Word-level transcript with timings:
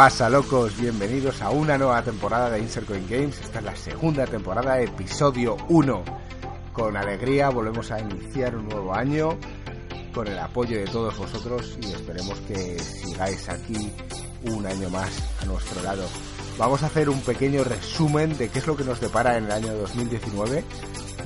¿Qué 0.00 0.04
pasa, 0.04 0.30
locos? 0.30 0.80
Bienvenidos 0.80 1.42
a 1.42 1.50
una 1.50 1.76
nueva 1.76 2.02
temporada 2.02 2.48
de 2.48 2.58
Insert 2.58 2.86
Coin 2.86 3.06
Games. 3.06 3.38
Esta 3.38 3.58
es 3.58 3.64
la 3.66 3.76
segunda 3.76 4.26
temporada, 4.26 4.80
episodio 4.80 5.58
1. 5.68 6.04
Con 6.72 6.96
alegría 6.96 7.50
volvemos 7.50 7.90
a 7.90 8.00
iniciar 8.00 8.56
un 8.56 8.66
nuevo 8.70 8.94
año 8.94 9.36
con 10.14 10.26
el 10.26 10.38
apoyo 10.38 10.78
de 10.78 10.86
todos 10.86 11.18
vosotros 11.18 11.78
y 11.82 11.92
esperemos 11.92 12.40
que 12.48 12.78
sigáis 12.78 13.46
aquí 13.50 13.92
un 14.44 14.64
año 14.64 14.88
más 14.88 15.10
a 15.42 15.44
nuestro 15.44 15.82
lado. 15.82 16.06
Vamos 16.56 16.82
a 16.82 16.86
hacer 16.86 17.10
un 17.10 17.20
pequeño 17.20 17.62
resumen 17.62 18.38
de 18.38 18.48
qué 18.48 18.60
es 18.60 18.66
lo 18.66 18.78
que 18.78 18.84
nos 18.84 19.02
depara 19.02 19.36
en 19.36 19.44
el 19.44 19.52
año 19.52 19.74
2019, 19.74 20.64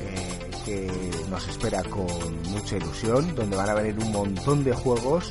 eh, 0.01 0.51
que 0.65 1.13
nos 1.31 1.47
espera 1.47 1.81
con 1.85 2.43
mucha 2.51 2.77
ilusión, 2.77 3.37
donde 3.37 3.57
van 3.57 3.71
a 3.71 3.75
venir 3.75 3.97
un 4.01 4.11
montón 4.11 4.65
de 4.65 4.73
juegos 4.75 5.31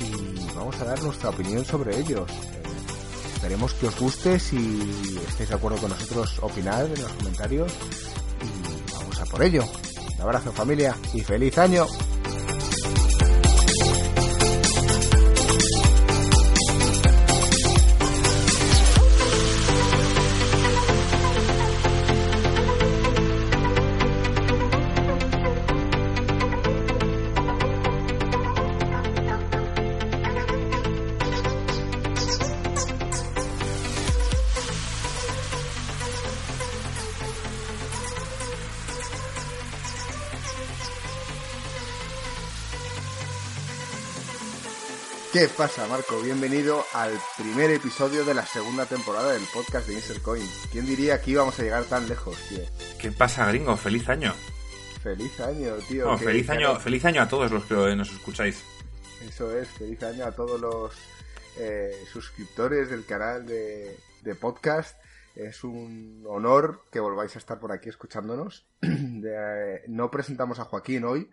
y 0.00 0.52
vamos 0.56 0.80
a 0.80 0.84
dar 0.84 1.00
nuestra 1.00 1.30
opinión 1.30 1.64
sobre 1.64 1.96
ellos. 1.96 2.28
Esperemos 3.42 3.74
que 3.74 3.88
os 3.88 3.98
guste, 3.98 4.38
si 4.38 5.18
estáis 5.26 5.48
de 5.48 5.56
acuerdo 5.56 5.76
con 5.78 5.90
nosotros, 5.90 6.38
opinad 6.42 6.86
en 6.86 7.02
los 7.02 7.12
comentarios 7.14 7.72
y 8.40 8.92
vamos 8.92 9.18
a 9.18 9.24
por 9.24 9.42
ello. 9.42 9.64
Un 10.14 10.22
abrazo 10.22 10.52
familia 10.52 10.94
y 11.12 11.22
feliz 11.22 11.58
año. 11.58 11.88
¿Qué 45.42 45.48
pasa, 45.48 45.88
Marco? 45.88 46.20
Bienvenido 46.22 46.84
al 46.92 47.18
primer 47.36 47.68
episodio 47.72 48.24
de 48.24 48.32
la 48.32 48.46
segunda 48.46 48.86
temporada 48.86 49.32
del 49.32 49.42
podcast 49.52 49.88
de 49.88 49.94
Insert 49.94 50.22
Coin. 50.22 50.46
¿Quién 50.70 50.86
diría 50.86 51.20
que 51.20 51.32
íbamos 51.32 51.58
a 51.58 51.64
llegar 51.64 51.82
tan 51.86 52.08
lejos, 52.08 52.36
tío? 52.48 52.60
¿Qué 53.00 53.10
pasa, 53.10 53.48
gringo? 53.48 53.76
¡Feliz 53.76 54.08
año! 54.08 54.32
Feliz 55.02 55.40
año, 55.40 55.74
tío. 55.88 56.04
No, 56.06 56.16
feliz, 56.16 56.48
año, 56.48 56.78
feliz 56.78 57.04
año 57.06 57.22
a 57.22 57.28
todos 57.28 57.50
los 57.50 57.64
que 57.64 57.74
nos 57.74 58.12
escucháis. 58.12 58.62
Eso 59.28 59.50
es, 59.58 59.66
feliz 59.66 60.00
año 60.04 60.26
a 60.26 60.30
todos 60.30 60.60
los 60.60 60.94
eh, 61.58 61.90
suscriptores 62.12 62.88
del 62.88 63.04
canal 63.04 63.44
de, 63.44 63.98
de 64.22 64.34
podcast. 64.36 64.96
Es 65.34 65.64
un 65.64 66.22
honor 66.28 66.84
que 66.92 67.00
volváis 67.00 67.34
a 67.34 67.40
estar 67.40 67.58
por 67.58 67.72
aquí 67.72 67.88
escuchándonos. 67.88 68.68
De- 68.80 69.82
no 69.88 70.08
presentamos 70.08 70.60
a 70.60 70.66
Joaquín 70.66 71.02
hoy. 71.02 71.28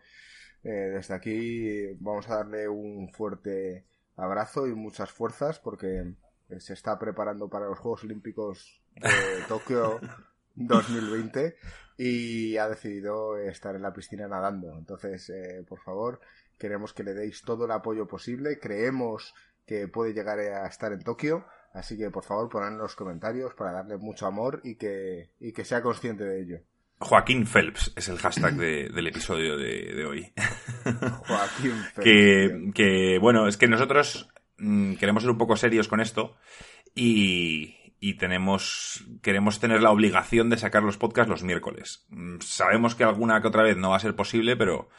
Eh, 0.63 0.69
desde 0.95 1.13
aquí 1.13 1.93
vamos 1.99 2.27
a 2.27 2.37
darle 2.37 2.67
un 2.67 3.13
fuerte 3.13 3.85
abrazo 4.19 4.67
y 4.67 4.73
muchas 4.73 5.11
fuerzas 5.11 5.59
porque 5.59 6.15
eh, 6.49 6.59
se 6.59 6.73
está 6.73 6.97
preparando 6.97 7.49
para 7.49 7.67
los 7.67 7.79
Juegos 7.79 8.03
Olímpicos 8.03 8.81
de 8.95 9.43
Tokio 9.47 9.99
2020 10.55 11.55
y 11.97 12.57
ha 12.57 12.67
decidido 12.69 13.37
estar 13.37 13.75
en 13.75 13.81
la 13.81 13.93
piscina 13.93 14.27
nadando. 14.27 14.77
Entonces, 14.77 15.29
eh, 15.29 15.65
por 15.67 15.79
favor, 15.79 16.19
queremos 16.57 16.93
que 16.93 17.03
le 17.03 17.13
deis 17.13 17.41
todo 17.43 17.65
el 17.65 17.71
apoyo 17.71 18.07
posible. 18.07 18.59
Creemos 18.59 19.33
que 19.65 19.87
puede 19.87 20.13
llegar 20.13 20.39
a 20.39 20.67
estar 20.67 20.91
en 20.93 21.03
Tokio. 21.03 21.45
Así 21.73 21.97
que, 21.97 22.09
por 22.09 22.23
favor, 22.23 22.49
poned 22.49 22.69
en 22.69 22.77
los 22.77 22.95
comentarios 22.95 23.53
para 23.53 23.71
darle 23.71 23.97
mucho 23.97 24.25
amor 24.25 24.61
y 24.63 24.75
que, 24.75 25.31
y 25.39 25.53
que 25.53 25.65
sea 25.65 25.81
consciente 25.81 26.23
de 26.23 26.41
ello. 26.41 26.59
Joaquín 26.99 27.45
Phelps 27.47 27.93
es 27.95 28.09
el 28.09 28.17
hashtag 28.17 28.55
de- 28.55 28.89
del 28.89 29.07
episodio 29.07 29.57
de, 29.57 29.93
de 29.95 30.05
hoy. 30.05 30.33
Joaquín 31.27 31.71
Phelps, 31.95 32.03
que, 32.03 32.71
que, 32.73 33.17
bueno, 33.19 33.47
es 33.47 33.57
que 33.57 33.67
nosotros 33.67 34.29
mm, 34.57 34.95
queremos 34.95 35.23
ser 35.23 35.31
un 35.31 35.37
poco 35.37 35.55
serios 35.55 35.87
con 35.87 36.01
esto 36.01 36.35
y, 36.95 37.93
y 38.01 38.15
tenemos, 38.15 39.05
queremos 39.21 39.59
tener 39.59 39.81
la 39.81 39.91
obligación 39.91 40.49
de 40.49 40.57
sacar 40.57 40.83
los 40.83 40.97
podcasts 40.97 41.29
los 41.29 41.43
miércoles. 41.43 42.05
Mm, 42.09 42.39
Sabemos 42.41 42.95
que 42.95 43.03
alguna 43.05 43.41
que 43.41 43.47
otra 43.47 43.63
vez 43.63 43.77
no 43.77 43.91
va 43.91 43.95
a 43.97 44.01
ser 44.01 44.15
posible, 44.15 44.57
pero 44.57 44.89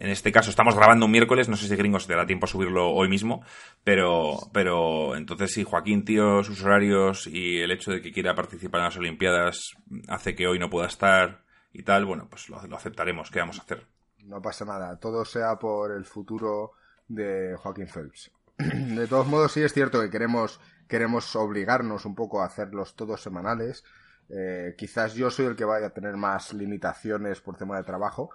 en 0.00 0.10
este 0.10 0.32
caso 0.32 0.50
estamos 0.50 0.76
grabando 0.76 1.06
un 1.06 1.12
miércoles, 1.12 1.48
no 1.48 1.56
sé 1.56 1.66
si 1.66 1.76
gringos 1.76 2.06
te 2.06 2.12
dará 2.12 2.26
tiempo 2.26 2.46
a 2.46 2.48
subirlo 2.48 2.90
hoy 2.90 3.08
mismo, 3.08 3.42
pero, 3.82 4.38
pero 4.52 5.16
entonces 5.16 5.52
si 5.52 5.64
Joaquín, 5.64 6.04
tío, 6.04 6.42
sus 6.44 6.62
horarios 6.62 7.26
y 7.26 7.58
el 7.58 7.72
hecho 7.72 7.90
de 7.90 8.00
que 8.00 8.12
quiera 8.12 8.34
participar 8.34 8.80
en 8.80 8.84
las 8.84 8.96
Olimpiadas 8.96 9.76
hace 10.06 10.34
que 10.34 10.46
hoy 10.46 10.58
no 10.58 10.70
pueda 10.70 10.86
estar 10.86 11.42
y 11.72 11.82
tal, 11.82 12.04
bueno, 12.04 12.28
pues 12.30 12.48
lo, 12.48 12.64
lo 12.66 12.76
aceptaremos, 12.76 13.30
¿qué 13.30 13.40
vamos 13.40 13.58
a 13.58 13.62
hacer? 13.62 13.86
No 14.24 14.40
pasa 14.40 14.64
nada, 14.64 14.98
todo 14.98 15.24
sea 15.24 15.56
por 15.56 15.90
el 15.90 16.04
futuro 16.04 16.72
de 17.08 17.56
Joaquín 17.56 17.88
Phelps. 17.88 18.30
De 18.58 19.06
todos 19.06 19.26
modos, 19.26 19.52
sí 19.52 19.62
es 19.62 19.72
cierto 19.72 20.00
que 20.00 20.10
queremos, 20.10 20.60
queremos 20.86 21.34
obligarnos 21.36 22.04
un 22.04 22.14
poco 22.14 22.42
a 22.42 22.46
hacerlos 22.46 22.94
todos 22.94 23.22
semanales. 23.22 23.84
Eh, 24.28 24.74
quizás 24.76 25.14
yo 25.14 25.30
soy 25.30 25.46
el 25.46 25.56
que 25.56 25.64
vaya 25.64 25.86
a 25.86 25.94
tener 25.94 26.16
más 26.16 26.52
limitaciones 26.52 27.40
por 27.40 27.56
tema 27.56 27.78
de 27.78 27.84
trabajo, 27.84 28.30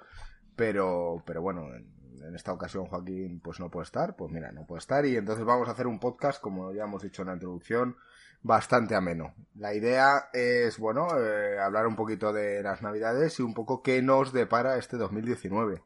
pero, 0.56 1.24
pero 1.26 1.42
bueno, 1.42 1.74
en, 1.74 1.94
en 2.26 2.36
esta 2.36 2.54
ocasión 2.54 2.86
Joaquín 2.86 3.40
pues 3.40 3.60
no 3.60 3.70
puede 3.70 3.84
estar, 3.84 4.16
pues 4.16 4.32
mira, 4.32 4.52
no 4.52 4.66
puede 4.66 4.80
estar 4.80 5.06
y 5.06 5.16
entonces 5.16 5.46
vamos 5.46 5.68
a 5.68 5.72
hacer 5.72 5.88
un 5.88 6.00
podcast, 6.00 6.42
como 6.42 6.72
ya 6.74 6.84
hemos 6.84 7.04
dicho 7.04 7.22
en 7.22 7.30
la 7.30 7.34
introducción, 7.34 7.98
bastante 8.42 8.96
ameno. 8.96 9.34
La 9.56 9.74
idea 9.74 10.30
es, 10.34 10.78
bueno, 10.78 11.08
eh, 11.20 11.60
hablar 11.60 11.88
un 11.88 11.96
poquito 11.96 12.34
de 12.34 12.62
las 12.64 12.82
navidades 12.82 13.40
y 13.40 13.44
un 13.44 13.54
poco 13.54 13.82
qué 13.82 14.02
nos 14.02 14.34
depara 14.34 14.78
este 14.78 14.98
2019 14.98 15.82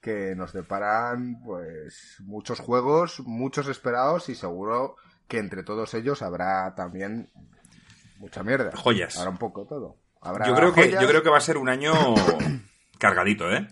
que 0.00 0.34
nos 0.36 0.52
deparan 0.52 1.40
pues 1.42 2.18
muchos 2.20 2.60
juegos, 2.60 3.20
muchos 3.20 3.68
esperados 3.68 4.28
y 4.28 4.34
seguro 4.34 4.96
que 5.28 5.38
entre 5.38 5.62
todos 5.62 5.94
ellos 5.94 6.20
habrá 6.20 6.74
también 6.74 7.30
mucha 8.18 8.42
mierda. 8.42 8.72
Joyas. 8.76 9.16
Habrá 9.16 9.30
un 9.30 9.38
poco 9.38 9.64
todo. 9.64 9.96
Habrá 10.20 10.46
Yo 10.46 10.54
creo, 10.54 10.74
que, 10.74 10.90
yo 10.90 11.08
creo 11.08 11.22
que 11.22 11.30
va 11.30 11.38
a 11.38 11.40
ser 11.40 11.56
un 11.56 11.70
año 11.70 11.94
cargadito, 12.98 13.50
¿eh? 13.50 13.66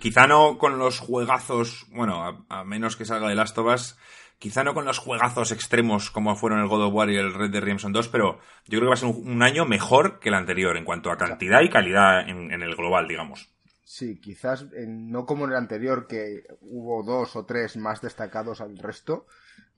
Quizá 0.00 0.26
no 0.26 0.58
con 0.58 0.78
los 0.78 0.98
juegazos, 0.98 1.86
bueno, 1.90 2.24
a, 2.24 2.60
a 2.60 2.64
menos 2.64 2.96
que 2.96 3.04
salga 3.04 3.28
de 3.28 3.34
Last 3.36 3.56
of 3.58 3.72
Us, 3.72 3.96
quizá 4.38 4.64
no 4.64 4.74
con 4.74 4.84
los 4.84 4.98
juegazos 4.98 5.52
extremos 5.52 6.10
como 6.10 6.34
fueron 6.34 6.60
el 6.60 6.68
God 6.68 6.86
of 6.86 6.94
War 6.94 7.10
y 7.10 7.16
el 7.16 7.32
Red 7.32 7.50
Dead 7.50 7.62
Redemption 7.62 7.92
2, 7.92 8.08
pero 8.08 8.40
yo 8.66 8.78
creo 8.78 8.82
que 8.82 8.86
va 8.88 8.94
a 8.94 8.96
ser 8.96 9.08
un, 9.08 9.28
un 9.28 9.42
año 9.42 9.64
mejor 9.66 10.18
que 10.18 10.30
el 10.30 10.34
anterior 10.34 10.76
en 10.76 10.84
cuanto 10.84 11.10
a 11.12 11.16
cantidad 11.16 11.62
y 11.62 11.70
calidad 11.70 12.28
en, 12.28 12.52
en 12.52 12.62
el 12.62 12.74
global, 12.74 13.06
digamos. 13.06 13.48
Sí, 13.84 14.20
quizás 14.20 14.66
no 14.88 15.24
como 15.26 15.44
en 15.44 15.52
el 15.52 15.56
anterior 15.56 16.08
que 16.08 16.42
hubo 16.60 17.04
dos 17.04 17.36
o 17.36 17.44
tres 17.46 17.76
más 17.76 18.00
destacados 18.00 18.60
al 18.60 18.76
resto, 18.76 19.26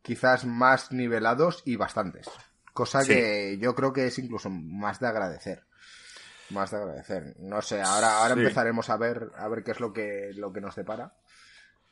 quizás 0.01 0.47
más 0.47 0.91
nivelados 0.93 1.63
y 1.67 1.77
bastantes. 1.77 2.27
Cosa 2.73 3.03
Sí. 3.03 3.09
que 3.13 3.59
yo 3.61 3.75
creo 3.75 3.93
que 3.93 4.07
es 4.07 4.19
incluso 4.19 4.49
más 4.49 5.01
de 5.01 5.09
agradecer. 5.09 5.66
Más 6.51 6.71
de 6.71 6.77
agradecer. 6.77 7.35
No 7.39 7.61
sé, 7.63 7.81
ahora, 7.83 8.19
ahora 8.19 8.35
Sí. 8.35 8.41
empezaremos 8.41 8.89
a 8.91 8.97
ver, 8.97 9.31
a 9.37 9.49
ver 9.49 9.65
qué 9.65 9.73
es 9.73 9.81
lo 9.81 9.93
que, 9.93 10.31
lo 10.35 10.53
que 10.53 10.61
nos 10.61 10.77
depara. 10.77 11.13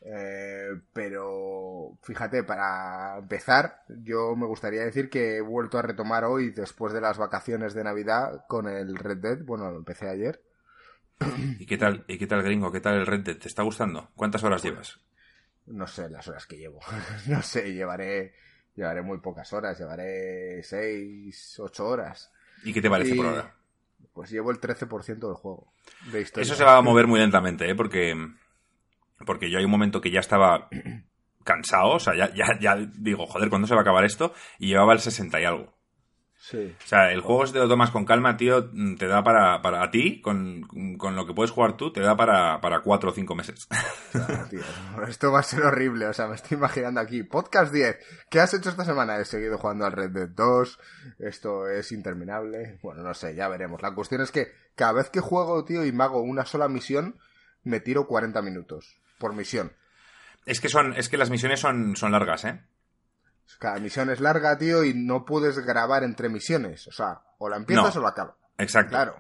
Eh, 0.06 0.68
pero 0.92 1.98
fíjate, 2.02 2.44
para 2.44 3.16
empezar, 3.18 3.84
yo 3.88 4.36
me 4.36 4.46
gustaría 4.46 4.84
decir 4.84 5.08
que 5.08 5.36
he 5.36 5.40
vuelto 5.40 5.78
a 5.78 5.82
retomar 5.82 6.24
hoy, 6.24 6.50
después 6.50 6.92
de 6.92 7.00
las 7.00 7.16
vacaciones 7.16 7.72
de 7.74 7.84
Navidad, 7.84 8.44
con 8.46 8.68
el 8.68 8.96
Red 8.96 9.18
Dead. 9.18 9.38
Bueno, 9.44 9.70
lo 9.70 9.78
empecé 9.78 10.08
ayer. 10.08 10.42
¿Y 11.58 11.64
qué 11.66 11.78
tal, 11.78 12.04
y 12.06 12.18
qué 12.18 12.26
tal 12.26 12.42
gringo? 12.42 12.70
¿Qué 12.70 12.80
tal 12.80 12.94
el 12.96 13.06
Red 13.06 13.20
Dead? 13.20 13.38
¿Te 13.38 13.48
está 13.48 13.62
gustando? 13.62 14.10
¿Cuántas 14.14 14.44
horas 14.44 14.62
llevas? 14.62 15.00
No 15.66 15.86
sé 15.86 16.10
las 16.10 16.28
horas 16.28 16.46
que 16.46 16.58
llevo. 16.58 16.80
no 17.28 17.40
sé, 17.40 17.72
llevaré, 17.72 18.34
llevaré 18.74 19.00
muy 19.00 19.18
pocas 19.20 19.50
horas. 19.54 19.78
Llevaré 19.78 20.62
6, 20.62 21.58
8 21.60 21.86
horas. 21.88 22.30
¿Y 22.62 22.74
qué 22.74 22.82
te 22.82 22.90
parece 22.90 23.14
Y- 23.14 23.16
por 23.16 23.26
ahora? 23.26 23.54
Pues 24.14 24.30
llevo 24.30 24.50
el 24.52 24.60
13% 24.60 25.18
del 25.18 25.34
juego. 25.34 25.72
De 26.10 26.22
historia. 26.22 26.44
Eso 26.44 26.54
se 26.54 26.64
va 26.64 26.76
a 26.76 26.82
mover 26.82 27.06
muy 27.06 27.18
lentamente, 27.18 27.68
¿eh? 27.68 27.74
Porque, 27.74 28.14
porque 29.26 29.50
yo 29.50 29.58
hay 29.58 29.64
un 29.64 29.70
momento 29.70 30.00
que 30.00 30.12
ya 30.12 30.20
estaba 30.20 30.68
cansado, 31.44 31.90
o 31.90 32.00
sea, 32.00 32.14
ya, 32.14 32.32
ya, 32.32 32.58
ya 32.60 32.76
digo, 32.76 33.26
joder, 33.26 33.50
¿cuándo 33.50 33.66
se 33.66 33.74
va 33.74 33.80
a 33.80 33.82
acabar 33.82 34.04
esto? 34.04 34.32
Y 34.58 34.68
llevaba 34.68 34.92
el 34.92 35.00
60 35.00 35.40
y 35.40 35.44
algo. 35.44 35.73
Sí. 36.46 36.76
O 36.78 36.86
sea, 36.86 37.10
el 37.10 37.22
juego 37.22 37.46
si 37.46 37.54
te 37.54 37.58
lo 37.58 37.66
tomas 37.66 37.90
con 37.90 38.04
calma, 38.04 38.36
tío, 38.36 38.68
te 38.98 39.06
da 39.06 39.24
para, 39.24 39.62
para 39.62 39.82
a 39.82 39.90
ti, 39.90 40.20
con, 40.20 40.68
con 40.98 41.16
lo 41.16 41.24
que 41.24 41.32
puedes 41.32 41.50
jugar 41.50 41.78
tú, 41.78 41.90
te 41.90 42.02
da 42.02 42.18
para, 42.18 42.60
para 42.60 42.80
cuatro 42.80 43.08
o 43.08 43.14
cinco 43.14 43.34
meses. 43.34 43.66
Tío, 44.50 44.60
esto 45.08 45.32
va 45.32 45.38
a 45.38 45.42
ser 45.42 45.62
horrible. 45.62 46.06
O 46.06 46.12
sea, 46.12 46.28
me 46.28 46.34
estoy 46.34 46.58
imaginando 46.58 47.00
aquí. 47.00 47.22
Podcast 47.22 47.72
10. 47.72 47.96
¿Qué 48.28 48.40
has 48.40 48.52
hecho 48.52 48.68
esta 48.68 48.84
semana? 48.84 49.16
He 49.16 49.24
seguido 49.24 49.56
jugando 49.56 49.86
al 49.86 49.92
Red 49.92 50.10
Dead 50.10 50.28
2. 50.28 50.78
Esto 51.20 51.66
es 51.66 51.92
interminable. 51.92 52.78
Bueno, 52.82 53.02
no 53.02 53.14
sé, 53.14 53.34
ya 53.34 53.48
veremos. 53.48 53.80
La 53.80 53.94
cuestión 53.94 54.20
es 54.20 54.30
que 54.30 54.52
cada 54.74 54.92
vez 54.92 55.08
que 55.08 55.20
juego, 55.20 55.64
tío, 55.64 55.86
y 55.86 55.92
me 55.92 56.04
hago 56.04 56.20
una 56.20 56.44
sola 56.44 56.68
misión, 56.68 57.18
me 57.62 57.80
tiro 57.80 58.06
40 58.06 58.42
minutos 58.42 58.98
por 59.18 59.32
misión. 59.32 59.72
Es 60.44 60.60
que 60.60 60.68
son, 60.68 60.92
es 60.92 61.08
que 61.08 61.16
las 61.16 61.30
misiones 61.30 61.60
son, 61.60 61.96
son 61.96 62.12
largas, 62.12 62.44
¿eh? 62.44 62.60
Cada 63.58 63.78
misión 63.78 64.10
es 64.10 64.20
larga, 64.20 64.56
tío, 64.58 64.84
y 64.84 64.94
no 64.94 65.24
puedes 65.24 65.58
grabar 65.58 66.02
entre 66.04 66.28
misiones. 66.28 66.86
O 66.88 66.92
sea, 66.92 67.20
o 67.38 67.48
la 67.48 67.56
empiezas 67.56 67.94
No. 67.94 68.00
o 68.00 68.04
la 68.04 68.10
acabas. 68.10 68.34
Exacto. 68.58 68.90
Claro. 68.90 69.16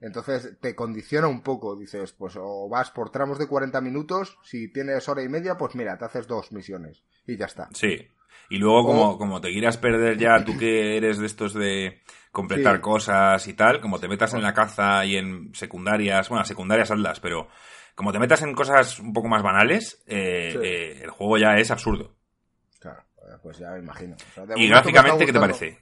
Entonces 0.00 0.58
te 0.60 0.74
condiciona 0.74 1.28
un 1.28 1.42
poco. 1.42 1.76
Dices, 1.76 2.12
pues 2.12 2.34
o 2.38 2.68
vas 2.68 2.90
por 2.90 3.10
tramos 3.10 3.38
de 3.38 3.46
40 3.46 3.80
minutos. 3.80 4.38
Si 4.42 4.72
tienes 4.72 5.08
hora 5.08 5.22
y 5.22 5.28
media, 5.28 5.56
pues 5.58 5.74
mira, 5.74 5.98
te 5.98 6.04
haces 6.06 6.26
dos 6.26 6.52
misiones. 6.52 7.02
Y 7.26 7.36
ya 7.36 7.46
está. 7.46 7.68
Sí. 7.74 8.08
Y 8.48 8.58
luego, 8.58 8.84
como, 8.86 9.18
como 9.18 9.40
te 9.40 9.52
quieras 9.52 9.76
perder 9.76 10.16
ya, 10.18 10.44
tú 10.44 10.56
que 10.58 10.96
eres 10.96 11.18
de 11.18 11.26
estos 11.26 11.54
de 11.54 12.00
completar 12.32 12.76
Sí. 12.76 12.80
cosas 12.82 13.46
y 13.46 13.54
tal, 13.54 13.80
como 13.80 13.98
te 14.00 14.08
metas 14.08 14.34
en 14.34 14.42
la 14.42 14.54
caza 14.54 15.04
y 15.04 15.16
en 15.16 15.54
secundarias, 15.54 16.28
bueno, 16.28 16.44
secundarias 16.44 16.90
hazlas, 16.90 17.20
pero 17.20 17.48
como 17.94 18.10
te 18.12 18.18
metas 18.18 18.42
en 18.42 18.54
cosas 18.54 18.98
un 18.98 19.12
poco 19.12 19.28
más 19.28 19.42
banales, 19.42 20.02
eh, 20.06 20.50
Sí. 20.52 20.58
eh, 20.62 21.02
el 21.04 21.10
juego 21.10 21.38
ya 21.38 21.56
es 21.58 21.70
absurdo. 21.70 22.16
Pues 23.42 23.58
ya 23.58 23.70
me 23.70 23.78
imagino. 23.80 24.16
O 24.16 24.34
sea, 24.34 24.46
de 24.46 24.58
Y 24.60 24.68
gráficamente, 24.68 25.26
¿qué 25.26 25.32
te 25.32 25.40
parece? 25.40 25.78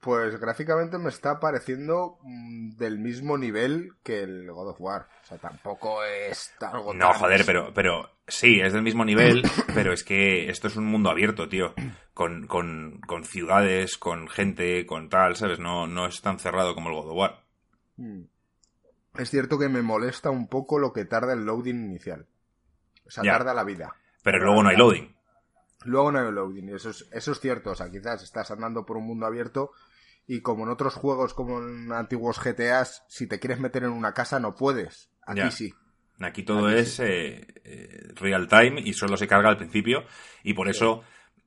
Pues 0.00 0.38
gráficamente 0.38 0.98
me 0.98 1.08
está 1.08 1.40
pareciendo 1.40 2.18
mm, 2.22 2.76
del 2.76 2.98
mismo 2.98 3.36
nivel 3.36 3.94
que 4.04 4.22
el 4.22 4.48
God 4.52 4.68
of 4.70 4.80
War. 4.80 5.08
O 5.24 5.26
sea, 5.26 5.38
tampoco 5.38 6.04
es 6.04 6.54
algo 6.60 6.94
No, 6.94 7.10
tan- 7.10 7.18
joder, 7.18 7.42
pero, 7.44 7.72
pero 7.74 8.08
sí, 8.28 8.60
es 8.60 8.72
del 8.72 8.82
mismo 8.82 9.04
nivel, 9.04 9.42
pero 9.74 9.92
es 9.92 10.04
que 10.04 10.48
esto 10.48 10.68
es 10.68 10.76
un 10.76 10.86
mundo 10.86 11.10
abierto, 11.10 11.48
tío. 11.48 11.74
Con, 12.14 12.46
con, 12.46 13.00
con 13.00 13.24
ciudades, 13.24 13.98
con 13.98 14.28
gente, 14.28 14.86
con 14.86 15.08
tal, 15.08 15.34
¿sabes? 15.34 15.58
No, 15.58 15.88
no 15.88 16.06
es 16.06 16.20
tan 16.22 16.38
cerrado 16.38 16.74
como 16.74 16.90
el 16.90 16.94
God 16.94 17.10
of 17.10 17.16
War. 17.16 17.42
Mm. 17.96 18.22
Es 19.18 19.30
cierto 19.30 19.58
que 19.58 19.68
me 19.68 19.82
molesta 19.82 20.30
un 20.30 20.46
poco 20.46 20.78
lo 20.78 20.92
que 20.92 21.04
tarda 21.06 21.32
el 21.32 21.44
loading 21.46 21.84
inicial. 21.84 22.26
O 23.06 23.10
sea, 23.10 23.24
Ya. 23.24 23.32
tarda 23.32 23.54
la 23.54 23.64
vida. 23.64 23.92
Pero 24.22 24.38
luego 24.38 24.62
no 24.62 24.68
hay 24.68 24.76
loading. 24.76 25.15
Luego 25.84 26.10
no 26.12 26.18
hay 26.20 26.32
loading, 26.32 26.70
eso 26.74 26.90
es, 26.90 27.06
eso 27.12 27.32
es 27.32 27.40
cierto. 27.40 27.70
O 27.70 27.74
sea, 27.74 27.90
quizás 27.90 28.22
estás 28.22 28.50
andando 28.50 28.84
por 28.86 28.96
un 28.96 29.06
mundo 29.06 29.26
abierto 29.26 29.70
y 30.26 30.40
como 30.40 30.64
en 30.64 30.70
otros 30.70 30.94
juegos, 30.94 31.34
como 31.34 31.58
en 31.60 31.92
antiguos 31.92 32.40
GTAs, 32.40 33.04
si 33.08 33.26
te 33.28 33.38
quieres 33.38 33.60
meter 33.60 33.84
en 33.84 33.90
una 33.90 34.12
casa 34.12 34.40
no 34.40 34.54
puedes. 34.56 35.10
Aquí 35.26 35.38
Ya. 35.40 35.50
sí. 35.50 35.74
Aquí 36.18 36.42
todo 36.44 36.68
Aquí 36.68 36.78
es 36.78 36.98
eh, 37.00 37.46
eh, 37.64 38.08
real 38.14 38.48
time 38.48 38.80
y 38.80 38.94
solo 38.94 39.18
se 39.18 39.28
carga 39.28 39.50
al 39.50 39.58
principio 39.58 40.04
y 40.42 40.54
por 40.54 40.68
eso 40.68 41.02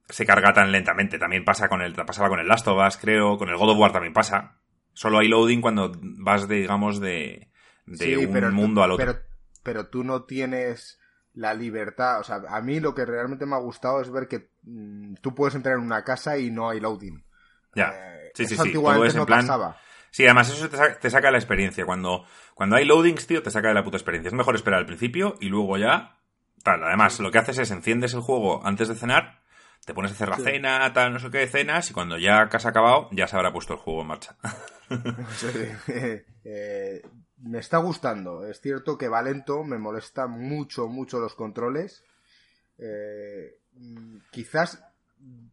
se 0.07 0.25
carga 0.27 0.53
tan 0.53 0.71
lentamente. 0.71 1.17
También 1.17 1.43
pasa 1.43 1.67
con 1.67 1.81
el 1.81 1.93
pasaba 1.95 2.29
con 2.29 2.39
el 2.39 2.47
Last 2.47 2.67
of 2.67 2.77
Us, 2.87 2.97
creo, 2.97 3.37
con 3.37 3.49
el 3.49 3.57
God 3.57 3.71
of 3.71 3.79
War 3.79 3.91
también 3.91 4.13
pasa. 4.13 4.59
Solo 4.93 5.17
hay 5.19 5.27
loading 5.27 5.59
cuando 5.61 5.91
vas 6.19 6.47
de 6.47 6.55
digamos 6.57 6.99
de, 6.99 7.49
de 7.87 7.97
Sí, 7.97 8.15
un 8.15 8.31
tú- 8.31 8.51
mundo 8.51 8.83
al 8.83 8.91
otro. 8.91 9.05
Pero, 9.05 9.19
pero 9.63 9.87
tú 9.89 10.03
no 10.03 10.23
tienes 10.25 10.99
la 11.33 11.53
libertad. 11.53 12.19
O 12.19 12.23
sea, 12.23 12.41
a 12.49 12.61
mí 12.61 12.79
lo 12.79 12.93
que 12.93 13.05
realmente 13.05 13.45
me 13.45 13.55
ha 13.55 13.59
gustado 13.59 14.01
es 14.01 14.11
ver 14.11 14.27
que 14.27 14.49
mm, 14.63 15.15
tú 15.21 15.33
puedes 15.35 15.55
entrar 15.55 15.75
en 15.75 15.81
una 15.83 16.03
casa 16.03 16.37
y 16.37 16.51
no 16.51 16.69
hay 16.69 16.79
loading. 16.79 17.23
ya. 17.75 17.91
Eh, 17.93 18.31
sí, 18.33 18.45
sí, 18.45 18.53
eso 18.53 18.63
sí. 18.63 18.69
antiguamente 18.69 18.99
Todo 18.99 19.07
es 19.07 19.13
en 19.15 19.19
no 19.19 19.25
plan. 19.25 19.39
pasaba. 19.41 19.77
Sí, 20.11 20.25
además 20.25 20.49
eso 20.49 20.67
te 20.69 20.77
saca, 20.77 20.99
te 20.99 21.09
saca 21.09 21.29
la 21.31 21.37
experiencia. 21.37 21.85
Cuando, 21.85 22.25
cuando 22.55 22.75
hay 22.75 22.85
loadings, 22.85 23.27
tío, 23.27 23.43
te 23.43 23.51
saca 23.51 23.67
de 23.67 23.75
la 23.75 23.83
puta 23.83 23.97
experiencia. 23.97 24.29
Es 24.29 24.33
mejor 24.33 24.55
esperar 24.55 24.79
al 24.79 24.85
principio 24.87 25.35
y 25.39 25.49
luego 25.49 25.77
ya. 25.77 26.17
Tal. 26.63 26.83
Además, 26.83 27.19
lo 27.19 27.31
que 27.31 27.37
haces 27.37 27.57
es 27.59 27.71
enciendes 27.71 28.13
el 28.15 28.21
juego 28.21 28.65
antes 28.65 28.87
de 28.87 28.95
cenar, 28.95 29.41
te 29.85 29.93
pones 29.93 30.11
a 30.11 30.15
hacer 30.15 30.27
la 30.29 30.35
Sí. 30.37 30.43
cena, 30.43 30.91
tal, 30.93 31.13
no 31.13 31.19
sé 31.19 31.29
qué, 31.31 31.47
cenas, 31.47 31.89
y 31.89 31.93
cuando 31.93 32.17
ya 32.17 32.41
has 32.41 32.65
acabado, 32.65 33.07
ya 33.11 33.27
se 33.27 33.35
habrá 33.37 33.53
puesto 33.53 33.73
el 33.73 33.79
juego 33.79 34.01
en 34.01 34.07
marcha. 34.07 34.35
Sí, 35.37 35.47
eh, 36.43 37.01
me 37.41 37.59
está 37.59 37.77
gustando. 37.77 38.45
Es 38.45 38.61
cierto 38.61 38.97
que 38.97 39.07
va 39.07 39.21
lento, 39.21 39.63
me 39.63 39.77
molesta 39.77 40.27
mucho, 40.27 40.87
mucho 40.87 41.19
los 41.19 41.35
controles. 41.35 42.03
Eh, 42.77 43.57
mm, 43.73 44.17
quizás 44.31 44.83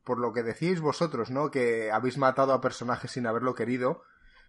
por 0.04 0.18
lo 0.18 0.32
que 0.32 0.42
decís 0.42 0.80
vosotros, 0.80 1.30
¿no? 1.30 1.50
Que 1.50 1.90
habéis 1.90 2.18
matado 2.18 2.52
a 2.52 2.60
personajes 2.60 3.10
sin 3.10 3.26
haberlo 3.26 3.54
querido. 3.54 4.02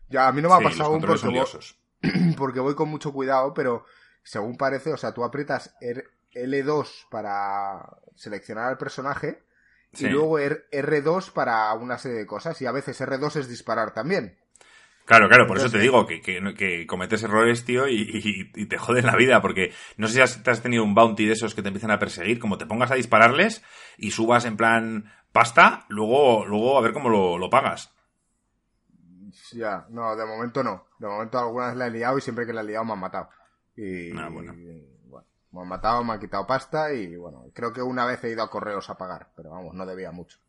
Ya, 0.09 0.27
a 0.27 0.31
mí 0.31 0.41
no 0.41 0.49
me 0.49 0.55
ha 0.55 0.57
Sí, 0.59 0.63
pasado 0.63 0.89
aún 0.89 0.99
controles 0.99 1.21
porque 1.21 1.39
voy, 1.39 2.35
porque 2.37 2.59
voy 2.59 2.75
con 2.75 2.89
mucho 2.89 3.11
cuidado, 3.11 3.53
pero 3.53 3.85
según 4.23 4.57
parece, 4.57 4.93
o 4.93 4.97
sea, 4.97 5.13
tú 5.13 5.23
aprietas 5.23 5.75
R- 5.81 6.05
L2 6.33 7.07
para 7.09 7.97
seleccionar 8.15 8.65
al 8.69 8.77
personaje 8.77 9.43
Sí. 9.93 10.05
y 10.05 10.09
luego 10.09 10.37
R- 10.37 10.65
R2 10.71 11.31
para 11.31 11.73
una 11.73 11.97
serie 11.97 12.19
de 12.19 12.27
cosas 12.27 12.61
y 12.61 12.65
a 12.67 12.71
veces 12.71 12.99
R2 13.01 13.35
es 13.37 13.47
disparar 13.47 13.93
también. 13.93 14.37
Claro, 15.09 15.29
claro, 15.29 15.47
por 15.47 15.57
eso 15.57 15.69
te 15.71 15.79
digo 15.79 16.05
que, 16.05 16.21
que, 16.21 16.53
que 16.53 16.85
cometes 16.85 17.23
errores, 17.23 17.63
tío, 17.65 17.87
y, 17.87 17.95
y- 18.01 18.51
y 18.61 18.65
te 18.65 18.77
joden 18.77 19.05
la 19.05 19.15
vida, 19.15 19.41
porque 19.41 19.73
no 19.97 20.07
sé 20.07 20.15
si 20.15 20.21
has, 20.21 20.43
te 20.43 20.51
has 20.51 20.61
tenido 20.61 20.83
un 20.83 20.95
bounty 20.95 21.25
de 21.25 21.33
esos 21.33 21.55
que 21.55 21.61
te 21.61 21.69
empiezan 21.69 21.91
a 21.91 21.99
perseguir, 21.99 22.39
como 22.39 22.57
te 22.57 22.65
pongas 22.65 22.91
a 22.91 22.95
dispararles 22.95 23.63
y 23.97 24.11
subas 24.11 24.43
en 24.45 24.57
plan 24.57 25.11
pasta, 25.31 25.85
luego, 25.87 26.45
luego 26.45 26.77
a 26.77 26.81
ver 26.81 26.93
cómo 26.93 27.09
lo, 27.09 27.37
lo 27.37 27.49
pagas. 27.49 27.93
Ya, 29.53 29.85
no, 29.89 30.15
de 30.15 30.25
momento 30.25 30.63
no. 30.63 30.85
De 30.99 31.07
momento 31.07 31.37
alguna 31.39 31.67
vez 31.67 31.75
la 31.75 31.87
he 31.87 31.91
liado 31.91 32.17
y 32.17 32.21
siempre 32.21 32.45
que 32.45 32.53
la 32.53 32.61
he 32.61 32.63
liado 32.65 32.85
me 32.85 32.93
han 32.93 32.99
matado. 32.99 33.29
Y, 33.75 33.83
Ah, 34.17 34.29
bueno. 34.29 34.53
y, 34.53 34.87
bueno, 35.05 35.27
me 35.51 35.61
han 35.61 35.67
matado, 35.67 36.03
me 36.03 36.13
han 36.13 36.19
quitado 36.19 36.45
pasta 36.47 36.93
y 36.93 37.15
bueno, 37.15 37.45
creo 37.53 37.71
que 37.73 37.81
una 37.81 38.05
vez 38.05 38.23
he 38.23 38.31
ido 38.31 38.43
a 38.43 38.49
correos 38.49 38.89
a 38.89 38.97
pagar, 38.97 39.31
pero 39.35 39.51
vamos, 39.51 39.73
no 39.75 39.85
debía 39.85 40.11
mucho. 40.11 40.39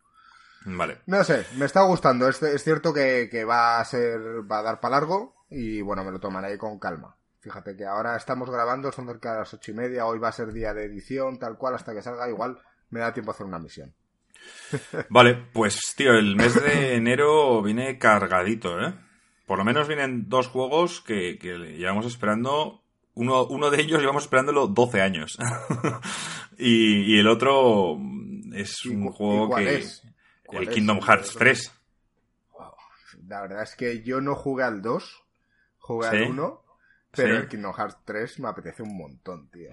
Vale. 0.65 0.99
No 1.07 1.23
sé, 1.25 1.47
me 1.57 1.67
está 1.67 1.83
gustando. 1.83 2.29
Es, 2.29 2.43
es 2.43 2.63
cierto 2.63 2.93
que, 2.93 3.29
que 3.31 3.45
va 3.45 3.81
a 3.81 3.85
ser, 3.85 4.21
va 4.51 4.59
a 4.59 4.63
dar 4.63 4.81
para 4.81 4.97
largo 4.97 5.35
y 5.51 5.81
bueno, 5.81 6.05
me 6.05 6.13
lo 6.13 6.21
tomaré 6.21 6.59
con 6.59 6.79
calma. 6.79 7.17
Fíjate 7.41 7.77
que 7.77 7.87
ahora 7.87 8.17
estamos 8.17 8.51
grabando, 8.51 8.91
son 8.93 9.07
cerca 9.07 9.33
de 9.33 9.39
las 9.41 9.55
ocho 9.55 9.71
y 9.71 9.75
media, 9.75 10.07
hoy 10.07 10.19
va 10.19 10.29
a 10.29 10.33
ser 10.33 10.53
día 10.53 10.75
de 10.75 10.85
edición, 10.85 11.39
tal 11.39 11.57
cual, 11.57 11.75
hasta 11.77 11.95
que 11.95 12.03
salga 12.03 12.29
igual 12.29 12.59
me 12.91 13.01
da 13.01 13.13
tiempo 13.15 13.31
a 13.31 13.35
hacer 13.35 13.47
una 13.47 13.59
misión. 13.59 13.95
Vale, 15.09 15.35
pues 15.53 15.79
tío, 15.97 16.13
el 16.13 16.37
mes 16.37 16.55
de 16.55 16.95
enero 16.95 17.63
viene 17.63 17.99
cargadito, 17.99 18.81
¿eh? 18.81 18.95
Por 19.47 19.59
lo 19.59 19.65
menos 19.65 19.89
vienen 19.89 20.29
dos 20.29 20.49
juegos 20.49 21.01
que, 21.01 21.39
que 21.39 21.57
llevamos 21.57 22.07
esperando. 22.07 22.83
Uno, 23.15 23.47
uno 23.47 23.71
de 23.71 23.81
ellos 23.81 24.01
llevamos 24.01 24.25
esperándolo 24.25 24.67
12 24.67 25.01
años. 25.01 25.39
y, 26.59 27.15
y 27.15 27.19
el 27.19 27.29
otro 27.29 27.97
es 28.53 28.85
¿Y 28.85 28.91
un 28.91 29.11
juego 29.11 29.49
cuál 29.49 29.65
que. 29.65 29.77
es? 29.79 30.03
¿Cuál 30.49 30.65
El? 30.65 30.75
Kingdom 30.75 31.01
Hearts 31.01 31.35
3. 31.39 31.73
La 33.27 33.41
verdad 33.43 33.63
es 33.63 33.75
que 33.77 34.03
yo 34.03 34.21
no 34.21 34.35
jugué 34.35 34.65
al 34.65 34.81
2, 34.83 35.23
jugué 35.79 36.09
¿Sí? 36.09 36.17
al 36.17 36.23
1, 36.31 36.65
pero 37.11 37.35
Sí. 37.35 37.43
el 37.43 37.49
Kingdom 37.49 37.75
Hearts 37.75 37.99
3 38.05 38.39
me 38.41 38.49
apetece 38.49 38.83
un 38.83 38.97
montón, 38.97 39.49
tío. 39.51 39.71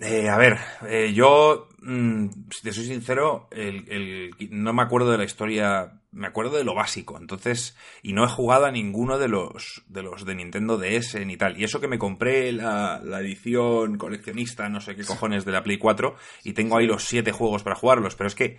Eh, 0.00 0.28
a 0.28 0.36
ver, 0.38 0.56
eh, 0.86 1.12
yo, 1.12 1.68
mm, 1.80 2.28
si 2.50 2.62
te 2.62 2.72
soy 2.72 2.84
sincero, 2.84 3.48
el, 3.50 3.84
el- 3.90 4.30
no 4.50 4.72
me 4.72 4.82
acuerdo 4.82 5.10
de 5.10 5.18
la 5.18 5.24
historia, 5.24 6.00
me 6.12 6.28
acuerdo 6.28 6.56
de 6.58 6.64
lo 6.64 6.74
básico, 6.74 7.18
entonces, 7.18 7.76
y 8.02 8.12
no 8.12 8.24
he 8.24 8.28
jugado 8.28 8.66
a 8.66 8.70
ninguno 8.70 9.18
de 9.18 9.26
los 9.28 9.82
de 9.88 10.02
los 10.02 10.24
de 10.24 10.36
Nintendo 10.36 10.78
DS 10.78 11.24
ni 11.26 11.36
tal. 11.36 11.58
Y 11.60 11.64
eso 11.64 11.80
que 11.80 11.88
me 11.88 11.98
compré 11.98 12.52
la, 12.52 13.00
la 13.02 13.20
edición 13.20 13.98
coleccionista, 13.98 14.68
no 14.68 14.80
sé 14.80 14.94
qué 14.94 15.04
cojones, 15.04 15.44
de 15.44 15.52
la 15.52 15.64
Play 15.64 15.78
4, 15.78 16.14
y 16.44 16.52
tengo 16.52 16.76
ahí 16.78 16.86
los 16.86 17.04
siete 17.04 17.32
juegos 17.32 17.64
para 17.64 17.76
jugarlos, 17.76 18.14
pero 18.14 18.28
es 18.28 18.36
que 18.36 18.58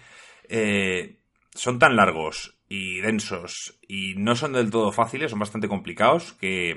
eh, 0.49 1.19
son 1.53 1.79
tan 1.79 1.95
largos 1.95 2.57
y 2.67 3.01
densos 3.01 3.79
y 3.87 4.15
no 4.15 4.35
son 4.35 4.53
del 4.53 4.71
todo 4.71 4.91
fáciles, 4.91 5.31
son 5.31 5.39
bastante 5.39 5.67
complicados, 5.67 6.33
que... 6.33 6.75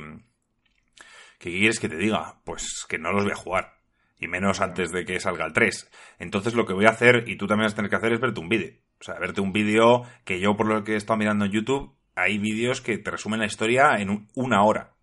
¿Qué 1.39 1.51
quieres 1.51 1.79
que 1.79 1.89
te 1.89 1.97
diga? 1.97 2.41
Pues 2.45 2.87
que 2.89 2.99
no 2.99 3.13
los 3.13 3.25
voy 3.25 3.33
a 3.33 3.37
jugar. 3.37 3.75
Y 4.19 4.29
menos 4.29 4.61
antes 4.61 4.93
de 4.93 5.05
que 5.05 5.21
salga 5.21 5.45
el 5.45 5.53
3. 5.53 5.91
Entonces 6.19 6.55
lo 6.55 6.65
que 6.65 6.73
voy 6.73 6.87
a 6.87 6.91
hacer, 6.91 7.25
y 7.29 7.37
tú 7.37 7.47
también 7.47 7.67
vas 7.67 7.73
a 7.75 7.77
tener 7.77 7.91
que 7.91 7.97
hacer, 7.97 8.13
es 8.13 8.21
verte 8.21 8.41
un 8.41 8.49
vídeo. 8.49 8.73
O 9.01 9.05
sea, 9.05 9.19
verte 9.19 9.41
un 9.41 9.53
vídeo 9.53 10.03
que 10.25 10.41
yo, 10.41 10.57
por 10.57 10.67
lo 10.67 10.83
que 10.85 10.93
he 10.93 10.97
estado 10.97 11.19
mirando 11.19 11.45
en 11.45 11.51
YouTube, 11.53 11.95
hay 12.15 12.39
vídeos 12.39 12.81
que 12.81 12.97
te 12.97 13.11
resumen 13.11 13.41
la 13.41 13.47
historia 13.47 13.97
en 13.99 14.09
un- 14.09 14.29
una 14.35 14.63
hora. 14.65 14.95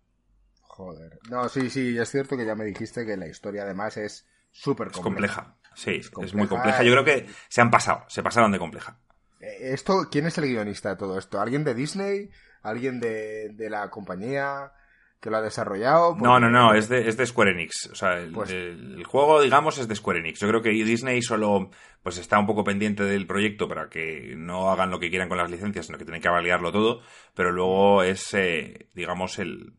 Joder. 0.62 1.20
No, 1.30 1.48
sí, 1.48 1.68
sí, 1.70 1.96
es 1.96 2.10
cierto 2.10 2.36
que 2.36 2.46
ya 2.46 2.54
me 2.54 2.64
dijiste 2.64 3.04
que 3.06 3.16
la 3.16 3.28
historia 3.28 3.62
además 3.62 3.96
es 3.98 4.26
súper 4.50 4.88
Es 4.88 4.98
compleja. 4.98 5.56
Sí, 5.74 5.92
es, 6.00 6.10
compleja, 6.10 6.36
muy 6.36 6.46
compleja. 6.48 6.82
Yo 6.82 6.92
creo 6.92 7.04
que 7.04 7.26
se 7.48 7.60
han 7.60 7.70
pasado, 7.70 8.04
se 8.08 8.22
pasaron 8.22 8.52
de 8.52 8.58
compleja. 8.58 8.98
Eh, 9.40 9.72
Esto, 9.72 10.08
¿Quién 10.10 10.26
es 10.26 10.38
el 10.38 10.46
guionista 10.46 10.90
de 10.90 10.96
todo 10.96 11.18
esto? 11.18 11.40
¿Alguien 11.40 11.64
de 11.64 11.74
Disney? 11.74 12.30
¿Alguien 12.62 13.00
de, 13.00 13.48
de 13.54 13.70
la 13.70 13.90
compañía 13.90 14.72
que 15.20 15.30
lo 15.30 15.36
ha 15.36 15.40
desarrollado? 15.42 16.16
No, 16.16 16.38
no, 16.40 16.50
no, 16.50 16.74
es 16.74 16.88
de, 16.88 17.08
es 17.08 17.16
de 17.16 17.26
Square 17.26 17.52
Enix. 17.52 17.88
O 17.92 17.94
sea, 17.94 18.18
el, 18.18 18.32
Pues- 18.32 18.50
el- 18.50 19.02
juego, 19.04 19.40
digamos, 19.40 19.78
es 19.78 19.86
de 19.88 19.94
Square 19.96 20.20
Enix. 20.20 20.40
Yo 20.40 20.48
creo 20.48 20.62
que 20.62 20.70
Disney 20.70 21.22
solo 21.22 21.70
pues 22.02 22.18
está 22.18 22.38
un 22.38 22.46
poco 22.46 22.64
pendiente 22.64 23.04
del 23.04 23.26
proyecto 23.26 23.68
para 23.68 23.88
que 23.88 24.34
no 24.36 24.70
hagan 24.70 24.90
lo 24.90 24.98
que 25.00 25.10
quieran 25.10 25.28
con 25.28 25.38
las 25.38 25.50
licencias, 25.50 25.86
sino 25.86 25.98
que 25.98 26.04
tienen 26.04 26.20
que 26.22 26.28
validarlo 26.28 26.72
todo. 26.72 27.00
Pero 27.34 27.52
luego 27.52 28.02
es, 28.02 28.34
eh, 28.34 28.88
digamos, 28.94 29.38
el... 29.38 29.74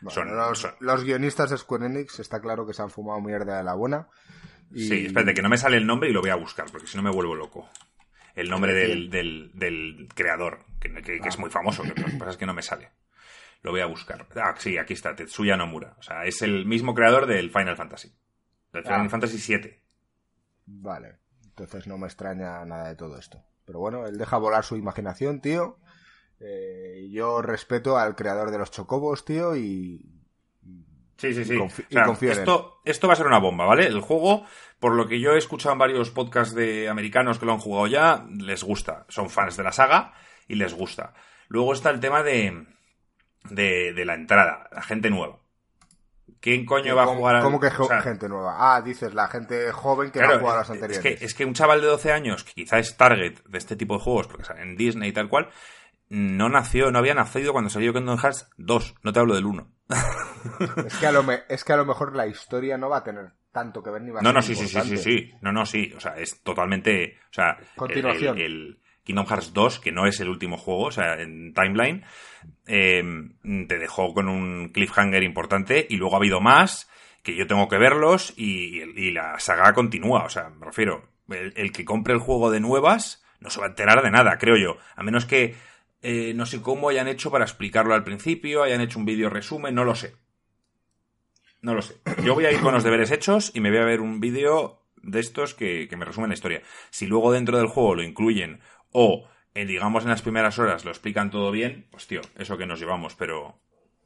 Bueno, 0.00 0.10
son- 0.14 0.36
los, 0.36 0.58
son- 0.58 0.74
los 0.80 1.02
guionistas 1.04 1.50
de 1.50 1.58
Square 1.58 1.86
Enix 1.86 2.20
está 2.20 2.40
claro 2.40 2.66
que 2.66 2.74
se 2.74 2.82
han 2.82 2.90
fumado 2.90 3.20
mierda 3.20 3.56
de 3.58 3.64
la 3.64 3.74
buena. 3.74 4.08
Y... 4.74 4.88
Sí, 4.88 5.06
espérate, 5.06 5.34
que 5.34 5.42
no 5.42 5.48
me 5.48 5.56
sale 5.58 5.76
el 5.76 5.86
nombre 5.86 6.10
y 6.10 6.12
lo 6.12 6.20
voy 6.20 6.30
a 6.30 6.34
buscar, 6.36 6.66
porque 6.70 6.86
si 6.86 6.96
no 6.96 7.02
me 7.02 7.10
vuelvo 7.10 7.34
loco. 7.34 7.68
El 8.34 8.50
nombre 8.50 8.74
¿De 8.74 8.88
del, 8.88 9.10
del, 9.10 9.50
del 9.54 10.08
creador, 10.14 10.64
que, 10.80 10.92
que- 10.92 11.20
que 11.20 11.28
es 11.28 11.38
muy 11.38 11.50
famoso, 11.50 11.82
que 11.82 11.88
lo 11.90 11.94
que 12.06 12.16
pasa 12.18 12.32
es 12.32 12.36
que 12.36 12.46
no 12.46 12.54
me 12.54 12.62
sale. 12.62 12.90
Lo 13.62 13.70
voy 13.70 13.80
a 13.80 13.86
buscar. 13.86 14.26
Ah, 14.36 14.54
sí, 14.58 14.76
aquí 14.76 14.92
está, 14.92 15.14
Tetsuya 15.14 15.56
Nomura. 15.56 15.94
O 15.98 16.02
sea, 16.02 16.24
es 16.24 16.42
el 16.42 16.66
mismo 16.66 16.94
creador 16.94 17.26
del 17.26 17.50
Final 17.50 17.76
Fantasy. 17.76 18.12
Del 18.72 18.82
Ah. 18.86 18.90
Final 18.96 19.08
Fantasy 19.10 19.56
VII. 19.56 19.78
Vale. 20.66 21.16
Entonces 21.44 21.86
no 21.86 21.96
me 21.96 22.06
extraña 22.06 22.64
nada 22.64 22.88
de 22.88 22.96
todo 22.96 23.16
esto. 23.18 23.42
Pero 23.64 23.78
bueno, 23.78 24.06
él 24.06 24.18
deja 24.18 24.36
volar 24.36 24.64
su 24.64 24.76
imaginación, 24.76 25.40
tío. 25.40 25.78
Eh, 26.40 27.08
yo 27.10 27.40
respeto 27.40 27.96
al 27.96 28.16
creador 28.16 28.50
de 28.50 28.58
los 28.58 28.70
chocobos, 28.72 29.24
tío, 29.24 29.56
y. 29.56 30.10
Sí, 31.32 31.44
sí, 31.44 31.44
sí. 31.44 32.26
esto, 32.28 32.80
esto 32.84 33.06
va 33.06 33.12
a 33.12 33.16
ser 33.16 33.26
una 33.26 33.38
bomba, 33.38 33.64
¿vale? 33.64 33.86
El 33.86 34.00
juego, 34.00 34.44
por 34.78 34.92
lo 34.94 35.06
que 35.08 35.20
yo 35.20 35.32
he 35.32 35.38
escuchado 35.38 35.72
en 35.72 35.78
varios 35.78 36.10
podcasts 36.10 36.54
de 36.54 36.88
americanos 36.88 37.38
que 37.38 37.46
lo 37.46 37.52
han 37.52 37.58
jugado 37.58 37.86
ya, 37.86 38.26
les 38.30 38.62
gusta. 38.62 39.06
Son 39.08 39.30
fans 39.30 39.56
de 39.56 39.62
la 39.62 39.72
saga 39.72 40.12
y 40.48 40.56
les 40.56 40.74
gusta. 40.74 41.14
Luego 41.48 41.72
está 41.72 41.90
el 41.90 42.00
tema 42.00 42.22
de, 42.22 42.66
de, 43.50 44.04
la 44.04 44.14
entrada, 44.14 44.68
la 44.72 44.82
gente 44.82 45.10
nueva. 45.10 45.38
¿Quién 46.40 46.66
coño 46.66 46.94
va 46.94 47.04
a 47.04 47.06
jugar 47.06 47.36
a 47.36 47.40
¿Cómo 47.40 47.58
que 47.58 47.70
gente 47.70 48.28
nueva? 48.28 48.56
Ah, 48.58 48.82
dices 48.82 49.14
la 49.14 49.28
gente 49.28 49.72
joven 49.72 50.10
que 50.10 50.20
va 50.20 50.34
a 50.34 50.38
jugar 50.38 50.56
a 50.56 50.58
las 50.58 50.70
anteriores. 50.70 50.98
Es 50.98 51.18
que, 51.18 51.24
es 51.24 51.34
que 51.34 51.46
un 51.46 51.54
chaval 51.54 51.80
de 51.80 51.86
12 51.86 52.12
años, 52.12 52.44
que 52.44 52.52
quizá 52.52 52.78
es 52.78 52.96
target 52.98 53.42
de 53.46 53.56
este 53.56 53.76
tipo 53.76 53.94
de 53.94 54.00
juegos, 54.00 54.26
porque 54.26 54.52
en 54.60 54.76
Disney 54.76 55.08
y 55.08 55.12
tal 55.12 55.30
cual, 55.30 55.48
no 56.08 56.48
nació, 56.48 56.90
no 56.90 56.98
había 56.98 57.14
nacido 57.14 57.52
cuando 57.52 57.70
salió 57.70 57.92
Kingdom 57.92 58.18
Hearts 58.18 58.48
2. 58.56 58.94
No 59.02 59.12
te 59.12 59.20
hablo 59.20 59.34
del 59.34 59.46
1. 59.46 59.68
es, 60.86 60.96
que 60.98 61.06
a 61.06 61.12
lo 61.12 61.24
es 61.48 61.64
que 61.64 61.72
a 61.72 61.76
lo 61.76 61.84
mejor 61.84 62.14
la 62.14 62.26
historia 62.26 62.78
no 62.78 62.88
va 62.88 62.98
a 62.98 63.04
tener 63.04 63.32
tanto 63.52 63.82
que 63.82 63.90
ver 63.90 64.02
ni 64.02 64.10
va 64.10 64.20
a 64.20 64.22
No, 64.22 64.32
no, 64.32 64.42
sí, 64.42 64.54
sí, 64.54 64.66
sí, 64.68 64.80
sí, 64.82 64.96
sí. 64.96 65.32
No, 65.40 65.52
no, 65.52 65.64
sí. 65.66 65.92
O 65.96 66.00
sea, 66.00 66.16
es 66.16 66.42
totalmente. 66.42 67.18
O 67.30 67.32
sea, 67.32 67.56
Continuación. 67.76 68.38
El, 68.38 68.80
Kingdom 69.04 69.26
Hearts 69.26 69.52
2, 69.52 69.80
que 69.80 69.92
no 69.92 70.06
es 70.06 70.18
el 70.20 70.30
último 70.30 70.56
juego, 70.56 70.84
o 70.84 70.90
sea, 70.90 71.20
en 71.20 71.52
Timeline, 71.52 72.04
em, 72.66 73.36
te 73.68 73.78
dejó 73.78 74.14
con 74.14 74.28
un 74.28 74.70
cliffhanger 74.70 75.22
importante 75.22 75.86
y 75.88 75.96
luego 75.96 76.14
ha 76.14 76.18
habido 76.18 76.40
más 76.40 76.90
que 77.22 77.36
yo 77.36 77.46
tengo 77.46 77.68
que 77.68 77.78
verlos 77.78 78.32
y, 78.36 78.80
y 78.82 79.10
la 79.12 79.38
saga 79.38 79.72
continúa. 79.74 80.24
O 80.24 80.28
sea, 80.30 80.48
me 80.48 80.66
refiero, 80.66 81.10
el, 81.28 81.52
el, 81.56 81.72
que 81.72 81.84
compre 81.84 82.14
el 82.14 82.20
juego 82.20 82.50
de 82.50 82.60
nuevas 82.60 83.22
no 83.40 83.50
se 83.50 83.60
va 83.60 83.66
a 83.66 83.70
enterar 83.70 84.02
de 84.02 84.10
nada, 84.10 84.38
creo 84.38 84.56
yo. 84.56 84.78
A 84.96 85.02
menos 85.02 85.26
que 85.26 85.54
eh, 86.06 86.34
no 86.34 86.44
sé 86.44 86.60
cómo 86.60 86.90
hayan 86.90 87.08
hecho 87.08 87.30
para 87.30 87.46
explicarlo 87.46 87.94
al 87.94 88.04
principio, 88.04 88.62
hayan 88.62 88.82
hecho 88.82 88.98
un 88.98 89.06
vídeo 89.06 89.30
resumen, 89.30 89.74
no 89.74 89.84
lo 89.84 89.94
sé. 89.94 90.14
No 91.62 91.72
lo 91.72 91.80
sé. 91.80 91.94
Yo 92.22 92.34
voy 92.34 92.44
a 92.44 92.52
ir 92.52 92.60
con 92.60 92.74
los 92.74 92.84
deberes 92.84 93.10
hechos 93.10 93.50
y 93.54 93.60
me 93.60 93.70
voy 93.70 93.78
a 93.78 93.86
ver 93.86 94.02
un 94.02 94.20
vídeo 94.20 94.82
de 94.96 95.20
estos 95.20 95.54
que, 95.54 95.88
me 95.96 96.04
resumen 96.04 96.28
la 96.28 96.34
historia. 96.34 96.60
Si 96.90 97.06
luego 97.06 97.32
dentro 97.32 97.56
del 97.56 97.68
juego 97.68 97.94
lo 97.94 98.02
incluyen 98.02 98.60
o, 98.92 99.26
digamos, 99.54 100.02
en 100.02 100.10
las 100.10 100.20
primeras 100.20 100.58
horas 100.58 100.84
lo 100.84 100.90
explican 100.90 101.30
todo 101.30 101.50
bien, 101.50 101.86
pues 101.90 102.06
tío, 102.06 102.20
eso 102.36 102.58
que 102.58 102.66
nos 102.66 102.78
llevamos, 102.78 103.14
pero... 103.14 103.58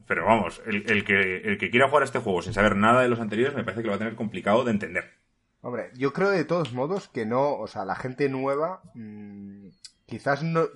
Pero 0.06 0.24
vamos, 0.24 0.62
el, 0.66 1.04
que, 1.04 1.38
el 1.38 1.58
que 1.58 1.68
quiera 1.68 1.88
jugar 1.88 2.02
a 2.02 2.06
este 2.06 2.20
juego 2.20 2.40
sin 2.42 2.54
saber 2.54 2.76
nada 2.76 3.02
de 3.02 3.08
los 3.08 3.20
anteriores 3.20 3.56
me 3.56 3.64
parece 3.64 3.82
que 3.82 3.88
lo 3.88 3.90
va 3.90 3.96
a 3.96 3.98
tener 3.98 4.14
complicado 4.14 4.62
de 4.62 4.70
entender. 4.70 5.18
Hombre, 5.60 5.90
yo 5.96 6.12
creo 6.12 6.30
de 6.30 6.44
todos 6.44 6.72
modos 6.72 7.08
que 7.08 7.26
no, 7.26 7.56
o 7.56 7.66
sea, 7.66 7.84
la 7.84 7.96
gente 7.96 8.28
nueva 8.30 8.82
mm, 8.94 9.66
quizás 10.06 10.42
no, 10.44 10.68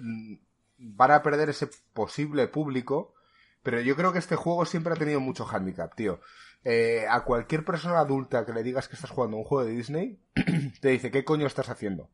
van 0.82 1.12
a 1.12 1.22
perder 1.22 1.50
ese 1.50 1.68
posible 1.92 2.48
público, 2.48 3.14
pero 3.62 3.80
yo 3.80 3.96
creo 3.96 4.12
que 4.12 4.18
este 4.18 4.36
juego 4.36 4.64
siempre 4.64 4.92
ha 4.92 4.96
tenido 4.96 5.20
mucho 5.20 5.46
handicap, 5.46 5.94
tío. 5.94 6.20
Eh, 6.64 7.06
a 7.08 7.24
cualquier 7.24 7.64
persona 7.64 7.98
adulta 7.98 8.44
que 8.44 8.52
le 8.52 8.62
digas 8.62 8.88
que 8.88 8.94
estás 8.94 9.10
jugando 9.10 9.36
un 9.36 9.44
juego 9.44 9.64
de 9.64 9.72
Disney, 9.72 10.20
te 10.80 10.88
dice, 10.88 11.10
¿qué 11.10 11.24
coño 11.24 11.46
estás 11.46 11.68
haciendo? 11.68 12.10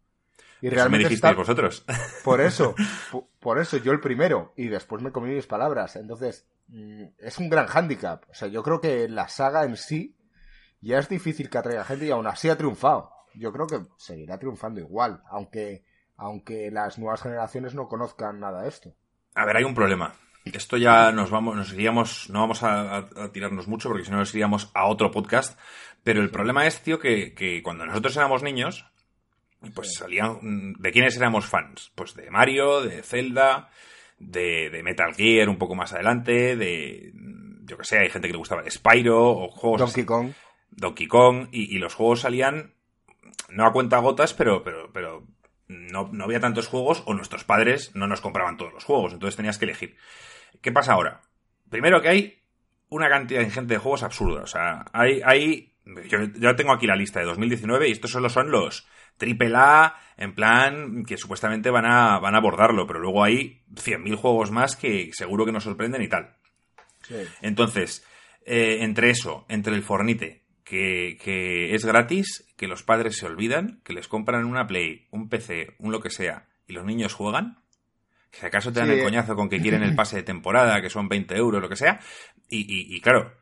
Y 0.60 0.70
realmente 0.70 1.16
me 1.22 1.34
vosotros. 1.34 1.84
Por 2.24 2.40
eso, 2.40 2.74
por 3.40 3.58
eso 3.58 3.76
yo 3.76 3.92
el 3.92 4.00
primero, 4.00 4.52
y 4.56 4.66
después 4.68 5.02
me 5.02 5.12
comí 5.12 5.32
mis 5.32 5.46
palabras. 5.46 5.96
Entonces, 5.96 6.46
mm, 6.68 7.04
es 7.18 7.38
un 7.38 7.48
gran 7.48 7.66
handicap. 7.68 8.24
O 8.28 8.34
sea, 8.34 8.48
yo 8.48 8.62
creo 8.62 8.80
que 8.80 9.08
la 9.08 9.28
saga 9.28 9.64
en 9.64 9.76
sí 9.76 10.16
ya 10.80 10.98
es 10.98 11.08
difícil 11.08 11.48
que 11.48 11.58
atraiga 11.58 11.84
gente 11.84 12.06
y 12.06 12.10
aún 12.10 12.26
así 12.26 12.48
ha 12.48 12.56
triunfado. 12.56 13.12
Yo 13.34 13.52
creo 13.52 13.66
que 13.66 13.80
seguirá 13.98 14.38
triunfando 14.38 14.80
igual, 14.80 15.22
aunque 15.30 15.84
aunque 16.18 16.70
las 16.70 16.98
nuevas 16.98 17.22
generaciones 17.22 17.74
no 17.74 17.88
conozcan 17.88 18.40
nada 18.40 18.62
de 18.62 18.68
esto. 18.68 18.92
A 19.34 19.46
ver, 19.46 19.56
hay 19.56 19.64
un 19.64 19.74
problema. 19.74 20.12
Esto 20.44 20.76
ya 20.76 21.12
nos 21.12 21.30
vamos, 21.30 21.56
nos 21.56 21.72
iríamos, 21.72 22.28
no 22.30 22.40
vamos 22.40 22.62
a, 22.62 23.08
tirarnos 23.32 23.68
mucho 23.68 23.88
porque 23.88 24.04
si 24.04 24.10
no 24.10 24.18
nos 24.18 24.34
iríamos 24.34 24.70
a 24.74 24.86
otro 24.86 25.10
podcast. 25.10 25.58
Pero 26.02 26.20
el 26.20 26.30
problema 26.30 26.66
es, 26.66 26.82
tío, 26.82 26.98
que, 26.98 27.60
cuando 27.62 27.86
nosotros 27.86 28.16
éramos 28.16 28.42
niños, 28.42 28.86
pues 29.74 29.94
salían. 29.94 30.74
¿De 30.78 30.90
quiénes 30.90 31.16
éramos 31.16 31.46
fans? 31.46 31.92
Pues 31.94 32.14
de 32.14 32.30
Mario, 32.30 32.82
de 32.82 33.02
Zelda, 33.02 33.70
de, 34.18 34.80
Metal 34.82 35.14
Gear 35.14 35.48
un 35.48 35.58
poco 35.58 35.74
más 35.74 35.92
adelante, 35.92 36.56
de. 36.56 37.12
Yo 37.64 37.76
que 37.76 37.84
sé, 37.84 37.98
hay 37.98 38.10
gente 38.10 38.28
que 38.28 38.32
le 38.32 38.38
gustaba 38.38 38.62
de 38.62 38.70
Spyro 38.70 39.30
o 39.30 39.48
juegos. 39.50 39.80
Donkey 39.80 40.04
Kong. 40.04 40.32
Donkey 40.70 41.06
Kong, 41.06 41.48
y, 41.52 41.76
y 41.76 41.78
los 41.78 41.94
juegos 41.94 42.20
salían 42.20 42.72
no 43.50 43.66
a 43.66 43.72
cuenta 43.72 43.98
gotas, 43.98 44.34
pero, 44.34 44.62
pero, 44.62 44.90
pero 44.92 45.26
no, 45.68 46.08
no, 46.12 46.24
había 46.24 46.40
tantos 46.40 46.66
juegos 46.66 47.02
o 47.06 47.14
nuestros 47.14 47.44
padres 47.44 47.94
no 47.94 48.06
nos 48.06 48.20
compraban 48.20 48.56
todos 48.56 48.72
los 48.72 48.84
juegos, 48.84 49.12
entonces 49.12 49.36
tenías 49.36 49.58
que 49.58 49.66
elegir. 49.66 49.96
¿Qué 50.60 50.72
pasa 50.72 50.94
ahora? 50.94 51.20
Primero 51.70 52.00
que 52.00 52.08
hay 52.08 52.42
una 52.88 53.08
cantidad 53.08 53.42
ingente 53.42 53.74
de 53.74 53.80
juegos 53.80 54.02
absurda. 54.02 54.42
O 54.42 54.46
sea, 54.46 54.86
hay, 54.92 55.20
hay 55.24 55.74
yo 56.08 56.18
ya 56.38 56.54
tengo 56.56 56.72
aquí 56.72 56.86
la 56.86 56.96
lista 56.96 57.20
de 57.20 57.26
2019 57.26 57.88
y 57.88 57.92
estos 57.92 58.10
solo 58.10 58.28
son 58.28 58.50
los 58.50 58.86
triple 59.16 59.52
A 59.56 59.96
en 60.16 60.34
plan 60.34 61.04
que 61.04 61.16
supuestamente 61.16 61.70
van 61.70 61.86
a, 61.86 62.18
van 62.18 62.34
a 62.34 62.38
abordarlo, 62.38 62.86
pero 62.86 63.00
luego 63.00 63.24
hay 63.24 63.62
100.000 63.74 64.16
juegos 64.16 64.50
más 64.50 64.76
que 64.76 65.10
seguro 65.12 65.44
que 65.44 65.52
nos 65.52 65.64
sorprenden 65.64 66.02
y 66.02 66.08
tal. 66.08 66.36
Entonces, 67.40 68.06
eh, 68.44 68.78
entre 68.80 69.10
eso, 69.10 69.46
entre 69.48 69.74
el 69.74 69.82
Fornite, 69.82 70.42
que, 70.68 71.74
es 71.74 71.84
gratis, 71.84 72.46
que 72.56 72.68
los 72.68 72.82
padres 72.82 73.16
se 73.16 73.26
olvidan, 73.26 73.80
que 73.84 73.92
les 73.92 74.08
compran 74.08 74.44
una 74.44 74.66
Play, 74.66 75.06
un 75.10 75.28
PC, 75.28 75.74
un 75.78 75.92
lo 75.92 76.00
que 76.00 76.10
sea, 76.10 76.46
y 76.66 76.74
los 76.74 76.84
niños 76.84 77.14
juegan. 77.14 77.62
Que 78.30 78.40
si 78.40 78.46
acaso 78.46 78.72
te 78.72 78.80
dan 78.80 78.90
el 78.90 79.02
coñazo 79.02 79.34
con 79.34 79.48
que 79.48 79.60
quieren 79.60 79.82
el 79.82 79.94
pase 79.96 80.16
de 80.16 80.22
temporada, 80.22 80.82
que 80.82 80.90
son 80.90 81.08
20 81.08 81.34
euros, 81.36 81.62
lo 81.62 81.68
que 81.68 81.76
sea. 81.76 82.00
Y, 82.50 82.94
y, 82.94 83.00
claro, 83.00 83.34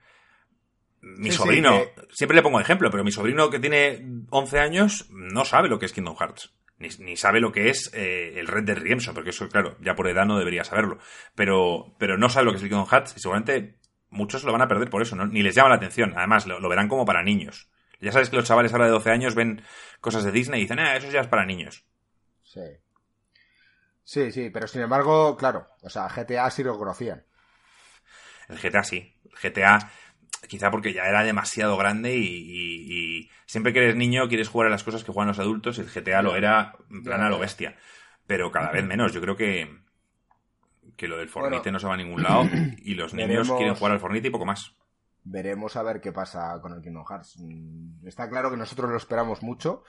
mi 1.00 1.32
sobrino, 1.32 1.82
siempre 2.10 2.36
le 2.36 2.42
pongo 2.42 2.60
ejemplo, 2.60 2.90
pero 2.90 3.02
mi 3.02 3.10
sobrino 3.10 3.50
que 3.50 3.58
tiene 3.58 4.06
11 4.30 4.58
años 4.60 5.08
no 5.10 5.44
sabe 5.44 5.68
lo 5.68 5.78
que 5.78 5.86
es 5.86 5.92
Kingdom 5.92 6.16
Hearts. 6.16 6.52
Ni, 6.78 7.16
sabe 7.16 7.40
lo 7.40 7.52
que 7.52 7.70
es 7.70 7.90
eh, 7.94 8.34
el 8.38 8.46
Red 8.46 8.64
Dead 8.64 8.76
Redemption, 8.76 9.14
porque 9.14 9.30
eso, 9.30 9.48
claro, 9.48 9.76
ya 9.80 9.94
por 9.96 10.08
edad 10.08 10.26
no 10.26 10.38
debería 10.38 10.62
saberlo. 10.62 10.98
Pero, 11.34 11.94
pero 11.98 12.18
no 12.18 12.28
sabe 12.28 12.44
lo 12.44 12.50
que 12.52 12.58
es 12.58 12.62
el 12.62 12.68
Kingdom 12.68 12.86
Hearts 12.86 13.14
y 13.16 13.20
seguramente 13.20 13.76
muchos 14.16 14.44
lo 14.44 14.52
van 14.52 14.62
a 14.62 14.68
perder 14.68 14.90
por 14.90 15.02
eso, 15.02 15.14
¿no? 15.14 15.26
ni 15.26 15.42
les 15.42 15.54
llama 15.54 15.68
la 15.68 15.76
atención. 15.76 16.14
Además, 16.16 16.46
lo, 16.46 16.68
verán 16.68 16.88
como 16.88 17.04
para 17.04 17.22
niños. 17.22 17.70
Ya 18.00 18.12
sabes 18.12 18.30
que 18.30 18.36
los 18.36 18.46
chavales 18.46 18.72
ahora 18.72 18.86
de 18.86 18.90
12 18.90 19.10
años 19.10 19.34
ven 19.34 19.62
cosas 20.00 20.24
de 20.24 20.32
Disney 20.32 20.60
y 20.60 20.64
dicen, 20.64 20.78
ah, 20.78 20.96
eso 20.96 21.10
ya 21.10 21.20
es 21.20 21.28
para 21.28 21.46
niños. 21.46 21.84
Sí. 22.42 22.60
Sí, 24.04 24.30
sí, 24.30 24.50
pero 24.50 24.68
sin 24.68 24.82
embargo, 24.82 25.36
claro, 25.36 25.66
o 25.82 25.90
sea, 25.90 26.08
GTA 26.08 26.50
sí 26.50 26.62
lo 26.62 26.78
conocían. 26.78 27.24
El 28.48 28.58
GTA 28.58 28.84
sí. 28.84 29.14
El 29.24 29.50
GTA, 29.50 29.90
quizá 30.46 30.70
porque 30.70 30.92
ya 30.92 31.04
era 31.04 31.24
demasiado 31.24 31.76
grande 31.76 32.16
y, 32.16 33.28
siempre 33.46 33.72
que 33.72 33.80
eres 33.80 33.96
niño 33.96 34.28
quieres 34.28 34.48
jugar 34.48 34.68
a 34.68 34.70
las 34.70 34.84
cosas 34.84 35.04
que 35.04 35.12
juegan 35.12 35.28
los 35.28 35.38
adultos 35.38 35.78
y 35.78 35.80
el 35.80 35.88
GTA 35.88 36.22
lo 36.22 36.36
era 36.36 36.74
en 36.90 37.02
plan 37.02 37.20
a 37.20 37.30
lo 37.30 37.38
bestia. 37.38 37.76
Pero 38.26 38.50
cada 38.50 38.70
vez 38.70 38.84
menos. 38.84 39.12
Yo 39.12 39.20
creo 39.20 39.36
que, 39.36 39.76
que 40.96 41.08
lo 41.08 41.18
del 41.18 41.28
Fornite 41.28 41.70
no 41.70 41.78
se 41.78 41.86
va 41.86 41.94
a 41.94 41.98
ningún 41.98 42.22
lado 42.22 42.44
y 42.78 42.94
los 42.94 43.14
niños 43.14 43.50
quieren 43.52 43.74
jugar 43.74 43.92
al 43.92 44.00
Fornite 44.00 44.28
y 44.28 44.30
poco 44.30 44.46
más. 44.46 44.74
Veremos 45.24 45.76
a 45.76 45.82
ver 45.82 46.00
qué 46.00 46.12
pasa 46.12 46.58
con 46.62 46.72
el 46.72 46.82
Kingdom 46.82 47.04
Hearts. 47.04 47.36
Mm, 47.38 48.06
está 48.06 48.28
claro 48.28 48.50
que 48.50 48.56
nosotros 48.56 48.90
lo 48.90 48.96
esperamos 48.96 49.42
mucho, 49.42 49.82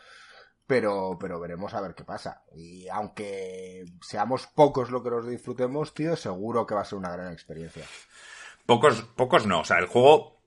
pero, 0.66 1.18
pero 1.20 1.40
veremos 1.40 1.74
a 1.74 1.82
ver 1.82 1.94
qué 1.94 2.04
pasa. 2.04 2.44
Y 2.56 2.88
aunque 2.90 3.86
seamos 4.02 4.48
pocos 4.48 4.90
lo 4.90 5.04
que 5.04 5.12
nos 5.12 5.28
disfrutemos, 5.28 5.94
tío, 5.94 6.16
seguro 6.16 6.66
que 6.66 6.76
va 6.76 6.82
a 6.82 6.86
ser 6.86 6.98
una 6.98 7.12
gran 7.12 7.32
experiencia. 7.32 7.86
Pocos, 8.66 9.02
pocos 9.16 9.46
no. 9.46 9.62
O 9.62 9.64
sea, 9.64 9.80
el 9.80 9.86
juego. 9.86 10.42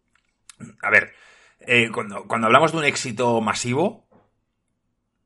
A 0.83 0.91
ver, 0.91 1.13
eh, 1.61 1.91
cuando, 1.93 2.27
cuando 2.27 2.49
hablamos 2.49 2.73
de 2.73 2.79
un 2.79 2.85
éxito 2.85 3.41
masivo, 3.41 4.07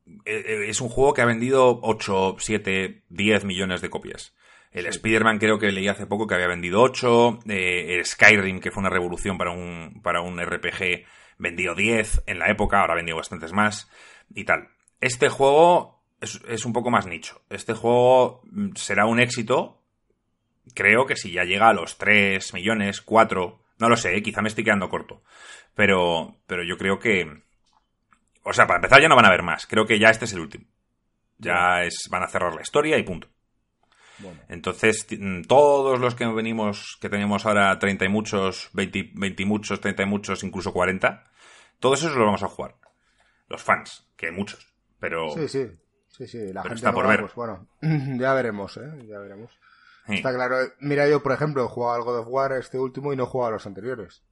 eh, 0.07 0.45
eh, 0.47 0.69
es 0.69 0.81
un 0.81 0.89
juego 0.89 1.15
que 1.15 1.23
ha 1.23 1.27
vendido 1.27 1.81
8, 1.83 2.37
7, 2.39 3.03
10 3.09 3.45
millones 3.45 3.81
de 3.81 3.91
copias. 3.91 4.35
El 4.75 4.87
Spider-Man 4.87 5.39
creo 5.39 5.61
que 5.61 5.71
leí 5.71 5.87
hace 5.87 6.05
poco 6.05 6.27
que 6.27 6.35
había 6.35 6.49
vendido 6.49 6.83
8. 6.83 7.39
Eh, 7.49 7.95
el 7.95 8.05
Skyrim, 8.05 8.59
que 8.59 8.73
fue 8.73 8.81
una 8.81 8.91
revolución 8.91 9.39
para 9.39 9.53
un, 9.53 10.01
para 10.03 10.21
un 10.21 10.45
RPG, 10.45 11.07
vendió 11.39 11.77
10 11.77 12.25
en 12.27 12.41
la 12.41 12.51
época, 12.51 12.81
ahora 12.81 12.95
ha 12.95 12.97
vendido 12.97 13.17
bastantes 13.17 13.53
más 13.53 13.89
y 14.35 14.45
tal. 14.45 14.71
Este 15.01 15.29
juego 15.29 16.03
es, 16.21 16.65
un 16.65 16.73
poco 16.73 16.91
más 16.91 17.07
nicho. 17.07 17.41
Este 17.51 17.73
juego 17.73 18.43
mm, 18.51 18.75
será 18.75 19.07
un 19.07 19.21
éxito. 19.21 19.81
Creo 20.75 21.07
que 21.07 21.15
si 21.15 21.31
ya 21.31 21.45
llega 21.45 21.69
a 21.69 21.75
los 21.75 21.97
3 21.97 22.53
millones, 22.55 23.01
4, 23.01 23.61
no 23.79 23.89
lo 23.89 23.97
sé, 23.97 24.17
eh, 24.17 24.23
quizá 24.23 24.43
me 24.43 24.49
estoy 24.49 24.65
quedando 24.65 24.89
corto. 24.89 25.23
Pero, 25.77 26.37
pero 26.49 26.65
yo 26.65 26.77
creo 26.77 26.99
que... 26.99 27.43
O 28.43 28.53
sea, 28.53 28.67
para 28.67 28.79
empezar 28.79 29.01
ya 29.01 29.09
no 29.09 29.15
van 29.15 29.27
a 29.27 29.29
haber 29.29 29.45
más. 29.45 29.69
Creo 29.69 29.87
que 29.87 30.01
ya 30.01 30.11
este 30.11 30.25
es 30.25 30.33
el 30.33 30.41
último. 30.41 30.67
Ya 31.39 31.85
es, 31.85 32.09
van 32.11 32.25
a 32.25 32.29
cerrar 32.29 32.55
la 32.55 32.63
historia 32.63 32.99
y 32.99 33.05
punto. 33.05 33.29
Entonces, 34.49 35.07
mm, 35.19 35.43
todos 35.43 35.99
los 36.01 36.15
que 36.15 36.27
venimos, 36.27 36.99
que 37.01 37.09
tenemos 37.09 37.45
ahora 37.47 37.79
30 37.79 38.05
y 38.05 38.09
muchos, 38.09 38.71
20, 38.73 39.11
20 39.15 39.43
y 39.43 39.47
muchos, 39.47 39.81
30 39.81 40.03
y 40.03 40.07
muchos, 40.07 40.45
incluso 40.45 40.73
40, 40.73 41.25
todos 41.81 42.01
esos 42.01 42.15
los 42.17 42.25
vamos 42.27 42.43
a 42.43 42.49
jugar. 42.49 42.77
Los 43.49 43.63
fans, 43.63 44.07
que 44.17 44.27
hay 44.27 44.33
muchos. 44.33 44.73
pero... 45.01 45.31
Sí, 45.35 45.49
sí, 45.49 45.67
sí, 46.09 46.27
sí. 46.27 46.53
La 46.53 46.63
gente 46.63 46.77
está 46.77 46.93
por 46.93 47.07
ver. 47.07 47.21
pues 47.21 47.35
bueno, 47.35 47.69
ya 47.83 48.33
veremos, 48.35 48.77
¿eh? 48.79 48.91
Ya 49.07 49.19
veremos. 49.19 49.51
Sí. 50.07 50.15
Está 50.15 50.33
claro. 50.35 50.57
Mira, 50.81 51.09
yo, 51.09 51.23
por 51.23 51.33
ejemplo, 51.33 51.65
he 51.65 51.69
jugado 51.69 51.95
al 51.97 52.03
God 52.03 52.19
of 52.21 52.27
War 52.29 52.53
este 52.53 52.79
último 52.79 53.13
y 53.13 53.17
no 53.17 53.25
he 53.25 53.27
jugado 53.27 53.51
a 53.51 53.53
los 53.55 53.67
anteriores. 53.67 54.23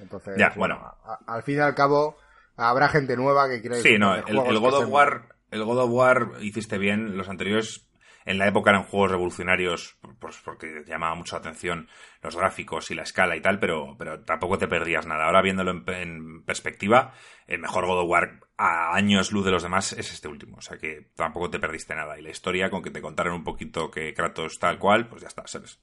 Entonces, 0.00 0.34
Ya, 0.38 0.52
bueno. 0.56 0.76
a- 0.76 1.18
al 1.26 1.42
fin 1.42 1.56
y 1.56 1.60
al 1.60 1.74
cabo, 1.74 2.16
habrá 2.56 2.88
gente 2.88 3.16
nueva 3.16 3.48
que 3.48 3.60
quiera 3.60 3.76
Sí, 3.76 3.98
no, 3.98 4.14
el, 4.14 4.24
el 4.28 4.58
God 4.58 4.74
of 4.74 4.88
War, 4.88 5.34
el 5.50 5.64
God 5.64 5.78
of 5.84 5.90
War 5.90 6.32
hiciste 6.40 6.78
bien, 6.78 7.16
los 7.16 7.28
anteriores 7.28 7.87
en 8.30 8.38
la 8.38 8.46
época 8.46 8.70
eran 8.70 8.82
juegos 8.84 9.10
revolucionarios 9.10 9.98
pues 10.18 10.36
porque 10.44 10.84
llamaba 10.86 11.14
mucho 11.14 11.36
la 11.36 11.40
atención 11.40 11.88
los 12.22 12.36
gráficos 12.36 12.90
y 12.90 12.94
la 12.94 13.02
escala 13.02 13.36
y 13.36 13.40
tal, 13.40 13.58
pero, 13.58 13.96
pero 13.98 14.20
tampoco 14.20 14.58
te 14.58 14.68
perdías 14.68 15.06
nada. 15.06 15.24
Ahora 15.26 15.42
viéndolo 15.42 15.70
en, 15.70 15.84
en 15.88 16.42
perspectiva, 16.44 17.12
el 17.46 17.58
mejor 17.60 17.86
God 17.86 18.00
of 18.00 18.08
War 18.10 18.40
a 18.56 18.94
años 18.94 19.32
luz 19.32 19.44
de 19.44 19.52
los 19.52 19.62
demás 19.62 19.92
es 19.92 20.12
este 20.12 20.28
último, 20.28 20.56
o 20.58 20.60
sea 20.60 20.78
que 20.78 21.10
tampoco 21.14 21.48
te 21.50 21.58
perdiste 21.60 21.94
nada. 21.94 22.18
Y 22.18 22.22
la 22.22 22.30
historia, 22.30 22.70
con 22.70 22.82
que 22.82 22.90
te 22.90 23.00
contaran 23.00 23.32
un 23.34 23.44
poquito 23.44 23.90
que 23.90 24.12
Kratos 24.14 24.58
tal 24.58 24.78
cual, 24.78 25.08
pues 25.08 25.22
ya 25.22 25.28
está, 25.28 25.46
¿sabes? 25.46 25.80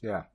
Ya. 0.00 0.30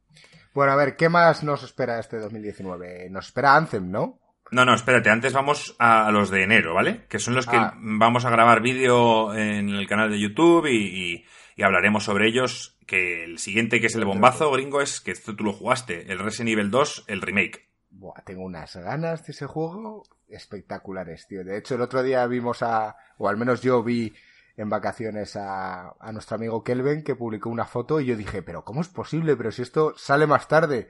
Bueno, 0.53 0.73
a 0.73 0.75
ver, 0.75 0.95
¿qué 0.95 1.09
más 1.09 1.43
nos 1.43 1.63
espera 1.63 1.99
este 1.99 2.17
2019? 2.17 3.09
Nos 3.09 3.27
espera 3.27 3.55
Anthem, 3.55 3.89
¿no? 3.89 4.19
No, 4.51 4.65
no, 4.65 4.73
espérate, 4.73 5.09
antes 5.09 5.31
vamos 5.31 5.77
a, 5.79 6.07
a 6.07 6.11
los 6.11 6.29
de 6.29 6.43
enero, 6.43 6.73
¿vale? 6.73 7.05
Que 7.07 7.19
son 7.19 7.35
los 7.35 7.47
que 7.47 7.55
Ah. 7.55 7.73
vamos 7.77 8.25
a 8.25 8.29
grabar 8.29 8.61
vídeo 8.61 9.33
en 9.33 9.69
el 9.69 9.87
canal 9.87 10.11
de 10.11 10.19
YouTube 10.19 10.65
y, 10.67 10.75
y- 11.13 11.25
y 11.55 11.63
hablaremos 11.63 12.03
sobre 12.03 12.27
ellos. 12.27 12.77
Que 12.85 13.23
el 13.23 13.39
siguiente, 13.39 13.79
que 13.79 13.87
es 13.87 13.95
el 13.95 14.05
bombazo 14.05 14.51
gringo, 14.51 14.81
es 14.81 14.99
que 14.99 15.11
esto 15.11 15.35
tú 15.35 15.43
lo 15.45 15.53
jugaste, 15.53 16.11
el 16.11 16.19
Resident 16.19 16.49
Evil 16.49 16.71
2, 16.71 17.05
el 17.07 17.21
remake. 17.21 17.69
Buah, 17.89 18.21
tengo 18.25 18.43
unas 18.43 18.75
ganas 18.75 19.25
de 19.25 19.31
ese 19.31 19.45
juego 19.45 20.03
espectaculares, 20.29 21.27
tío. 21.27 21.43
De 21.43 21.57
hecho, 21.57 21.75
el 21.75 21.81
otro 21.81 22.03
día 22.03 22.25
vimos 22.27 22.63
a, 22.63 22.95
o 23.17 23.27
al 23.27 23.37
menos 23.37 23.61
yo 23.61 23.83
vi 23.83 24.13
en 24.57 24.69
vacaciones 24.69 25.35
a, 25.35 25.93
a 25.99 26.11
nuestro 26.11 26.35
amigo 26.35 26.63
Kelvin 26.63 27.03
que 27.03 27.15
publicó 27.15 27.49
una 27.49 27.65
foto 27.65 27.99
y 27.99 28.05
yo 28.05 28.15
dije, 28.15 28.41
pero 28.41 28.63
¿cómo 28.63 28.81
es 28.81 28.87
posible? 28.87 29.35
Pero 29.35 29.51
si 29.51 29.61
esto 29.61 29.93
sale 29.97 30.27
más 30.27 30.47
tarde. 30.47 30.89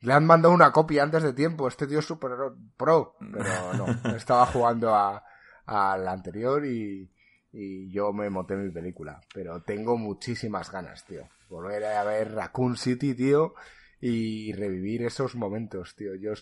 Le 0.00 0.12
han 0.12 0.26
mandado 0.26 0.52
una 0.52 0.70
copia 0.70 1.02
antes 1.02 1.22
de 1.22 1.32
tiempo. 1.32 1.66
Este 1.66 1.86
tío 1.86 2.00
es 2.00 2.04
super 2.04 2.32
pro. 2.76 3.16
Pero 3.18 3.74
no, 3.74 3.86
estaba 4.16 4.44
jugando 4.46 4.94
a, 4.94 5.24
al 5.66 6.06
anterior 6.08 6.66
y, 6.66 7.10
y 7.56 7.88
yo 7.90 8.12
me 8.12 8.28
monté 8.30 8.56
mi 8.56 8.70
película. 8.72 9.20
Pero 9.32 9.62
tengo 9.62 9.96
muchísimas 9.96 10.70
ganas, 10.72 11.04
tío. 11.06 11.28
Volver 11.48 11.84
a 11.84 12.02
ver 12.04 12.32
Raccoon 12.32 12.76
City, 12.76 13.14
tío, 13.14 13.54
y 14.00 14.52
revivir 14.54 15.02
esos 15.04 15.36
momentos, 15.36 15.94
tío. 15.94 16.14
Yo 16.16 16.32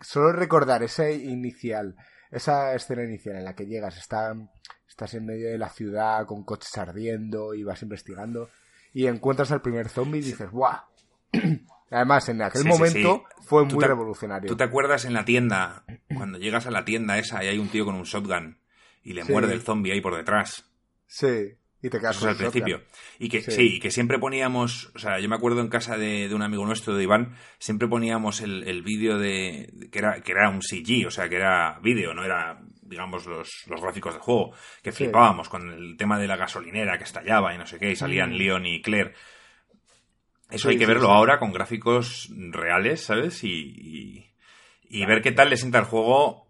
solo 0.00 0.32
recordar 0.32 0.82
esa 0.82 1.10
inicial, 1.10 1.96
esa 2.30 2.74
escena 2.74 3.04
inicial 3.04 3.36
en 3.36 3.44
la 3.44 3.54
que 3.54 3.66
llegas, 3.66 3.96
está, 3.96 4.34
estás 4.86 5.14
en 5.14 5.24
medio 5.24 5.48
de 5.48 5.56
la 5.58 5.70
ciudad 5.70 6.26
con 6.26 6.44
coches 6.44 6.76
ardiendo 6.76 7.54
y 7.54 7.64
vas 7.64 7.82
investigando 7.82 8.50
y 8.92 9.06
encuentras 9.06 9.50
al 9.50 9.62
primer 9.62 9.88
zombie 9.88 10.20
y 10.20 10.24
dices, 10.24 10.50
¡guau! 10.50 10.78
Además, 11.90 12.28
en 12.28 12.42
aquel 12.42 12.62
Sí, 12.62 12.68
momento 12.68 13.24
sí. 13.38 13.42
fue 13.46 13.64
muy 13.64 13.78
te- 13.78 13.86
revolucionario. 13.88 14.48
¿Tú 14.48 14.56
te 14.56 14.64
acuerdas 14.64 15.04
en 15.04 15.14
la 15.14 15.24
tienda, 15.24 15.84
cuando 16.14 16.38
llegas 16.38 16.66
a 16.66 16.70
la 16.70 16.84
tienda 16.84 17.18
esa 17.18 17.42
y 17.44 17.48
hay 17.48 17.58
un 17.58 17.68
tío 17.68 17.84
con 17.84 17.94
un 17.94 18.02
shotgun 18.02 18.58
y 19.04 19.12
le 19.12 19.22
Sí. 19.24 19.30
muerde 19.32 19.52
el 19.52 19.60
zombie 19.62 19.92
ahí 19.92 20.00
por 20.00 20.16
detrás? 20.16 20.68
Sí, 21.06 21.26
y 21.82 21.90
te 21.90 21.98
quedas 22.00 22.16
Eso 22.16 22.26
es 22.28 22.32
al 22.32 22.36
principio. 22.38 22.82
Y 23.18 23.28
que 23.28 23.42
Sí. 23.42 23.50
sí. 23.52 23.76
y 23.76 23.78
que 23.80 23.90
siempre 23.90 24.18
poníamos, 24.18 24.90
o 24.94 24.98
sea, 24.98 25.20
yo 25.20 25.28
me 25.28 25.36
acuerdo 25.36 25.60
en 25.60 25.68
casa 25.68 25.96
de, 25.98 26.28
de 26.28 26.34
un 26.34 26.42
amigo 26.42 26.64
nuestro, 26.66 26.94
de 26.96 27.04
Iván, 27.04 27.36
siempre 27.58 27.86
poníamos 27.86 28.40
el, 28.40 28.66
el 28.66 28.82
vídeo 28.82 29.18
de, 29.18 29.70
que 29.92 29.98
era, 30.00 30.20
que 30.22 30.32
era 30.32 30.48
un 30.48 30.62
CG, 30.62 31.06
o 31.06 31.10
sea, 31.10 31.28
que 31.28 31.36
era 31.36 31.78
vídeo, 31.82 32.14
no 32.14 32.24
era, 32.24 32.60
digamos, 32.82 33.26
los, 33.26 33.50
los 33.68 33.80
gráficos 33.80 34.14
del 34.14 34.22
juego, 34.22 34.52
que 34.82 34.92
Sí. 34.92 35.04
flipábamos 35.04 35.48
con 35.50 35.70
el 35.70 35.96
tema 35.98 36.18
de 36.18 36.26
la 36.26 36.36
gasolinera 36.36 36.96
que 36.98 37.04
estallaba 37.04 37.54
y 37.54 37.58
no 37.58 37.66
sé 37.66 37.78
qué, 37.78 37.90
y 37.92 37.96
salían 37.96 38.30
Mm. 38.30 38.36
Leon 38.36 38.66
y 38.66 38.80
Claire. 38.82 39.12
Eso 40.50 40.68
Sí, 40.68 40.74
hay 40.74 40.78
que 40.78 40.84
sí, 40.86 40.92
verlo 40.92 41.10
ahora 41.10 41.38
con 41.38 41.52
gráficos 41.52 42.30
reales, 42.50 43.00
¿sabes? 43.02 43.42
Y, 43.44 43.50
y, 43.50 44.30
y 44.88 45.06
ver 45.06 45.20
qué 45.22 45.32
tal 45.32 45.50
le 45.50 45.56
sienta 45.56 45.78
el 45.78 45.84
juego 45.86 46.43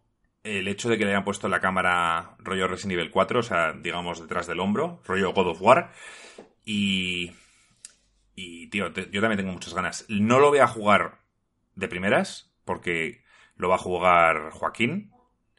el 0.45 0.69
hecho 0.69 0.89
de 0.89 0.97
que 0.99 1.05
le 1.05 1.11
hayan 1.11 1.25
puesto 1.25 1.49
la 1.49 1.61
cámara 1.61 2.37
rollo 2.39 2.69
Resident 2.69 2.93
Evil 3.01 3.11
4, 3.11 3.41
o 3.41 3.43
sea, 3.43 3.73
digamos 3.73 4.21
detrás 4.21 4.47
del 4.47 4.61
hombro, 4.61 5.03
rollo 5.05 5.33
God 5.33 5.49
of 5.49 5.61
War. 5.63 5.91
Y. 6.65 7.33
Y, 8.37 8.67
tío, 8.69 8.93
te- 8.93 9.09
yo 9.11 9.21
también 9.21 9.39
tengo 9.39 9.53
muchas 9.53 9.75
ganas. 9.75 10.05
No 10.09 10.41
lo 10.41 10.49
voy 10.49 10.59
a 10.59 10.67
jugar 10.67 11.21
de 11.77 11.89
primeras, 11.89 12.53
porque 12.65 13.23
lo 13.57 13.69
va 13.69 13.77
a 13.77 13.79
jugar 13.79 14.51
Joaquín. 14.51 15.13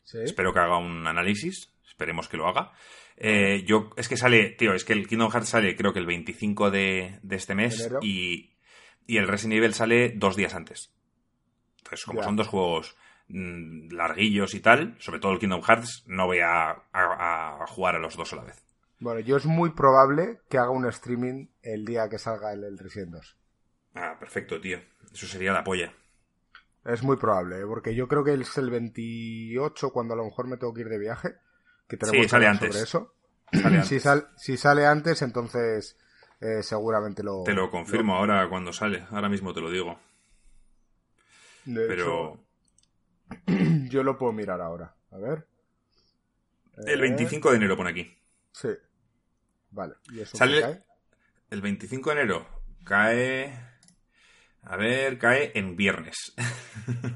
Sí. 0.04 0.19
Espero 0.24 0.54
que 0.54 0.60
haga 0.60 0.78
un 0.78 1.08
análisis. 1.08 1.74
Esperemos 1.88 2.28
que 2.28 2.38
lo 2.38 2.48
haga. 2.48 2.74
Eh, 3.17 3.63
yo, 3.65 3.91
es 3.95 4.10
que 4.10 4.17
sale, 4.17 4.50
tío, 4.50 4.74
es 4.74 4.84
que 4.84 4.91
el 4.93 5.08
Kingdom 5.08 5.32
Hearts 5.32 5.50
sale 5.50 5.76
creo 5.78 5.93
que 5.93 6.00
el 6.00 6.06
25 6.06 6.69
de, 6.69 7.17
de 7.24 7.36
este 7.38 7.56
mes 7.56 7.89
y, 8.02 8.58
y 9.08 9.17
el 9.17 9.28
Resident 9.30 9.54
Evil 9.60 9.74
sale 9.74 10.10
dos 10.10 10.36
días 10.36 10.54
antes. 10.54 10.93
Entonces, 11.78 12.04
como 12.06 12.24
son 12.24 12.36
dos 12.36 12.48
juegos 12.50 12.98
mm, 13.27 13.91
larguillos 13.91 14.53
y 14.53 14.59
tal, 14.59 14.95
sobre 14.99 15.19
todo 15.19 15.31
el 15.33 15.39
Kingdom 15.39 15.61
Hearts, 15.61 16.03
no 16.07 16.25
voy 16.27 16.39
a, 16.39 16.69
a- 16.71 17.57
a 17.63 17.67
jugar 17.67 17.95
a 17.95 17.99
los 17.99 18.15
dos 18.15 18.33
a 18.33 18.38
la 18.38 18.43
vez. 18.43 18.63
Bueno, 18.99 19.19
yo 19.19 19.38
es 19.38 19.45
muy 19.45 19.71
probable 19.71 20.39
que 20.49 20.57
haga 20.57 20.69
un 20.69 20.85
streaming 20.88 21.47
el 21.61 21.85
día 21.85 22.07
que 22.09 22.17
salga 22.17 22.53
el, 22.53 22.63
el 22.63 22.77
Resident 22.77 23.11
2. 23.11 23.38
Ah, 23.93 24.15
perfecto, 24.19 24.59
tío. 24.59 24.79
Eso 25.13 25.27
sería 25.27 25.51
la 25.53 25.63
polla. 25.63 25.93
Es 26.85 27.01
muy 27.03 27.17
probable, 27.17 27.59
¿eh? 27.61 27.65
porque 27.67 27.95
yo 27.95 28.07
creo 28.07 28.23
que 28.23 28.33
es 28.33 28.57
el 28.57 28.69
28 28.69 29.91
cuando 29.91 30.13
a 30.13 30.17
lo 30.17 30.25
mejor 30.25 30.47
me 30.47 30.57
tengo 30.57 30.73
que 30.73 30.81
ir 30.81 30.89
de 30.89 30.99
viaje. 30.99 31.35
Que 31.88 31.97
tenemos 31.97 32.17
Sí, 32.17 32.23
que 32.23 32.29
sale 32.29 32.47
antes. 32.47 32.69
sobre 32.71 32.83
eso. 32.83 33.13
Sale 33.51 33.83
Si, 33.85 33.99
sal- 33.99 34.29
si 34.38 34.57
sale 34.57 34.85
antes, 34.85 35.21
entonces 35.21 35.97
eh, 36.41 36.61
seguramente 36.63 37.23
lo... 37.23 37.43
Te 37.43 37.53
lo 37.53 37.69
confirmo 37.69 38.15
ahora 38.15 38.47
cuando 38.49 38.71
sale. 38.73 39.05
Ahora 39.11 39.29
mismo 39.29 39.53
te 39.53 39.61
lo 39.61 39.69
digo. 39.71 39.99
de 41.65 41.88
Pero 41.88 42.03
hecho, 42.33 42.44
yo 43.89 44.03
lo 44.03 44.17
puedo 44.17 44.31
mirar 44.33 44.61
ahora. 44.61 44.95
A 45.11 45.17
ver. 45.17 45.47
el 46.85 46.99
Eh, 46.99 47.01
25 47.01 47.51
de 47.51 47.57
enero 47.57 47.77
pone 47.77 47.89
aquí. 47.91 48.17
Sí. 48.51 48.69
Vale. 49.71 49.95
¿Y 50.11 50.19
eso 50.21 50.38
Sale- 50.38 50.61
cae? 50.61 50.83
El 51.49 51.61
25 51.61 52.09
de 52.09 52.15
enero 52.21 52.47
cae. 52.83 53.59
A 54.63 54.77
ver, 54.77 55.17
cae 55.19 55.51
en 55.55 55.75
viernes. 55.75 56.33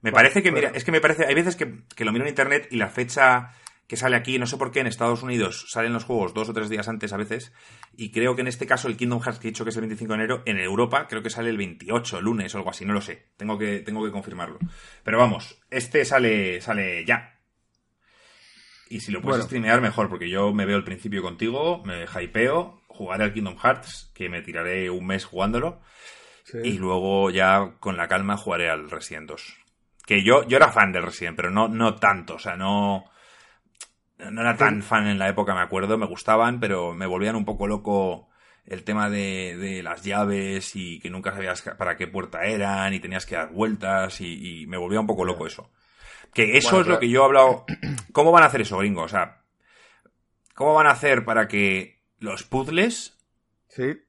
me 0.00 0.10
Vale, 0.10 0.28
parece 0.28 0.42
que, 0.42 0.52
mira, 0.52 0.70
es 0.74 0.84
que 0.84 0.92
me 0.92 1.00
parece. 1.00 1.26
Hay 1.26 1.34
veces 1.34 1.56
que, 1.56 1.84
que 1.94 2.04
lo 2.04 2.12
miro 2.12 2.24
en 2.24 2.30
internet 2.30 2.68
y 2.70 2.76
la 2.76 2.88
fecha 2.88 3.52
que 3.88 3.96
sale 3.96 4.16
aquí, 4.16 4.38
no 4.38 4.46
sé 4.46 4.56
por 4.58 4.70
qué 4.70 4.80
en 4.80 4.86
Estados 4.86 5.22
Unidos 5.22 5.64
salen 5.70 5.92
los 5.94 6.04
juegos 6.04 6.34
dos 6.34 6.48
o 6.48 6.52
tres 6.52 6.68
días 6.68 6.86
antes 6.88 7.12
a 7.12 7.16
veces. 7.16 7.52
Y 7.96 8.12
creo 8.12 8.34
que 8.36 8.42
en 8.42 8.46
este 8.46 8.66
caso 8.66 8.86
el 8.86 8.96
Kingdom 8.96 9.20
Hearts 9.22 9.40
que 9.40 9.48
he 9.48 9.50
dicho 9.50 9.64
que 9.64 9.70
es 9.70 9.76
el 9.76 9.82
25 9.82 10.12
de 10.12 10.18
enero, 10.18 10.42
en 10.44 10.58
Europa 10.58 11.06
creo 11.08 11.22
que 11.22 11.30
sale 11.30 11.48
el 11.50 11.56
28, 11.56 12.20
lunes 12.20 12.54
o 12.54 12.58
algo 12.58 12.70
así, 12.70 12.84
no 12.84 12.92
lo 12.92 13.00
sé. 13.00 13.30
Tengo 13.38 13.58
que, 13.58 13.80
tengo 13.80 14.04
que 14.04 14.12
confirmarlo. 14.12 14.58
Pero 15.02 15.18
vamos, 15.18 15.58
este 15.70 16.04
sale, 16.04 16.60
sale 16.60 17.04
ya. 17.06 17.34
Y 18.90 19.00
si 19.00 19.12
lo 19.12 19.20
puedes 19.20 19.38
Bueno. 19.38 19.44
streamear, 19.46 19.80
mejor, 19.80 20.08
porque 20.08 20.28
yo 20.30 20.52
me 20.52 20.64
veo 20.64 20.76
al 20.76 20.84
principio 20.84 21.22
contigo, 21.22 21.82
me 21.84 22.04
hypeo, 22.04 22.82
jugaré 22.88 23.24
al 23.24 23.32
Kingdom 23.34 23.56
Hearts, 23.58 24.10
que 24.14 24.28
me 24.28 24.42
tiraré 24.42 24.88
un 24.90 25.06
mes 25.06 25.24
jugándolo, 25.24 25.80
Sí. 26.44 26.58
y 26.64 26.78
luego 26.78 27.30
ya 27.30 27.74
con 27.80 27.96
la 27.98 28.08
calma 28.08 28.36
jugaré 28.38 28.70
al 28.70 28.90
Resident 28.90 29.28
2. 29.28 29.56
Que 30.06 30.22
yo, 30.22 30.46
yo 30.48 30.56
era 30.56 30.72
fan 30.72 30.92
del 30.92 31.02
Resident, 31.04 31.36
pero 31.36 31.50
no, 31.50 31.68
no 31.68 31.96
tanto, 31.96 32.36
o 32.36 32.38
sea, 32.38 32.56
no, 32.56 33.04
no 34.18 34.40
era 34.40 34.56
tan 34.56 34.82
fan 34.82 35.06
en 35.06 35.18
la 35.18 35.28
época, 35.28 35.54
me 35.54 35.60
acuerdo, 35.60 35.96
me 35.98 36.06
gustaban, 36.06 36.60
pero 36.60 36.94
me 36.94 37.06
volvían 37.06 37.36
un 37.36 37.44
poco 37.44 37.66
loco 37.66 38.28
el 38.64 38.84
tema 38.84 39.08
de, 39.08 39.56
de 39.56 39.82
las 39.82 40.02
llaves 40.02 40.76
y 40.76 41.00
que 41.00 41.08
nunca 41.10 41.32
sabías 41.32 41.62
para 41.78 41.96
qué 41.96 42.06
puerta 42.06 42.44
eran 42.44 42.92
y 42.92 43.00
tenías 43.00 43.24
que 43.26 43.36
dar 43.36 43.50
vueltas 43.50 44.20
y, 44.20 44.62
y 44.62 44.66
me 44.66 44.76
volvía 44.76 45.00
un 45.00 45.06
poco 45.06 45.24
loco 45.24 45.46
eso. 45.46 45.70
Que 46.34 46.58
eso 46.58 46.70
Bueno, 46.76 46.82
es 46.82 46.86
lo 46.88 46.98
que 46.98 47.08
yo 47.08 47.22
he 47.22 47.24
hablado. 47.24 47.64
¿Cómo 48.12 48.30
van 48.32 48.42
a 48.42 48.46
hacer 48.46 48.60
eso, 48.60 48.76
gringo? 48.78 49.02
O 49.02 49.08
sea, 49.08 49.42
¿cómo 50.54 50.74
van 50.74 50.86
a 50.86 50.90
hacer 50.90 51.24
para 51.24 51.48
que 51.48 52.02
los 52.18 52.42
puzzles 52.44 53.16
Sí. 53.68 54.02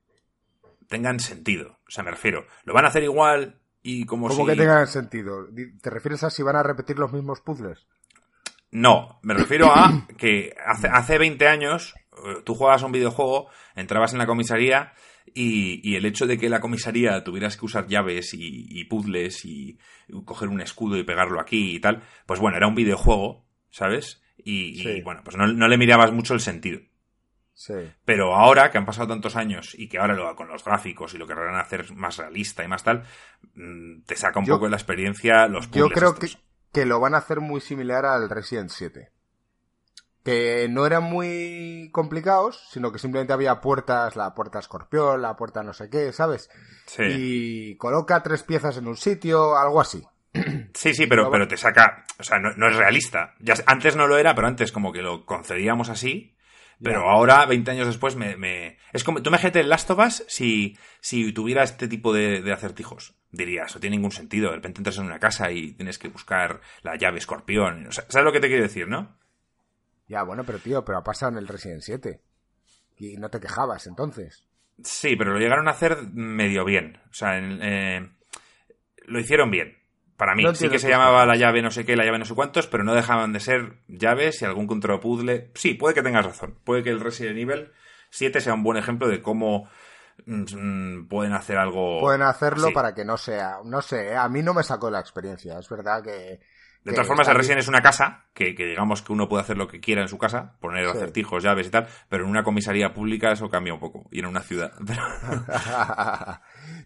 tengan 0.87 1.19
sentido? 1.19 1.79
O 1.87 1.91
sea, 1.91 2.03
me 2.03 2.11
refiero, 2.11 2.45
¿lo 2.65 2.73
van 2.73 2.85
a 2.85 2.89
hacer 2.89 3.03
igual 3.03 3.61
y 3.81 4.05
como 4.05 4.27
¿Cómo 4.27 4.41
si... 4.43 4.49
que 4.51 4.57
tengan 4.57 4.87
sentido? 4.87 5.47
¿Te 5.81 5.89
refieres 5.89 6.23
a 6.23 6.29
si 6.29 6.43
van 6.43 6.55
a 6.57 6.63
repetir 6.63 6.99
los 6.99 7.13
mismos 7.13 7.39
puzzles? 7.41 7.87
No, 8.71 9.19
me 9.23 9.33
refiero 9.33 9.71
a 9.73 10.07
que 10.17 10.53
hace, 10.65 10.87
hace 10.87 11.17
20 11.17 11.47
años 11.47 11.95
eh, 12.25 12.41
tú 12.45 12.53
jugabas 12.55 12.83
a 12.83 12.85
un 12.85 12.91
videojuego, 12.91 13.49
entrabas 13.75 14.13
en 14.13 14.19
la 14.19 14.27
comisaría 14.27 14.93
y, 15.33 15.81
y 15.89 15.95
el 15.95 16.05
hecho 16.05 16.27
de 16.27 16.37
que 16.37 16.49
la 16.49 16.59
comisaría 16.61 17.23
tuvieras 17.23 17.57
que 17.57 17.65
usar 17.65 17.87
llaves 17.87 18.33
y, 18.33 18.67
y 18.69 18.85
puzzles 18.85 19.43
y 19.45 19.77
coger 20.25 20.49
un 20.49 20.61
escudo 20.61 20.97
y 20.97 21.03
pegarlo 21.03 21.39
aquí 21.39 21.75
y 21.75 21.79
tal, 21.79 22.01
pues 22.25 22.39
bueno, 22.39 22.57
era 22.57 22.67
un 22.67 22.75
videojuego, 22.75 23.45
¿sabes? 23.69 24.21
Y, 24.37 24.87
y, 24.87 25.01
bueno, 25.01 25.21
pues 25.23 25.35
no, 25.35 25.47
no 25.47 25.67
le 25.67 25.77
mirabas 25.77 26.11
mucho 26.11 26.33
el 26.33 26.39
sentido. 26.39 26.79
Sí. 27.53 27.73
Pero 28.05 28.33
ahora 28.35 28.71
que 28.71 28.77
han 28.77 28.85
pasado 28.85 29.09
tantos 29.09 29.35
años 29.35 29.75
y 29.77 29.89
que 29.89 29.97
ahora 29.99 30.13
lo, 30.15 30.33
con 30.35 30.47
los 30.47 30.63
gráficos 30.63 31.13
y 31.13 31.17
lo 31.17 31.27
que 31.27 31.33
querrán 31.33 31.59
hacer 31.59 31.93
más 31.93 32.15
realista 32.17 32.63
y 32.63 32.67
más 32.69 32.83
tal, 32.83 33.03
mm, 33.55 34.03
te 34.05 34.15
saca 34.15 34.39
un 34.39 34.45
Yo- 34.45 34.53
poco 34.55 34.65
de 34.65 34.71
la 34.71 34.77
experiencia 34.77 35.45
los 35.47 35.67
puzzles 35.67 35.89
Yo 35.89 35.93
creo 35.93 36.13
estos. 36.13 36.35
que, 36.37 36.41
que 36.71 36.85
lo 36.85 36.99
van 36.99 37.15
a 37.15 37.19
hacer 37.19 37.39
muy 37.39 37.61
similar 37.61 38.05
al 38.05 38.29
Resident 38.29 38.69
7. 38.69 39.11
que 40.23 40.67
no 40.69 40.85
eran 40.85 41.03
muy 41.03 41.89
complicados, 41.91 42.67
sino 42.71 42.91
que 42.91 42.99
simplemente 42.99 43.33
había 43.33 43.61
puertas, 43.61 44.15
la 44.15 44.33
puerta 44.35 44.59
escorpión, 44.59 45.21
la 45.21 45.35
puerta 45.35 45.63
no 45.63 45.73
sé 45.73 45.89
qué, 45.89 46.11
¿sabes? 46.11 46.49
Sí. 46.85 47.03
Y 47.07 47.77
coloca 47.77 48.21
tres 48.21 48.43
piezas 48.43 48.77
en 48.77 48.87
un 48.87 48.97
sitio, 48.97 49.57
algo 49.57 49.81
así. 49.81 50.05
Sí, 50.75 50.93
sí, 50.93 51.07
pero, 51.07 51.31
pero 51.31 51.47
te 51.47 51.57
saca. 51.57 52.05
O 52.19 52.23
sea, 52.23 52.37
no, 52.37 52.51
no 52.55 52.67
es 52.67 52.75
realista. 52.75 53.33
Ya, 53.39 53.55
antes 53.65 53.95
no 53.95 54.07
lo 54.07 54.17
era, 54.17 54.35
pero 54.35 54.47
antes 54.47 54.71
como 54.71 54.91
que 54.91 55.01
lo 55.01 55.25
concedíamos 55.25 55.89
así. 55.89 56.35
Pero 56.81 57.09
ahora, 57.09 57.45
20 57.45 57.71
años 57.71 57.87
después, 57.87 58.15
me, 58.15 58.37
me- 58.37 58.77
Es 58.93 59.03
como... 59.03 59.21
Tú 59.21 59.31
me 59.31 59.37
el 59.43 59.69
Last 59.69 59.89
of 59.91 59.99
Us 59.99 60.23
si, 60.27 60.77
si 61.01 61.33
tuviera 61.33 61.63
este 61.63 61.87
tipo 61.87 62.13
de, 62.13 62.41
de 62.41 62.53
acertijos. 62.53 63.15
Dirías, 63.31 63.75
no 63.75 63.81
tiene 63.81 63.97
ningún 63.97 64.11
sentido. 64.11 64.49
De 64.49 64.55
repente 64.55 64.79
entras 64.79 64.97
en 64.97 65.05
una 65.05 65.19
casa 65.19 65.51
y 65.51 65.73
tienes 65.73 65.99
que 65.99 66.07
buscar 66.07 66.61
la 66.81 66.95
llave 66.95 67.17
escorpión. 67.19 67.87
O 67.87 67.91
sea, 67.91 68.05
¿Sabes 68.07 68.25
lo 68.25 68.31
que 68.31 68.39
te 68.39 68.47
quiero 68.47 68.63
decir, 68.63 68.87
no? 68.87 69.17
Ya, 70.07 70.23
bueno, 70.23 70.43
pero 70.45 70.59
tío, 70.59 70.83
pero 70.85 70.97
ha 70.99 71.03
pasado 71.03 71.33
en 71.33 71.37
el 71.37 71.47
Resident 71.47 71.81
7. 71.81 72.21
Y 72.97 73.17
no 73.17 73.29
te 73.29 73.39
quejabas 73.39 73.85
entonces. 73.85 74.45
Sí, 74.81 75.15
pero 75.17 75.33
lo 75.33 75.39
llegaron 75.39 75.67
a 75.67 75.71
hacer 75.71 75.97
medio 76.13 76.63
bien. 76.65 76.99
O 77.09 77.13
sea, 77.13 77.37
en- 77.37 77.59
eh, 77.61 78.09
lo 79.05 79.19
hicieron 79.19 79.51
bien. 79.51 79.77
Para 80.19 80.35
mí, 80.35 80.43
No 80.43 80.53
sí 80.53 80.67
que 80.67 80.79
se 80.79 80.89
llamaba 80.89 81.25
la 81.25 81.37
llave 81.37 81.61
no 81.61 81.71
sé 81.71 81.85
qué, 81.85 81.95
la 81.95 82.03
llave 82.03 82.19
no 82.19 82.25
sé 82.25 82.35
cuántos, 82.35 82.67
pero 82.67 82.83
no 82.83 82.93
dejaban 82.93 83.31
de 83.31 83.39
ser 83.39 83.77
llaves 83.87 84.41
y 84.41 84.45
algún 84.45 84.67
contrapuzzle. 84.67 85.49
Sí, 85.55 85.75
puede 85.75 85.95
que 85.95 86.03
tengas 86.03 86.25
razón. 86.25 86.57
Puede 86.65 86.83
que 86.83 86.89
el 86.89 86.99
Resident 86.99 87.37
Evil 87.37 87.71
7 88.09 88.41
sea 88.41 88.53
un 88.53 88.61
buen 88.61 88.77
ejemplo 88.77 89.07
de 89.07 89.21
cómo 89.21 89.69
mm, 90.25 90.43
mm, 90.43 91.07
pueden 91.07 91.31
hacer 91.31 91.57
algo. 91.57 92.01
Pueden 92.01 92.23
hacerlo 92.23 92.65
así. 92.65 92.73
para 92.73 92.93
que 92.93 93.05
no 93.05 93.15
sea, 93.15 93.59
no 93.63 93.81
sé, 93.81 94.13
a 94.13 94.27
mí 94.27 94.43
no 94.43 94.53
me 94.53 94.63
sacó 94.63 94.91
la 94.91 94.99
experiencia, 94.99 95.57
es 95.57 95.69
verdad 95.69 96.03
que... 96.03 96.41
De 96.83 96.91
todas 96.93 97.07
formas, 97.07 97.27
el 97.27 97.35
Resident 97.35 97.59
es 97.59 97.67
una 97.67 97.81
casa, 97.81 98.25
que, 98.33 98.55
que 98.55 98.65
digamos 98.65 99.01
que 99.01 99.11
uno 99.11 99.27
puede 99.27 99.43
hacer 99.43 99.57
lo 99.57 99.67
que 99.67 99.79
quiera 99.79 100.01
en 100.01 100.07
su 100.07 100.17
casa, 100.17 100.55
poner 100.59 100.85
Sí. 100.85 100.91
acertijos, 100.97 101.43
llaves 101.43 101.67
y 101.67 101.69
tal, 101.69 101.87
pero 102.07 102.23
en 102.23 102.29
una 102.29 102.43
comisaría 102.43 102.93
pública 102.93 103.31
eso 103.31 103.49
cambia 103.49 103.73
un 103.73 103.79
poco, 103.79 104.07
y 104.11 104.19
en 104.19 104.25
una 104.25 104.41
ciudad. 104.41 104.71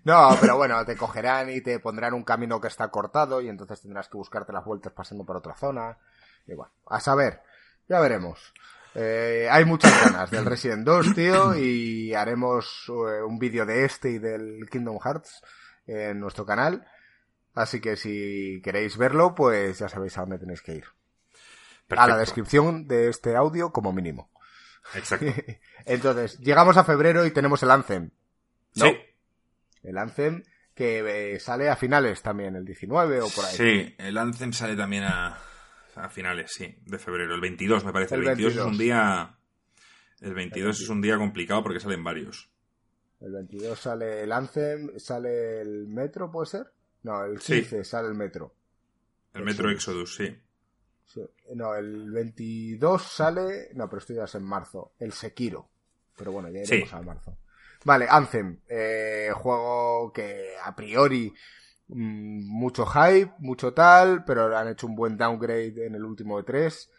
no, 0.03 0.37
pero 0.41 0.57
bueno, 0.57 0.83
te 0.85 0.97
cogerán 0.97 1.49
y 1.49 1.61
te 1.61 1.79
pondrán 1.79 2.13
un 2.13 2.23
camino 2.23 2.59
que 2.59 2.67
está 2.67 2.89
cortado 2.89 3.41
y 3.41 3.49
entonces 3.49 3.81
tendrás 3.81 4.09
que 4.09 4.17
buscarte 4.17 4.51
las 4.51 4.65
vueltas 4.65 4.93
pasando 4.93 5.25
por 5.25 5.37
otra 5.37 5.55
zona. 5.55 5.97
Y 6.47 6.53
bueno, 6.55 6.71
a 6.87 6.99
saber, 6.99 7.41
ya 7.87 7.99
veremos. 7.99 8.53
Eh, 8.95 9.47
hay 9.49 9.65
muchas 9.65 9.91
ganas 10.05 10.29
del 10.29 10.45
Resident 10.45 10.85
2, 10.85 11.15
tío, 11.15 11.55
y 11.55 12.13
haremos 12.13 12.85
eh, 12.89 13.21
un 13.23 13.39
vídeo 13.39 13.65
de 13.65 13.85
este 13.85 14.11
y 14.11 14.19
del 14.19 14.67
Kingdom 14.69 14.99
Hearts 14.99 15.41
en 15.87 16.19
nuestro 16.19 16.45
canal. 16.45 16.85
Así 17.53 17.79
que 17.79 17.95
si 17.95 18.61
queréis 18.63 18.97
verlo, 18.97 19.35
pues 19.35 19.79
ya 19.79 19.89
sabéis 19.89 20.17
a 20.17 20.21
dónde 20.21 20.39
tenéis 20.39 20.61
que 20.61 20.75
ir. 20.75 20.85
A 21.89 22.07
la 22.07 22.17
descripción 22.17 22.87
de 22.87 23.09
este 23.09 23.35
audio 23.35 23.71
como 23.71 23.93
mínimo. 23.93 24.31
Exacto. 24.95 25.27
Entonces, 25.85 26.39
llegamos 26.39 26.77
a 26.77 26.83
febrero 26.83 27.25
y 27.25 27.31
tenemos 27.31 27.61
el 27.63 27.71
Anthem. 27.71 28.09
¿no? 28.75 28.85
Sí, 28.85 28.97
El 29.83 29.97
Anthem 29.97 30.43
que 30.73 31.33
eh, 31.35 31.39
sale 31.39 31.69
a 31.69 31.75
finales 31.75 32.23
también, 32.23 32.55
el 32.55 32.65
19 32.65 33.21
o 33.21 33.29
por 33.29 33.45
ahí. 33.45 33.55
Sí, 33.55 33.95
el 33.99 34.17
Anthem 34.17 34.53
sale 34.53 34.75
también 34.75 35.03
a, 35.03 35.37
a 35.95 36.09
finales, 36.09 36.51
sí, 36.51 36.75
de 36.85 36.97
febrero. 36.97 37.35
El 37.35 37.41
22, 37.41 37.85
me 37.85 37.93
parece. 37.93 38.15
El, 38.15 38.21
El 38.21 38.27
22, 38.27 38.51
es 38.51 38.57
22. 38.57 38.71
un 38.71 38.77
día. 38.79 39.37
El 40.21 40.33
22 40.33 40.81
es 40.81 40.89
un 40.89 41.01
día 41.01 41.17
complicado 41.17 41.61
porque 41.61 41.79
salen 41.79 42.03
varios. 42.03 42.49
El 43.19 43.33
22 43.33 43.79
sale 43.79 44.23
el 44.23 44.31
Anthem, 44.31 44.97
sale 44.97 45.61
el 45.61 45.87
Metro, 45.87 46.31
¿puede 46.31 46.47
ser? 46.47 46.73
No, 47.03 47.23
el 47.23 47.39
Sí. 47.41 47.55
15 47.61 47.83
sale 47.83 48.07
el 48.07 48.15
Metro. 48.15 48.53
El 49.33 49.43
Metro 49.43 49.69
Exodus. 49.69 50.15
Sí. 50.15 50.37
Sí. 51.05 51.21
No, 51.55 51.75
el 51.75 52.11
22 52.11 53.01
sale... 53.03 53.69
No, 53.73 53.89
pero 53.89 53.99
esto 53.99 54.13
ya 54.13 54.23
es 54.23 54.35
en 54.35 54.43
marzo. 54.43 54.93
El 54.99 55.11
Sekiro. 55.13 55.67
Pero 56.17 56.31
bueno, 56.31 56.49
ya 56.49 56.61
iremos 56.61 56.89
Sí. 56.89 56.95
a 56.95 57.01
marzo. 57.01 57.37
Vale, 57.85 58.07
Anthem. 58.09 58.59
eh, 58.69 59.29
juego 59.33 60.11
que 60.13 60.53
a 60.63 60.75
priori 60.75 61.33
mm, 61.87 62.45
mucho 62.47 62.85
hype, 62.85 63.33
mucho 63.39 63.73
tal, 63.73 64.23
pero 64.23 64.55
han 64.57 64.69
hecho 64.69 64.87
un 64.87 64.95
buen 64.95 65.17
downgrade 65.17 65.85
en 65.85 65.95
el 65.95 66.05
último 66.05 66.37
de 66.37 66.43
tres. 66.43 66.89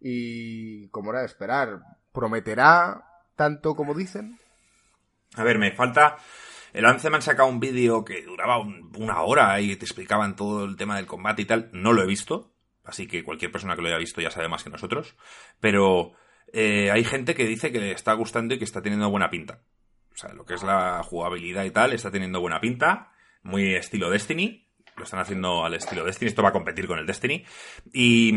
Y 0.00 0.88
como 0.88 1.10
era 1.10 1.20
de 1.20 1.26
esperar, 1.26 1.80
prometerá 2.12 3.02
tanto 3.36 3.74
como 3.74 3.94
dicen. 3.94 4.38
A 5.36 5.42
ver, 5.44 5.58
me 5.58 5.72
falta. 5.72 6.18
El 6.74 6.84
Anthem 6.84 7.14
han 7.14 7.22
sacado 7.22 7.48
un 7.48 7.60
vídeo 7.60 8.04
que 8.04 8.22
duraba 8.22 8.58
un- 8.58 8.92
una 8.98 9.22
hora 9.22 9.58
y 9.60 9.74
te 9.76 9.84
explicaban 9.86 10.36
todo 10.36 10.64
el 10.64 10.76
tema 10.76 10.96
del 10.96 11.06
combate 11.06 11.42
y 11.42 11.44
tal. 11.46 11.70
No 11.72 11.92
lo 11.92 12.02
he 12.02 12.06
visto, 12.06 12.52
así 12.84 13.06
que 13.06 13.24
cualquier 13.24 13.50
persona 13.52 13.76
que 13.76 13.82
lo 13.82 13.88
haya 13.88 13.96
visto 13.98 14.20
ya 14.20 14.30
sabe 14.30 14.48
más 14.48 14.62
que 14.64 14.70
nosotros. 14.70 15.16
Pero 15.60 16.12
eh, 16.52 16.90
hay 16.90 17.04
gente 17.04 17.34
que 17.34 17.46
dice 17.46 17.72
que 17.72 17.80
le 17.80 17.92
está 17.92 18.12
gustando 18.12 18.54
y 18.54 18.58
que 18.58 18.64
está 18.64 18.82
teniendo 18.82 19.08
buena 19.08 19.30
pinta. 19.30 19.62
O 20.12 20.16
sea, 20.16 20.32
lo 20.32 20.44
que 20.44 20.54
es 20.54 20.62
la 20.62 21.02
jugabilidad 21.02 21.64
y 21.64 21.70
tal, 21.70 21.92
está 21.92 22.10
teniendo 22.10 22.40
buena 22.40 22.60
pinta. 22.60 23.12
Muy 23.42 23.74
estilo 23.74 24.10
Destiny. 24.10 24.68
Lo 24.96 25.02
están 25.04 25.18
haciendo 25.20 25.64
al 25.64 25.74
estilo 25.74 26.04
Destiny. 26.04 26.28
Esto 26.28 26.42
va 26.42 26.50
a 26.50 26.52
competir 26.52 26.86
con 26.86 26.98
el 26.98 27.06
Destiny. 27.06 27.44
Y, 27.92 28.32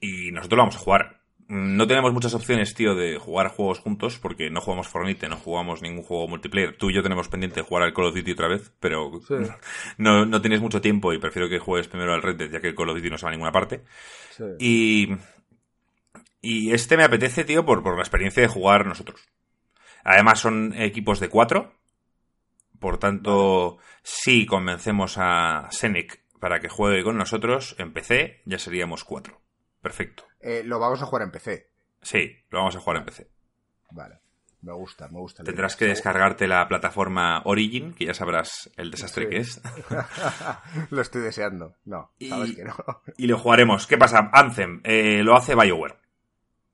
y 0.00 0.32
nosotros 0.32 0.56
lo 0.56 0.62
vamos 0.62 0.76
a 0.76 0.80
jugar. 0.80 1.15
No 1.48 1.86
tenemos 1.86 2.12
muchas 2.12 2.34
opciones, 2.34 2.74
tío, 2.74 2.96
de 2.96 3.18
jugar 3.18 3.48
juegos 3.48 3.78
juntos, 3.78 4.18
porque 4.18 4.50
no 4.50 4.60
jugamos 4.60 4.88
Fortnite, 4.88 5.28
no 5.28 5.36
jugamos 5.36 5.80
ningún 5.80 6.02
juego 6.02 6.26
multiplayer. 6.26 6.76
Tú 6.76 6.90
y 6.90 6.94
yo 6.94 7.04
tenemos 7.04 7.28
pendiente 7.28 7.60
de 7.60 7.66
jugar 7.66 7.84
al 7.84 7.94
Call 7.94 8.06
of 8.06 8.16
Duty 8.16 8.32
otra 8.32 8.48
vez, 8.48 8.72
pero 8.80 9.12
Sí. 9.26 9.34
no, 9.98 10.26
no 10.26 10.40
tienes 10.40 10.60
mucho 10.60 10.80
tiempo 10.80 11.12
y 11.12 11.18
prefiero 11.18 11.48
que 11.48 11.60
juegues 11.60 11.86
primero 11.86 12.14
al 12.14 12.22
Red 12.22 12.36
Dead, 12.36 12.50
ya 12.50 12.60
que 12.60 12.68
el 12.68 12.74
Call 12.74 12.90
of 12.90 12.96
Duty 12.96 13.10
no 13.10 13.18
se 13.18 13.26
va 13.26 13.30
a 13.30 13.32
ninguna 13.32 13.52
parte. 13.52 13.84
Sí. 14.30 14.44
Y, 14.58 15.16
y 16.40 16.72
este 16.72 16.96
me 16.96 17.04
apetece, 17.04 17.44
tío, 17.44 17.64
por, 17.64 17.82
por 17.82 17.94
la 17.94 18.02
experiencia 18.02 18.42
de 18.42 18.48
jugar 18.48 18.84
nosotros. 18.84 19.20
Además 20.02 20.40
son 20.40 20.74
equipos 20.76 21.20
de 21.20 21.28
cuatro, 21.28 21.74
por 22.78 22.98
tanto, 22.98 23.78
si 24.02 24.46
convencemos 24.46 25.16
a 25.18 25.68
Senec 25.70 26.22
para 26.40 26.60
que 26.60 26.68
juegue 26.68 27.02
con 27.02 27.16
nosotros 27.16 27.74
en 27.78 27.92
PC, 27.92 28.42
ya 28.44 28.58
seríamos 28.58 29.04
cuatro. 29.04 29.40
Perfecto. 29.80 30.24
Eh, 30.46 30.62
lo 30.64 30.78
vamos 30.78 31.02
a 31.02 31.06
jugar 31.06 31.22
en 31.24 31.30
PC. 31.32 31.68
Sí, 32.02 32.36
lo 32.50 32.58
vamos 32.58 32.76
a 32.76 32.80
jugar 32.80 32.98
en 32.98 33.04
PC. 33.04 33.26
Vale. 33.90 34.20
Me 34.62 34.72
gusta, 34.72 35.06
me 35.08 35.18
gusta. 35.18 35.44
Tendrás 35.44 35.72
idea. 35.74 35.78
que 35.78 35.84
descargarte 35.86 36.48
la 36.48 36.66
plataforma 36.66 37.42
Origin, 37.44 37.92
que 37.94 38.06
ya 38.06 38.14
sabrás 38.14 38.70
el 38.76 38.90
desastre 38.90 39.24
Sí. 39.24 39.30
que 39.30 39.36
es. 39.38 39.60
lo 40.90 41.00
estoy 41.02 41.22
deseando. 41.22 41.74
No, 41.84 42.10
Y- 42.18 42.28
sabes 42.30 42.54
que 42.56 42.64
no. 42.64 42.74
Y 43.16 43.26
lo 43.26 43.38
jugaremos. 43.38 43.86
¿Qué 43.86 43.98
pasa? 43.98 44.30
Anthem, 44.32 44.80
eh, 44.84 45.22
lo 45.22 45.36
hace 45.36 45.54
BioWare. 45.54 45.96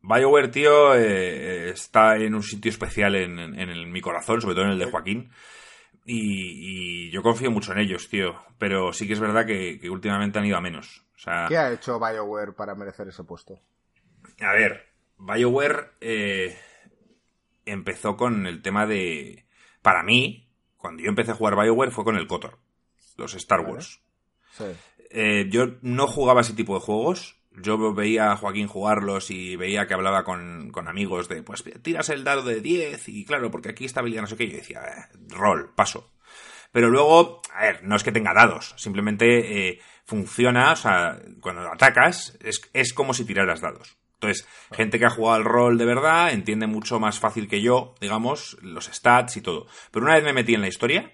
BioWare, 0.03 0.49
tío, 0.49 0.95
eh, 0.95 1.71
está 1.71 2.17
en 2.17 2.35
un 2.35 2.43
sitio 2.43 2.71
especial 2.71 3.15
en, 3.15 3.39
en- 3.39 3.93
mi 3.93 4.01
corazón, 4.01 4.41
sobre 4.41 4.55
todo 4.55 4.65
en 4.65 4.73
el 4.73 4.79
de 4.79 4.91
Joaquín. 4.91 5.31
Y, 6.05 7.07
y 7.07 7.11
yo 7.11 7.23
confío 7.23 7.51
mucho 7.51 7.73
en 7.73 7.79
ellos, 7.79 8.09
tío. 8.09 8.35
Pero 8.59 8.93
sí 8.93 9.07
que 9.07 9.13
es 9.13 9.21
verdad 9.21 9.47
que, 9.47 9.79
que 9.81 9.91
últimamente 9.91 10.39
han 10.39 10.47
ido 10.47 10.57
a 10.57 10.61
menos. 10.61 11.05
O 11.15 11.19
sea, 11.19 11.47
¿Qué 11.49 11.57
ha 11.57 11.73
hecho 11.73 12.01
BioWare 12.01 12.53
para 12.53 12.75
merecer 12.75 13.09
ese 13.09 13.23
puesto? 13.25 13.61
a 14.41 14.53
ver, 14.53 14.89
BioWare 15.19 15.93
eh, 16.01 16.59
empezó 17.65 18.17
con 18.17 18.47
el 18.47 18.63
tema 18.63 18.87
de... 18.87 19.47
Para 19.83 20.03
mí, 20.03 20.49
cuando 20.77 21.03
yo 21.03 21.09
empecé 21.09 21.31
a 21.31 21.35
jugar 21.35 21.55
BioWare 21.57 21.93
fue 21.93 22.05
con 22.05 22.17
el 22.17 22.27
KOTOR, 22.27 22.59
los 23.17 23.35
Star 23.35 23.61
Vale. 23.61 23.73
Wars. 23.75 24.01
Sí. 24.53 24.65
Eh, 25.11 25.47
yo 25.51 25.77
no 25.83 26.07
jugaba 26.09 26.41
ese 26.41 26.55
tipo 26.55 26.75
de 26.75 26.81
juegos. 26.81 27.42
Yo 27.57 27.93
veía 27.95 28.33
a 28.33 28.37
Joaquín 28.37 28.67
jugarlos 28.67 29.31
y 29.31 29.57
veía 29.57 29.87
que 29.87 29.95
hablaba 29.95 30.25
con, 30.25 30.71
con 30.71 30.89
amigos 30.89 31.29
de, 31.29 31.43
pues 31.43 31.63
tiras 31.83 32.09
el 32.09 32.25
dado 32.25 32.43
de 32.43 32.61
10 32.61 33.09
y 33.09 33.25
claro, 33.25 33.51
porque 33.51 33.71
aquí 33.71 33.85
está 33.85 34.01
habilidad 34.01 34.23
no 34.23 34.29
sé 34.29 34.37
qué. 34.37 34.49
Yo 34.49 34.57
decía, 34.57 34.81
eh, 34.81 35.17
rol, 35.29 35.73
paso. 35.75 36.13
Pero 36.73 36.89
luego, 36.89 37.43
a 37.55 37.65
ver, 37.65 37.85
no 37.85 37.97
es 37.97 38.03
que 38.03 38.13
tenga 38.13 38.33
dados, 38.33 38.75
simplemente 38.79 39.69
eh, 39.69 39.81
funciona, 40.05 40.73
o 40.73 40.77
sea, 40.77 41.21
cuando 41.41 41.71
atacas 41.71 42.39
es, 42.43 42.63
es 42.73 42.95
como 42.95 43.13
si 43.13 43.27
tiraras 43.27 43.61
dados. 43.61 43.99
Entonces, 44.15 44.49
gente 44.71 44.99
que 44.99 45.05
ha 45.05 45.11
jugado 45.11 45.37
al 45.37 45.45
rol 45.45 45.79
de 45.79 45.85
verdad 45.85 46.33
entiende 46.33 46.69
mucho 46.69 47.01
más 47.01 47.19
fácil 47.19 47.49
que 47.49 47.61
yo, 47.61 47.95
digamos, 48.01 48.57
los 48.63 48.87
stats 48.87 49.37
y 49.37 49.43
todo. 49.43 49.67
Pero 49.91 50.07
una 50.07 50.15
vez 50.15 50.25
me 50.25 50.33
metí 50.33 50.55
en 50.55 50.61
la 50.61 50.69
historia, 50.69 51.13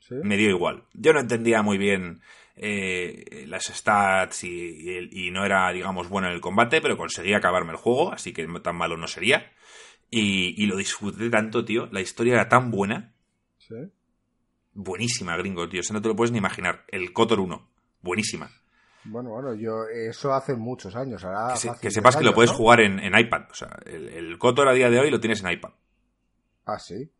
¿Sí? 0.00 0.14
me 0.22 0.38
dio 0.38 0.48
igual. 0.48 0.84
Yo 0.94 1.12
no 1.12 1.20
entendía 1.20 1.62
muy 1.62 1.76
bien 1.76 2.22
eh, 2.56 3.44
las 3.46 3.64
stats 3.66 4.44
y, 4.44 4.48
y 4.50 4.88
el- 4.96 5.16
y 5.16 5.30
no 5.30 5.44
era, 5.44 5.70
digamos, 5.72 6.08
bueno 6.08 6.28
en 6.28 6.34
el 6.34 6.40
combate, 6.40 6.80
pero 6.80 6.96
conseguí 6.96 7.32
acabarme 7.34 7.72
el 7.72 7.76
juego, 7.78 8.12
así 8.12 8.32
que 8.32 8.46
tan 8.62 8.76
malo 8.76 8.96
no 8.96 9.06
sería. 9.06 9.52
Y, 10.10 10.60
y 10.62 10.66
lo 10.66 10.76
disfruté 10.76 11.30
tanto, 11.30 11.64
tío. 11.64 11.86
La 11.92 12.00
historia 12.00 12.34
era 12.34 12.48
tan 12.48 12.70
buena. 12.70 13.14
¿Sí? 13.58 13.74
Buenísima, 14.72 15.36
gringo, 15.36 15.68
tío. 15.68 15.80
O 15.80 15.82
sea, 15.82 15.94
no 15.94 16.02
te 16.02 16.08
lo 16.08 16.16
puedes 16.16 16.32
ni 16.32 16.38
imaginar. 16.38 16.84
El 16.88 17.12
Kotor 17.12 17.40
1. 17.40 17.68
Buenísima. 18.02 18.50
Bueno, 19.04 19.30
bueno, 19.30 19.54
yo 19.54 19.86
eso 19.88 20.32
hace 20.34 20.54
muchos 20.54 20.94
años. 20.96 21.24
Ahora 21.24 21.54
Que, 21.54 21.58
se- 21.60 21.68
que 21.70 21.78
10 21.82 21.94
sepas 21.94 22.16
que 22.16 22.24
lo 22.24 22.34
puedes 22.34 22.50
¿no? 22.50 22.56
jugar 22.56 22.80
en, 22.80 22.98
en 22.98 23.18
iPad. 23.18 23.42
O 23.50 23.54
sea, 23.54 23.78
el, 23.86 24.08
el 24.08 24.38
Kotor 24.38 24.68
a 24.68 24.72
día 24.74 24.90
de 24.90 24.98
hoy 25.00 25.10
lo 25.10 25.20
tienes 25.20 25.42
en 25.42 25.50
iPad. 25.52 25.70
Ah, 26.66 26.78
sí. 26.78 27.10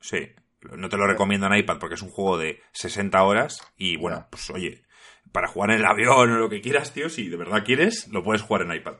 Sí. 0.00 0.18
No 0.62 0.88
te 0.88 0.96
lo 0.96 1.06
recomiendo 1.06 1.46
en 1.46 1.56
iPad 1.56 1.78
porque 1.78 1.94
es 1.94 2.02
un 2.02 2.10
juego 2.10 2.38
de 2.38 2.60
60 2.72 3.22
horas. 3.22 3.60
Y 3.76 3.96
bueno, 3.96 4.26
pues 4.30 4.50
oye, 4.50 4.84
para 5.32 5.48
jugar 5.48 5.70
en 5.70 5.78
el 5.78 5.86
avión 5.86 6.32
o 6.32 6.38
lo 6.38 6.48
que 6.48 6.60
quieras, 6.60 6.92
tío, 6.92 7.08
si 7.08 7.28
de 7.28 7.36
verdad 7.36 7.64
quieres, 7.64 8.08
lo 8.08 8.22
puedes 8.22 8.42
jugar 8.42 8.62
en 8.62 8.72
iPad. 8.72 8.94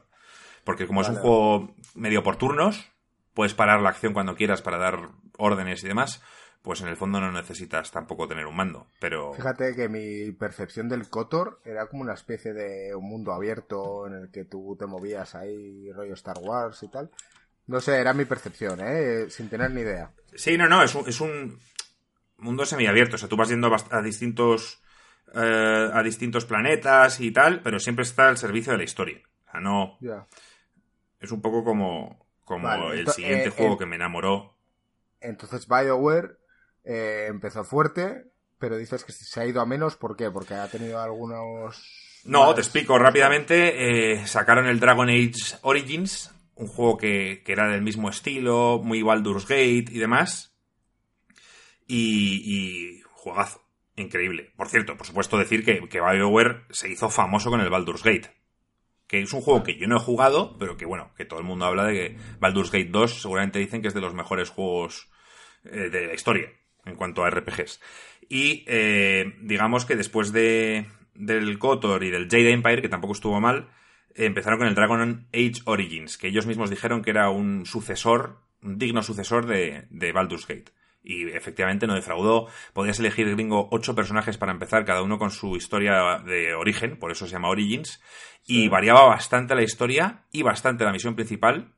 Porque 0.65 0.87
como 0.87 1.01
es 1.01 1.09
un 1.09 1.17
juego 1.17 1.75
medio 1.95 2.23
por 2.23 2.37
turnos, 2.37 2.91
puedes 3.35 3.55
parar 3.55 3.81
la 3.81 3.91
acción 3.91 4.13
cuando 4.13 4.35
quieras 4.35 4.63
para 4.63 4.79
dar 4.79 5.11
órdenes 5.39 5.85
y 5.85 5.89
demás, 5.89 6.23
pues 6.63 6.81
en 6.81 6.89
el 6.89 6.97
fondo 6.97 7.21
no 7.21 7.31
necesitas 7.31 7.93
tampoco 7.93 8.27
tener 8.27 8.47
un 8.47 8.57
mando. 8.57 8.89
Pero 8.99 9.33
Fíjate 9.35 9.77
que 9.77 9.89
mi 9.89 10.33
percepción 10.33 10.89
del 10.89 11.09
Kotor 11.09 11.61
era 11.65 11.87
como 11.87 12.03
una 12.03 12.15
especie 12.15 12.53
de 12.53 12.93
un 12.97 13.09
mundo 13.09 13.33
abierto 13.33 14.09
en 14.09 14.15
el 14.15 14.31
que 14.33 14.45
tú 14.45 14.75
te 14.77 14.87
movías 14.87 15.37
ahí, 15.37 15.93
rollo 15.93 16.15
Star 16.15 16.39
Wars 16.41 16.83
y 16.83 16.89
tal. 16.89 17.11
No 17.67 17.81
sé, 17.81 17.99
era 17.99 18.13
mi 18.13 18.25
percepción, 18.25 18.81
¿eh? 18.81 19.27
Sin 19.29 19.49
tener 19.49 19.71
ni 19.73 19.81
idea. 19.81 20.11
Sí, 20.35 20.57
no, 20.57 20.69
no, 20.69 20.83
es 20.83 20.95
un, 20.95 21.09
es 21.09 21.21
un 21.21 21.59
mundo 22.39 22.65
semiabierto. 22.65 23.17
O 23.17 23.19
sea, 23.19 23.29
tú 23.29 23.37
vas 23.37 23.49
yendo 23.49 23.75
a 23.91 24.03
distintos. 24.03 24.83
eh, 25.35 25.91
a 25.93 26.03
distintos 26.03 26.45
planetas 26.45 27.21
y 27.21 27.33
tal, 27.33 27.61
pero 27.63 27.81
siempre 27.81 28.05
está 28.05 28.29
al 28.29 28.39
servicio 28.39 28.73
de 28.73 28.79
la 28.79 28.85
historia. 28.85 29.21
O 29.49 29.51
sea, 29.51 29.61
no. 29.61 29.99
Es 31.21 31.33
un 31.33 31.41
poco 31.41 31.65
como. 31.65 32.27
como 32.45 32.69
Vale, 32.69 33.01
el 33.01 33.09
siguiente 33.09 33.49
eh, 33.49 33.51
juego 33.51 33.75
eh, 33.75 33.79
que 33.79 33.87
me 33.87 33.97
enamoró. 33.97 34.57
Entonces 35.21 35.67
BioWare 35.67 36.37
eh, 36.85 37.27
empezó 37.29 37.65
fuerte, 37.65 38.27
pero 38.59 38.77
dices 38.77 39.05
que 39.05 39.13
se 39.13 39.41
ha 39.41 39.47
ido 39.47 39.61
a 39.61 39.67
menos, 39.67 39.97
¿por 39.97 40.17
qué? 40.17 40.31
Porque 40.31 40.55
ha 40.55 40.69
tenido 40.69 41.01
algunos... 41.01 42.23
No, 42.25 42.55
te 42.55 42.61
explico 42.61 42.99
rápidamente. 42.99 44.25
sacaron 44.27 44.67
el 44.67 44.81
Dragon 44.81 45.09
Age 45.09 45.57
Origins, 45.63 46.33
un 46.57 46.67
juego 46.67 46.97
que, 46.97 47.43
que 47.45 47.53
era 47.53 47.69
del 47.69 47.83
mismo 47.83 48.09
estilo, 48.09 48.81
muy 48.83 49.03
Baldur's 49.03 49.47
Gate 49.47 49.87
y 49.91 49.99
demás. 49.99 50.57
Y, 51.87 52.43
y 52.45 53.03
juegazo, 53.13 53.63
increíble. 53.95 54.53
Por 54.57 54.69
cierto, 54.69 54.97
por 54.97 55.07
supuesto 55.07 55.39
decir 55.39 55.65
que, 55.65 55.89
que 55.89 56.01
BioWare 56.01 56.65
se 56.71 56.89
hizo 56.89 57.11
famoso 57.11 57.51
con 57.51 57.61
el 57.61 57.71
Baldur's 57.71 58.03
Gate. 58.03 58.35
Que 59.07 59.21
es 59.21 59.33
un 59.33 59.43
juego 59.43 59.63
que 59.63 59.79
yo 59.79 59.87
no 59.87 59.99
he 59.99 60.01
jugado, 60.01 60.57
pero 60.59 60.77
que 60.77 60.87
bueno, 60.87 61.13
que 61.17 61.25
todo 61.25 61.39
el 61.39 61.47
mundo 61.47 61.67
habla 61.67 61.85
de 61.85 61.93
que 61.93 62.17
Baldur's 62.41 62.73
Gate 62.73 62.91
2 62.91 63.23
seguramente 63.23 63.61
dicen 63.61 63.83
que 63.83 63.89
es 63.89 63.95
de 63.95 64.01
los 64.01 64.15
mejores 64.15 64.51
juegos 64.51 65.09
eh, 65.65 65.91
de 65.91 66.09
la 66.09 66.15
historia 66.15 66.51
en 66.85 66.97
cuanto 66.97 67.23
a 67.23 67.31
RPGs. 67.31 67.81
Y 68.29 68.65
eh, 68.67 69.35
digamos 69.43 69.85
que 69.85 69.95
después 69.95 70.33
de, 70.33 70.87
del 71.15 71.59
KOTOR 71.59 72.03
y 72.03 72.11
del 72.11 72.29
Jade 72.29 72.51
Empire, 72.51 72.83
que 72.83 72.89
tampoco 72.89 73.13
estuvo 73.13 73.41
mal, 73.41 73.69
empezaron 74.17 74.59
con 74.59 74.69
el 74.69 74.75
Dragon 74.75 75.29
Age 75.33 75.63
Origins, 75.65 76.19
que 76.19 76.29
ellos 76.29 76.47
mismos 76.47 76.71
dijeron 76.71 77.03
que 77.03 77.11
era 77.11 77.31
un 77.31 77.67
sucesor, 77.67 78.41
un 78.63 78.79
digno 78.79 79.03
sucesor 79.03 79.47
de, 79.47 79.87
de 79.91 80.13
Baldur's 80.13 80.47
Gate. 80.47 80.73
Y 81.03 81.29
efectivamente 81.29 81.87
no 81.87 81.95
defraudó. 81.95 82.49
Podías 82.73 82.99
elegir, 82.99 83.31
gringo, 83.31 83.69
ocho 83.71 83.95
personajes 83.95 84.39
para 84.39 84.51
empezar, 84.51 84.85
cada 84.85 85.03
uno 85.03 85.19
con 85.19 85.31
su 85.31 85.55
historia 85.57 86.21
de 86.25 86.55
origen, 86.55 86.99
por 86.99 87.13
eso 87.13 87.27
se 87.27 87.33
llama 87.33 87.49
Origins. 87.49 88.03
Y 88.45 88.69
variaba 88.69 89.05
bastante 89.05 89.55
la 89.55 89.63
historia 89.63 90.25
y 90.33 90.43
bastante 90.43 90.85
la 90.85 90.93
misión 90.93 91.15
principal 91.15 91.75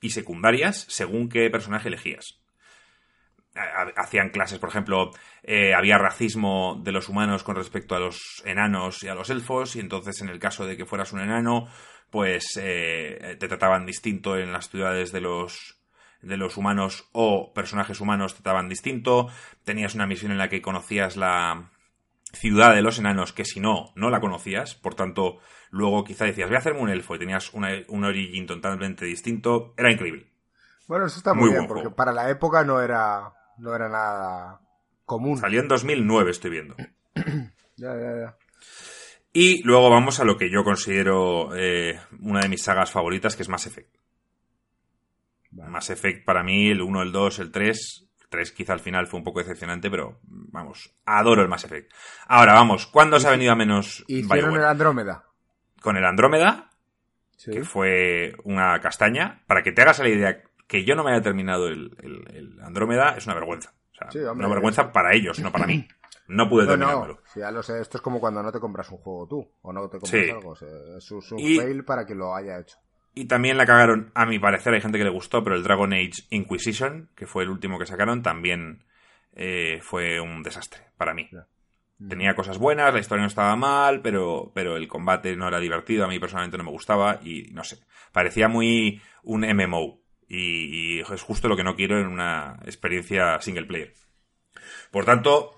y 0.00 0.10
secundarias 0.10 0.86
según 0.88 1.28
qué 1.28 1.50
personaje 1.50 1.88
elegías. 1.88 2.43
Ha- 3.56 3.92
Hacían 4.02 4.30
clases, 4.30 4.58
por 4.58 4.68
ejemplo, 4.70 5.10
eh, 5.42 5.74
había 5.74 5.96
racismo 5.98 6.80
de 6.82 6.90
los 6.92 7.08
humanos 7.08 7.44
con 7.44 7.54
respecto 7.56 7.94
a 7.94 8.00
los 8.00 8.42
enanos 8.44 9.02
y 9.04 9.08
a 9.08 9.14
los 9.14 9.30
elfos, 9.30 9.76
y 9.76 9.80
entonces 9.80 10.20
en 10.22 10.28
el 10.28 10.38
caso 10.40 10.66
de 10.66 10.76
que 10.76 10.86
fueras 10.86 11.12
un 11.12 11.20
enano, 11.20 11.68
pues 12.10 12.58
eh, 12.60 13.36
te 13.38 13.46
trataban 13.48 13.86
distinto 13.86 14.36
en 14.36 14.52
las 14.52 14.68
ciudades 14.70 15.12
de 15.12 15.20
los 15.20 15.78
de 16.20 16.36
los 16.38 16.56
humanos 16.56 17.08
o 17.12 17.52
personajes 17.52 18.00
humanos 18.00 18.32
te 18.34 18.42
trataban 18.42 18.68
distinto. 18.68 19.28
Tenías 19.62 19.94
una 19.94 20.06
misión 20.06 20.32
en 20.32 20.38
la 20.38 20.48
que 20.48 20.62
conocías 20.62 21.16
la 21.18 21.70
ciudad 22.32 22.74
de 22.74 22.82
los 22.82 22.98
enanos, 22.98 23.32
que 23.32 23.44
si 23.44 23.60
no, 23.60 23.92
no 23.94 24.08
la 24.10 24.20
conocías. 24.20 24.74
Por 24.74 24.94
tanto, 24.94 25.38
luego 25.70 26.02
quizá 26.02 26.24
decías, 26.24 26.48
voy 26.48 26.56
a 26.56 26.60
hacerme 26.60 26.80
un 26.80 26.88
elfo 26.88 27.14
y 27.14 27.18
tenías 27.18 27.52
una- 27.52 27.82
un 27.88 28.04
origin 28.04 28.46
totalmente 28.46 29.04
distinto. 29.04 29.74
Era 29.76 29.92
increíble. 29.92 30.26
Bueno, 30.88 31.06
eso 31.06 31.18
está 31.18 31.34
muy, 31.34 31.44
Muy 31.44 31.50
bien, 31.50 31.66
porque 31.68 31.90
para 31.90 32.12
la 32.12 32.30
época 32.30 32.64
no 32.64 32.80
era, 32.80 33.32
no 33.58 33.74
era 33.74 33.88
nada 33.88 34.60
común. 35.04 35.38
Salió 35.38 35.60
en 35.60 35.68
2009, 35.68 36.30
estoy 36.30 36.50
viendo. 36.50 36.76
Ya, 37.76 37.92
ya, 37.96 38.16
ya. 38.16 38.36
Y 39.32 39.64
luego 39.64 39.90
vamos 39.90 40.20
a 40.20 40.24
lo 40.24 40.36
que 40.38 40.48
yo 40.48 40.62
considero 40.62 41.56
eh, 41.56 41.98
una 42.20 42.38
de 42.38 42.48
mis 42.48 42.62
sagas 42.62 42.92
favoritas, 42.92 43.34
que 43.34 43.42
es 43.42 43.48
Mass 43.48 43.66
Effect. 43.66 43.92
Vale. 45.50 45.70
Mass 45.70 45.90
Effect 45.90 46.24
para 46.24 46.44
mí, 46.44 46.68
el 46.70 46.80
1, 46.82 47.02
el 47.02 47.10
2, 47.10 47.38
el 47.40 47.50
3. 47.50 48.06
El 48.22 48.28
3 48.28 48.52
quizá 48.52 48.72
al 48.74 48.78
final 48.80 49.08
fue 49.08 49.18
un 49.18 49.24
poco 49.24 49.40
decepcionante, 49.40 49.90
pero 49.90 50.20
vamos, 50.22 50.94
adoro 51.04 51.42
el 51.42 51.48
Mass 51.48 51.64
Effect. 51.64 51.92
Ahora 52.28 52.52
vamos, 52.54 52.86
¿cuándo 52.86 53.18
se 53.18 53.26
ha 53.26 53.32
venido 53.32 53.50
a 53.52 53.56
menos 53.56 54.04
Hicieron 54.06 54.28
BioWare? 54.50 54.60
el 54.62 54.68
Andrómeda. 54.68 55.24
Con 55.80 55.96
el 55.96 56.04
Andrómeda, 56.04 56.70
Sí. 57.36 57.50
que 57.50 57.64
fue 57.64 58.34
una 58.44 58.78
castaña. 58.80 59.42
Para 59.48 59.64
que 59.64 59.72
te 59.72 59.82
hagas 59.82 59.98
la 59.98 60.08
idea 60.08 60.44
que 60.66 60.84
yo 60.84 60.94
no 60.94 61.04
me 61.04 61.12
haya 61.12 61.22
terminado 61.22 61.68
el, 61.68 61.96
el- 62.02 62.36
el 62.36 62.60
Andrómeda, 62.62 63.14
es 63.16 63.26
una 63.26 63.34
vergüenza. 63.34 63.72
O 63.92 63.94
sea, 63.96 64.10
Sí, 64.10 64.18
hombre. 64.18 64.46
una 64.46 64.54
vergüenza 64.54 64.92
para 64.92 65.14
ellos, 65.14 65.38
no 65.40 65.52
para 65.52 65.66
mí. 65.66 65.86
No 66.26 66.48
pude 66.48 66.64
No, 66.64 66.70
terminármelo. 66.70 67.14
no, 67.14 67.20
sí, 67.32 67.40
ya 67.40 67.50
lo 67.50 67.62
sé. 67.62 67.80
Esto 67.80 67.98
es 67.98 68.02
como 68.02 68.18
cuando 68.18 68.42
no 68.42 68.50
te 68.50 68.58
compras 68.58 68.90
un 68.90 68.98
juego 68.98 69.26
tú, 69.28 69.50
o 69.62 69.72
no 69.72 69.82
te 69.88 69.98
compras 69.98 70.24
Sí. 70.24 70.30
algo. 70.30 70.50
o 70.50 70.56
sea, 70.56 70.68
es 70.96 71.10
un, 71.10 71.22
Y- 71.38 71.58
fail 71.58 71.84
para 71.84 72.06
que 72.06 72.14
lo 72.14 72.34
haya 72.34 72.58
hecho. 72.58 72.78
Y 73.14 73.26
también 73.26 73.56
la 73.58 73.66
cagaron, 73.66 74.10
a 74.14 74.26
mi 74.26 74.38
parecer, 74.40 74.74
hay 74.74 74.80
gente 74.80 74.98
que 74.98 75.04
le 75.04 75.10
gustó, 75.10 75.44
pero 75.44 75.54
el 75.54 75.62
Dragon 75.62 75.92
Age 75.92 76.24
Inquisition, 76.30 77.10
que 77.14 77.26
fue 77.28 77.44
el 77.44 77.50
último 77.50 77.78
que 77.78 77.86
sacaron, 77.86 78.22
también 78.22 78.82
eh, 79.36 79.78
fue 79.82 80.18
un 80.20 80.42
desastre 80.42 80.80
para 80.96 81.12
mí. 81.14 81.28
Tenía 82.08 82.34
cosas 82.34 82.58
buenas, 82.58 82.92
la 82.92 82.98
historia 83.00 83.22
no 83.22 83.28
estaba 83.28 83.54
mal, 83.54 84.00
pero, 84.02 84.50
pero 84.54 84.76
el 84.76 84.88
combate 84.88 85.36
no 85.36 85.46
era 85.46 85.60
divertido, 85.60 86.04
a 86.04 86.08
mí 86.08 86.18
personalmente 86.18 86.58
no 86.58 86.64
me 86.64 86.70
gustaba 86.70 87.20
y 87.22 87.44
no 87.52 87.62
sé, 87.64 87.78
parecía 88.12 88.48
muy 88.48 89.00
un 89.22 89.44
MMO. 89.44 90.00
Y, 90.28 90.98
y 90.98 91.00
es 91.00 91.22
justo 91.22 91.48
lo 91.48 91.56
que 91.56 91.64
no 91.64 91.76
quiero 91.76 92.00
en 92.00 92.06
una 92.06 92.58
experiencia 92.64 93.40
single 93.40 93.66
player. 93.66 93.92
Por 94.90 95.04
tanto, 95.04 95.54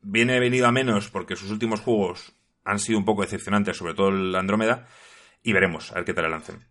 viene 0.00 0.40
venido 0.40 0.66
a 0.66 0.72
menos 0.72 1.10
porque 1.10 1.36
sus 1.36 1.50
últimos 1.50 1.80
juegos 1.80 2.34
han 2.64 2.78
sido 2.78 2.98
un 2.98 3.04
poco 3.04 3.22
decepcionantes, 3.22 3.76
sobre 3.76 3.94
todo 3.94 4.08
el 4.08 4.34
Andrómeda, 4.34 4.86
y 5.42 5.52
veremos 5.52 5.90
a 5.90 5.96
ver 5.96 6.04
qué 6.04 6.14
tal 6.14 6.30
lancen. 6.30 6.66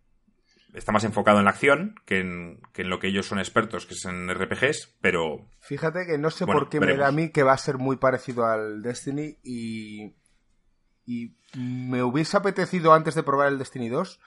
Está 0.74 0.92
más 0.92 1.04
enfocado 1.06 1.40
en 1.40 1.46
la 1.46 1.52
acción 1.52 1.96
que 2.06 2.20
en, 2.20 2.62
que 2.72 2.84
en 2.84 2.90
lo 2.90 3.00
que 3.00 3.08
ellos 3.08 3.26
son 3.26 3.40
expertos, 3.40 3.86
que 3.88 3.96
es 3.96 4.06
en 4.06 4.30
RPGs, 4.30 4.98
pero 5.02 5.50
Fíjate 5.60 6.06
que 6.06 6.18
no 6.18 6.30
sé 6.30 6.46
Bueno, 6.46 6.62
por 6.62 6.70
qué 6.70 6.80
me 6.80 6.96
da 6.96 7.08
a 7.08 7.12
mí 7.12 7.30
que 7.30 7.42
va 7.42 7.54
a 7.54 7.58
ser 7.58 7.78
muy 7.78 7.98
parecido 7.98 8.46
al 8.46 8.84
Destiny 8.84 9.38
y, 9.44 10.16
y 11.06 11.36
me 11.56 12.04
hubiese 12.04 12.38
apetecido 12.38 12.94
antes 12.94 13.16
de 13.16 13.24
probar 13.24 13.48
el 13.48 13.58
Destiny 13.58 13.90
2, 13.90 14.20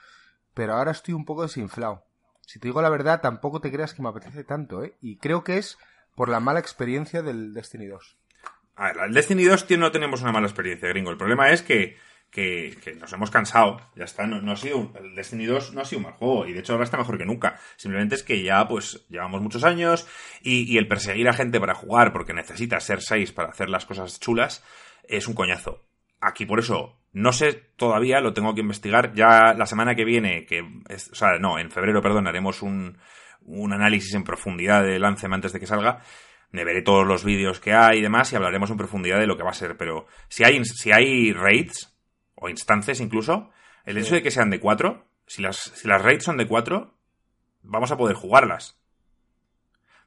pero 0.53 0.73
ahora 0.73 0.91
estoy 0.91 1.13
un 1.13 1.23
poco 1.23 1.43
desinflado. 1.43 2.03
Si 2.51 2.59
te 2.59 2.67
digo 2.67 2.81
la 2.81 2.89
verdad, 2.89 3.21
tampoco 3.21 3.61
te 3.61 3.71
creas 3.71 3.93
que 3.93 4.01
me 4.01 4.09
apetece 4.09 4.43
tanto, 4.43 4.83
¿eh? 4.83 4.97
Y 4.99 5.15
creo 5.15 5.41
que 5.41 5.57
es 5.57 5.77
por 6.15 6.27
la 6.27 6.41
mala 6.41 6.59
experiencia 6.59 7.21
del 7.21 7.53
Destiny 7.53 7.85
2. 7.85 8.17
A 8.75 8.87
ver, 8.87 8.97
el 9.07 9.13
Destiny 9.13 9.45
2 9.45 9.67
tío, 9.67 9.77
no 9.77 9.89
tenemos 9.89 10.21
una 10.21 10.33
mala 10.33 10.47
experiencia, 10.47 10.89
gringo. 10.89 11.11
El 11.11 11.17
problema 11.17 11.49
es 11.51 11.61
que, 11.61 11.97
que, 12.29 12.75
nos 12.99 13.13
hemos 13.13 13.31
cansado. 13.31 13.79
Ya 13.95 14.03
está, 14.03 14.27
no, 14.27 14.51
ha 14.51 14.57
sido 14.57 14.91
el 14.99 15.15
Destiny 15.15 15.45
2 15.45 15.73
no 15.73 15.79
ha 15.79 15.85
sido 15.85 15.99
un 15.99 16.03
mal 16.03 16.13
juego. 16.15 16.45
Y 16.45 16.51
de 16.51 16.59
hecho 16.59 16.73
ahora 16.73 16.83
está 16.83 16.97
mejor 16.97 17.17
que 17.17 17.25
nunca. 17.25 17.57
Simplemente 17.77 18.15
es 18.15 18.23
que 18.23 18.43
ya, 18.43 18.67
pues, 18.67 19.07
llevamos 19.07 19.41
muchos 19.41 19.63
años 19.63 20.05
y, 20.41 20.77
el 20.77 20.89
perseguir 20.89 21.29
a 21.29 21.33
gente 21.33 21.57
para 21.57 21.73
jugar 21.73 22.11
porque 22.11 22.33
necesitas 22.33 22.83
ser 22.83 23.01
6 23.01 23.31
para 23.31 23.47
hacer 23.47 23.69
las 23.69 23.85
cosas 23.85 24.19
chulas 24.19 24.61
es 25.07 25.29
un 25.29 25.35
coñazo. 25.35 25.85
Aquí 26.19 26.45
por 26.45 26.59
eso, 26.59 27.00
no 27.13 27.33
sé 27.33 27.53
todavía, 27.75 28.21
lo 28.21 28.33
tengo 28.33 28.53
que 28.55 28.61
investigar. 28.61 29.13
Ya 29.13 29.53
la 29.53 29.65
semana 29.65 29.95
que 29.95 30.05
viene, 30.05 30.45
que 30.45 30.63
es- 30.89 31.09
o 31.11 31.15
sea, 31.15 31.37
no, 31.39 31.59
en 31.59 31.71
febrero, 31.71 32.01
perdón, 32.01 32.27
haremos 32.27 32.61
un, 32.61 32.97
un 33.41 33.73
análisis 33.73 34.13
en 34.13 34.23
profundidad 34.23 34.83
del 34.83 35.03
Anthem 35.05 35.33
antes 35.33 35.51
de 35.53 35.59
que 35.59 35.67
salga. 35.67 36.01
Me 36.51 36.63
veré 36.65 36.81
todos 36.81 37.07
los 37.07 37.23
vídeos 37.23 37.59
que 37.59 37.73
hay 37.73 37.99
y 37.99 38.01
demás 38.01 38.31
y 38.31 38.35
hablaremos 38.35 38.69
en 38.71 38.77
profundidad 38.77 39.19
de 39.19 39.27
lo 39.27 39.37
que 39.37 39.43
va 39.43 39.51
a 39.51 39.53
ser. 39.53 39.77
Pero 39.77 40.07
si 40.27 40.43
hay, 40.43 40.63
si 40.65 40.91
hay 40.91 41.31
raids, 41.33 41.95
o 42.35 42.49
instancias 42.49 42.99
incluso, 42.99 43.51
el 43.85 43.97
hecho 43.97 44.09
Sí. 44.09 44.15
de 44.15 44.23
que 44.23 44.31
sean 44.31 44.49
de 44.49 44.59
cuatro, 44.59 45.07
si 45.27 45.41
las, 45.41 45.57
si 45.57 45.87
las 45.87 46.01
raids 46.01 46.23
son 46.25 46.37
de 46.37 46.47
cuatro, 46.47 46.93
vamos 47.63 47.91
a 47.91 47.97
poder 47.97 48.15
jugarlas. 48.15 48.77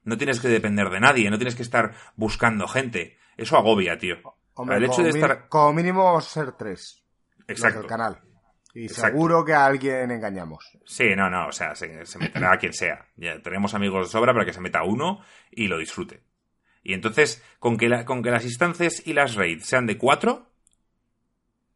No 0.02 0.18
tienes 0.18 0.40
que 0.40 0.48
depender 0.48 0.90
de 0.90 1.00
nadie, 1.00 1.30
no 1.30 1.38
tienes 1.38 1.54
que 1.56 1.62
estar 1.62 1.94
buscando 2.16 2.68
gente. 2.68 3.16
Eso 3.38 3.56
agobia, 3.56 3.96
tío. 3.98 4.16
Hombre, 4.54 4.76
El 4.76 4.84
hecho 4.84 4.96
como, 4.96 5.04
de 5.04 5.10
estar- 5.10 5.48
como 5.48 5.72
mínimo 5.72 6.20
ser 6.20 6.52
tres. 6.52 7.02
Exacto. 7.48 7.80
del 7.80 7.88
canal. 7.88 8.20
Y 8.72 8.86
Exacto. 8.86 9.10
seguro 9.12 9.44
que 9.44 9.52
a 9.52 9.66
alguien 9.66 10.10
engañamos. 10.10 10.76
Sí, 10.84 11.14
no, 11.16 11.30
no, 11.30 11.48
o 11.48 11.52
sea, 11.52 11.74
se, 11.76 12.04
se 12.06 12.18
meterá 12.18 12.52
a 12.52 12.58
quien 12.58 12.72
sea. 12.72 13.06
Ya 13.16 13.40
tenemos 13.40 13.74
amigos 13.74 14.06
de 14.08 14.12
sobra 14.12 14.32
para 14.32 14.44
que 14.44 14.52
se 14.52 14.60
meta 14.60 14.82
uno 14.82 15.20
y 15.50 15.68
lo 15.68 15.78
disfrute. 15.78 16.22
Y 16.82 16.92
entonces, 16.94 17.42
con 17.58 17.76
que, 17.76 17.88
la- 17.88 18.04
con 18.04 18.22
que 18.22 18.30
las 18.30 18.44
instancias 18.44 19.06
y 19.06 19.12
las 19.12 19.34
raids 19.36 19.64
sean 19.66 19.86
de 19.86 19.96
cuatro, 19.96 20.50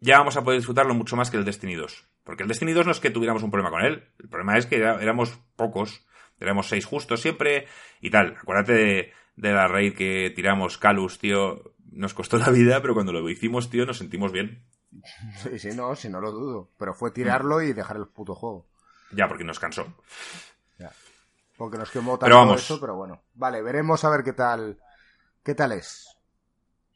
ya 0.01 0.19
vamos 0.19 0.37
a 0.37 0.43
poder 0.45 0.59
disfrutarlo 0.61 0.95
mucho 0.95 1.17
más 1.17 1.31
que 1.31 1.37
el 1.37 1.45
Destiny 1.45 1.75
2. 1.75 2.07
Porque 2.25 2.43
el 2.43 2.49
Destiny 2.49 2.73
2 2.73 2.87
no 2.87 2.93
es 2.93 3.01
que 3.01 3.11
tuviéramos 3.11 3.43
un 3.43 3.51
problema 3.51 3.71
con 3.71 3.85
él. 3.85 4.05
El 4.19 4.29
problema 4.29 4.57
es 4.59 4.67
que 4.67 4.77
era- 4.77 5.01
éramos 5.03 5.39
pocos. 5.57 6.05
Éramos 6.41 6.69
seis 6.69 6.85
justos 6.85 7.21
siempre 7.21 7.67
y 8.01 8.11
tal. 8.11 8.37
Acuérdate 8.41 8.73
de, 8.75 9.13
de 9.37 9.53
la 9.53 9.67
raid 9.67 9.95
que 9.95 10.33
tiramos 10.37 10.79
Calus, 10.79 11.19
tío. 11.19 11.75
Nos 11.91 12.15
costó 12.15 12.39
la 12.39 12.51
vida, 12.51 12.81
pero 12.83 12.95
cuando 12.95 13.13
lo 13.13 13.29
hicimos, 13.29 13.71
tío, 13.71 13.87
nos 13.87 13.99
sentimos 13.99 14.33
bien. 14.33 14.63
Sí, 15.43 15.59
sí, 15.59 15.69
no, 15.75 15.95
si 15.97 16.09
no 16.09 16.21
lo 16.21 16.31
dudo. 16.33 16.71
Pero 16.79 16.95
fue 16.95 17.11
tirarlo 17.11 17.63
y 17.63 17.73
dejar 17.73 17.97
el 17.97 18.07
puto 18.07 18.35
juego. 18.35 18.67
Ya, 19.13 19.27
porque 19.29 19.45
nos 19.45 19.59
cansó. 19.59 19.87
Ya. 20.79 20.93
Porque 21.57 21.79
nos 21.79 21.91
quemó 21.91 22.19
Pero 22.19 22.37
tanto 22.37 22.47
vamos. 22.47 22.63
eso, 22.63 22.81
pero 22.81 22.95
bueno. 22.97 23.23
Vale, 23.35 23.63
veremos 23.63 24.05
a 24.05 24.11
ver 24.11 24.23
qué 24.23 24.33
tal. 24.33 24.79
¿Qué 25.43 25.55
tal 25.55 25.73
es? 25.73 26.07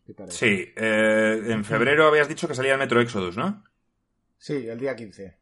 ¿Qué 0.06 0.14
tal 0.14 0.28
es? 0.28 0.34
Sí, 0.34 0.72
eh, 0.76 1.42
en 1.46 1.64
febrero 1.64 2.06
habías 2.06 2.28
dicho 2.28 2.46
que 2.46 2.54
salía 2.54 2.72
el 2.74 2.78
Metro 2.78 3.00
Exodus, 3.00 3.36
¿no? 3.36 3.64
Sí, 4.38 4.66
el 4.68 4.78
día 4.78 4.94
15. 4.96 5.38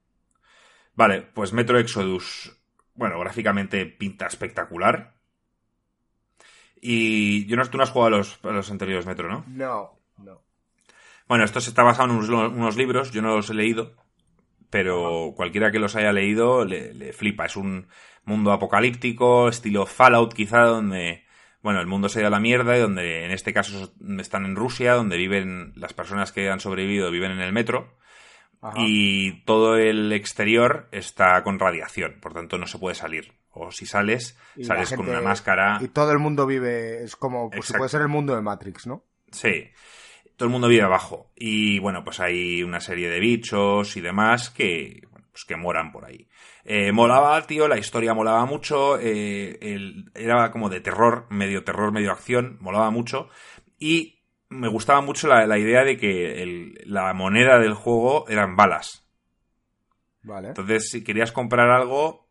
Vale, 0.95 1.23
pues 1.23 1.53
Metro 1.53 1.79
Exodus, 1.79 2.57
bueno, 2.95 3.19
gráficamente 3.21 3.87
pinta 3.87 4.27
espectacular. 4.27 5.20
Y 6.81 7.47
yo 7.47 7.57
no, 7.57 7.67
tú 7.67 7.77
no 7.77 7.85
has 7.85 7.91
jugado 7.91 8.15
a 8.15 8.19
los, 8.19 8.39
a 8.43 8.51
los 8.51 8.71
anteriores 8.71 9.07
Metro, 9.07 9.29
¿no? 9.29 9.45
No, 9.49 9.99
no. 10.19 10.43
Bueno, 11.29 11.45
esto 11.45 11.61
se 11.61 11.71
está 11.71 11.83
basado 11.83 12.11
en 12.11 12.17
unos, 12.17 12.29
unos 12.29 12.77
libros, 12.77 13.13
yo 13.13 13.23
no 13.23 13.37
los 13.37 13.51
he 13.51 13.55
leído, 13.55 13.95
pero 14.71 15.33
cualquiera 15.37 15.71
que 15.71 15.79
los 15.79 15.95
haya 15.97 16.13
leído 16.13 16.65
le, 16.65 16.95
le 16.95 17.13
flipa. 17.13 17.45
Es 17.45 17.57
un 17.57 17.89
mundo 18.25 18.53
apocalíptico, 18.53 19.49
estilo 19.49 19.87
Fallout 19.87 20.33
quizá, 20.33 20.63
donde, 20.63 21.25
bueno, 21.63 21.81
el 21.81 21.87
mundo 21.87 22.09
se 22.09 22.21
da 22.21 22.29
a 22.29 22.31
la 22.31 22.41
mierda 22.41 22.77
y 22.77 22.81
donde 22.81 23.25
en 23.25 23.31
este 23.31 23.53
caso 23.53 23.93
están 24.19 24.47
en 24.47 24.57
Rusia, 24.57 24.95
donde 24.95 25.17
viven 25.17 25.73
las 25.77 25.93
personas 25.93 26.33
que 26.33 26.49
han 26.51 26.61
sobrevivido, 26.61 27.11
viven 27.11 27.33
en 27.33 27.41
el 27.41 27.53
metro. 27.53 27.97
Ajá. 28.63 28.77
Y 28.79 29.43
todo 29.45 29.77
el 29.77 30.13
exterior 30.13 30.89
está 30.93 31.43
con 31.43 31.59
radiación, 31.59 32.19
por 32.21 32.35
tanto 32.35 32.59
no 32.59 32.67
se 32.67 32.79
puede 32.79 32.95
salir. 32.95 33.40
O 33.61 33.71
si 33.71 33.87
sales, 33.87 34.39
Y 34.57 34.65
sales 34.65 34.93
con 34.95 35.09
una 35.09 35.21
máscara. 35.21 35.79
Y 35.81 35.89
todo 35.89 36.13
el 36.13 36.19
mundo 36.19 36.47
vive. 36.47 37.03
Es 37.05 37.17
como. 37.17 37.49
Pues 37.51 37.61
Exacto. 37.61 37.79
puede 37.79 37.89
ser 37.91 38.01
el 38.03 38.09
mundo 38.09 38.35
de 38.35 38.43
Matrix, 38.43 38.87
¿no? 38.87 39.05
Sí. 39.31 39.69
Todo 40.37 40.47
el 40.47 40.53
mundo 40.53 40.69
vive 40.69 40.83
abajo. 40.83 41.31
Y 41.37 41.79
bueno, 41.81 42.03
pues 42.03 42.19
hay 42.21 42.63
una 42.63 42.81
serie 42.81 43.11
de 43.11 43.21
bichos 43.21 43.97
y 43.97 44.01
demás 44.01 44.49
que, 44.51 45.03
pues 45.33 45.45
que 45.45 45.57
moran 45.57 45.93
por 45.93 46.07
ahí. 46.07 46.29
Eh, 46.65 46.93
molaba, 46.93 47.47
tío, 47.47 47.69
la 47.69 47.77
historia 47.79 48.15
molaba 48.15 48.47
mucho. 48.47 48.99
eh, 48.99 49.59
el- 49.61 50.11
era 50.15 50.51
como 50.51 50.69
de 50.71 50.81
terror, 50.81 51.27
medio 51.31 51.63
terror, 51.65 51.93
medio 51.93 52.11
acción. 52.13 52.57
Molaba 52.61 52.91
mucho. 52.91 53.29
Y 53.79 54.23
me 54.49 54.69
gustaba 54.69 55.01
mucho 55.03 55.29
la, 55.29 55.47
la 55.47 55.59
idea 55.59 55.85
de 55.85 55.97
que 55.99 56.43
el- 56.43 56.75
la 56.87 57.13
moneda 57.13 57.59
del 57.59 57.75
juego 57.75 58.27
eran 58.29 58.57
balas. 58.57 59.07
Vale. 60.23 60.49
Entonces, 60.49 60.89
si 60.91 61.03
querías 61.05 61.33
comprar 61.33 61.71
algo, 61.71 62.29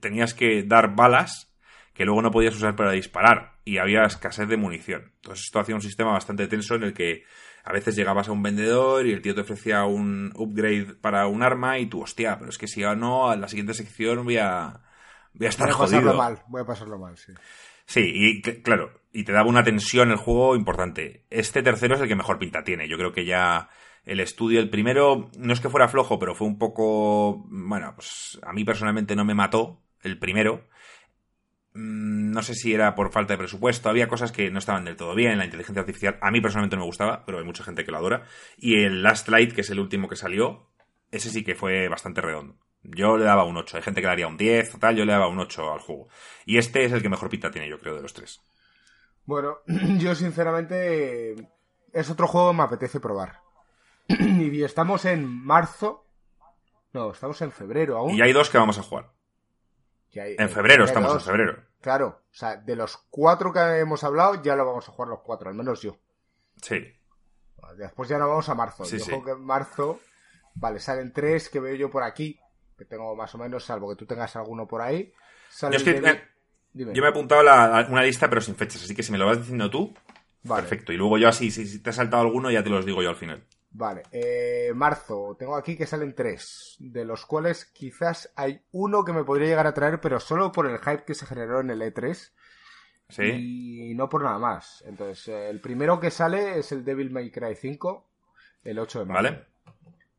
tenías 0.00 0.34
que 0.34 0.62
dar 0.62 0.94
balas 0.94 1.52
que 1.94 2.04
luego 2.04 2.22
no 2.22 2.30
podías 2.30 2.54
usar 2.56 2.74
para 2.76 2.92
disparar 2.92 3.58
y 3.64 3.78
había 3.78 4.04
escasez 4.04 4.48
de 4.48 4.56
munición. 4.56 5.12
Entonces, 5.16 5.44
esto 5.44 5.60
hacía 5.60 5.74
un 5.74 5.82
sistema 5.82 6.12
bastante 6.12 6.48
tenso 6.48 6.74
en 6.74 6.84
el 6.84 6.94
que 6.94 7.24
a 7.64 7.72
veces 7.72 7.94
llegabas 7.94 8.28
a 8.28 8.32
un 8.32 8.42
vendedor 8.42 9.06
y 9.06 9.12
el 9.12 9.22
tío 9.22 9.34
te 9.34 9.42
ofrecía 9.42 9.84
un 9.84 10.32
upgrade 10.34 10.94
para 11.00 11.26
un 11.26 11.42
arma 11.42 11.78
y 11.78 11.86
tú, 11.86 12.02
hostia, 12.02 12.38
pero 12.38 12.50
es 12.50 12.58
que 12.58 12.66
si 12.66 12.80
no, 12.80 13.30
a 13.30 13.36
la 13.36 13.48
siguiente 13.48 13.74
sección 13.74 14.24
voy 14.24 14.38
a, 14.38 14.80
voy 15.34 15.46
a 15.46 15.50
estar 15.50 15.68
voy 15.68 15.76
a 15.76 15.78
pasarlo 15.78 16.10
jodido. 16.10 16.18
mal. 16.18 16.42
Voy 16.48 16.62
a 16.62 16.66
pasarlo 16.66 16.98
mal, 16.98 17.16
sí. 17.18 17.32
Sí, 17.86 18.00
y 18.14 18.42
cl- 18.42 18.62
claro, 18.62 19.00
y 19.12 19.24
te 19.24 19.32
daba 19.32 19.48
una 19.48 19.62
tensión 19.64 20.10
el 20.10 20.16
juego 20.16 20.56
importante. 20.56 21.24
Este 21.30 21.62
tercero 21.62 21.94
es 21.94 22.00
el 22.00 22.08
que 22.08 22.16
mejor 22.16 22.38
pinta 22.38 22.64
tiene. 22.64 22.88
Yo 22.88 22.96
creo 22.96 23.12
que 23.12 23.24
ya 23.24 23.68
el 24.04 24.20
estudio, 24.20 24.60
el 24.60 24.70
primero, 24.70 25.30
no 25.38 25.52
es 25.52 25.60
que 25.60 25.68
fuera 25.68 25.88
flojo, 25.88 26.18
pero 26.18 26.34
fue 26.34 26.46
un 26.46 26.58
poco. 26.58 27.44
Bueno, 27.48 27.92
pues 27.94 28.38
a 28.42 28.52
mí 28.52 28.64
personalmente 28.64 29.16
no 29.16 29.24
me 29.24 29.34
mató 29.34 29.80
el 30.02 30.18
primero. 30.18 30.64
Mm, 31.74 32.30
No 32.32 32.42
sé 32.42 32.54
si 32.54 32.74
era 32.74 32.94
por 32.94 33.12
falta 33.12 33.34
de 33.34 33.38
presupuesto, 33.38 33.88
había 33.88 34.08
cosas 34.08 34.32
que 34.32 34.50
no 34.50 34.58
estaban 34.58 34.84
del 34.84 34.96
todo 34.96 35.14
bien, 35.14 35.38
la 35.38 35.44
inteligencia 35.44 35.80
artificial 35.80 36.18
a 36.20 36.30
mí 36.30 36.40
personalmente 36.40 36.76
no 36.76 36.82
me 36.82 36.86
gustaba, 36.86 37.24
pero 37.24 37.38
hay 37.38 37.44
mucha 37.44 37.64
gente 37.64 37.84
que 37.84 37.92
lo 37.92 37.98
adora. 37.98 38.24
Y 38.56 38.82
el 38.84 39.02
Last 39.02 39.28
Light, 39.28 39.52
que 39.54 39.62
es 39.62 39.70
el 39.70 39.80
último 39.80 40.08
que 40.08 40.16
salió, 40.16 40.68
ese 41.10 41.30
sí 41.30 41.44
que 41.44 41.54
fue 41.54 41.88
bastante 41.88 42.20
redondo. 42.20 42.56
Yo 42.82 43.16
le 43.16 43.24
daba 43.24 43.44
un 43.44 43.56
8, 43.56 43.76
hay 43.76 43.82
gente 43.82 44.00
que 44.00 44.08
daría 44.08 44.26
un 44.26 44.36
10 44.36 44.74
o 44.74 44.78
tal, 44.78 44.96
yo 44.96 45.04
le 45.04 45.12
daba 45.12 45.28
un 45.28 45.38
8 45.38 45.72
al 45.72 45.78
juego. 45.78 46.08
Y 46.44 46.58
este 46.58 46.84
es 46.84 46.92
el 46.92 47.00
que 47.00 47.08
mejor 47.08 47.30
pinta 47.30 47.50
tiene, 47.50 47.68
yo 47.68 47.78
creo, 47.78 47.94
de 47.94 48.02
los 48.02 48.12
tres. 48.12 48.40
Bueno, 49.24 49.58
yo 49.98 50.14
sinceramente. 50.14 51.36
Es 51.92 52.10
otro 52.10 52.26
juego 52.26 52.50
que 52.50 52.56
me 52.56 52.62
apetece 52.64 53.00
probar. 53.00 53.41
y 54.08 54.62
estamos 54.62 55.04
en 55.04 55.24
marzo. 55.26 56.06
No, 56.92 57.12
estamos 57.12 57.40
en 57.42 57.52
febrero 57.52 57.96
aún. 57.98 58.14
Y 58.14 58.20
hay 58.22 58.32
dos 58.32 58.50
que 58.50 58.58
vamos 58.58 58.78
a 58.78 58.82
jugar. 58.82 59.10
Hay- 60.14 60.36
En 60.38 60.50
febrero, 60.50 60.82
hay 60.84 60.88
estamos 60.88 61.14
en 61.14 61.20
febrero. 61.20 61.64
Claro, 61.80 62.20
o 62.30 62.34
sea, 62.34 62.56
de 62.56 62.76
los 62.76 62.96
cuatro 63.10 63.52
que 63.52 63.60
hemos 63.78 64.04
hablado, 64.04 64.42
ya 64.42 64.54
lo 64.54 64.64
vamos 64.66 64.88
a 64.88 64.92
jugar 64.92 65.08
los 65.08 65.20
cuatro, 65.20 65.48
al 65.48 65.54
menos 65.54 65.80
yo. 65.82 65.96
Sí. 66.60 66.80
Después 67.78 68.08
ya 68.08 68.18
nos 68.18 68.28
vamos 68.28 68.48
a 68.48 68.54
marzo. 68.54 68.84
Sí, 68.84 68.98
yo 68.98 69.04
sí. 69.04 69.10
creo 69.10 69.24
que 69.24 69.30
en 69.32 69.40
marzo, 69.44 70.00
vale, 70.54 70.78
salen 70.80 71.12
tres 71.12 71.48
que 71.48 71.60
veo 71.60 71.74
yo 71.74 71.90
por 71.90 72.02
aquí, 72.02 72.38
que 72.76 72.84
tengo 72.84 73.16
más 73.16 73.34
o 73.34 73.38
menos, 73.38 73.64
salvo 73.64 73.88
que 73.88 73.96
tú 73.96 74.04
tengas 74.06 74.36
alguno 74.36 74.66
por 74.68 74.82
ahí. 74.82 75.12
Yo 75.60 75.68
es 75.70 75.82
que, 75.82 75.90
el 75.92 76.02
de- 76.02 76.10
eh, 76.10 76.22
Dime. 76.74 76.94
Yo 76.94 77.02
me 77.02 77.08
he 77.08 77.10
apuntado 77.10 77.42
la- 77.42 77.86
una 77.90 78.02
lista, 78.02 78.28
pero 78.28 78.40
sin 78.40 78.54
fechas, 78.56 78.82
así 78.84 78.94
que 78.94 79.02
si 79.02 79.12
me 79.12 79.18
lo 79.18 79.26
vas 79.26 79.38
diciendo 79.38 79.68
tú, 79.70 79.94
Vale, 80.44 80.62
perfecto. 80.62 80.92
Y 80.92 80.96
luego 80.96 81.16
yo 81.18 81.28
así, 81.28 81.50
si, 81.50 81.66
si 81.66 81.80
te 81.82 81.90
ha 81.90 81.92
saltado 81.92 82.22
alguno, 82.22 82.50
ya 82.50 82.62
te 82.62 82.70
los 82.70 82.84
digo 82.84 83.02
yo 83.02 83.08
al 83.10 83.16
final. 83.16 83.44
Vale, 83.74 84.02
eh, 84.12 84.70
marzo, 84.74 85.34
tengo 85.38 85.56
aquí 85.56 85.76
que 85.76 85.86
salen 85.86 86.14
tres, 86.14 86.76
de 86.78 87.06
los 87.06 87.24
cuales 87.24 87.64
quizás 87.64 88.30
hay 88.36 88.60
uno 88.72 89.02
que 89.02 89.14
me 89.14 89.24
podría 89.24 89.48
llegar 89.48 89.66
a 89.66 89.72
traer, 89.72 89.98
pero 90.00 90.20
solo 90.20 90.52
por 90.52 90.66
el 90.66 90.78
hype 90.78 91.04
que 91.04 91.14
se 91.14 91.24
generó 91.24 91.60
en 91.60 91.70
el 91.70 91.80
E3 91.80 92.32
¿Sí? 93.08 93.22
y 93.90 93.94
no 93.94 94.08
por 94.10 94.22
nada 94.24 94.38
más. 94.38 94.84
Entonces, 94.86 95.26
eh, 95.28 95.48
el 95.48 95.60
primero 95.60 95.98
que 96.00 96.10
sale 96.10 96.58
es 96.58 96.70
el 96.72 96.84
Devil 96.84 97.10
May 97.10 97.30
Cry 97.30 97.54
5, 97.56 98.10
el 98.64 98.78
8 98.78 98.98
de 99.00 99.04
marzo. 99.06 99.22
¿Vale? 99.22 99.44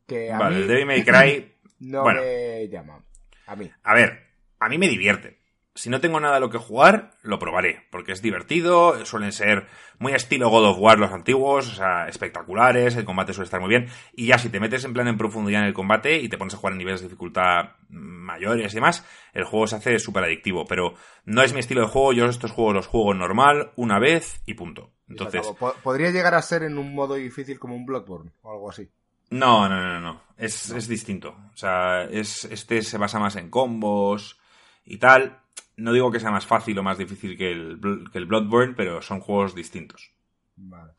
Que 0.07 0.31
a 0.31 0.39
Vale, 0.39 0.55
mí 0.55 0.61
el 0.63 0.67
Devil 0.67 0.85
May 0.87 1.03
Cry, 1.03 1.55
no 1.81 2.01
bueno. 2.01 2.21
me 2.21 2.67
llama. 2.69 3.05
A 3.45 3.55
mí. 3.55 3.71
a 3.83 3.93
ver, 3.93 4.19
a 4.59 4.67
mí 4.69 4.77
me 4.79 4.87
divierte. 4.89 5.42
Si 5.75 5.89
no 5.89 5.99
tengo 5.99 6.19
nada 6.19 6.37
a 6.37 6.39
lo 6.39 6.51
que 6.51 6.59
jugar, 6.59 7.11
lo 7.23 7.39
probaré, 7.39 7.87
porque 7.89 8.11
es 8.11 8.21
divertido, 8.21 9.05
suelen 9.05 9.31
ser 9.31 9.67
muy 9.97 10.13
estilo 10.13 10.49
God 10.49 10.69
of 10.69 10.77
War 10.79 10.99
los 10.99 11.11
antiguos, 11.11 11.67
o 11.67 11.75
sea, 11.75 12.07
espectaculares, 12.07 12.95
el 12.95 13.05
combate 13.05 13.33
suele 13.33 13.45
estar 13.45 13.59
muy 13.59 13.69
bien, 13.69 13.87
y 14.15 14.27
ya 14.27 14.37
si 14.37 14.49
te 14.49 14.59
metes 14.59 14.85
en 14.85 14.93
plan 14.93 15.07
en 15.07 15.17
profundidad 15.17 15.61
en 15.61 15.67
el 15.67 15.73
combate 15.73 16.19
y 16.19 16.29
te 16.29 16.37
pones 16.37 16.53
a 16.53 16.57
jugar 16.57 16.73
en 16.73 16.77
niveles 16.77 17.01
de 17.01 17.07
dificultad 17.07 17.71
mayores 17.89 18.71
y 18.71 18.75
demás, 18.75 19.03
el 19.33 19.45
juego 19.45 19.65
se 19.65 19.77
hace 19.77 19.97
súper 19.97 20.23
adictivo, 20.23 20.65
pero 20.65 20.93
no 21.25 21.41
es 21.41 21.53
mi 21.53 21.59
estilo 21.59 21.81
de 21.81 21.87
juego, 21.87 22.13
yo 22.13 22.25
estos 22.25 22.51
juegos 22.51 22.75
los 22.75 22.87
juego 22.87 23.15
normal, 23.15 23.71
una 23.75 23.97
vez 23.97 24.43
y 24.45 24.53
punto. 24.53 24.91
Entonces, 25.07 25.41
Podría 25.83 26.11
llegar 26.11 26.35
a 26.35 26.41
ser 26.41 26.63
en 26.63 26.77
un 26.77 26.93
modo 26.93 27.15
difícil 27.15 27.59
como 27.59 27.75
un 27.75 27.85
Bloodborne 27.85 28.31
o 28.41 28.51
algo 28.51 28.69
así. 28.69 28.89
No, 29.29 29.67
no, 29.67 29.81
no, 29.81 29.99
no. 29.99 30.21
Es, 30.37 30.69
es 30.69 30.87
distinto. 30.87 31.35
O 31.53 31.57
sea, 31.57 32.03
es, 32.03 32.45
este 32.45 32.81
se 32.81 32.97
basa 32.97 33.19
más 33.19 33.35
en 33.35 33.49
combos 33.49 34.39
y 34.85 34.97
tal. 34.97 35.42
No 35.75 35.91
digo 35.93 36.11
que 36.11 36.19
sea 36.19 36.31
más 36.31 36.45
fácil 36.45 36.77
o 36.77 36.83
más 36.83 36.97
difícil 36.97 37.37
que 37.37 37.51
el, 37.51 37.79
que 38.11 38.17
el 38.17 38.25
Bloodborne, 38.25 38.75
pero 38.75 39.01
son 39.01 39.19
juegos 39.19 39.55
distintos. 39.55 40.13
Vale. 40.55 40.93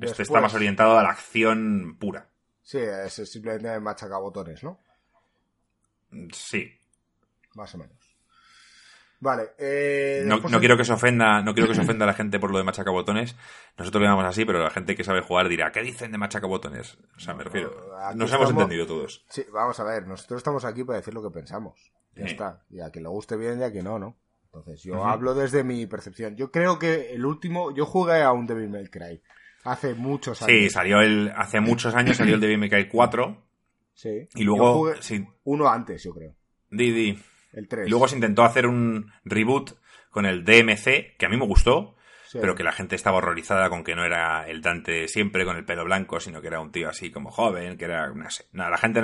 Este 0.00 0.22
está 0.22 0.40
más 0.40 0.54
orientado 0.54 0.98
a 0.98 1.02
la 1.02 1.10
acción 1.10 1.96
pura. 1.98 2.28
Sí, 2.62 2.78
es 2.78 3.14
simplemente 3.14 3.80
machacabotones, 3.80 4.62
¿no? 4.62 4.78
Sí. 6.32 6.72
Más 7.54 7.74
o 7.74 7.78
menos. 7.78 7.96
Vale. 9.20 9.50
Eh, 9.58 10.22
No, 10.24 10.40
quiero 10.60 10.76
que 10.76 10.84
se 10.84 10.92
ofenda, 10.92 11.42
no 11.42 11.52
quiero 11.52 11.68
que 11.68 11.74
se 11.74 11.82
ofenda 11.82 12.04
a 12.04 12.06
la 12.06 12.14
gente 12.14 12.38
por 12.40 12.50
lo 12.50 12.58
de 12.58 12.64
machacabotones. 12.64 13.36
Nosotros 13.76 14.00
lo 14.00 14.08
llamamos 14.08 14.30
así, 14.30 14.44
pero 14.46 14.62
la 14.62 14.70
gente 14.70 14.96
que 14.96 15.04
sabe 15.04 15.20
jugar 15.20 15.48
dirá, 15.48 15.72
¿qué 15.72 15.82
dicen 15.82 16.12
de 16.12 16.18
machacabotones? 16.18 16.96
O 17.16 17.20
sea, 17.20 17.34
me 17.34 17.44
refiero. 17.44 17.92
Nos 18.14 18.32
hemos 18.32 18.50
entendido 18.50 18.86
todos. 18.86 19.24
Sí, 19.28 19.44
vamos 19.52 19.78
a 19.78 19.84
ver, 19.84 20.06
nosotros 20.06 20.38
estamos 20.38 20.64
aquí 20.64 20.84
para 20.84 20.98
decir 20.98 21.12
lo 21.12 21.22
que 21.22 21.30
pensamos. 21.30 21.92
Ya 22.14 22.24
Sí. 22.26 22.32
está. 22.32 22.64
Y 22.70 22.80
a 22.80 22.90
que 22.90 23.00
le 23.00 23.08
guste 23.08 23.36
bien 23.36 23.60
y 23.60 23.62
a 23.64 23.72
que 23.72 23.82
no, 23.82 23.98
¿no? 23.98 24.18
Entonces, 24.46 24.82
yo 24.82 25.04
hablo 25.04 25.34
desde 25.34 25.62
mi 25.62 25.86
percepción. 25.86 26.34
Yo 26.36 26.50
creo 26.50 26.78
que 26.78 27.12
el 27.12 27.24
último, 27.24 27.72
yo 27.74 27.86
jugué 27.86 28.22
a 28.22 28.32
un 28.32 28.46
Devil 28.46 28.68
May 28.68 28.88
Cry 28.88 29.22
hace 29.64 29.94
muchos 29.94 30.42
años. 30.42 30.56
Sí, 30.58 30.70
salió 30.70 31.00
el, 31.00 31.32
hace 31.36 31.60
muchos 31.60 31.94
años 31.94 32.16
salió 32.16 32.34
el 32.34 32.40
Devil 32.40 32.58
May 32.58 32.68
Cry 32.70 32.88
4 32.88 33.46
Sí. 33.94 34.28
y 34.34 34.42
luego, 34.42 34.74
jugué 34.74 34.94
sí, 35.00 35.24
uno 35.44 35.68
antes, 35.68 36.02
yo 36.02 36.12
creo. 36.12 36.34
di, 36.70 36.90
di. 36.90 37.22
El 37.52 37.68
3. 37.68 37.86
Y 37.86 37.90
luego 37.90 38.08
se 38.08 38.14
intentó 38.16 38.42
hacer 38.42 38.66
un 38.66 39.12
reboot 39.24 39.72
con 40.10 40.26
el 40.26 40.44
DMC, 40.44 41.16
que 41.18 41.26
a 41.26 41.28
mí 41.28 41.36
me 41.36 41.46
gustó, 41.46 41.94
Sí. 42.30 42.38
pero 42.40 42.54
que 42.54 42.62
la 42.62 42.70
gente 42.70 42.94
estaba 42.94 43.16
horrorizada 43.16 43.68
con 43.70 43.82
que 43.82 43.96
no 43.96 44.04
era 44.04 44.48
el 44.48 44.62
Dante 44.62 45.08
siempre 45.08 45.44
con 45.44 45.56
el 45.56 45.64
pelo 45.64 45.84
blanco, 45.84 46.20
sino 46.20 46.40
que 46.40 46.46
era 46.46 46.60
un 46.60 46.70
tío 46.70 46.88
así 46.88 47.10
como 47.10 47.32
joven, 47.32 47.76
que 47.76 47.86
era, 47.86 48.06
no 48.06 48.30
sé. 48.30 48.44
No, 48.52 48.70
la 48.70 48.78
gente, 48.78 49.00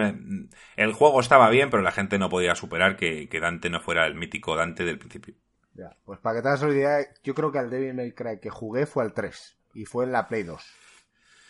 el 0.77 0.93
juego 0.93 1.19
estaba 1.19 1.51
bien, 1.51 1.69
pero 1.69 1.83
la 1.83 1.91
gente 1.91 2.21
no 2.21 2.29
podía 2.29 2.55
superar 2.55 2.97
que, 2.97 3.29
que 3.29 3.41
Dante 3.41 3.69
no 3.69 3.81
fuera 3.81 4.07
el 4.07 4.15
mítico 4.15 4.55
Dante 4.55 4.85
del 4.85 5.01
principio. 5.01 5.35
Ya, 5.75 5.97
Pues 6.05 6.21
para 6.21 6.37
que 6.37 6.43
te 6.43 6.49
hagas 6.49 6.63
una 6.63 6.75
idea, 6.75 6.99
yo 7.25 7.35
creo 7.35 7.51
que 7.51 7.59
al 7.59 7.69
Devil 7.69 7.95
May 7.95 8.13
Cry 8.13 8.39
que 8.41 8.49
jugué 8.49 8.87
fue 8.87 9.03
al 9.03 9.13
3. 9.13 9.59
Y 9.75 9.87
fue 9.87 10.05
en 10.05 10.13
la 10.13 10.29
Play 10.29 10.45
2. 10.45 10.65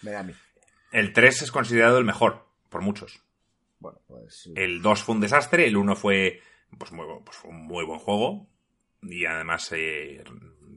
Me 0.01 0.13
da 0.13 0.21
a 0.21 0.23
mí. 0.23 0.33
El 0.93 1.13
3 1.13 1.43
es 1.43 1.53
considerado 1.53 1.99
el 1.99 2.07
mejor, 2.07 2.47
por 2.71 2.81
muchos. 2.81 3.23
Bueno, 3.81 3.99
pues... 4.07 4.49
El 4.57 4.81
2 4.81 5.03
fue 5.03 5.15
un 5.15 5.21
desastre, 5.21 5.67
el 5.67 5.77
1 5.77 5.95
fue, 5.95 6.41
pues, 6.79 6.91
muy, 6.91 7.05
pues 7.23 7.37
fue 7.37 7.51
un 7.51 7.67
muy 7.67 7.85
buen 7.85 7.99
juego. 7.99 8.49
Y 9.03 9.27
además 9.27 9.71
eh, 9.73 10.25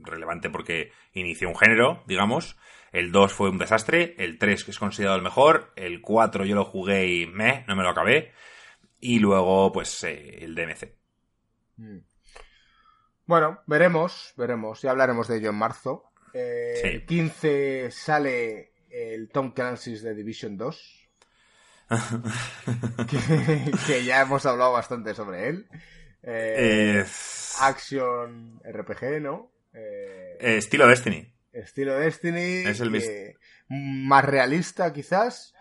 relevante 0.03 0.49
porque 0.49 0.91
inició 1.13 1.49
un 1.49 1.57
género, 1.57 2.03
digamos. 2.07 2.57
El 2.91 3.11
2 3.11 3.33
fue 3.33 3.49
un 3.49 3.57
desastre, 3.57 4.15
el 4.17 4.37
3 4.37 4.63
que 4.63 4.71
es 4.71 4.79
considerado 4.79 5.17
el 5.17 5.23
mejor, 5.23 5.71
el 5.75 6.01
4 6.01 6.45
yo 6.45 6.55
lo 6.55 6.65
jugué 6.65 7.07
y 7.07 7.27
me, 7.27 7.63
no 7.67 7.75
me 7.75 7.83
lo 7.83 7.89
acabé. 7.89 8.31
Y 8.99 9.19
luego, 9.19 9.71
pues, 9.71 10.03
eh, 10.03 10.43
el 10.43 10.55
DMC. 10.55 10.95
Mm. 11.77 11.99
Bueno, 13.25 13.59
veremos, 13.67 14.33
veremos. 14.37 14.81
Ya 14.81 14.91
hablaremos 14.91 15.27
de 15.27 15.37
ello 15.37 15.51
en 15.51 15.55
marzo. 15.55 16.11
Eh, 16.33 16.73
Sí. 16.81 16.87
El 16.87 17.05
15 17.05 17.91
sale 17.91 18.73
el 18.89 19.29
Tom 19.29 19.51
Clancy's 19.51 20.01
de 20.01 20.15
Division 20.15 20.57
2. 20.57 21.09
que, 23.09 23.71
que 23.87 24.03
ya 24.03 24.21
hemos 24.21 24.45
hablado 24.45 24.73
bastante 24.73 25.13
sobre 25.13 25.49
él. 25.49 25.67
Eh, 26.23 27.01
Eh, 27.01 27.05
Action 27.61 28.59
RPG, 28.63 29.21
¿no? 29.21 29.51
Eh, 29.73 30.37
eh, 30.39 30.57
estilo 30.57 30.87
Destiny. 30.87 31.31
estilo 31.53 31.95
Destiny. 31.97 32.63
es 32.67 32.79
el 32.79 32.91
que- 32.91 33.35
más 33.69 34.25
realista, 34.25 34.91
quizás. 34.93 35.53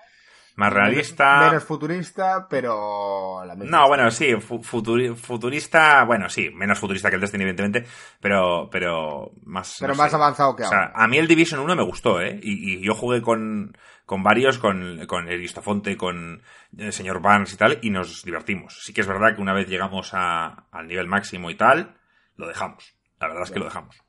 Más 0.57 0.73
realista. 0.73 1.47
Menos 1.47 1.63
futurista, 1.63 2.49
pero. 2.51 3.39
a 3.39 3.47
la 3.47 3.55
misma 3.55 3.79
No, 3.79 3.87
bueno, 3.87 4.11
sí, 4.11 4.35
fu- 4.41 4.61
futuri- 4.61 5.15
futurista, 5.15 6.03
bueno, 6.05 6.29
sí, 6.29 6.51
menos 6.53 6.81
futurista 6.81 7.11
que 7.11 7.15
el 7.15 7.21
Destiny, 7.21 7.45
evidentemente, 7.45 7.85
pero, 8.21 8.69
pero 8.73 9.31
más... 9.45 9.77
Pero 9.79 9.93
no 9.93 9.99
más 9.99 10.11
sé. 10.11 10.17
avanzado 10.17 10.57
que 10.57 10.65
O 10.65 10.69
sea, 10.69 10.87
ahora. 10.87 10.93
a 10.97 11.07
mí 11.07 11.17
el 11.17 11.29
Division 11.29 11.61
1 11.61 11.77
me 11.77 11.85
gustó, 11.85 12.21
¿eh? 12.21 12.41
Y, 12.43 12.75
y 12.75 12.81
yo 12.85 12.95
jugué 12.97 13.23
con, 13.23 13.77
con 14.05 14.25
varios, 14.25 14.59
con, 14.59 15.07
con 15.07 15.29
Eristofonte, 15.29 15.97
con 15.97 16.43
el 16.77 16.93
señor 16.93 17.21
Barnes 17.23 17.53
y 17.53 17.57
tal, 17.57 17.79
y 17.83 17.91
nos 17.91 18.25
divertimos. 18.25 18.83
Sí 18.83 18.93
que 18.93 19.03
es 19.03 19.07
verdad 19.07 19.37
que 19.37 19.43
una 19.43 19.55
vez 19.55 19.69
llegamos 19.69 20.11
a- 20.13 20.67
al 20.73 20.89
nivel 20.89 21.07
máximo 21.07 21.51
y 21.51 21.55
tal, 21.55 21.97
lo 22.35 22.49
dejamos. 22.49 22.97
La 23.21 23.29
verdad 23.29 23.45
es 23.45 23.51
que 23.51 23.59
lo 23.59 23.65
dejamos. 23.65 24.03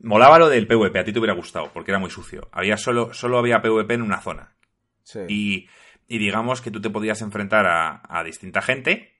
Molaba 0.00 0.38
lo 0.38 0.48
del 0.48 0.66
PvP, 0.66 0.98
a 0.98 1.04
ti 1.04 1.12
te 1.12 1.18
hubiera 1.18 1.34
gustado, 1.34 1.70
porque 1.72 1.90
era 1.90 1.98
muy 1.98 2.10
sucio. 2.10 2.48
Había 2.52 2.76
solo, 2.76 3.14
solo 3.14 3.38
había 3.38 3.62
PvP 3.62 3.94
en 3.94 4.02
una 4.02 4.20
zona. 4.20 4.54
Sí. 5.02 5.20
Y, 5.28 5.68
y 6.08 6.18
digamos 6.18 6.60
que 6.60 6.70
tú 6.70 6.80
te 6.80 6.90
podías 6.90 7.22
enfrentar 7.22 7.66
a, 7.66 8.02
a 8.08 8.22
distinta 8.24 8.60
gente. 8.60 9.14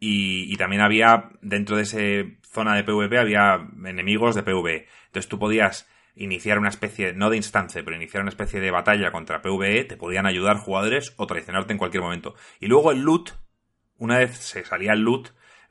Y, 0.00 0.52
y 0.52 0.56
también 0.56 0.80
había, 0.80 1.30
dentro 1.42 1.76
de 1.76 1.82
esa 1.82 1.98
zona 2.42 2.76
de 2.76 2.84
PvP, 2.84 3.18
había 3.18 3.68
enemigos 3.84 4.34
de 4.34 4.42
PvE. 4.42 4.86
Entonces 5.06 5.28
tú 5.28 5.38
podías 5.38 5.88
iniciar 6.14 6.58
una 6.58 6.68
especie, 6.68 7.12
no 7.12 7.30
de 7.30 7.36
instancia, 7.36 7.82
pero 7.84 7.96
iniciar 7.96 8.22
una 8.22 8.30
especie 8.30 8.60
de 8.60 8.70
batalla 8.70 9.10
contra 9.10 9.42
PvE. 9.42 9.84
Te 9.84 9.96
podían 9.96 10.26
ayudar 10.26 10.56
jugadores 10.56 11.12
o 11.16 11.26
traicionarte 11.26 11.72
en 11.72 11.78
cualquier 11.78 12.02
momento. 12.02 12.34
Y 12.60 12.66
luego 12.66 12.92
el 12.92 13.00
loot, 13.00 13.32
una 13.98 14.18
vez 14.18 14.36
se 14.38 14.64
salía 14.64 14.92
el 14.92 15.00
loot, 15.00 15.30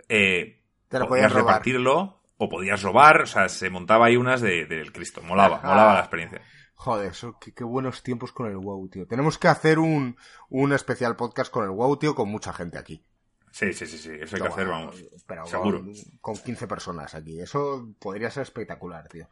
eh, 0.09 0.61
Te 0.89 0.99
lo 0.99 1.07
podías 1.07 1.31
repartirlo 1.31 2.16
o 2.37 2.49
podías 2.49 2.81
robar. 2.83 3.21
O 3.21 3.25
sea, 3.25 3.49
se 3.49 3.69
montaba 3.69 4.07
ahí 4.07 4.17
unas 4.17 4.41
de- 4.41 4.65
del 4.65 4.91
Cristo. 4.91 5.21
Molaba, 5.21 5.57
Ajá. 5.57 5.67
molaba 5.67 5.93
la 5.95 5.99
experiencia. 5.99 6.41
Joder, 6.75 7.11
eso, 7.11 7.37
qué, 7.39 7.53
qué 7.53 7.63
buenos 7.63 8.03
tiempos 8.03 8.31
con 8.31 8.47
el 8.49 8.57
WoW, 8.57 8.87
tío. 8.89 9.07
Tenemos 9.07 9.37
que 9.39 9.47
hacer 9.47 9.79
un, 9.79 10.15
un 10.49 10.73
especial 10.73 11.15
podcast 11.15 11.51
con 11.51 11.63
el 11.63 11.71
WoW, 11.71 11.97
tío, 11.97 12.13
con 12.13 12.29
mucha 12.29 12.53
gente 12.53 12.77
aquí. 12.77 13.03
Sí, 13.51 13.73
sí, 13.73 13.87
sí, 13.87 13.97
sí. 13.97 14.11
Eso 14.21 14.35
hay 14.35 14.41
que 14.43 14.47
hacer, 14.49 14.67
vamos. 14.67 15.03
Pero 15.25 15.47
seguro. 15.47 15.79
Con, 15.79 15.93
con 16.21 16.37
15 16.37 16.67
personas 16.67 17.15
aquí. 17.15 17.39
Eso 17.41 17.89
podría 17.99 18.29
ser 18.29 18.43
espectacular, 18.43 19.07
tío. 19.07 19.27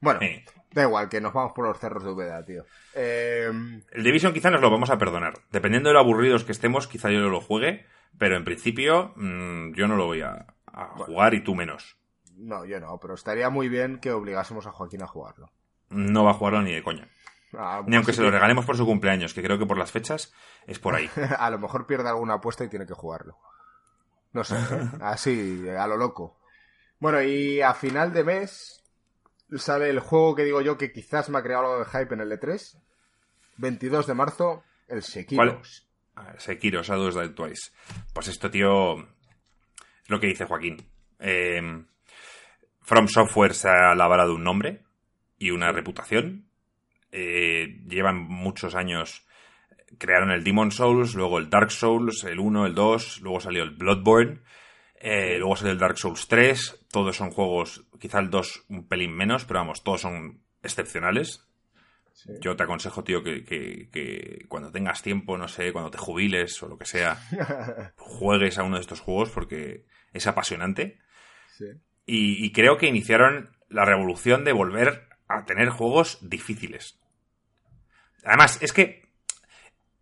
Bueno, 0.00 0.18
Sí. 0.20 0.44
da 0.72 0.82
igual, 0.82 1.08
que 1.08 1.20
nos 1.20 1.32
vamos 1.32 1.52
por 1.52 1.66
los 1.68 1.78
cerros 1.78 2.02
de 2.02 2.10
Úbeda, 2.10 2.44
tío. 2.44 2.64
Eh, 2.94 3.48
El 3.92 4.02
Division 4.04 4.32
quizá 4.32 4.50
nos 4.50 4.60
lo 4.60 4.70
vamos 4.70 4.90
a 4.90 4.98
perdonar. 4.98 5.34
Dependiendo 5.52 5.90
de 5.90 5.94
lo 5.94 6.00
aburridos 6.00 6.42
que 6.44 6.52
estemos, 6.52 6.88
quizá 6.88 7.10
yo 7.10 7.20
lo 7.28 7.40
juegue. 7.40 7.86
Pero 8.18 8.36
en 8.36 8.44
principio, 8.44 9.12
mm, 9.16 9.74
yo 9.74 9.86
no 9.86 9.94
lo 9.96 10.06
voy 10.06 10.22
a, 10.22 10.46
a 10.66 10.86
jugar 10.96 11.34
y 11.34 11.44
tú 11.44 11.54
menos. 11.54 11.96
No, 12.38 12.64
yo 12.64 12.80
no, 12.80 12.98
pero 12.98 13.14
estaría 13.14 13.50
muy 13.50 13.68
bien 13.68 13.98
que 13.98 14.12
obligásemos 14.12 14.66
a 14.66 14.72
Joaquín 14.72 15.02
a 15.02 15.06
jugarlo. 15.06 15.50
No 15.90 16.24
va 16.24 16.30
a 16.30 16.34
jugarlo 16.34 16.62
ni 16.62 16.72
de 16.72 16.82
coña. 16.82 17.08
Ah, 17.54 17.82
Ni 17.86 17.96
aunque 17.96 18.12
se 18.12 18.22
lo 18.22 18.30
regalemos 18.30 18.66
por 18.66 18.76
su 18.76 18.84
cumpleaños, 18.84 19.32
que 19.32 19.42
creo 19.42 19.58
que 19.58 19.66
por 19.66 19.78
las 19.78 19.90
fechas 19.90 20.32
es 20.66 20.78
por 20.78 20.94
ahí. 20.94 21.10
a 21.38 21.50
lo 21.50 21.58
mejor 21.58 21.86
pierde 21.86 22.08
alguna 22.08 22.34
apuesta 22.34 22.64
y 22.64 22.68
tiene 22.68 22.86
que 22.86 22.94
jugarlo. 22.94 23.38
No 24.32 24.44
sé, 24.44 24.56
¿eh? 24.56 24.90
así, 25.00 25.66
a 25.68 25.86
lo 25.86 25.96
loco. 25.96 26.38
Bueno, 26.98 27.22
y 27.22 27.60
a 27.62 27.74
final 27.74 28.12
de 28.12 28.24
mes 28.24 28.84
sale 29.56 29.88
el 29.88 30.00
juego 30.00 30.34
que 30.34 30.44
digo 30.44 30.60
yo 30.60 30.76
que 30.76 30.92
quizás 30.92 31.30
me 31.30 31.38
ha 31.38 31.42
creado 31.42 31.64
algo 31.64 31.78
de 31.78 31.86
hype 31.86 32.14
en 32.14 32.20
el 32.20 32.32
E3. 32.32 32.78
22 33.56 34.06
de 34.06 34.14
marzo, 34.14 34.62
el 34.86 35.02
Sekiro. 35.02 35.42
¿Cuál? 35.42 35.62
A 36.16 36.22
ver, 36.24 36.40
Sekiro, 36.40 36.82
Shadows 36.82 37.14
Die 37.14 37.30
Twice. 37.30 37.72
Pues 38.12 38.28
esto, 38.28 38.50
tío, 38.50 38.98
es 38.98 40.08
lo 40.08 40.20
que 40.20 40.26
dice 40.26 40.44
Joaquín. 40.44 40.86
Eh, 41.18 41.84
From 42.88 43.06
Software 43.06 43.52
se 43.52 43.68
ha 43.68 43.94
labrado 43.94 44.34
un 44.34 44.44
nombre 44.44 44.80
y 45.38 45.50
una 45.50 45.72
reputación. 45.72 46.46
Eh, 47.12 47.82
llevan 47.86 48.16
muchos 48.16 48.74
años. 48.74 49.26
Crearon 49.98 50.30
el 50.30 50.42
Demon 50.42 50.70
Souls, 50.70 51.14
luego 51.14 51.38
el 51.38 51.50
Dark 51.50 51.70
Souls, 51.70 52.24
el 52.24 52.38
1, 52.38 52.64
el 52.64 52.74
2, 52.74 53.20
luego 53.20 53.40
salió 53.40 53.62
el 53.62 53.72
Bloodborne, 53.72 54.40
eh, 55.00 55.36
luego 55.38 55.54
salió 55.56 55.72
el 55.72 55.78
Dark 55.78 55.98
Souls 55.98 56.28
3. 56.28 56.86
Todos 56.90 57.14
son 57.14 57.30
juegos, 57.30 57.84
quizá 58.00 58.20
el 58.20 58.30
2 58.30 58.64
un 58.70 58.88
pelín 58.88 59.14
menos, 59.14 59.44
pero 59.44 59.60
vamos, 59.60 59.84
todos 59.84 60.00
son 60.00 60.40
excepcionales. 60.62 61.44
Sí. 62.14 62.32
Yo 62.40 62.56
te 62.56 62.62
aconsejo, 62.62 63.04
tío, 63.04 63.22
que, 63.22 63.44
que- 63.44 63.90
que 63.92 64.46
cuando 64.48 64.72
tengas 64.72 65.02
tiempo, 65.02 65.36
no 65.36 65.46
sé, 65.46 65.72
cuando 65.74 65.90
te 65.90 65.98
jubiles 65.98 66.62
o 66.62 66.68
lo 66.68 66.78
que 66.78 66.86
sea, 66.86 67.18
juegues 67.98 68.56
a 68.58 68.62
uno 68.62 68.76
de 68.76 68.80
estos 68.80 69.00
juegos 69.00 69.28
porque 69.28 69.84
es 70.14 70.26
apasionante. 70.26 70.98
Sí. 71.54 71.66
Y, 72.08 72.44
y 72.44 72.50
creo 72.52 72.76
que 72.78 72.86
iniciaron 72.88 73.50
la 73.68 73.84
revolución 73.84 74.42
de 74.44 74.52
volver 74.52 75.08
a 75.28 75.44
tener 75.44 75.68
juegos 75.68 76.18
difíciles. 76.22 76.98
Además, 78.24 78.58
es 78.62 78.72
que 78.72 79.06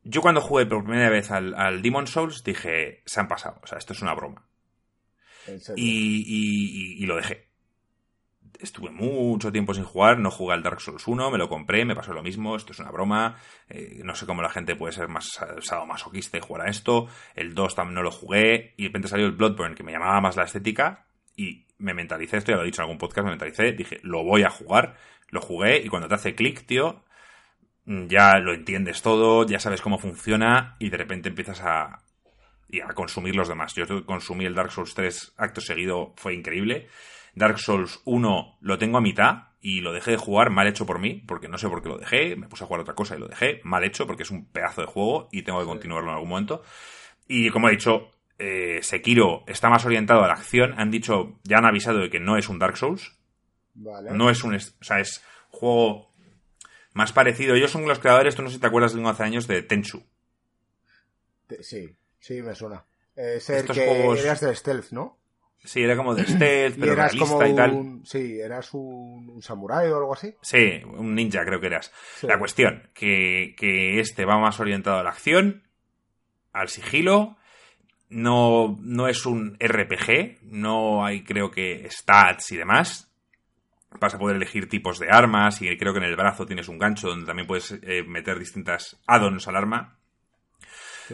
yo 0.05 0.23
cuando 0.23 0.41
jugué 0.41 0.67
por 0.67 0.85
primera 0.85 1.11
vez 1.11 1.31
al, 1.33 1.55
al 1.55 1.83
Demon 1.83 2.07
Souls 2.07 2.45
dije, 2.45 3.03
se 3.07 3.21
han 3.21 3.29
pasado, 3.29 3.61
o 3.63 3.67
sea, 3.67 3.79
esto 3.79 3.93
es 3.93 4.03
una 4.03 4.15
broma. 4.15 4.47
Y, 5.77 6.23
y- 6.27 6.95
y- 6.99 7.03
y 7.03 7.07
lo 7.07 7.17
dejé. 7.17 7.47
Estuve 8.61 8.91
mucho 8.91 9.53
tiempo 9.53 9.75
sin 9.75 9.85
jugar, 9.85 10.19
no 10.19 10.31
jugué 10.31 10.55
al 10.55 10.63
Dark 10.63 10.81
Souls 10.81 11.07
1, 11.07 11.31
me 11.31 11.37
lo 11.39 11.49
compré, 11.49 11.85
me 11.85 11.95
pasó 11.95 12.15
lo 12.15 12.23
mismo, 12.23 12.57
esto 12.57 12.73
es 12.73 12.79
una 12.79 12.91
broma, 12.91 13.37
eh, 13.69 14.01
no 14.03 14.15
sé 14.15 14.25
cómo 14.25 14.41
la 14.41 14.49
gente 14.49 14.77
puede 14.77 14.93
ser 14.95 15.09
más 15.09 15.29
sa- 15.33 15.61
sadomasoquista 15.61 16.39
y 16.39 16.41
jugar 16.41 16.67
a 16.67 16.71
esto, 16.71 17.07
el 17.35 17.55
2 17.55 17.75
también 17.75 17.97
no 17.97 18.03
lo 18.03 18.11
jugué, 18.13 18.73
y 18.79 18.85
de 18.85 18.89
repente 18.89 19.09
salió 19.09 19.27
el 19.27 19.33
Bloodborne, 19.33 19.75
que 19.75 19.83
me 19.83 19.93
llamaba 19.93 20.21
más 20.23 20.37
la 20.37 20.45
estética, 20.45 21.05
y 21.37 21.67
me 21.79 21.95
mentalicé, 21.95 22.39
esto 22.39 22.53
ya 22.53 22.57
lo 22.57 22.63
he 22.63 22.67
dicho 22.67 22.81
en 22.81 22.85
algún 22.85 22.99
podcast, 22.99 23.25
me 23.25 23.31
mentalicé, 23.31 23.73
dije, 23.73 24.01
lo 24.03 24.25
voy 24.25 24.43
a 24.43 24.51
jugar, 24.51 24.97
lo 25.29 25.41
jugué, 25.41 25.79
y 25.79 25.89
cuando 25.89 26.09
te 26.09 26.15
hace 26.15 26.35
clic, 26.35 26.67
tío, 26.67 27.05
mm, 27.85 28.07
ya 28.07 28.39
lo 28.39 28.55
entiendes 28.55 29.03
todo, 29.03 29.47
ya 29.47 29.61
sabes 29.61 29.83
cómo 29.83 29.99
funciona, 29.99 30.77
y 30.79 30.89
de 30.91 30.97
repente 30.97 31.29
empiezas 31.29 31.61
a, 31.61 32.03
y 32.69 32.81
a 32.81 32.89
consumir 32.89 33.37
los 33.37 33.49
demás. 33.49 33.75
Yo 33.75 34.05
consumí 34.05 34.45
el 34.45 34.55
Dark 34.55 34.73
Souls 34.73 34.95
3 34.95 35.35
acto 35.37 35.61
seguido, 35.61 36.15
fue 36.17 36.35
increíble. 36.35 36.89
Dark 37.35 37.59
Souls 37.59 38.01
1 38.05 38.59
lo 38.61 38.79
tengo 38.79 38.99
a 38.99 39.03
mitad 39.03 39.49
y 39.61 39.81
lo 39.81 39.93
dejé 39.93 40.13
de 40.13 40.17
jugar 40.17 40.51
mal 40.51 40.67
hecho 40.67 40.87
por 40.87 40.99
mí, 40.99 41.23
porque 41.27 41.49
no 41.49 41.59
sé 41.59 41.69
por 41.69 41.83
qué 41.83 41.89
lo 41.89 41.99
dejé, 41.99 42.37
me 42.37 42.49
puse 42.49 42.65
a 42.65 42.67
jugar 42.67 42.81
otra 42.81 42.95
cosa 42.95 43.17
y 43.17 43.19
lo 43.19 43.29
dejé 43.29 43.61
mal 43.63 43.85
hecho 43.85 44.07
porque 44.07 44.23
es 44.23 44.31
un 44.31 44.47
pedazo 44.47 44.81
de 44.81 44.87
juego 44.87 45.29
y 45.33 45.43
tengo 45.43 45.61
que 45.61 45.67
continuarlo 45.67 46.09
en 46.09 46.15
algún 46.15 46.31
momento. 46.31 46.63
Y 47.29 47.51
como 47.51 47.69
he 47.69 47.73
dicho, 47.73 48.11
eh, 48.39 48.81
Sekiro 48.83 49.45
está 49.47 49.69
más 49.71 49.85
orientado 49.87 50.23
a 50.25 50.29
la 50.29 50.35
acción, 50.35 50.75
han 50.79 50.91
dicho, 50.91 51.39
ya 51.45 51.59
han 51.59 51.65
avisado 51.67 51.99
de 52.01 52.11
que 52.11 52.21
no 52.21 52.37
es 52.37 52.49
un 52.49 52.59
Dark 52.59 52.77
Souls, 52.77 53.17
Vale. 53.75 54.11
no 54.13 54.31
es 54.31 54.43
un, 54.45 54.55
o 54.55 54.59
sea, 54.85 55.01
es 55.01 55.23
juego 55.49 56.13
más 56.93 57.13
parecido. 57.13 57.55
Ellos 57.55 57.71
son 57.71 57.87
los 57.87 57.99
creadores, 57.99 58.35
tú 58.35 58.43
no 58.43 58.49
sé 58.49 58.55
si 58.57 58.61
te 58.61 58.67
acuerdas 58.67 58.95
de 58.95 59.07
hace 59.09 59.23
años 59.23 59.47
de 59.47 59.63
Tenchu. 59.63 60.03
Te- 61.47 61.63
Sí, 61.63 61.95
sí, 62.19 62.43
me 62.43 62.55
suena. 62.55 62.85
Es 63.15 63.49
el 63.51 63.57
Estos 63.57 63.77
que 63.79 63.87
juegos- 63.87 64.21
eras 64.25 64.41
de 64.41 64.55
stealth, 64.55 64.91
¿no? 64.93 65.19
Sí, 65.65 65.83
era 65.83 65.97
como 65.97 66.15
de 66.15 66.25
stealth, 66.27 66.77
Y 66.77 66.81
pero 66.81 66.93
eras 66.93 67.13
realista 67.13 67.35
como 67.37 67.47
y 67.47 67.57
tal. 67.57 67.71
un... 67.73 68.07
Sí, 68.07 68.39
eras 68.41 68.73
un, 68.75 69.31
un 69.31 69.43
samurái 69.43 69.89
o 69.89 69.97
algo 69.97 70.13
así. 70.15 70.35
Sí, 70.43 70.81
un 70.87 71.15
ninja 71.15 71.45
creo 71.45 71.61
que 71.61 71.67
eras. 71.67 71.93
Sí. 72.17 72.27
La 72.27 72.39
cuestión, 72.39 72.91
que, 72.95 73.55
que 73.59 73.99
este 74.01 74.25
va 74.25 74.39
más 74.39 74.61
orientado 74.61 74.99
a 74.99 75.03
la 75.03 75.11
acción, 75.11 75.65
al 76.53 76.69
sigilo, 76.69 77.37
no, 78.09 78.77
no 78.81 79.09
es 79.09 79.27
un 79.27 79.57
RPG, 79.59 80.43
no 80.43 81.05
hay 81.05 81.25
creo 81.25 81.51
que 81.51 81.89
stats 81.91 82.53
y 82.53 82.57
demás. 82.57 83.11
Vas 83.99 84.15
a 84.15 84.19
poder 84.19 84.37
elegir 84.37 84.69
tipos 84.69 84.99
de 84.99 85.09
armas 85.11 85.63
y 85.63 85.77
creo 85.79 85.93
que 85.93 85.99
en 85.99 86.05
el 86.05 86.17
brazo 86.17 86.47
tienes 86.47 86.69
un 86.69 86.79
gancho 86.79 87.09
donde 87.09 87.27
también 87.27 87.47
puedes 87.47 87.73
eh, 87.83 88.03
meter 88.07 88.39
distintas 88.39 88.99
add-ons 89.07 89.49
al 89.49 89.57
arma. 89.57 89.97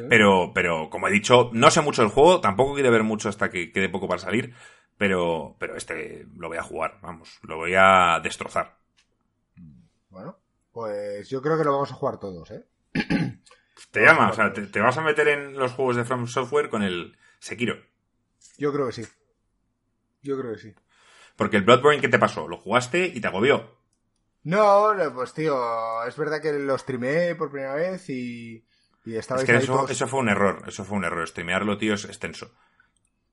Pero, 0.08 0.52
pero, 0.54 0.88
como 0.88 1.06
he 1.06 1.12
dicho, 1.12 1.50
no 1.52 1.70
sé 1.70 1.82
mucho 1.82 2.02
del 2.02 2.10
juego, 2.10 2.40
tampoco 2.40 2.74
quiero 2.74 2.90
ver 2.90 3.02
mucho 3.02 3.28
hasta 3.28 3.50
que 3.50 3.70
quede 3.70 3.90
poco 3.90 4.08
para 4.08 4.20
salir, 4.20 4.54
pero, 4.96 5.54
pero 5.58 5.76
este 5.76 6.26
lo 6.36 6.48
voy 6.48 6.56
a 6.56 6.62
jugar, 6.62 6.98
vamos, 7.02 7.38
lo 7.42 7.56
voy 7.56 7.74
a 7.76 8.18
destrozar. 8.22 8.74
Bueno, 10.08 10.38
pues 10.72 11.28
yo 11.28 11.42
creo 11.42 11.58
que 11.58 11.64
lo 11.64 11.72
vamos 11.72 11.92
a 11.92 11.94
jugar 11.94 12.18
todos, 12.18 12.50
¿eh? 12.52 12.64
Te 13.92 14.00
llama, 14.00 14.30
o 14.30 14.32
sea, 14.32 14.52
te, 14.52 14.80
vas 14.80 14.96
a 14.96 15.02
meter 15.02 15.28
en 15.28 15.54
los 15.54 15.72
juegos 15.72 15.96
de 15.96 16.04
From 16.04 16.26
Software 16.26 16.70
con 16.70 16.82
el 16.82 17.16
Sekiro. 17.38 17.76
Yo 18.56 18.72
creo 18.72 18.86
que 18.86 18.92
sí. 18.92 19.06
Yo 20.22 20.38
creo 20.40 20.54
que 20.54 20.58
sí. 20.58 20.74
Porque 21.36 21.58
el 21.58 21.62
Bloodborne, 21.62 22.00
¿qué 22.00 22.08
te 22.08 22.18
pasó? 22.18 22.48
Lo 22.48 22.56
jugaste 22.56 23.06
y 23.06 23.20
te 23.20 23.26
agobió. 23.26 23.76
No, 24.44 24.94
pues 25.14 25.34
tío, 25.34 26.02
es 26.04 26.16
verdad 26.16 26.40
que 26.40 26.52
lo 26.54 26.76
streamé 26.78 27.34
por 27.34 27.50
primera 27.50 27.74
vez 27.74 28.08
y, 28.08 28.64
Y 29.04 29.14
es 29.14 29.26
que 29.26 29.56
eso, 29.56 29.86
eso 29.86 30.08
fue 30.08 30.20
un 30.20 30.30
error, 30.30 30.62
eso 30.66 30.84
fue 30.84 30.96
un 30.96 31.04
error. 31.04 31.28
Streamearlo, 31.28 31.76
tío, 31.76 31.92
es 31.92 32.06
extenso. 32.06 32.50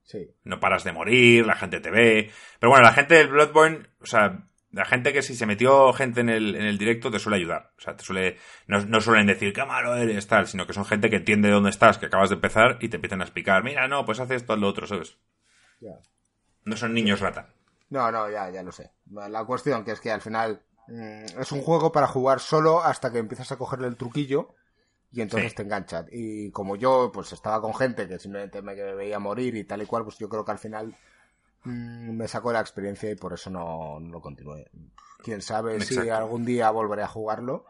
Sí. 0.03 0.29
No 0.43 0.59
paras 0.59 0.83
de 0.83 0.91
morir, 0.91 1.45
la 1.45 1.55
gente 1.55 1.79
te 1.79 1.89
ve. 1.89 2.31
Pero 2.59 2.69
bueno, 2.69 2.83
la 2.83 2.93
gente 2.93 3.15
del 3.15 3.29
Bloodborne, 3.29 3.87
o 4.01 4.05
sea, 4.05 4.45
la 4.71 4.85
gente 4.85 5.13
que 5.13 5.21
si 5.21 5.35
se 5.35 5.45
metió 5.45 5.91
gente 5.93 6.21
en 6.21 6.29
el, 6.29 6.55
en 6.55 6.65
el 6.65 6.77
directo 6.77 7.09
te 7.09 7.19
suele 7.19 7.37
ayudar. 7.37 7.71
O 7.77 7.81
sea, 7.81 7.95
te 7.95 8.03
suele. 8.03 8.37
No, 8.67 8.85
no 8.85 9.01
suelen 9.01 9.27
decir 9.27 9.51
qué 9.53 9.65
malo 9.65 9.95
eres, 9.95 10.27
tal, 10.27 10.47
sino 10.47 10.67
que 10.67 10.73
son 10.73 10.85
gente 10.85 11.09
que 11.09 11.17
entiende 11.17 11.49
dónde 11.49 11.71
estás, 11.71 11.97
que 11.97 12.05
acabas 12.05 12.29
de 12.29 12.35
empezar 12.35 12.77
y 12.79 12.89
te 12.89 12.97
empiezan 12.97 13.21
a 13.21 13.25
explicar. 13.25 13.63
Mira, 13.63 13.87
no, 13.87 14.05
pues 14.05 14.19
haces 14.19 14.41
esto, 14.41 14.55
lo 14.55 14.67
otro, 14.67 14.85
¿sabes? 14.85 15.17
Ya. 15.79 15.95
No 16.65 16.77
son 16.77 16.93
niños 16.93 17.19
rata. 17.19 17.49
No, 17.89 18.11
no, 18.11 18.29
ya, 18.29 18.49
ya 18.51 18.61
lo 18.61 18.71
sé. 18.71 18.91
La 19.09 19.43
cuestión 19.45 19.83
que 19.83 19.91
es 19.91 19.99
que 19.99 20.11
al 20.11 20.21
final 20.21 20.61
mm, 20.87 21.39
es 21.39 21.51
un 21.51 21.61
juego 21.61 21.91
para 21.91 22.07
jugar 22.07 22.39
solo 22.39 22.83
hasta 22.83 23.11
que 23.11 23.17
empiezas 23.17 23.51
a 23.51 23.57
cogerle 23.57 23.87
el 23.87 23.95
truquillo 23.95 24.53
y 25.11 25.21
entonces 25.21 25.55
te 25.55 25.63
enganchan. 25.63 26.05
Y 26.11 26.51
como 26.51 26.75
yo 26.75 27.11
pues 27.11 27.33
estaba 27.33 27.59
con 27.59 27.73
gente 27.73 28.07
que 28.07 28.19
simplemente 28.19 28.61
me 28.61 28.75
veía 28.75 29.17
morir 29.17 29.55
y 29.55 29.63
tal 29.63 29.81
y 29.81 29.87
cual, 29.87 30.03
pues 30.03 30.19
yo 30.19 30.29
creo 30.29 30.45
que 30.45 30.51
al 30.51 30.59
final 30.59 30.95
mm, 31.63 32.11
me 32.15 32.27
sacó 32.27 32.51
la 32.51 32.59
experiencia 32.61 33.11
y 33.11 33.15
por 33.15 33.33
eso 33.33 33.49
no, 33.49 33.99
lo 33.99 34.21
continué. 34.21 34.69
Quién 35.23 35.41
sabe 35.41 35.81
si 35.81 35.97
algún 36.09 36.45
día 36.45 36.69
volveré 36.71 37.03
a 37.03 37.07
jugarlo. 37.07 37.65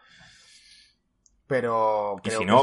Pero... 1.48 2.18
Y 2.24 2.30
si 2.30 2.46
no, 2.46 2.62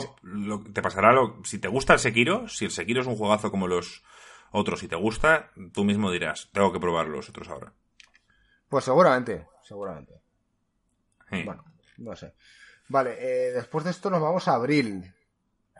te 0.72 0.80
pasará 0.80 1.12
lo... 1.12 1.44
Si 1.44 1.58
te 1.58 1.66
gusta 1.66 1.94
el 1.94 1.98
Sekiro, 1.98 2.48
si 2.48 2.66
el 2.66 2.70
Sekiro 2.70 3.00
es 3.00 3.06
un 3.08 3.16
juegazo 3.16 3.50
como 3.50 3.66
los 3.66 4.04
otros, 4.52 4.78
si 4.78 4.86
te 4.86 4.94
gusta, 4.94 5.50
tú 5.72 5.84
mismo 5.84 6.12
dirás, 6.12 6.48
tengo 6.52 6.72
que 6.72 6.78
probar 6.78 7.08
los 7.08 7.28
otros 7.28 7.48
ahora. 7.48 7.72
Pues 8.68 8.84
seguramente, 8.84 9.46
seguramente. 9.64 10.20
Bueno, 11.30 11.64
no 11.98 12.14
sé. 12.14 12.34
Vale, 12.88 13.16
eh, 13.18 13.52
después 13.52 13.84
de 13.84 13.90
esto 13.90 14.10
nos 14.10 14.20
vamos 14.20 14.46
a 14.48 14.54
abril. 14.54 15.12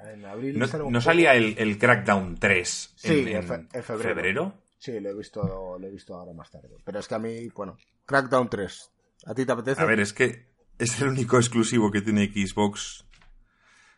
En 0.03 0.25
abril 0.25 0.59
¿No, 0.59 1.01
salía 1.01 1.35
el, 1.35 1.79
Crackdown 1.79 2.37
3 2.37 2.93
sí, 2.97 3.25
en, 3.33 3.83
febrero. 3.83 4.55
Sí, 4.79 5.01
lo 5.01 5.11
he, 5.11 5.15
visto, 5.15 5.79
lo 5.79 5.87
he 5.87 5.91
visto 5.91 6.15
ahora 6.15 6.33
más 6.33 6.51
tarde. 6.51 6.77
Pero 6.85 6.99
es 6.99 7.09
que 7.09 7.15
a 7.15 7.19
mí, 7.19 7.49
bueno, 7.49 7.77
Crackdown 8.05 8.49
3. 8.49 8.93
¿A 9.27 9.35
ti 9.35 9.47
te 9.47 9.53
apetece? 9.53 9.81
A 9.81 9.87
ver, 9.87 10.01
es 10.01 10.13
que 10.13 10.47
es 10.79 11.01
el 11.01 11.09
único 11.09 11.39
exclusivo 11.39 11.91
que 11.91 12.03
tiene 12.03 12.27
Xbox 12.27 13.07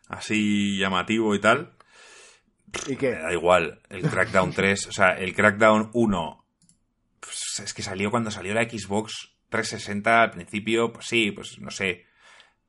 así 0.09 0.79
llamativo 0.79 1.35
y 1.35 1.41
tal. 1.41 1.77
¿Y 2.87 2.97
qué? 2.97 3.13
da 3.13 3.33
igual. 3.33 3.81
El 3.89 4.03
Crackdown 4.03 4.53
3, 4.53 4.87
o 4.89 4.93
sea, 4.93 5.11
el 5.11 5.35
Crackdown 5.35 5.91
1. 5.93 6.45
Pues 7.21 7.61
es 7.65 7.75
que 7.75 7.83
salió 7.83 8.11
cuando 8.11 8.31
salió 8.31 8.55
la 8.55 8.69
Xbox 8.69 9.35
360 9.49 10.23
al 10.23 10.31
principio, 10.31 10.93
pues 10.93 11.07
sí, 11.07 11.33
pues 11.33 11.59
no 11.59 11.71
sé 11.71 12.09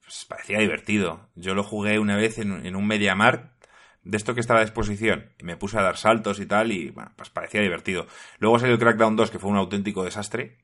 pues 0.10 0.26
parecía 0.26 0.58
divertido. 0.58 1.30
Yo 1.36 1.54
lo 1.54 1.64
jugué 1.64 2.00
una 2.00 2.16
vez 2.16 2.40
en, 2.40 2.76
un 2.76 2.88
MediaMarkt 2.88 3.59
de 4.10 4.18
esto 4.18 4.34
que 4.34 4.42
estaba 4.42 4.60
a 4.60 4.64
disposición 4.64 5.30
y 5.38 5.44
me 5.44 5.58
puse 5.58 5.78
a 5.78 5.84
dar 5.84 5.98
saltos 5.98 6.40
y 6.40 6.46
tal 6.46 6.72
y 6.72 6.90
bueno, 6.90 7.12
pues 7.16 7.30
parecía 7.30 7.62
divertido. 7.62 8.08
Luego 8.40 8.60
salió 8.60 8.74
el 8.74 8.80
Crackdown 8.80 9.16
2 9.16 9.32
que 9.32 9.40
fue 9.40 9.52
un 9.52 9.58
auténtico 9.58 10.04
desastre 10.04 10.58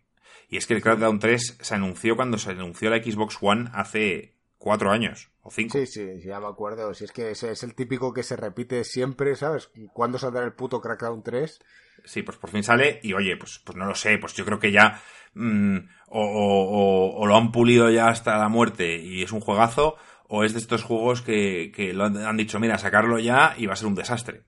y 0.50 0.58
es 0.58 0.66
que 0.66 0.74
el 0.74 0.82
Crackdown 0.82 1.20
3 1.20 1.60
se 1.62 1.76
anunció 1.76 2.16
cuando 2.16 2.38
se 2.38 2.52
anunció 2.52 2.90
la 2.90 3.02
Xbox 3.04 3.38
One 3.42 3.70
hace 3.74 4.36
cuatro 4.58 4.92
años 4.92 5.30
o 5.42 5.52
cinco. 5.52 5.78
Sí, 5.78 5.86
sí, 5.86 6.22
ya 6.26 6.40
me 6.40 6.48
acuerdo. 6.48 6.92
Si 6.96 7.04
es 7.04 7.12
que 7.12 7.32
ese 7.32 7.52
es 7.52 7.62
el 7.64 7.76
típico 7.76 8.14
que 8.14 8.24
se 8.24 8.36
repite 8.36 8.84
siempre, 8.84 9.36
¿sabes? 9.36 9.70
¿Cuándo 9.94 10.18
saldrá 10.18 10.44
el 10.44 10.54
puto 10.54 10.82
Crackdown 10.82 11.22
3? 11.22 11.60
Sí, 12.04 12.24
pues 12.24 12.38
por 12.38 12.50
fin 12.50 12.64
sale 12.64 13.00
y 13.04 13.14
oye, 13.14 13.38
pues, 13.38 13.62
pues 13.64 13.78
no 13.78 13.86
lo 13.86 13.96
sé, 13.96 14.18
pues 14.18 14.34
yo 14.34 14.44
creo 14.44 14.60
que 14.60 14.72
ya 14.72 15.02
mm, 15.36 15.78
o, 16.08 17.26
lo 17.28 17.36
han 17.36 17.52
pulido 17.52 17.90
ya 17.90 18.08
hasta 18.08 18.38
la 18.38 18.50
muerte 18.50 18.98
y 18.98 19.24
es 19.24 19.32
un 19.32 19.40
juegazo, 19.40 19.98
o 20.28 20.44
es 20.44 20.54
de 20.54 20.60
estos 20.60 20.84
juegos 20.84 21.22
que, 21.22 21.92
lo 21.94 22.06
han, 22.06 22.38
dicho, 22.38 22.60
mira, 22.60 22.78
sacarlo 22.78 23.20
ya 23.20 23.54
y 23.58 23.66
va 23.66 23.74
a 23.74 23.78
ser 23.78 23.88
un 23.88 23.96
desastre. 23.96 24.44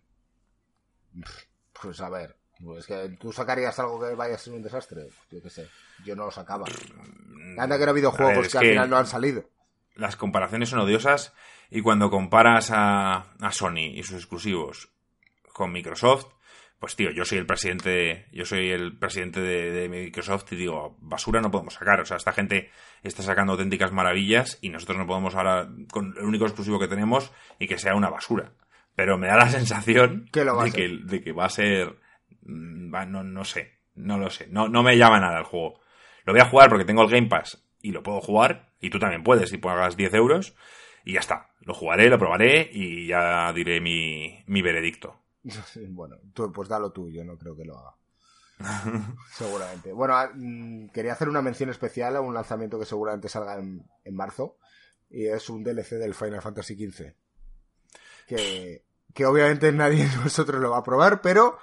Pues 1.80 2.02
a 2.02 2.10
ver, 2.10 2.36
pues 2.64 2.86
que 2.86 3.10
tú 3.20 3.32
sacarías 3.32 3.78
algo 3.80 4.00
que 4.00 4.16
vaya 4.16 4.36
a 4.36 4.40
ser 4.40 4.54
un 4.54 4.64
desastre, 4.64 5.08
yo 5.32 5.42
qué 5.42 5.50
sé, 5.50 5.68
yo 6.04 6.16
no 6.16 6.26
lo 6.26 6.32
sacaba. 6.32 6.66
Mm, 6.66 7.60
Anda 7.60 7.78
que 7.78 7.86
no 7.86 7.90
ha 7.90 7.92
habido 7.92 8.12
juegos 8.12 8.50
que, 8.50 8.58
al 8.58 8.66
final 8.66 8.90
no 8.90 8.98
han 8.98 9.08
salido. 9.08 9.50
Las 9.96 10.16
comparaciones 10.16 10.70
son 10.70 10.80
odiosas 10.80 11.34
y 11.70 11.82
cuando 11.82 12.10
comparas 12.10 12.72
a, 12.72 13.34
a 13.40 13.52
Sony 13.52 13.94
y 13.96 14.04
sus 14.04 14.18
exclusivos 14.18 14.90
con 15.54 15.72
Microsoft, 15.72 16.28
pues 16.80 16.96
tío, 16.96 17.12
yo 17.12 17.26
soy 17.26 17.40
el 17.40 17.46
presidente, 17.48 18.28
yo 18.32 18.46
soy 18.46 18.70
el 18.70 18.98
presidente 18.98 19.42
de, 19.42 19.90
Microsoft 19.90 20.52
y 20.54 20.58
digo, 20.58 20.96
basura 21.02 21.42
no 21.42 21.50
podemos 21.50 21.74
sacar. 21.74 22.00
O 22.02 22.06
sea, 22.06 22.18
esta 22.18 22.34
gente 22.34 22.70
está 23.02 23.24
sacando 23.24 23.54
auténticas 23.54 23.92
maravillas 23.92 24.60
y 24.62 24.70
nosotros 24.70 24.98
no 24.98 25.08
podemos 25.08 25.34
ahora, 25.36 25.70
con 25.92 26.14
el 26.18 26.24
único 26.24 26.46
exclusivo 26.46 26.80
que 26.80 26.88
tenemos, 26.88 27.32
y 27.58 27.68
que 27.68 27.80
sea 27.80 27.96
una 27.96 28.10
basura. 28.10 28.52
Pero 28.96 29.18
me 29.18 29.28
da 29.28 29.38
la 29.38 29.50
sensación 29.50 30.30
de, 30.32 30.72
que, 30.72 31.00
de, 31.04 31.24
que, 31.24 31.32
va 31.32 31.46
a 31.46 31.50
ser, 31.50 31.96
mm, 32.44 32.92
no, 33.10 33.24
no 33.24 33.44
sé, 33.44 33.80
no 33.96 34.20
lo 34.20 34.30
sé, 34.30 34.48
no, 34.52 34.68
no 34.68 34.84
me 34.84 34.98
llama 34.98 35.20
nada 35.20 35.40
el 35.40 35.46
juego. 35.46 35.80
Lo 36.26 36.34
voy 36.34 36.42
a 36.42 36.50
jugar 36.50 36.70
porque 36.70 36.86
tengo 36.86 37.04
el 37.04 37.10
Game 37.10 37.28
Pass 37.28 37.64
y 37.82 37.92
lo 37.92 38.04
puedo 38.04 38.22
jugar, 38.22 38.70
y 38.80 38.92
tú 38.92 39.00
también 39.00 39.24
puedes 39.24 39.50
si 39.50 39.58
pagas 39.58 39.98
10 39.98 40.14
euros, 40.14 40.56
y 41.04 41.14
ya 41.14 41.22
está. 41.22 41.50
Lo 41.62 41.74
jugaré, 41.74 42.10
lo 42.10 42.20
probaré 42.20 42.70
y 42.72 43.08
ya 43.08 43.52
diré 43.54 43.82
mi, 43.82 44.44
mi 44.46 44.62
veredicto. 44.62 45.22
bueno, 45.89 46.18
tú, 46.34 46.52
pues 46.52 46.70
da 46.70 46.80
lo 46.80 46.91
tuyo, 46.91 47.24
no 47.24 47.38
creo 47.38 47.56
que 47.56 47.66
lo 47.66 47.78
haga. 47.78 47.95
seguramente. 49.34 49.93
Bueno, 49.93 50.16
ah, 50.16 50.32
mm, 50.34 50.88
quería 50.89 51.14
hacer 51.14 51.30
una 51.30 51.41
mención 51.41 51.70
especial 51.70 52.16
a 52.16 52.22
un 52.22 52.34
lanzamiento 52.34 52.80
que 52.80 52.86
seguramente 52.86 53.30
salga 53.30 53.58
en, 53.58 53.86
marzo. 54.12 54.58
Y 55.10 55.28
es 55.28 55.50
un 55.50 55.64
DLC 55.64 55.91
del 55.91 56.16
Final 56.16 56.41
Fantasy 56.41 56.76
XV. 56.76 57.14
Que, 58.28 58.84
que 59.14 59.26
obviamente 59.26 59.72
nadie 59.72 60.08
de 60.08 60.16
nosotros 60.18 60.62
lo 60.62 60.72
va 60.72 60.80
a 60.80 60.84
probar, 60.84 61.22
pero. 61.22 61.60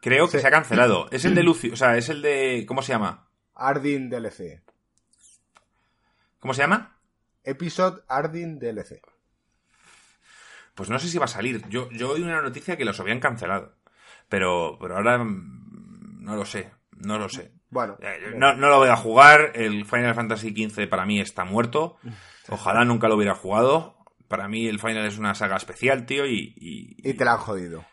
Creo 0.00 0.28
que 0.28 0.38
se, 0.38 0.46
ha 0.46 0.50
cancelado. 0.50 1.08
Es 1.10 1.24
el 1.24 1.34
de 1.34 1.42
Lucio, 1.42 1.72
o 1.72 1.76
sea, 1.76 1.96
es 1.96 2.08
el 2.08 2.22
de. 2.22 2.64
¿Cómo 2.66 2.82
se 2.82 2.92
llama? 2.92 3.28
Ardin 3.54 4.08
DLC. 4.08 4.62
¿Cómo 6.38 6.54
se 6.54 6.62
llama? 6.62 6.98
Episode 7.42 8.02
Ardin 8.08 8.58
DLC. 8.58 9.00
Pues 10.76 10.90
no 10.90 10.98
sé 10.98 11.08
si 11.08 11.18
va 11.18 11.24
a 11.24 11.28
salir. 11.28 11.66
Yo, 11.68 11.90
yo 11.90 12.12
oí 12.12 12.22
una 12.22 12.42
noticia 12.42 12.76
que 12.76 12.84
los 12.84 13.00
habían 13.00 13.18
cancelado. 13.18 13.74
Pero, 14.28 14.76
pero 14.78 14.96
ahora 14.96 15.18
mm, 15.18 16.22
no 16.22 16.36
lo 16.36 16.44
sé. 16.44 16.70
No 16.92 17.18
lo 17.18 17.30
sé. 17.30 17.50
Bueno. 17.70 17.96
Eh, 18.00 18.34
no, 18.36 18.54
no 18.54 18.68
lo 18.68 18.78
voy 18.78 18.90
a 18.90 18.96
jugar. 18.96 19.52
El 19.54 19.86
Final 19.86 20.14
Fantasy 20.14 20.50
XV 20.50 20.86
para 20.86 21.06
mí 21.06 21.18
está 21.18 21.44
muerto. 21.44 21.96
Ojalá 22.50 22.84
nunca 22.84 23.08
lo 23.08 23.16
hubiera 23.16 23.34
jugado. 23.34 23.96
Para 24.28 24.48
mí 24.48 24.66
el 24.66 24.78
Final 24.78 25.06
es 25.06 25.18
una 25.18 25.34
saga 25.34 25.56
especial, 25.56 26.04
tío, 26.04 26.26
y... 26.26 26.52
Y, 26.56 27.14
te 27.14 27.24
la 27.24 27.32
han 27.32 27.38
jodido. 27.38 27.84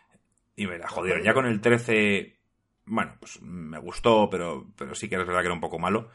Y 0.54 0.66
me 0.66 0.76
la 0.76 0.88
jodieron. 0.88 1.22
Ya 1.22 1.32
con 1.32 1.46
el 1.46 1.60
13... 1.60 2.38
Bueno, 2.86 3.16
pues 3.18 3.40
me 3.40 3.78
gustó, 3.78 4.28
pero, 4.28 4.66
pero 4.76 4.94
sí 4.94 5.08
que 5.08 5.14
es 5.14 5.26
verdad 5.26 5.40
que 5.40 5.46
era 5.46 5.54
un 5.54 5.60
poco 5.60 5.78
malo. 5.78 6.10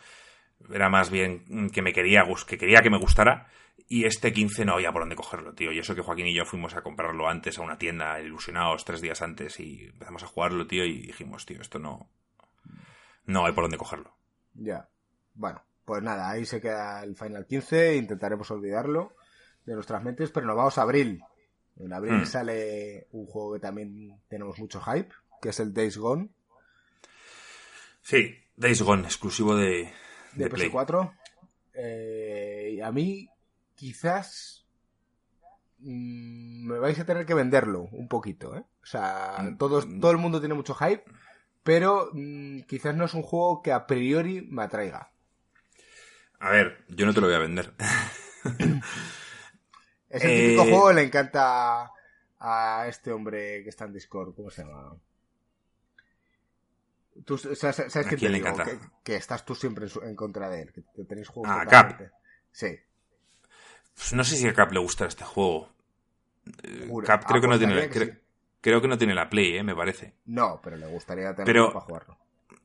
Era 0.72 0.89
más 0.89 1.09
bien 1.09 1.72
que 1.72 1.82
me 1.82 1.93
quería, 1.93 2.26
que 2.45 2.57
quería 2.59 2.82
que 2.82 2.91
me 2.91 2.99
gustara. 2.99 3.47
Y 3.91 4.05
este 4.05 4.31
15 4.31 4.65
no 4.65 4.73
había 4.73 4.91
por 4.91 5.01
dónde 5.01 5.15
cogerlo, 5.15 5.55
tío. 5.55 5.71
Y 5.71 5.79
eso 5.79 5.95
que 5.95 6.03
Joaquín 6.03 6.27
y 6.27 6.35
yo 6.35 6.45
fuimos 6.45 6.75
a 6.75 6.83
comprarlo 6.83 7.27
antes 7.27 7.57
a 7.57 7.63
una 7.63 7.79
tienda, 7.79 8.21
ilusionados, 8.21 8.85
tres 8.85 9.01
días 9.01 9.23
antes, 9.23 9.59
y 9.59 9.85
empezamos 9.85 10.21
a 10.21 10.27
jugarlo, 10.27 10.67
tío, 10.67 10.85
y 10.85 11.07
dijimos, 11.07 11.47
tío, 11.47 11.59
esto 11.59 11.79
no. 11.79 12.07
No 13.25 13.47
hay 13.47 13.53
por 13.53 13.63
dónde 13.63 13.77
cogerlo. 13.79 14.13
Ya. 14.53 14.87
Bueno, 15.33 15.63
pues 15.85 16.03
nada, 16.03 16.29
ahí 16.29 16.45
se 16.45 16.61
queda 16.61 17.03
el 17.03 17.15
Final 17.15 17.47
15, 17.47 17.95
intentaremos 17.95 18.51
olvidarlo 18.51 19.15
de 19.65 19.73
nuestras 19.73 20.03
mentes, 20.03 20.29
pero 20.29 20.45
nos 20.45 20.55
vamos 20.55 20.77
a 20.77 20.83
abril. 20.83 21.23
En 21.77 21.91
abril 21.91 22.21
hmm. 22.21 22.25
sale 22.27 23.07
un 23.11 23.25
juego 23.25 23.53
que 23.53 23.59
también 23.59 24.21
tenemos 24.27 24.59
mucho 24.59 24.81
hype, 24.81 25.09
que 25.41 25.49
es 25.49 25.59
el 25.59 25.73
Days 25.73 25.97
Gone. 25.97 26.29
Sí, 28.03 28.35
Days 28.55 28.83
Gone, 28.83 29.03
exclusivo 29.03 29.55
de, 29.55 29.91
de, 30.33 30.51
PS4. 30.51 31.11
Eh, 31.73 32.79
a 32.83 32.91
mí 32.91 33.27
quizás 33.80 34.67
mm, 35.80 36.67
me 36.67 36.80
vais 36.80 36.99
a 36.99 37.05
tener 37.05 37.25
que 37.25 37.34
venderlo 37.34 37.84
un 37.93 38.09
poquito, 38.09 38.55
¿eh? 38.57 38.65
O 38.84 38.86
sea, 38.86 39.38
mm, 39.39 39.57
todos, 39.57 39.88
mm. 39.88 40.01
todo 40.01 40.11
el 40.11 40.17
mundo 40.17 40.41
tiene 40.41 40.53
mucho 40.53 40.75
hype, 40.75 41.05
pero 41.63 42.11
quizás 42.67 42.93
no 42.93 43.05
es 43.05 43.13
un 43.13 43.23
juego 43.23 43.61
que 43.61 43.71
a 43.71 43.88
priori 43.88 44.41
me 44.41 44.63
atraiga. 44.63 45.13
A 46.39 46.51
ver, 46.51 46.84
yo 46.89 47.05
no 47.05 47.13
te 47.13 47.21
lo 47.21 47.27
voy 47.27 47.38
a 47.38 47.39
vender. 47.39 47.73
es 50.09 50.23
el 50.25 50.41
típico 50.41 50.63
eh, 50.63 50.69
juego 50.69 50.89
que 50.89 50.93
le 50.95 51.03
encanta 51.03 51.91
a 52.39 52.86
este 52.88 53.13
hombre 53.13 53.63
que 53.63 53.69
está 53.69 53.86
en 53.86 53.93
Discord, 53.93 54.36
¿cómo 54.36 54.49
se 54.49 54.63
llama? 54.63 54.97
Tú, 57.25 57.38
¿Sabes, 57.38 58.07
qué 58.09 58.17
te 58.17 58.30
digo? 58.30 58.49
Que, 59.03 59.15
estás 59.15 59.45
tú 59.45 59.55
siempre 59.55 59.88
en, 60.03 60.15
contra 60.15 60.49
de 60.49 60.63
él, 60.63 60.73
que 60.73 61.03
tenéis 61.05 61.30
juegos 61.30 61.51
ah, 61.53 61.65
Cap. 61.65 62.01
Sí. 62.51 62.77
Pues 63.99 64.13
no 64.13 64.23
sé 64.23 64.37
si 64.37 64.47
a 64.47 64.53
Cap 64.53 64.71
le 64.71 64.79
gusta 64.79 65.05
este 65.05 65.25
juego. 65.25 65.69
Eh, 66.63 66.89
Cap 67.05 67.25
creo 67.27 67.41
que 67.41 67.47
no 67.47 67.57
tiene 67.57 67.75
la, 67.75 67.89
creo, 68.61 68.81
que 68.81 68.87
no 68.87 68.97
tiene 68.97 69.13
la 69.13 69.29
Play, 69.29 69.57
eh, 69.57 69.63
me 69.63 69.75
parece. 69.75 70.13
No, 70.25 70.61
pero 70.63 70.77
le 70.77 70.87
gustaría 70.87 71.35
tenerlo 71.35 71.73
para 71.73 71.85
jugarlo. 71.85 72.17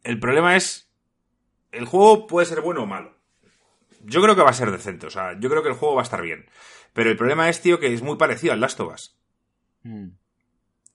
El 0.04 0.20
problema 0.20 0.56
es. 0.56 0.88
El 1.72 1.86
juego 1.86 2.28
puede 2.28 2.46
ser 2.46 2.60
bueno 2.60 2.84
o 2.84 2.86
malo. 2.86 3.16
Yo 4.04 4.22
creo 4.22 4.36
que 4.36 4.42
va 4.42 4.50
a 4.50 4.54
ser 4.54 4.70
decente, 4.70 5.06
o 5.06 5.10
sea, 5.10 5.38
yo 5.40 5.50
creo 5.50 5.62
que 5.62 5.70
el 5.70 5.74
juego 5.74 5.96
va 5.96 6.02
a 6.02 6.04
estar 6.04 6.22
bien. 6.22 6.46
Pero 6.92 7.10
el 7.10 7.16
problema 7.16 7.48
es, 7.48 7.60
tío, 7.60 7.80
que 7.80 7.92
es 7.92 8.02
muy 8.02 8.16
parecido 8.16 8.52
al 8.52 8.60
Last 8.60 8.78
of 8.78 8.94
Us. 8.94 9.16
Mm. 9.82 10.08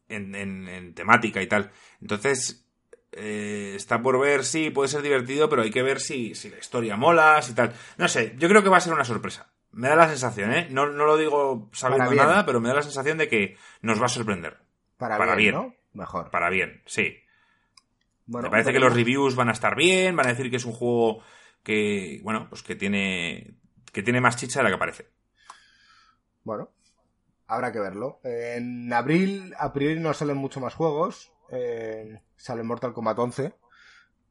En, 0.08 0.36
en- 0.36 0.68
en 0.70 0.94
temática 0.96 1.42
y 1.42 1.48
tal. 1.48 1.72
Entonces, 2.02 2.66
eh, 3.12 3.74
está 3.76 4.02
por 4.02 4.20
ver 4.20 4.46
si 4.46 4.70
puede 4.70 4.88
ser 4.88 5.02
divertido, 5.02 5.50
pero 5.50 5.64
hay 5.64 5.72
que 5.72 5.84
ver 5.84 6.00
si, 6.00 6.34
si 6.34 6.50
la 6.50 6.60
historia 6.60 6.96
mola, 6.96 7.42
si 7.42 7.54
tal. 7.54 7.74
No 7.98 8.08
sé, 8.08 8.36
yo 8.38 8.48
creo 8.48 8.64
que 8.64 8.70
va 8.70 8.78
a 8.78 8.82
ser 8.82 8.94
una 8.94 9.04
sorpresa. 9.06 9.49
Me 9.72 9.88
da 9.88 9.96
la 9.96 10.08
sensación, 10.08 10.52
¿eh? 10.54 10.68
No, 10.72 10.88
no 10.88 11.06
lo 11.06 11.18
digo 11.18 11.70
sabiendo 11.74 12.12
nada, 12.14 12.46
pero 12.46 12.60
me 12.60 12.70
da 12.70 12.76
la 12.76 12.82
sensación 12.82 13.18
de 13.18 13.28
que 13.28 13.58
nos 13.82 14.02
va 14.02 14.06
a 14.08 14.10
sorprender. 14.10 14.58
Para, 14.98 15.18
Para 15.18 15.36
bien, 15.36 15.56
bien. 15.56 15.68
¿no? 15.68 15.76
Mejor. 15.94 16.32
Para 16.32 16.50
bien, 16.50 16.82
sí. 16.86 17.18
Bueno, 18.26 18.48
Me 18.48 18.52
parece 18.52 18.74
que 18.74 18.80
los 18.80 18.94
reviews 18.94 19.36
van 19.36 19.50
a 19.50 19.54
estar 19.54 19.76
bien, 19.76 20.16
van 20.16 20.28
a 20.28 20.32
decir 20.32 20.50
que 20.50 20.58
es 20.58 20.66
un 20.66 20.74
juego 20.74 21.24
que, 21.64 22.20
bueno, 22.24 22.48
pues 22.50 22.64
que 22.64 22.76
tiene, 22.76 23.56
que 23.92 24.04
tiene 24.04 24.22
más 24.22 24.36
chicha 24.38 24.60
de 24.60 24.66
la 24.66 24.72
que 24.72 24.78
parece. 24.78 25.10
Bueno, 26.44 26.72
habrá 27.48 27.72
que 27.72 27.80
verlo. 27.80 28.20
En 28.24 28.92
abril, 28.94 29.54
a 29.58 29.74
priori 29.74 30.00
no 30.00 30.14
salen 30.14 30.38
mucho 30.38 30.60
más 30.60 30.74
juegos. 30.76 31.32
Eh, 31.52 32.22
sale 32.36 32.64
Mortal 32.64 32.94
Kombat 32.94 33.18
11. 33.18 33.54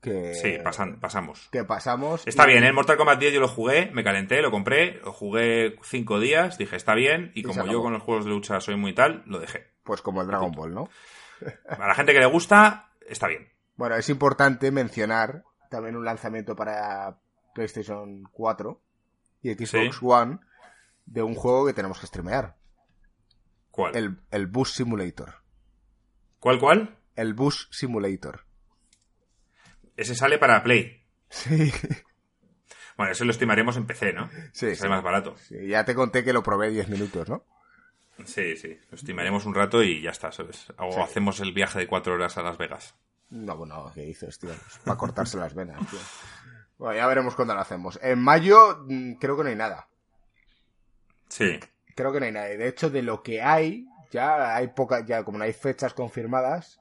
Que, 0.01 0.34
Sí, 0.34 0.59
pasan, 0.62 1.01
pasamos. 1.01 1.49
que 1.51 1.64
pasamos. 1.64 2.24
Está 2.26 2.44
y- 2.44 2.53
bien, 2.53 2.64
¿eh? 2.64 2.68
el 2.68 2.72
Mortal 2.74 2.96
Kombat 2.96 3.18
10 3.18 3.34
yo 3.34 3.40
lo 3.40 3.49
jugué, 3.49 3.90
me 3.92 4.05
calenté, 4.05 4.40
lo 4.42 4.51
compré, 4.53 5.01
lo 5.05 5.12
jugué 5.12 5.76
cinco 5.82 6.20
días, 6.20 6.57
dije 6.57 6.76
está 6.76 6.94
bien, 6.94 7.32
y 7.34 7.42
como 7.42 7.66
yo 7.66 7.82
con 7.82 7.92
los 7.92 8.03
juegos 8.03 8.24
de 8.24 8.30
lucha 8.30 8.61
soy 8.61 8.76
muy 8.76 8.94
tal, 8.94 9.22
lo 9.26 9.40
dejé. 9.40 9.66
Pues 9.82 10.01
como 10.03 10.20
el 10.20 10.28
Dragon 10.28 10.53
Ball, 10.53 10.72
¿no? 10.74 10.88
A 11.68 11.86
la 11.88 11.94
gente 11.94 12.12
que 12.12 12.20
le 12.20 12.26
gusta, 12.26 12.90
está 13.09 13.26
bien. 13.26 13.49
Bueno, 13.76 13.96
es 13.96 14.09
importante 14.09 14.70
mencionar 14.70 15.42
también 15.70 15.96
un 15.96 16.05
lanzamiento 16.05 16.55
para 16.55 17.18
PlayStation 17.55 18.22
4 18.30 18.80
y 19.42 19.53
Xbox 19.55 19.96
Sí. 19.96 20.01
One 20.03 20.38
de 21.07 21.22
un 21.22 21.34
juego 21.34 21.66
que 21.66 21.72
tenemos 21.72 21.99
que 21.99 22.07
streamear. 22.07 22.57
¿Cuál? 23.70 23.96
El, 23.96 24.20
el 24.30 24.46
Bus 24.46 24.72
Simulator. 24.74 25.42
¿Cuál, 26.40 26.59
cuál? 26.61 26.99
El 27.16 27.34
Bus 27.34 27.68
Simulator. 27.72 28.44
Ese 29.99 30.14
sale 30.14 30.38
para 30.38 30.62
Play. 30.62 31.03
Sí, 31.28 31.70
Bueno, 32.96 33.12
ese 33.12 33.24
lo 33.26 33.32
estimaremos 33.32 33.76
en 33.76 33.86
PC, 33.86 34.12
¿no? 34.14 34.30
sí. 34.53 34.74
Sale 34.74 34.88
más 34.90 35.03
barato. 35.03 35.36
sí. 35.36 35.66
Ya 35.68 35.84
te 35.84 35.94
conté 35.94 36.24
que 36.24 36.32
lo 36.32 36.42
probé 36.42 36.70
10 36.70 36.88
minutos, 36.88 37.28
¿no? 37.28 37.44
Sí, 38.24 38.57
sí. 38.57 38.76
Lo 38.90 38.96
estimaremos 38.96 39.44
un 39.44 39.55
rato 39.55 39.82
y 39.82 40.01
ya 40.01 40.11
está, 40.11 40.32
¿sabes? 40.32 40.72
O 40.78 40.90
Sí. 40.92 41.01
hacemos 41.01 41.38
el 41.40 41.53
viaje 41.53 41.78
de 41.80 41.86
cuatro 41.86 42.14
horas 42.14 42.38
a 42.38 42.42
Las 42.42 42.57
Vegas. 42.59 42.94
No, 43.30 43.57
bueno, 43.57 43.92
¿qué 43.94 44.01
dices, 44.03 44.38
tío? 44.38 44.51
para 44.84 44.96
cortarse 44.96 45.36
las 45.36 45.55
venas, 45.55 45.78
tío. 45.90 45.99
Bueno, 46.78 46.94
ya 46.96 47.07
veremos 47.07 47.34
cuándo 47.34 47.55
lo 47.55 47.61
hacemos. 47.61 47.99
En 48.03 48.18
mayo 48.20 48.84
mm, 48.88 49.14
creo 49.14 49.36
que 49.36 49.42
no 49.42 49.49
hay 49.51 49.57
nada. 49.57 49.88
Sí. 51.28 51.61
Creo 51.94 52.12
que 52.12 52.20
no 52.20 52.26
hay 52.26 52.32
nada. 52.32 52.53
Y 52.53 52.57
De 52.57 52.68
hecho, 52.68 52.88
de 52.90 53.03
lo 53.03 53.22
que 53.22 53.42
hay, 53.42 53.86
ya 54.11 54.57
hay 54.57 54.68
poca, 54.68 55.05
ya 55.05 55.24
como 55.24 55.38
no 55.38 55.44
hay 55.44 55.53
fechas 55.53 55.92
confirmadas, 55.94 56.80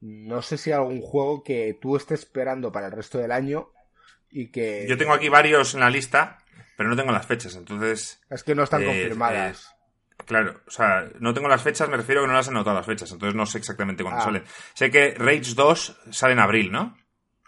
no 0.00 0.42
sé 0.42 0.56
si 0.56 0.70
hay 0.70 0.78
algún 0.78 1.00
juego 1.02 1.42
que 1.42 1.78
tú 1.80 1.96
estés 1.96 2.20
esperando 2.20 2.72
para 2.72 2.86
el 2.86 2.92
resto 2.92 3.18
del 3.18 3.32
año 3.32 3.70
y 4.30 4.50
que 4.50 4.86
Yo 4.88 4.96
tengo 4.96 5.12
aquí 5.12 5.28
varios 5.28 5.74
en 5.74 5.80
la 5.80 5.90
lista, 5.90 6.38
pero 6.76 6.88
no 6.88 6.96
tengo 6.96 7.12
las 7.12 7.26
fechas, 7.26 7.54
entonces... 7.56 8.20
es 8.30 8.42
que 8.42 8.54
no 8.54 8.62
están 8.62 8.82
eh, 8.82 8.86
confirmadas. 8.86 9.74
Claro, 10.26 10.60
o 10.66 10.70
sea, 10.70 11.08
no 11.18 11.32
tengo 11.34 11.48
las 11.48 11.62
fechas, 11.62 11.88
me 11.88 11.96
refiero 11.96 12.20
a 12.20 12.24
que 12.24 12.28
no 12.28 12.34
las 12.34 12.46
he 12.46 12.50
anotado 12.50 12.76
las 12.76 12.86
fechas, 12.86 13.10
entonces 13.10 13.34
no 13.34 13.46
sé 13.46 13.58
exactamente 13.58 14.02
cuándo 14.02 14.20
Ah. 14.20 14.24
salen. 14.24 14.44
Sé 14.74 14.90
que 14.90 15.14
Rage 15.14 15.54
2 15.54 15.98
sale 16.10 16.32
en 16.34 16.38
abril, 16.38 16.70
¿no? 16.70 16.96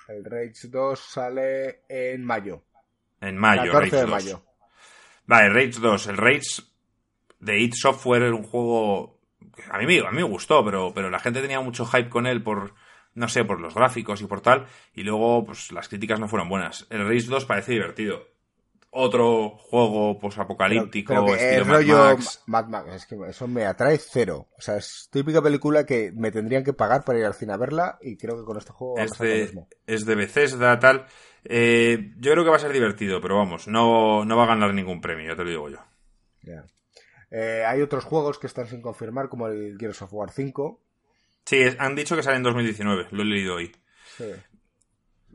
El 0.09 0.25
Rage 0.25 0.69
2 0.69 0.99
sale 0.99 1.83
en 1.89 2.25
mayo. 2.25 2.65
En 3.21 3.37
mayo, 3.37 3.71
14 3.73 3.79
Rage 3.81 3.97
de 3.97 4.03
2. 4.03 4.11
mayo. 4.11 4.43
Vale, 5.27 5.49
Rage 5.51 5.81
2. 5.81 6.07
El 6.09 6.17
Rage 6.17 6.63
de 7.39 7.59
id 7.61 7.73
Software 7.75 8.23
era 8.23 8.35
un 8.35 8.43
juego 8.43 9.21
a 9.71 9.79
mí, 9.79 9.87
me- 9.87 10.01
a 10.07 10.11
mí 10.11 10.17
me 10.19 10.23
gustó, 10.23 10.65
pero, 10.65 10.93
pero 10.95 11.11
la 11.11 11.19
gente 11.19 11.41
tenía 11.43 11.61
mucho 11.61 11.85
hype 11.87 12.09
con 12.09 12.27
él 12.27 12.43
por, 12.43 12.75
no 13.15 13.29
sé, 13.29 13.45
por 13.45 13.61
los 13.61 13.75
gráficos 13.75 14.21
y 14.23 14.27
por 14.27 14.41
tal, 14.41 14.67
y 14.95 15.03
luego 15.03 15.45
pues 15.45 15.73
las 15.73 15.89
críticas 15.89 16.19
no 16.21 16.29
fueron 16.29 16.49
buenas. 16.49 16.87
El 16.91 17.07
Rage 17.07 17.27
2 17.29 17.45
parece 17.45 17.73
divertido. 17.73 18.29
Otro 18.95 19.57
juego 19.57 20.19
posapocalíptico, 20.19 21.15
estilo 21.35 21.63
es 21.63 21.67
Mad 21.67 21.77
Max. 22.19 22.43
Mad 22.47 22.67
Max. 22.69 22.95
Es 22.95 23.07
que 23.07 23.17
eso 23.27 23.49
me 23.49 23.65
atrae 23.65 23.97
cero. 23.97 24.49
O 24.59 24.61
sea, 24.61 24.77
es 24.77 25.09
típica 25.11 25.41
película 25.41 25.87
que 25.87 26.13
me 26.15 26.31
tendrían 26.31 26.63
que 26.63 26.75
pagar 26.75 27.03
para 27.03 27.19
ir 27.19 27.25
al 27.25 27.33
cine 27.33 27.55
a 27.55 27.57
verla 27.57 27.97
y 28.03 28.19
creo 28.19 28.37
que 28.37 28.45
con 28.45 28.59
este 28.59 28.73
juego 28.73 28.99
Es 28.99 29.13
de, 29.19 29.41
mismo. 29.45 29.69
es 29.87 30.05
de 30.05 30.15
Bethesda, 30.15 30.79
tal. 30.79 31.07
Eh, 31.45 32.13
yo 32.19 32.33
creo 32.33 32.45
que 32.45 32.51
va 32.51 32.57
a 32.57 32.61
ser 32.61 32.73
divertido, 32.73 33.19
pero 33.23 33.39
vamos, 33.39 33.67
no, 33.67 34.27
no 34.27 34.37
va 34.37 34.45
a 34.45 34.49
ganar 34.49 34.75
ningún 34.75 35.01
premio, 35.01 35.27
ya 35.31 35.37
te 35.37 35.45
lo 35.45 35.51
digo 35.51 35.71
yo. 35.71 35.79
Ya. 36.43 36.63
Eh, 37.35 37.65
hay 37.67 37.81
otros 37.81 38.05
juegos 38.05 38.39
que 38.39 38.47
están 38.47 38.67
sin 38.67 38.83
confirmar, 38.83 39.29
como 39.29 39.49
el 39.49 39.77
Gears 39.79 40.03
of 40.03 40.13
War 40.13 40.31
5. 40.31 40.81
Sí, 41.47 41.65
han 41.79 41.95
dicho 41.97 42.15
que 42.15 42.23
sale 42.23 42.37
en 42.37 42.43
2019, 42.43 43.09
lo 43.11 43.23
he 43.23 43.25
leído 43.25 43.55
hoy. 43.57 43.75
Sí. 44.17 44.27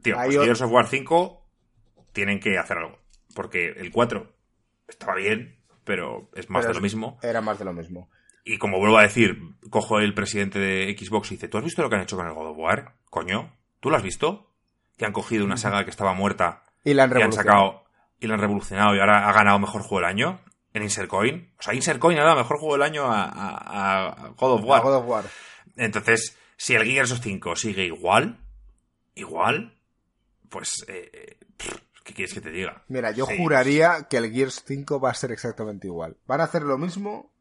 Tío, 0.04 0.16
pues 0.16 0.38
o- 0.38 0.43
Gears 0.43 0.62
of 0.62 0.72
War 0.72 0.88
5 0.88 1.43
tienen 2.14 2.39
que 2.39 2.58
hacer 2.58 2.78
algo. 2.78 3.00
Porque 3.36 3.70
el 3.70 3.91
4 3.91 4.32
estaba 4.88 5.16
bien, 5.16 5.60
pero 5.84 6.30
es 6.36 6.50
más 6.50 6.62
Pero 6.62 6.74
de 6.74 6.80
lo 6.80 6.82
mismo. 6.84 7.20
Era 7.22 7.41
más 7.41 7.60
de 7.60 7.66
lo 7.66 7.74
mismo. 7.74 8.10
Y 8.43 8.58
como 8.60 8.78
vuelvo 8.80 8.98
a 8.98 9.04
decir, 9.04 9.38
cojo 9.70 10.00
el 10.00 10.14
presidente 10.14 10.60
de 10.60 10.95
Xbox 10.98 11.32
y 11.32 11.36
dice, 11.36 11.48
¿tú 11.50 11.58
has 11.58 11.64
visto 11.64 11.82
lo 11.82 11.89
que 11.89 11.95
han 11.95 12.02
hecho 12.04 12.16
con 12.16 12.28
el 12.28 12.34
God 12.34 12.52
of 12.52 12.58
War? 12.58 12.93
Coño, 13.10 13.58
¿tú 13.82 13.89
lo 13.89 13.98
has 13.98 14.04
visto? 14.04 14.54
Que 14.95 15.06
han 15.06 15.12
cogido 15.12 15.43
una 15.43 15.58
saga 15.58 15.84
que 15.84 15.89
estaba 15.89 16.14
muerta 16.14 16.64
Y 16.86 16.93
la 16.93 17.04
han 17.04 17.10
y 17.10 17.14
han 17.14 17.18
revolucionado. 17.32 17.68
sacado 17.72 17.84
y 18.20 18.28
la 18.28 18.34
han 18.36 18.39
revolucionado 18.39 18.95
y 18.95 19.00
ahora 19.00 19.28
ha 19.28 19.34
ganado 19.34 19.60
mejor 19.60 19.82
juego 19.82 19.98
del 19.98 20.10
año 20.10 20.39
en 20.78 20.84
Insert 20.84 21.09
Coin. 21.09 21.53
O 21.59 21.61
sea, 21.61 21.73
Insert 21.73 21.99
Coin 21.99 22.17
ha 22.17 22.23
dado 22.23 22.38
mejor 22.38 22.57
juego 22.59 22.73
del 22.75 22.84
año 22.84 23.05
a, 23.05 23.23
a- 23.25 24.07
a 24.07 24.28
God 24.30 24.53
of 24.53 24.63
War. 24.63 24.82
God 24.84 24.95
of 24.95 25.05
War. 25.07 25.25
Entonces, 25.75 26.38
si 26.55 26.73
el 26.75 26.86
Gears 26.86 27.11
of 27.11 27.19
5 27.21 27.55
sigue 27.55 27.86
igual, 27.86 28.39
igual, 29.15 29.78
pues, 30.49 30.86
eh, 30.88 31.09
eh, 31.13 31.38
pff, 31.57 31.75
¿qué 32.03 32.13
quieres 32.13 32.34
que 32.34 32.41
te 32.41 32.51
diga? 32.51 32.84
Mira, 32.88 33.11
yo 33.11 33.25
Sí. 33.25 33.36
juraría 33.38 34.07
que 34.09 34.17
el 34.17 34.32
Gears 34.32 34.63
5 34.65 34.99
va 34.99 35.11
a 35.11 35.13
ser 35.13 35.32
exactamente 35.32 35.88
igual. 35.88 36.17
Van 36.25 36.41
a 36.41 36.45
hacer 36.45 36.63
lo 36.63 36.78
mismo 36.78 37.32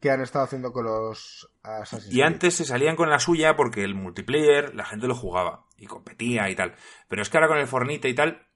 que 0.00 0.10
han 0.10 0.20
estado 0.20 0.44
haciendo 0.44 0.72
con 0.72 0.84
los 0.84 1.48
Assassin's 1.62 2.06
Y 2.14 2.18
Creed. 2.18 2.24
antes 2.26 2.54
se 2.56 2.64
salían 2.64 2.96
con 2.96 3.08
la 3.10 3.18
suya 3.20 3.56
porque 3.56 3.84
el 3.84 3.94
multiplayer 3.94 4.74
la 4.74 4.84
gente 4.84 5.06
lo 5.06 5.14
jugaba 5.14 5.66
y 5.76 5.86
competía 5.86 6.50
y 6.50 6.56
tal. 6.56 6.74
Pero 7.08 7.22
es 7.22 7.28
que 7.30 7.36
ahora 7.36 7.48
con 7.48 7.58
el 7.58 7.68
Fornite 7.68 8.08
y 8.08 8.14
tal, 8.14 8.46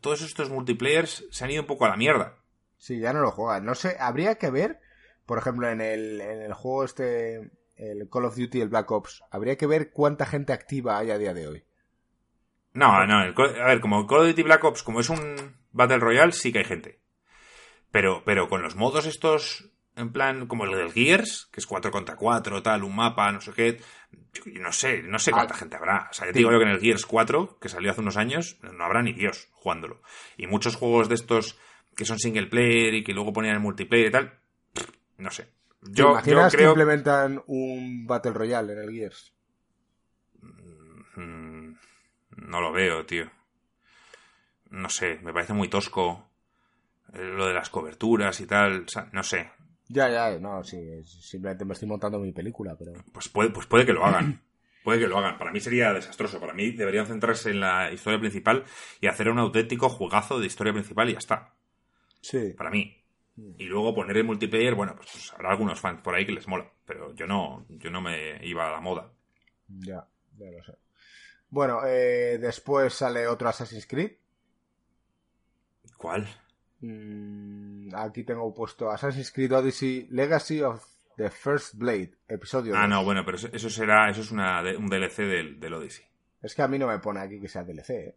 todos 0.00 0.22
estos 0.22 0.48
multiplayers 0.50 1.24
se 1.30 1.44
han 1.44 1.50
ido 1.50 1.62
un 1.62 1.66
poco 1.66 1.84
a 1.84 1.90
la 1.90 1.96
mierda. 1.96 2.36
Sí, 2.78 2.98
ya 3.00 3.12
no 3.12 3.20
lo 3.20 3.30
juegan. 3.30 3.64
No 3.64 3.74
sé, 3.74 3.96
habría 3.98 4.36
que 4.36 4.50
ver, 4.50 4.80
por 5.24 5.38
ejemplo, 5.38 5.68
en 5.68 5.80
el, 5.80 6.20
en 6.20 6.42
el 6.42 6.52
juego 6.54 6.84
este, 6.84 7.50
el 7.76 8.08
Call 8.10 8.24
of 8.26 8.36
Duty, 8.36 8.60
el 8.60 8.68
Black 8.68 8.90
Ops, 8.90 9.22
habría 9.30 9.56
que 9.56 9.66
ver 9.66 9.90
cuánta 9.90 10.26
gente 10.26 10.52
activa 10.52 10.98
hay 10.98 11.10
a 11.10 11.18
día 11.18 11.34
de 11.34 11.48
hoy. 11.48 11.64
No, 12.72 13.06
no, 13.06 13.22
el 13.22 13.34
a 13.60 13.66
ver, 13.66 13.80
como 13.80 14.00
el 14.00 14.06
Call 14.06 14.20
of 14.20 14.26
Duty 14.28 14.42
Black 14.42 14.64
Ops, 14.64 14.82
como 14.82 15.00
es 15.00 15.08
un 15.08 15.56
Battle 15.72 15.98
Royale, 15.98 16.32
sí 16.32 16.52
que 16.52 16.58
hay 16.58 16.64
gente. 16.64 17.00
Pero, 17.90 18.22
pero 18.24 18.48
con 18.48 18.62
los 18.62 18.76
modos 18.76 19.06
estos, 19.06 19.70
en 19.94 20.12
plan, 20.12 20.46
como 20.46 20.64
el 20.64 20.72
del 20.72 20.92
Gears, 20.92 21.48
que 21.50 21.60
es 21.60 21.66
4 21.66 21.90
contra 21.90 22.16
4, 22.16 22.62
tal, 22.62 22.84
un 22.84 22.94
mapa, 22.94 23.32
no 23.32 23.40
sé 23.40 23.52
qué, 23.52 23.80
yo 24.44 24.60
no 24.60 24.72
sé, 24.72 25.02
no 25.02 25.18
sé 25.18 25.30
cuánta 25.30 25.54
Ah, 25.54 25.56
gente 25.56 25.76
habrá. 25.76 26.08
O 26.10 26.12
sea, 26.12 26.26
yo 26.26 26.32
te 26.32 26.38
digo 26.40 26.52
yo 26.52 26.58
que 26.58 26.64
en 26.64 26.70
el 26.70 26.80
Gears 26.80 27.06
4, 27.06 27.58
que 27.58 27.70
salió 27.70 27.90
hace 27.90 28.02
unos 28.02 28.18
años, 28.18 28.58
no 28.60 28.84
habrá 28.84 29.02
ni 29.02 29.14
Dios 29.14 29.48
jugándolo. 29.54 30.02
Y 30.36 30.46
muchos 30.46 30.76
juegos 30.76 31.08
de 31.08 31.14
estos 31.14 31.58
que 31.96 32.04
son 32.04 32.18
single 32.18 32.46
player 32.46 32.94
y 32.94 33.02
que 33.02 33.12
luego 33.14 33.32
ponían 33.32 33.54
el 33.54 33.60
multiplayer 33.60 34.08
y 34.08 34.10
tal, 34.12 34.38
no 35.18 35.30
sé. 35.30 35.44
¿Te 35.44 35.92
Yo, 35.92 36.04
yo 36.04 36.10
imaginas 36.12 36.54
que 36.54 36.64
implementan 36.64 37.42
un 37.46 38.06
Battle 38.06 38.32
Royale 38.32 38.72
en 38.74 38.78
el 38.80 38.90
Gears? 38.92 39.32
Mm, 41.16 41.72
No 42.36 42.60
lo 42.60 42.72
veo, 42.72 43.04
tío. 43.06 43.30
No 44.70 44.88
sé, 44.88 45.18
me 45.22 45.32
parece 45.32 45.52
muy 45.52 45.68
tosco 45.68 46.28
eh, 47.14 47.18
lo 47.22 47.46
de 47.46 47.54
las 47.54 47.70
coberturas 47.70 48.40
y 48.40 48.46
tal. 48.46 48.84
o 48.84 48.88
sea, 48.88 49.08
no 49.12 49.22
sé. 49.22 49.50
Ya, 49.88 50.08
ya, 50.10 50.36
no, 50.38 50.64
sí, 50.64 51.02
simplemente 51.04 51.64
me 51.64 51.72
estoy 51.74 51.88
montando 51.88 52.18
mi 52.18 52.32
película, 52.32 52.74
pero... 52.76 52.92
Pues 53.12 53.28
puede, 53.28 53.50
pues 53.50 53.66
puede 53.66 53.86
que 53.86 53.92
lo 53.92 54.04
hagan. 54.04 54.42
Puede 54.86 55.00
que 55.00 55.08
lo 55.08 55.18
hagan. 55.18 55.36
Para 55.36 55.50
mí 55.50 55.58
sería 55.58 55.92
desastroso. 55.92 56.38
Para 56.38 56.52
mí 56.52 56.70
deberían 56.70 57.06
centrarse 57.06 57.50
en 57.50 57.58
la 57.58 57.90
historia 57.90 58.20
principal 58.20 58.62
y 59.00 59.08
hacer 59.08 59.28
un 59.28 59.40
auténtico 59.40 59.88
jugazo 59.88 60.38
de 60.38 60.46
historia 60.46 60.72
principal 60.72 61.08
y 61.10 61.14
ya 61.14 61.18
está. 61.18 61.55
Sí. 62.28 62.54
Para 62.56 62.70
mí. 62.70 62.92
Y 63.58 63.64
luego 63.66 63.94
poner 63.94 64.16
el 64.16 64.24
multiplayer, 64.24 64.74
bueno, 64.74 64.96
pues 64.96 65.32
habrá 65.34 65.50
algunos 65.50 65.78
fans 65.78 66.00
por 66.00 66.14
ahí 66.14 66.24
que 66.26 66.32
les 66.32 66.48
mola. 66.48 66.70
Pero 66.84 67.14
yo 67.14 67.26
no, 67.26 67.66
yo 67.68 67.90
no 67.90 68.00
me 68.00 68.44
iba 68.46 68.66
a 68.66 68.72
la 68.72 68.80
moda. 68.80 69.12
Ya, 69.68 70.06
ya 70.38 70.50
lo 70.50 70.64
sé. 70.64 70.72
Bueno, 71.50 71.80
eh, 71.86 72.38
después 72.40 72.94
sale 72.94 73.26
otro 73.28 73.48
Assassin's 73.48 73.86
Creed. 73.86 74.12
¿Cuál? 75.96 76.26
Mm, 76.80 77.94
aquí 77.94 78.24
tengo 78.24 78.52
puesto 78.54 78.90
Assassin's 78.90 79.30
Creed 79.32 79.52
Odyssey 79.52 80.08
Legacy 80.10 80.62
of 80.62 80.84
the 81.16 81.30
First 81.30 81.74
Blade, 81.76 82.12
episodio 82.28 82.74
Ah, 82.76 82.82
2. 82.82 82.90
no, 82.90 83.04
bueno, 83.04 83.24
pero 83.24 83.36
eso, 83.38 83.48
eso 83.52 83.70
será, 83.70 84.10
eso 84.10 84.20
es 84.20 84.30
una, 84.30 84.60
un 84.76 84.88
DLC 84.88 85.18
del, 85.22 85.60
del 85.60 85.74
Odyssey. 85.74 86.04
Es 86.42 86.54
que 86.54 86.62
a 86.62 86.68
mí 86.68 86.78
no 86.78 86.86
me 86.88 86.98
pone 86.98 87.20
aquí 87.20 87.40
que 87.40 87.48
sea 87.48 87.64
DLC, 87.64 87.90
¿eh? 87.90 88.16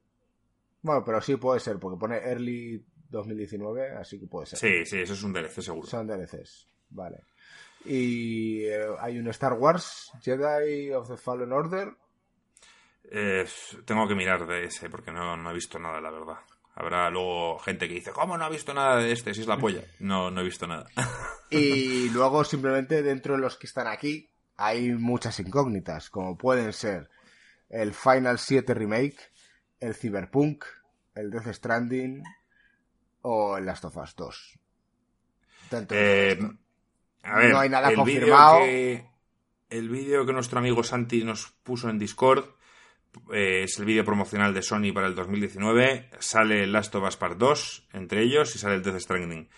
Bueno, 0.81 1.03
pero 1.05 1.21
sí 1.21 1.35
puede 1.37 1.59
ser, 1.59 1.77
porque 1.79 1.99
pone 1.99 2.17
Early 2.17 2.85
2019, 3.09 3.97
así 3.97 4.19
que 4.19 4.27
puede 4.27 4.45
ser. 4.45 4.59
Sí, 4.59 4.85
sí, 4.85 5.01
eso 5.01 5.13
es 5.13 5.23
un 5.23 5.33
DLC 5.33 5.61
seguro. 5.61 5.87
Son 5.87 6.07
DLCs, 6.07 6.67
vale. 6.89 7.23
Y 7.85 8.65
eh, 8.65 8.87
hay 8.99 9.17
un 9.19 9.27
Star 9.29 9.53
Wars 9.53 10.11
Jedi 10.21 10.91
of 10.91 11.09
the 11.09 11.17
Fallen 11.17 11.51
Order. 11.51 11.95
Eh, 13.11 13.45
tengo 13.85 14.07
que 14.07 14.15
mirar 14.15 14.45
de 14.45 14.65
ese 14.65 14.89
porque 14.89 15.11
no, 15.11 15.35
no 15.37 15.51
he 15.51 15.53
visto 15.53 15.79
nada, 15.79 15.99
la 15.99 16.11
verdad. 16.11 16.37
Habrá 16.75 17.09
luego 17.09 17.59
gente 17.59 17.87
que 17.87 17.95
dice, 17.95 18.11
¿cómo 18.11 18.37
no 18.37 18.45
ha 18.45 18.49
visto 18.49 18.73
nada 18.73 18.97
de 18.97 19.11
este? 19.11 19.33
Si 19.33 19.41
es 19.41 19.47
la 19.47 19.57
polla. 19.57 19.83
No, 19.99 20.31
no 20.31 20.41
he 20.41 20.45
visto 20.45 20.67
nada. 20.67 20.87
Y 21.49 22.09
luego 22.09 22.43
simplemente 22.43 23.01
dentro 23.01 23.35
de 23.35 23.41
los 23.41 23.57
que 23.57 23.67
están 23.67 23.87
aquí 23.87 24.29
hay 24.55 24.91
muchas 24.91 25.39
incógnitas, 25.39 26.09
como 26.09 26.37
pueden 26.37 26.73
ser 26.73 27.09
el 27.69 27.93
Final 27.93 28.39
7 28.39 28.73
Remake, 28.73 29.17
el 29.79 29.95
Cyberpunk, 29.95 30.65
el 31.15 31.31
Death 31.31 31.53
Stranding 31.53 32.23
o 33.21 33.57
el 33.57 33.65
Last 33.65 33.85
of 33.85 33.97
Us 33.97 34.15
2. 34.15 34.59
Dentro 35.71 35.97
de 35.97 36.35
todo 36.35 36.47
Eh, 36.51 36.55
a 37.23 37.35
ver, 37.37 37.51
No 37.51 37.59
hay 37.59 37.69
nada 37.69 37.89
el 37.89 37.95
confirmado. 37.95 38.59
que- 38.59 39.05
el 39.69 39.89
vídeo 39.89 40.25
que 40.25 40.33
nuestro 40.33 40.59
amigo 40.59 40.83
Santi 40.83 41.23
nos 41.23 41.47
puso 41.63 41.89
en 41.89 41.99
Discord 41.99 42.45
eh, 43.33 43.63
es 43.63 43.77
el 43.79 43.85
vídeo 43.85 44.05
promocional 44.05 44.53
de 44.53 44.61
Sony 44.61 44.91
para 44.93 45.07
el 45.07 45.15
2019. 45.15 46.09
Sale 46.19 46.63
el 46.63 46.71
Last 46.71 46.93
of 46.95 47.07
Us 47.07 47.17
Part 47.17 47.37
2 47.37 47.87
entre 47.93 48.21
ellos 48.23 48.55
y 48.55 48.59
sale 48.59 48.75
el 48.75 48.83
Death 48.83 48.99
Stranding. 48.99 49.49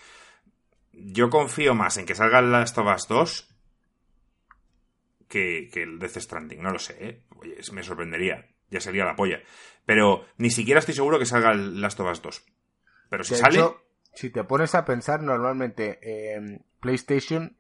Yo 0.93 1.29
confío 1.29 1.73
más 1.75 1.97
en 1.97 2.05
que 2.05 2.15
salga 2.15 2.39
el 2.39 2.51
Last 2.51 2.77
of 2.77 2.87
Us 2.93 3.07
2 3.07 3.47
que, 5.27 5.69
que 5.71 5.83
el 5.83 5.99
Death 5.99 6.17
Stranding. 6.17 6.61
No 6.61 6.71
lo 6.71 6.79
sé, 6.79 6.97
¿eh? 6.99 7.23
Oye, 7.37 7.57
me 7.71 7.83
sorprendería. 7.83 8.47
Ya 8.69 8.79
sería 8.81 9.05
la 9.05 9.15
polla. 9.15 9.41
Pero 9.85 10.25
ni 10.37 10.49
siquiera 10.49 10.79
estoy 10.79 10.95
seguro 10.95 11.19
que 11.19 11.25
salga 11.25 11.51
el 11.51 11.79
Last 11.81 11.99
of 11.99 12.11
Us 12.11 12.21
2. 12.21 12.43
Pero 13.11 13.25
si 13.25 13.33
De 13.33 13.39
sale... 13.41 13.59
hecho, 13.59 13.83
si 14.13 14.29
te 14.29 14.45
pones 14.45 14.73
a 14.73 14.85
pensar, 14.85 15.21
normalmente 15.21 15.99
eh, 16.01 16.61
PlayStation 16.79 17.57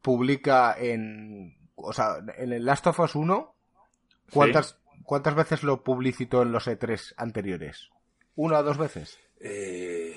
publica 0.00 0.76
en. 0.78 1.58
O 1.74 1.92
sea, 1.92 2.18
en 2.38 2.52
el 2.52 2.64
Last 2.64 2.86
of 2.86 3.00
Us 3.00 3.16
1, 3.16 3.52
¿cuántas, 4.30 4.78
¿cuántas 5.02 5.34
veces 5.34 5.64
lo 5.64 5.82
publicitó 5.82 6.42
en 6.42 6.52
los 6.52 6.68
E3 6.68 7.14
anteriores? 7.16 7.90
¿Una 8.36 8.60
o 8.60 8.62
dos 8.62 8.78
veces? 8.78 9.18
Eh, 9.40 10.16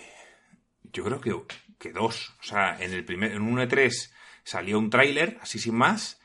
yo 0.83 1.03
creo 1.03 1.19
que, 1.19 1.55
que 1.79 1.91
dos. 1.91 2.35
O 2.39 2.43
sea, 2.43 2.77
en 2.79 2.93
el 2.93 3.03
primer, 3.05 3.31
en 3.31 3.41
un 3.41 3.57
E3 3.57 4.11
salió 4.43 4.77
un 4.77 4.91
tráiler, 4.91 5.39
así 5.41 5.57
sin 5.57 5.73
más, 5.73 6.21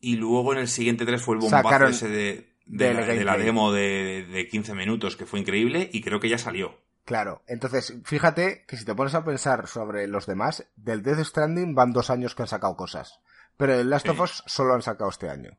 y 0.00 0.14
luego 0.14 0.52
en 0.52 0.60
el 0.60 0.68
siguiente 0.68 1.04
3 1.04 1.20
fue 1.20 1.34
el 1.34 1.40
bombazo 1.40 1.64
Sacaron 1.64 1.90
ese 1.90 2.08
de, 2.08 2.52
de, 2.66 2.94
la, 2.94 3.00
de 3.00 3.24
la 3.24 3.32
gameplay. 3.32 3.44
demo 3.44 3.72
de, 3.72 4.24
de 4.30 4.46
15 4.46 4.72
minutos, 4.74 5.16
que 5.16 5.26
fue 5.26 5.40
increíble, 5.40 5.90
y 5.92 6.00
creo 6.00 6.20
que 6.20 6.28
ya 6.28 6.38
salió. 6.38 6.81
Claro, 7.04 7.42
entonces 7.48 7.94
fíjate 8.04 8.64
que 8.66 8.76
si 8.76 8.84
te 8.84 8.94
pones 8.94 9.14
a 9.14 9.24
pensar 9.24 9.66
sobre 9.66 10.06
los 10.06 10.26
demás, 10.26 10.68
del 10.76 11.02
Death 11.02 11.24
Stranding 11.24 11.74
van 11.74 11.92
dos 11.92 12.10
años 12.10 12.34
que 12.34 12.42
han 12.42 12.48
sacado 12.48 12.76
cosas, 12.76 13.18
pero 13.56 13.76
del 13.76 13.90
Last 13.90 14.06
Sí. 14.06 14.12
of 14.12 14.20
Us 14.20 14.42
solo 14.46 14.74
han 14.74 14.82
sacado 14.82 15.10
este 15.10 15.28
año. 15.28 15.58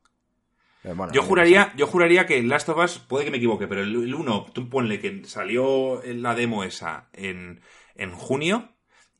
Eh, 0.84 0.92
bueno, 0.94 1.12
Yo 1.12 1.22
juraría, 1.22 1.72
yo 1.76 1.86
juraría 1.86 2.24
que 2.26 2.38
el 2.38 2.48
Last 2.48 2.68
of 2.70 2.78
Us, 2.78 2.98
puede 2.98 3.24
que 3.26 3.30
me 3.30 3.36
equivoque, 3.38 3.66
pero 3.66 3.82
el, 3.82 3.94
el 3.94 4.14
1, 4.14 4.46
tú 4.54 4.70
ponle 4.70 5.00
que 5.00 5.24
salió 5.26 6.02
la 6.04 6.34
demo 6.34 6.64
esa 6.64 7.08
en, 7.12 7.60
en 7.94 8.12
junio, 8.12 8.70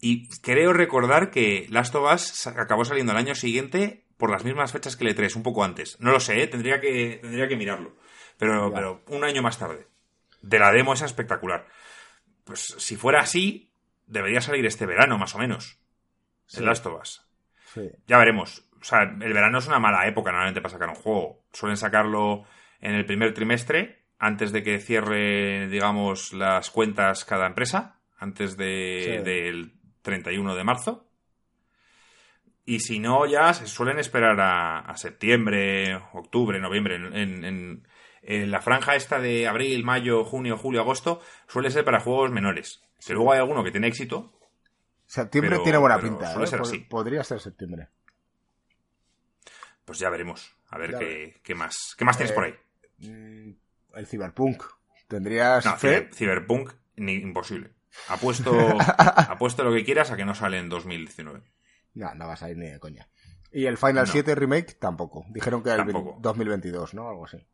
y 0.00 0.28
creo 0.40 0.72
recordar 0.72 1.30
que 1.30 1.66
Last 1.70 1.94
of 1.94 2.10
Us 2.12 2.46
acabó 2.46 2.84
saliendo 2.86 3.12
el 3.12 3.18
año 3.18 3.34
siguiente 3.34 4.06
por 4.16 4.30
las 4.30 4.44
mismas 4.44 4.72
fechas 4.72 4.96
que 4.96 5.06
el 5.06 5.14
E3, 5.16 5.36
un 5.36 5.42
poco 5.42 5.62
antes. 5.64 5.98
No 6.00 6.10
lo 6.10 6.20
sé, 6.20 6.42
¿eh? 6.42 6.46
tendría, 6.46 6.80
que, 6.80 7.18
tendría 7.20 7.48
que 7.48 7.56
mirarlo. 7.56 7.96
Pero, 8.38 8.72
pero 8.74 9.02
un 9.08 9.24
año 9.24 9.42
más 9.42 9.58
tarde. 9.58 9.86
De 10.42 10.58
la 10.58 10.70
demo 10.72 10.92
esa 10.92 11.06
espectacular. 11.06 11.66
Pues 12.44 12.60
si 12.78 12.96
fuera 12.96 13.20
así, 13.20 13.70
debería 14.06 14.40
salir 14.40 14.64
este 14.66 14.86
verano, 14.86 15.18
más 15.18 15.34
o 15.34 15.38
menos. 15.38 15.78
Sí. 16.46 16.58
El 16.60 16.66
Last 16.66 16.84
of 16.86 17.00
Us. 17.00 17.26
Sí. 17.72 17.90
Ya 18.06 18.18
veremos. 18.18 18.66
O 18.80 18.84
sea, 18.84 19.02
el 19.02 19.32
verano 19.32 19.58
es 19.58 19.66
una 19.66 19.78
mala 19.78 20.06
época 20.06 20.30
normalmente 20.30 20.60
para 20.60 20.72
sacar 20.72 20.90
un 20.90 20.94
juego. 20.94 21.42
Suelen 21.52 21.76
sacarlo 21.78 22.44
en 22.80 22.94
el 22.94 23.06
primer 23.06 23.32
trimestre, 23.32 24.04
antes 24.18 24.52
de 24.52 24.62
que 24.62 24.78
cierre, 24.78 25.68
digamos, 25.68 26.32
las 26.34 26.70
cuentas 26.70 27.24
cada 27.24 27.46
empresa, 27.46 27.98
antes 28.18 28.56
de, 28.58 29.16
Sí. 29.18 29.24
del 29.24 29.72
31 30.02 30.54
de 30.54 30.64
marzo. 30.64 31.08
Y 32.66 32.80
si 32.80 32.98
no, 32.98 33.26
ya 33.26 33.52
se 33.52 33.66
suelen 33.66 33.98
esperar 33.98 34.40
a, 34.40 34.78
a 34.80 34.96
septiembre, 34.96 35.96
octubre, 36.12 36.58
noviembre. 36.60 36.96
En, 36.96 37.44
en- 37.44 37.88
en 38.26 38.50
la 38.50 38.60
franja 38.60 38.96
esta 38.96 39.18
de 39.18 39.46
abril, 39.46 39.84
mayo, 39.84 40.24
junio, 40.24 40.56
julio, 40.56 40.80
agosto, 40.80 41.20
suele 41.46 41.70
ser 41.70 41.84
para 41.84 42.00
juegos 42.00 42.30
menores. 42.30 42.80
Que 43.06 43.12
luego 43.12 43.32
hay 43.32 43.38
alguno 43.38 43.62
que 43.62 43.70
tiene 43.70 43.86
éxito, 43.88 44.32
Septiembre 45.06 45.50
Pero- 45.50 45.62
tiene 45.62 45.78
buena 45.78 45.98
pinta, 46.00 46.30
suele 46.32 46.46
¿eh? 46.46 46.48
ser 46.50 46.60
así. 46.62 46.78
Podría 46.78 47.22
ser 47.22 47.38
septiembre. 47.38 47.88
pues 49.84 49.98
ya 49.98 50.08
veremos. 50.08 50.56
A 50.70 50.78
ver 50.78 50.96
qué, 50.98 51.40
qué 51.42 51.54
más. 51.54 51.94
¿Qué 51.98 52.04
más 52.06 52.16
tienes 52.16 52.32
Eh, 52.32 52.34
por 52.34 52.44
ahí? 52.44 52.54
Mm, 52.98 53.50
el 53.96 54.06
Cyberpunk. 54.06 54.62
¿Tendrías 55.08 55.64
No, 55.66 55.76
fe? 55.76 56.08
Cyberpunk, 56.14 56.72
ni, 56.96 57.14
imposible. 57.16 57.70
Apuesto, 58.08 58.50
apuesto 59.28 59.62
lo 59.62 59.72
que 59.74 59.84
quieras 59.84 60.10
a 60.10 60.16
que 60.16 60.24
no 60.24 60.34
sale 60.34 60.58
en 60.58 60.70
2019. 60.70 61.42
No, 61.94 62.14
no 62.14 62.26
vas 62.26 62.42
a 62.42 62.50
ir 62.50 62.56
ni 62.56 62.66
de 62.70 62.80
coña. 62.80 63.06
Y 63.52 63.66
el 63.66 63.76
Final 63.76 64.06
No. 64.06 64.12
7 64.12 64.34
Remake 64.34 64.72
tampoco. 64.80 65.26
Dijeron 65.28 65.62
que 65.62 65.68
era 65.68 65.82
el 65.84 65.92
Tampoco. 65.92 66.16
2022, 66.20 66.94
¿no? 66.94 67.08
Algo 67.10 67.26
así. 67.26 67.46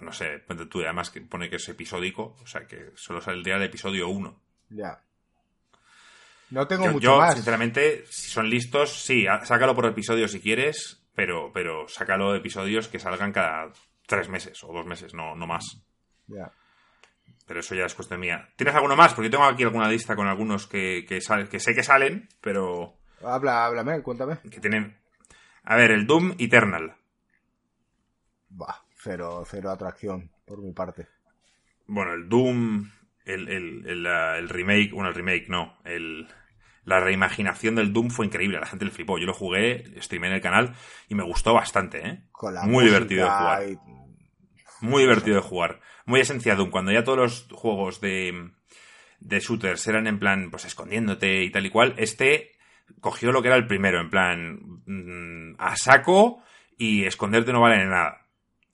Pues 0.00 0.06
no 0.06 0.12
sé, 0.14 0.38
tú, 0.70 0.80
además 0.80 1.10
que 1.10 1.20
pone 1.20 1.50
que 1.50 1.56
es 1.56 1.68
episódico, 1.68 2.34
o 2.40 2.46
sea 2.46 2.66
que 2.66 2.90
solo 2.94 3.20
saldría 3.20 3.56
el 3.56 3.64
episodio 3.64 4.08
1. 4.08 4.40
Ya. 4.70 4.98
No 6.50 6.66
tengo 6.66 6.86
Yo, 6.86 6.92
mucho 6.92 7.04
yo, 7.04 7.18
más. 7.18 7.34
sinceramente, 7.34 8.04
si 8.06 8.30
son 8.30 8.48
listos, 8.48 9.02
sí, 9.04 9.26
sácalo 9.44 9.74
por 9.74 9.84
episodio 9.84 10.26
si 10.26 10.40
quieres, 10.40 11.02
pero, 11.14 11.52
pero 11.52 11.86
sácalo 11.86 12.34
episodios 12.34 12.88
que 12.88 12.98
salgan 12.98 13.30
cada 13.32 13.70
tres 14.06 14.30
meses 14.30 14.64
o 14.64 14.72
dos 14.72 14.86
meses, 14.86 15.12
no, 15.12 15.34
no 15.36 15.46
más. 15.46 15.82
Ya. 16.28 16.50
Pero 17.46 17.60
eso 17.60 17.74
ya 17.74 17.84
es 17.84 17.94
cuestión 17.94 18.20
mía. 18.20 18.48
¿Tienes 18.56 18.74
alguno 18.74 18.96
más? 18.96 19.12
Porque 19.12 19.26
yo 19.28 19.32
tengo 19.32 19.44
aquí 19.44 19.64
alguna 19.64 19.88
lista 19.90 20.16
con 20.16 20.28
algunos 20.28 20.66
que, 20.66 21.04
que, 21.06 21.20
sal- 21.20 21.48
que 21.50 21.60
sé 21.60 21.74
que 21.74 21.82
salen, 21.82 22.26
pero 22.40 22.96
Habla, 23.22 23.66
háblame, 23.66 24.00
cuéntame. 24.02 24.38
que 24.50 24.60
tienen... 24.60 24.96
A 25.64 25.76
ver, 25.76 25.90
el 25.90 26.06
Doom 26.06 26.36
Eternal. 26.38 26.96
Bah, 28.48 28.82
cero, 29.02 29.42
cero 29.46 29.70
atracción 29.70 30.30
por 30.46 30.62
mi 30.62 30.72
parte. 30.72 31.06
Bueno, 31.86 32.12
el 32.14 32.28
Doom, 32.28 32.90
el, 33.24 33.48
el, 33.48 33.86
el, 33.86 34.06
el 34.06 34.48
remake, 34.48 34.92
bueno, 34.92 35.08
el 35.08 35.14
remake 35.14 35.46
no, 35.48 35.76
el, 35.84 36.28
la 36.84 37.00
reimaginación 37.00 37.74
del 37.74 37.92
Doom 37.92 38.10
fue 38.10 38.26
increíble, 38.26 38.56
a 38.58 38.60
la 38.60 38.66
gente 38.66 38.84
le 38.84 38.90
flipó. 38.90 39.18
Yo 39.18 39.26
lo 39.26 39.34
jugué, 39.34 39.84
streamé 40.00 40.28
en 40.28 40.34
el 40.34 40.40
canal 40.40 40.74
y 41.08 41.14
me 41.14 41.24
gustó 41.24 41.52
bastante, 41.54 42.06
¿eh? 42.06 42.22
Con 42.32 42.54
la 42.54 42.62
Muy 42.64 42.84
divertido 42.84 43.24
de 43.24 43.30
jugar. 43.30 43.62
y- 43.68 43.78
Muy 44.80 45.02
divertido 45.02 45.36
de 45.36 45.42
jugar. 45.42 45.80
Muy 46.06 46.20
esencia 46.20 46.54
Doom, 46.54 46.70
cuando 46.70 46.92
ya 46.92 47.04
todos 47.04 47.18
los 47.18 47.48
juegos 47.52 48.00
de, 48.00 48.50
de 49.20 49.40
shooters 49.40 49.86
eran 49.88 50.06
en 50.06 50.18
plan, 50.18 50.50
pues 50.50 50.64
escondiéndote 50.64 51.42
y 51.42 51.50
tal 51.50 51.66
y 51.66 51.70
cual, 51.70 51.94
este 51.98 52.52
cogió 53.00 53.30
lo 53.32 53.42
que 53.42 53.48
era 53.48 53.56
el 53.56 53.66
primero, 53.66 54.00
en 54.00 54.10
plan, 54.10 54.58
mm, 54.86 55.56
a 55.58 55.76
saco 55.76 56.42
y 56.78 57.04
esconderte 57.04 57.52
no 57.52 57.60
vale 57.60 57.84
nada. 57.84 58.19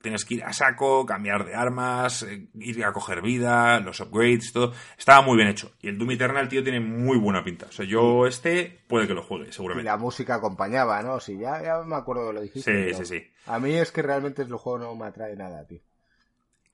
Tienes 0.07 0.25
que 0.25 0.35
ir 0.35 0.45
a 0.45 0.53
saco, 0.53 1.05
cambiar 1.05 1.45
de 1.45 1.57
armas, 1.57 2.23
eh, 2.23 2.47
ir 2.61 2.85
a 2.85 2.93
coger 2.93 3.23
vida, 3.23 3.81
los 3.81 3.99
upgrades, 3.99 4.53
todo. 4.53 4.73
Estaba 4.97 5.21
muy 5.21 5.37
bien 5.37 5.49
hecho. 5.49 5.73
Y 5.83 5.89
el 5.89 5.99
Doom 5.99 6.13
Eternal, 6.13 6.49
tío, 6.49 6.63
tiene 6.63 6.79
muy 6.79 7.19
buena 7.19 7.43
pinta. 7.43 7.67
O 7.67 7.73
sea, 7.73 7.85
yo 7.85 8.25
este 8.29 8.79
puede 8.87 9.09
que 9.09 9.15
lo 9.15 9.25
juegue, 9.25 9.49
Y 9.49 9.53
seguramente. 9.53 9.85
la 9.91 9.97
música 9.97 10.37
acompañaba, 10.37 11.03
¿no? 11.03 11.19
Sí, 11.19 11.37
ya, 11.37 11.61
ya 11.61 11.83
me 11.83 11.97
acuerdo 11.97 12.29
que 12.29 12.35
lo 12.35 12.41
dijiste. 12.41 12.95
Sí, 12.95 13.05
sí, 13.05 13.05
sí. 13.05 13.31
A 13.47 13.59
mí 13.59 13.75
es 13.75 13.91
que 13.91 14.01
realmente 14.03 14.43
el 14.43 14.55
juego 14.55 14.79
no 14.79 14.95
me 14.95 15.07
atrae 15.07 15.35
nada, 15.35 15.67
tío. 15.67 15.81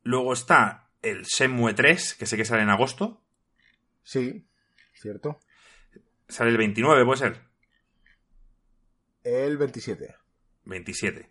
Luego 0.02 0.34
está 0.34 0.90
el 1.00 1.22
Shenmue 1.22 1.72
3, 1.72 2.14
que 2.14 2.26
sé 2.26 2.36
que 2.36 2.44
sale 2.44 2.62
en 2.64 2.68
agosto. 2.68 3.22
Sí, 4.02 4.44
cierto. 4.92 5.40
Sale 6.28 6.50
el 6.50 6.58
29, 6.58 7.02
puede 7.06 7.18
ser. 7.18 7.40
El 9.24 9.56
27. 9.56 10.14
27. 10.64 11.30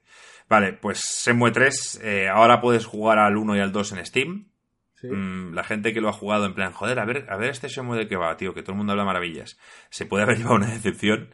Vale, 0.51 0.73
pues 0.73 1.23
Shenmue 1.25 1.51
3, 1.51 2.01
eh, 2.03 2.27
ahora 2.27 2.59
puedes 2.59 2.85
jugar 2.85 3.19
al 3.19 3.37
1 3.37 3.55
y 3.55 3.59
al 3.61 3.71
2 3.71 3.93
en 3.93 4.05
Steam. 4.05 4.47
Sí. 4.95 5.07
Mm, 5.07 5.53
la 5.53 5.63
gente 5.63 5.93
que 5.93 6.01
lo 6.01 6.09
ha 6.09 6.13
jugado 6.13 6.45
en 6.45 6.53
plan, 6.53 6.73
joder, 6.73 6.99
a 6.99 7.05
ver, 7.05 7.25
a 7.29 7.37
ver 7.37 7.51
este 7.51 7.69
Shenmue 7.69 7.97
de 7.97 8.09
qué 8.09 8.17
va, 8.17 8.35
tío, 8.35 8.53
que 8.53 8.61
todo 8.61 8.73
el 8.73 8.77
mundo 8.79 8.91
habla 8.91 9.05
maravillas. 9.05 9.57
Se 9.89 10.05
puede 10.05 10.23
haber 10.23 10.37
llevado 10.39 10.57
una 10.57 10.67
decepción. 10.67 11.33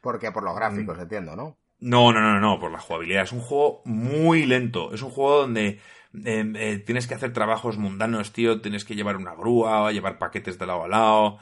Porque 0.00 0.32
por 0.32 0.42
los 0.44 0.54
Mm. 0.54 0.56
gráficos, 0.56 0.98
entiendo, 0.98 1.36
¿no? 1.36 1.58
No, 1.78 2.10
no, 2.10 2.20
no, 2.22 2.40
no, 2.40 2.58
por 2.58 2.72
la 2.72 2.78
jugabilidad. 2.78 3.24
Es 3.24 3.32
un 3.32 3.40
juego 3.40 3.82
muy 3.84 4.46
lento. 4.46 4.94
Es 4.94 5.02
un 5.02 5.10
juego 5.10 5.40
donde 5.42 5.80
eh, 6.24 6.52
eh, 6.56 6.78
tienes 6.86 7.06
que 7.06 7.12
hacer 7.14 7.34
trabajos 7.34 7.76
mundanos, 7.76 8.32
tío. 8.32 8.62
Tienes 8.62 8.86
que 8.86 8.94
llevar 8.94 9.16
una 9.18 9.34
grúa, 9.34 9.92
llevar 9.92 10.16
paquetes 10.18 10.58
de 10.58 10.64
lado 10.66 10.84
a 10.84 10.88
lado. 10.88 11.38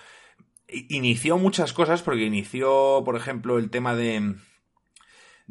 Inició 0.66 1.38
muchas 1.38 1.72
cosas 1.72 2.02
porque 2.02 2.24
inició, 2.24 3.02
por 3.04 3.14
ejemplo, 3.14 3.58
el 3.58 3.70
tema 3.70 3.94
de, 3.94 4.34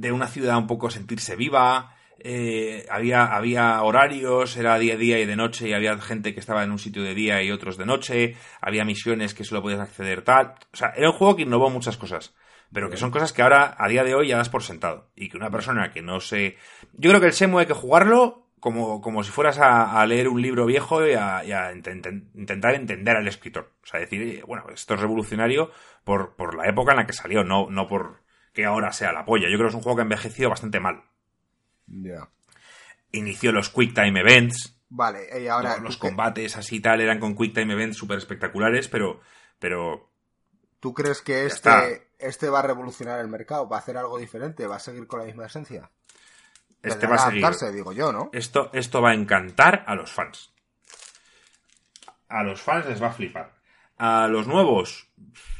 de 0.01 0.11
una 0.11 0.27
ciudad 0.27 0.57
un 0.57 0.67
poco 0.67 0.89
sentirse 0.89 1.35
viva. 1.35 1.95
eh, 2.23 2.85
había, 2.89 3.25
había 3.25 3.81
horarios, 3.81 4.57
era 4.57 4.77
día 4.77 4.93
a 4.95 4.97
día 4.97 5.19
y 5.19 5.25
de 5.25 5.35
noche, 5.35 5.69
y 5.69 5.73
había 5.73 5.97
gente 5.99 6.33
que 6.33 6.39
estaba 6.39 6.63
en 6.63 6.71
un 6.71 6.79
sitio 6.79 7.03
de 7.03 7.15
día 7.15 7.41
y 7.41 7.51
otros 7.51 7.77
de 7.77 7.85
noche, 7.85 8.35
había 8.61 8.85
misiones 8.85 9.33
que 9.33 9.43
solo 9.43 9.61
podías 9.61 9.79
acceder 9.79 10.23
tal. 10.23 10.55
O 10.73 10.77
sea, 10.77 10.93
era 10.95 11.09
un 11.09 11.15
juego 11.15 11.35
que 11.35 11.43
innovó 11.43 11.69
muchas 11.69 11.97
cosas. 11.97 12.33
Pero 12.73 12.89
que 12.89 12.97
son 12.97 13.11
cosas 13.11 13.33
que 13.33 13.41
ahora, 13.41 13.75
a 13.77 13.87
día 13.89 14.03
de 14.03 14.15
hoy, 14.15 14.29
ya 14.29 14.37
das 14.37 14.49
por 14.49 14.63
sentado. 14.63 15.09
Y 15.15 15.29
que 15.29 15.37
una 15.37 15.49
persona 15.49 15.91
que 15.91 16.01
no 16.01 16.19
se... 16.21 16.57
Yo 16.93 17.09
creo 17.09 17.19
que 17.19 17.27
el 17.27 17.33
Semo 17.33 17.59
hay 17.59 17.65
que 17.65 17.73
jugarlo 17.73 18.47
como, 18.61 19.01
como 19.01 19.23
si 19.23 19.31
fueras 19.31 19.59
a, 19.59 20.05
leer 20.05 20.29
un 20.29 20.41
libro 20.41 20.65
viejo 20.65 21.05
y 21.05 21.13
a, 21.13 21.73
intentar 21.73 22.75
entender 22.75 23.17
al 23.17 23.27
escritor. 23.27 23.73
O 23.83 23.87
sea, 23.87 23.99
decir, 23.99 24.43
bueno, 24.45 24.63
esto 24.73 24.93
es 24.93 24.99
revolucionario 25.01 25.69
por, 26.05 26.35
por 26.35 26.55
la 26.55 26.67
época 26.69 26.91
en 26.91 26.99
la 26.99 27.05
que 27.05 27.13
salió, 27.13 27.43
no, 27.43 27.69
no 27.69 27.87
por 27.87 28.21
que 28.53 28.65
ahora 28.65 28.91
sea 28.91 29.13
la 29.13 29.25
polla. 29.25 29.49
Yo 29.49 29.57
creo 29.57 29.67
que 29.67 29.69
es 29.69 29.75
un 29.75 29.81
juego 29.81 29.97
que 29.97 30.01
ha 30.01 30.03
envejecido 30.03 30.49
bastante 30.49 30.79
mal. 30.79 31.03
Ya. 31.87 32.29
Inició 33.11 33.51
los 33.51 33.69
Quick 33.69 33.93
Time 33.93 34.19
Events. 34.19 34.77
Vale, 34.89 35.27
y 35.41 35.47
ahora. 35.47 35.77
Los, 35.77 35.97
combates 35.97 36.57
así 36.57 36.77
y 36.77 36.79
tal 36.81 37.01
eran 37.01 37.19
con 37.19 37.35
Quick 37.35 37.53
Time 37.53 37.73
Events 37.73 37.97
súper 37.97 38.17
espectaculares, 38.17 38.87
pero. 38.87 39.21
pero 39.59 40.09
¿Tú 40.79 40.93
crees 40.93 41.21
que 41.21 41.45
este, 41.45 42.07
este 42.17 42.49
va 42.49 42.59
a 42.59 42.63
revolucionar 42.63 43.19
el 43.19 43.27
mercado? 43.27 43.69
¿Va 43.69 43.77
a 43.77 43.79
hacer 43.79 43.97
algo 43.97 44.17
diferente? 44.17 44.65
¿Va 44.65 44.77
a 44.77 44.79
seguir 44.79 45.07
con 45.07 45.19
la 45.19 45.25
misma 45.25 45.45
esencia? 45.45 45.91
Este 46.81 47.05
va 47.05 47.15
a 47.15 47.53
seguir. 47.53 47.73
digo 47.73 47.93
yo, 47.93 48.11
¿no? 48.11 48.31
Esto, 48.33 48.71
esto 48.73 49.01
va 49.01 49.11
a 49.11 49.13
encantar 49.13 49.83
a 49.85 49.95
los 49.95 50.11
fans. 50.11 50.51
A 52.27 52.43
los 52.43 52.61
fans 52.61 52.87
les 52.87 53.01
va 53.01 53.07
a 53.07 53.13
flipar. 53.13 53.53
A 53.97 54.27
los 54.27 54.47
nuevos, 54.47 55.07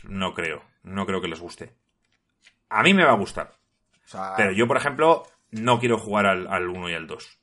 no 0.04 0.34
creo. 0.34 0.64
No 0.84 1.06
creo 1.06 1.22
que 1.22 1.28
les 1.28 1.40
guste. 1.40 1.76
A 2.72 2.84
mí 2.84 2.94
me 2.94 3.04
va 3.04 3.12
a 3.12 3.18
gustar. 3.18 3.54
Pero 4.38 4.54
yo, 4.54 4.66
por 4.66 4.78
ejemplo, 4.78 5.24
no 5.52 5.78
quiero 5.80 5.98
jugar 5.98 6.26
al, 6.26 6.48
al 6.48 6.70
1 6.70 6.90
y 6.90 6.94
al 6.94 7.06
2. 7.06 7.40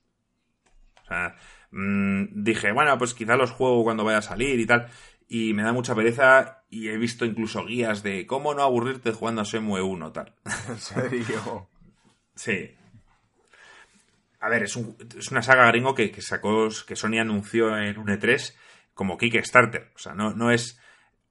O 1.03 1.07
sea, 1.07 1.37
mm, 1.71 2.43
dije, 2.43 2.73
bueno, 2.73 2.97
pues 2.97 3.13
quizá 3.13 3.37
los 3.37 3.51
juego 3.51 3.85
cuando 3.85 4.05
vaya 4.05 4.19
a 4.19 4.23
salir 4.23 4.59
y 4.59 4.67
tal. 4.67 4.89
Y 5.29 5.53
me 5.53 5.63
da 5.63 5.73
mucha 5.73 5.95
pereza 5.95 6.65
y 6.71 6.89
he 6.89 6.97
visto 6.97 7.27
incluso 7.27 7.67
guías 7.67 8.03
de 8.03 8.27
cómo 8.27 8.55
no 8.55 8.63
aburrirte 8.63 9.13
jugando 9.13 9.43
a 9.43 9.45
Semue 9.45 9.83
1 9.83 10.13
tal. 10.13 10.35
¿En 10.69 10.79
serio? 10.79 11.69
sí. 12.35 12.75
A 14.41 14.49
ver, 14.49 14.63
es, 14.63 14.77
una 14.77 15.43
saga 15.43 15.67
gringo 15.67 15.95
que, 15.95 16.11
sacó, 16.23 16.69
que 16.87 16.97
Sony 16.97 17.19
anunció 17.21 17.77
en 17.77 17.99
un 17.99 18.07
E3 18.07 18.55
como 18.95 19.19
Kickstarter. 19.19 19.91
O 19.95 19.99
sea, 19.99 20.15
no, 20.15 20.33
no 20.33 20.51
es, 20.51 20.81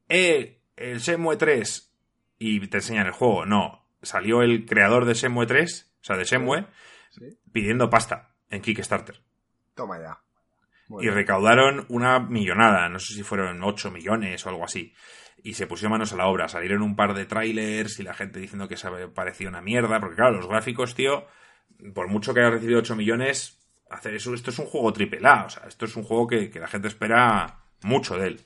eh, 0.08 0.60
el 0.76 1.02
Semue 1.02 1.38
3 1.38 1.92
y 2.38 2.68
te 2.68 2.78
enseñan 2.78 3.08
el 3.08 3.14
juego. 3.14 3.46
No, 3.46 3.87
salió 4.02 4.42
el 4.42 4.66
creador 4.66 5.06
de 5.06 5.16
Semue 5.16 5.46
3, 5.46 5.94
o 6.02 6.04
sea, 6.04 6.18
de 6.18 6.26
Semue, 6.26 6.68
pidiendo 7.52 7.90
pasta 7.90 8.36
en 8.50 8.62
Kickstarter. 8.62 9.22
Toma 9.76 10.00
ya. 10.00 10.20
y 11.02 11.10
recaudaron 11.10 11.86
una 11.90 12.20
millonada, 12.20 12.90
no 12.90 13.00
sé 13.00 13.14
si 13.14 13.24
fueron 13.24 13.62
8 13.64 13.92
millones 13.92 14.46
o 14.46 14.50
algo 14.50 14.64
así. 14.64 14.94
Y 15.44 15.54
se 15.54 15.68
pusieron 15.68 15.92
manos 15.92 16.14
a 16.14 16.18
la 16.18 16.28
obra. 16.28 16.48
Salieron 16.48 16.82
un 16.82 16.96
par 16.96 17.14
de 17.14 17.26
trailers 17.26 18.00
y 18.00 18.04
la 18.04 18.16
gente 18.16 18.40
diciendo 18.40 18.68
que 18.68 18.76
se 18.76 18.90
parecía 19.10 19.48
una 19.48 19.62
mierda. 19.62 20.00
Porque 20.00 20.16
claro, 20.16 20.38
los 20.38 20.48
gráficos, 20.48 20.96
tío, 20.96 21.28
por 21.94 22.08
mucho 22.08 22.34
que 22.34 22.40
haya 22.40 22.50
recibido 22.50 22.80
8 22.80 22.96
millones, 22.96 23.60
hacer 23.90 24.16
eso, 24.16 24.34
esto 24.34 24.50
es 24.50 24.60
un 24.60 24.66
juego 24.66 24.92
triple 24.94 25.20
A. 25.28 25.46
O 25.46 25.50
sea, 25.50 25.68
esto 25.68 25.86
es 25.86 25.96
un 25.96 26.04
juego 26.04 26.28
que, 26.28 26.52
la 26.60 26.68
gente 26.68 26.88
espera 26.88 27.60
mucho 27.84 28.18
de 28.18 28.28
él. 28.28 28.42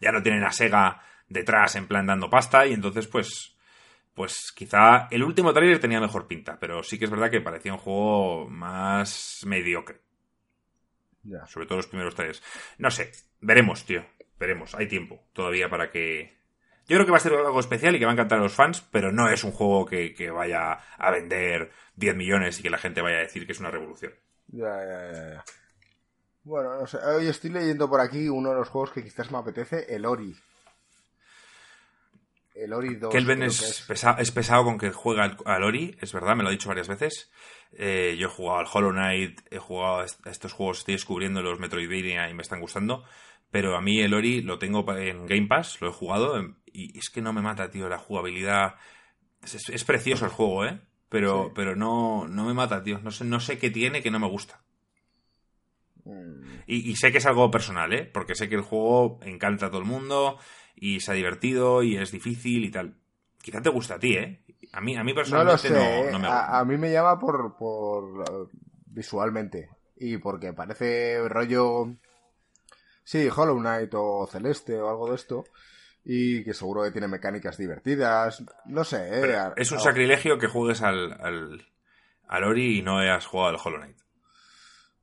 Ya 0.00 0.12
no 0.12 0.22
tienen 0.22 0.44
a 0.44 0.52
Sega 0.52 1.02
detrás 1.28 1.76
en 1.76 1.86
plan 1.86 2.06
dando 2.06 2.28
pasta 2.28 2.66
y 2.66 2.74
entonces 2.74 3.06
pues 3.06 3.56
pues 4.14 4.52
quizá 4.54 5.08
el 5.10 5.22
último 5.22 5.52
trailer 5.52 5.80
tenía 5.80 6.00
mejor 6.00 6.26
pinta, 6.26 6.58
pero 6.58 6.82
sí 6.82 6.98
que 6.98 7.06
es 7.06 7.10
verdad 7.10 7.30
que 7.30 7.40
parecía 7.40 7.72
un 7.72 7.78
juego 7.78 8.48
más 8.48 9.40
mediocre. 9.46 10.00
Ya. 11.22 11.46
Sobre 11.46 11.66
todo 11.66 11.76
los 11.76 11.86
primeros 11.86 12.14
trailers. 12.14 12.42
No 12.78 12.90
sé, 12.90 13.12
veremos, 13.40 13.84
tío. 13.84 14.04
Veremos, 14.38 14.74
hay 14.74 14.88
tiempo 14.88 15.22
todavía 15.32 15.68
para 15.68 15.90
que... 15.90 16.38
Yo 16.88 16.96
creo 16.96 17.04
que 17.04 17.12
va 17.12 17.18
a 17.18 17.20
ser 17.20 17.34
algo 17.34 17.60
especial 17.60 17.94
y 17.94 17.98
que 17.98 18.04
va 18.04 18.10
a 18.10 18.14
encantar 18.14 18.38
a 18.38 18.42
los 18.42 18.54
fans, 18.54 18.80
pero 18.90 19.12
no 19.12 19.28
es 19.28 19.44
un 19.44 19.52
juego 19.52 19.86
que, 19.86 20.30
vaya 20.30 20.72
a 20.72 21.10
vender 21.10 21.70
10 21.96 22.16
millones 22.16 22.58
y 22.58 22.62
que 22.62 22.70
la 22.70 22.78
gente 22.78 23.02
vaya 23.02 23.18
a 23.18 23.20
decir 23.20 23.46
que 23.46 23.52
es 23.52 23.60
una 23.60 23.70
revolución. 23.70 24.12
Ya, 24.48 24.84
ya, 24.84 25.12
ya, 25.12 25.28
ya. 25.34 25.44
Bueno, 26.42 26.80
no 26.80 26.86
sé. 26.86 26.98
Hoy 26.98 27.28
estoy 27.28 27.50
leyendo 27.50 27.88
por 27.88 28.00
aquí 28.00 28.28
uno 28.28 28.50
de 28.50 28.56
los 28.56 28.68
juegos 28.68 28.90
que 28.92 29.04
quizás 29.04 29.30
me 29.30 29.38
apetece, 29.38 29.94
el 29.94 30.06
Ori. 30.06 30.34
El 32.60 32.74
Ori 32.74 32.96
2. 32.96 33.10
Kelvin 33.10 33.42
es, 33.42 33.88
es. 33.88 34.30
pesado 34.30 34.64
con 34.64 34.76
que 34.76 34.90
juega 34.90 35.34
al, 35.46 35.64
Ori, 35.64 35.96
es 35.98 36.12
verdad, 36.12 36.36
me 36.36 36.42
lo 36.42 36.50
ha 36.50 36.52
dicho 36.52 36.68
varias 36.68 36.88
veces. 36.88 37.30
Eh, 37.72 38.16
yo 38.18 38.26
he 38.26 38.30
jugado 38.30 38.58
al 38.58 38.66
Hollow 38.70 38.92
Knight, 38.92 39.40
he 39.50 39.58
jugado 39.58 40.00
a 40.00 40.30
estos 40.30 40.52
juegos, 40.52 40.80
estoy 40.80 40.94
descubriendo 40.94 41.40
los 41.40 41.58
Metroidvania 41.58 42.28
y 42.28 42.34
me 42.34 42.42
están 42.42 42.60
gustando. 42.60 43.02
Pero 43.50 43.76
a 43.76 43.80
mí 43.80 44.00
el 44.00 44.12
Ori 44.12 44.42
lo 44.42 44.58
tengo 44.58 44.84
en 44.94 45.26
Game 45.26 45.46
Pass, 45.46 45.80
lo 45.80 45.88
he 45.88 45.92
jugado 45.92 46.38
y 46.66 46.98
es 46.98 47.08
que 47.08 47.22
no 47.22 47.32
me 47.32 47.40
mata, 47.40 47.70
tío, 47.70 47.88
la 47.88 47.98
jugabilidad. 47.98 48.74
Es, 49.42 49.84
precioso 49.84 50.26
el 50.26 50.30
juego, 50.30 50.66
¿eh? 50.66 50.80
Pero, 51.08 51.52
pero 51.54 51.74
no, 51.74 52.28
no 52.28 52.44
me 52.44 52.52
mata, 52.52 52.82
tío. 52.82 53.00
No 53.02 53.10
sé, 53.10 53.24
no 53.24 53.40
sé 53.40 53.56
qué 53.56 53.70
tiene 53.70 54.02
que 54.02 54.10
no 54.10 54.20
me 54.20 54.28
gusta. 54.28 54.62
Mm. 56.04 56.42
Y, 56.66 56.90
y, 56.90 56.96
sé 56.96 57.10
que 57.10 57.18
es 57.18 57.26
algo 57.26 57.50
personal, 57.50 57.92
¿eh? 57.94 58.04
Porque 58.04 58.34
sé 58.34 58.50
que 58.50 58.54
el 58.56 58.60
juego 58.60 59.18
encanta 59.22 59.66
a 59.66 59.70
todo 59.70 59.80
el 59.80 59.86
mundo 59.86 60.38
y 60.74 61.00
se 61.00 61.12
ha 61.12 61.14
divertido 61.14 61.82
y 61.82 61.96
es 61.96 62.10
difícil 62.10 62.64
y 62.64 62.70
tal. 62.70 62.94
Quizá 63.42 63.60
te 63.62 63.70
gusta 63.70 63.94
a 63.94 63.98
ti, 63.98 64.16
¿eh? 64.16 64.42
A 64.72 64.80
mí, 64.80 64.96
a 64.96 65.02
mí 65.02 65.14
personalmente 65.14 65.70
no, 65.70 65.76
me 65.76 66.12
gusta. 66.12 66.58
A, 66.58 66.64
mí 66.64 66.76
me 66.76 66.92
llama 66.92 67.18
por, 67.18 67.56
por 67.56 68.48
visualmente 68.86 69.70
y 69.96 70.18
porque 70.18 70.52
parece 70.52 71.28
rollo 71.28 71.94
sí, 73.04 73.28
Hollow 73.34 73.58
Knight 73.58 73.92
o 73.94 74.28
Celeste 74.30 74.80
o 74.80 74.88
algo 74.88 75.08
de 75.08 75.16
esto 75.16 75.44
y 76.04 76.44
que 76.44 76.54
seguro 76.54 76.82
que 76.82 76.92
tiene 76.92 77.08
mecánicas 77.08 77.58
divertidas, 77.58 78.42
no 78.66 78.84
sé, 78.84 79.08
¿eh? 79.10 79.52
es 79.56 79.70
un 79.70 79.80
sacrilegio 79.80 80.38
que 80.38 80.46
juegues 80.46 80.80
al, 80.82 81.12
al, 81.20 81.66
al 82.26 82.44
Ori 82.44 82.78
y 82.78 82.82
no 82.82 82.98
hayas 82.98 83.26
jugado 83.26 83.50
al 83.50 83.60
Hollow 83.62 83.80
Knight. 83.80 83.99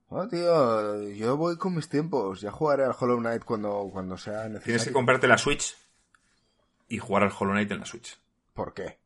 Oh, 0.09 0.27
tío, 0.27 1.09
yo 1.09 1.35
voy 1.35 1.57
con 1.57 1.75
mis 1.75 1.89
tiempos. 1.89 2.39
Ya 2.41 2.51
jugaré 2.51 2.85
al 2.85 2.95
Hollow 2.97 3.19
Knight 3.19 3.43
cuando, 3.43 3.89
cuando 3.91 4.17
sea 4.17 4.43
necesario. 4.43 4.63
Tienes 4.63 4.85
que 4.85 4.93
comprarte 4.93 5.27
la 5.27 5.37
Switch 5.37 5.75
y 6.87 6.97
jugar 6.97 7.23
al 7.23 7.33
Hollow 7.37 7.51
Knight 7.53 7.71
en 7.71 7.79
la 7.79 7.85
Switch. 7.85 8.17
¿Por 8.53 8.73
qué? 8.73 8.97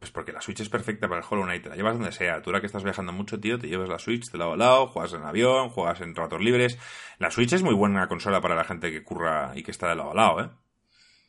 Pues 0.00 0.10
porque 0.10 0.32
la 0.32 0.40
Switch 0.40 0.60
es 0.60 0.68
perfecta 0.68 1.08
para 1.08 1.20
el 1.20 1.26
Hollow 1.28 1.44
Knight. 1.44 1.62
Te 1.62 1.68
la 1.68 1.76
llevas 1.76 1.94
donde 1.94 2.10
sea. 2.10 2.42
Tú 2.42 2.50
ahora 2.50 2.60
que 2.60 2.66
estás 2.66 2.82
viajando 2.82 3.12
mucho, 3.12 3.38
tío, 3.38 3.58
te 3.58 3.68
llevas 3.68 3.88
la 3.88 3.98
Switch 3.98 4.30
de 4.30 4.38
lado 4.38 4.54
a 4.54 4.56
lado, 4.56 4.86
juegas 4.88 5.12
en 5.12 5.22
avión, 5.22 5.68
juegas 5.68 6.00
en 6.00 6.16
ratos 6.16 6.40
libres. 6.40 6.78
La 7.18 7.30
Switch 7.30 7.52
es 7.52 7.62
muy 7.62 7.74
buena 7.74 8.08
consola 8.08 8.40
para 8.40 8.56
la 8.56 8.64
gente 8.64 8.90
que 8.90 9.04
curra 9.04 9.52
y 9.54 9.62
que 9.62 9.70
está 9.70 9.88
de 9.88 9.94
lado 9.94 10.10
a 10.10 10.14
lado, 10.14 10.40
¿eh? 10.40 10.50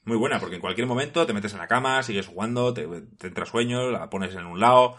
Muy 0.03 0.17
buena, 0.17 0.39
porque 0.39 0.55
en 0.55 0.61
cualquier 0.61 0.87
momento 0.87 1.27
te 1.27 1.33
metes 1.33 1.53
en 1.53 1.59
la 1.59 1.67
cama, 1.67 2.01
sigues 2.01 2.25
jugando, 2.25 2.73
te, 2.73 2.87
te 3.19 3.27
entra 3.27 3.45
sueño, 3.45 3.91
la 3.91 4.09
pones 4.09 4.33
en 4.33 4.47
un 4.47 4.59
lado, 4.59 4.97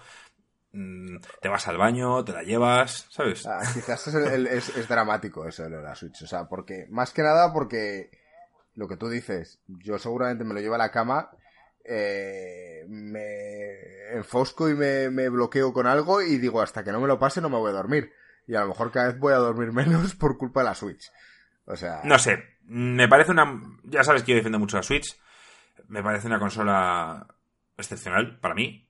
te 0.73 1.49
vas 1.49 1.69
al 1.69 1.77
baño, 1.77 2.25
te 2.25 2.33
la 2.33 2.43
llevas, 2.43 3.07
¿sabes? 3.11 3.47
Ah, 3.47 3.61
quizás 3.75 4.07
es, 4.09 4.89
dramático 4.89 5.47
eso 5.47 5.65
de 5.65 5.83
la 5.83 5.95
Switch, 5.95 6.23
o 6.23 6.27
sea, 6.27 6.49
porque, 6.49 6.87
más 6.91 7.13
que 7.13 7.23
nada 7.23 7.53
porque 7.53 8.11
lo 8.75 8.89
que 8.89 8.97
tú 8.97 9.09
dices, 9.09 9.61
yo 9.67 9.99
seguramente 9.99 10.45
me 10.45 10.55
lo 10.55 10.61
llevo 10.61 10.77
a 10.77 10.79
la 10.79 10.91
cama, 10.91 11.31
eh, 11.85 12.85
me 12.89 14.15
enfosco 14.15 14.71
y 14.71 14.75
me, 14.75 15.29
bloqueo 15.29 15.73
con 15.75 15.87
algo 15.87 16.23
y 16.23 16.39
digo, 16.39 16.63
hasta 16.63 16.83
que 16.83 16.93
no 16.93 17.01
me 17.01 17.09
lo 17.09 17.19
pase 17.19 17.41
no 17.41 17.51
me 17.51 17.59
voy 17.59 17.71
a 17.71 17.75
dormir. 17.75 18.13
Y 18.47 18.55
a 18.55 18.61
lo 18.61 18.69
mejor 18.69 18.91
cada 18.91 19.09
vez 19.09 19.19
voy 19.19 19.35
a 19.35 19.37
dormir 19.37 19.73
menos 19.73 20.15
por 20.15 20.39
culpa 20.39 20.61
de 20.61 20.67
la 20.67 20.75
Switch. 20.75 21.11
O 21.67 21.77
sea... 21.77 22.01
No 22.05 22.19
sé, 22.19 22.43
me 22.65 23.09
parece 23.09 23.31
una... 23.31 23.61
Ya 23.85 24.05
sabes 24.05 24.23
que 24.23 24.33
yo 24.33 24.37
defiendo 24.37 24.59
mucho 24.59 24.79
la 24.79 24.83
Switch. 24.83 25.19
Me 25.89 26.03
parece 26.03 26.27
una 26.27 26.39
consola 26.39 27.27
excepcional 27.77 28.39
para 28.41 28.55
mí. 28.55 28.89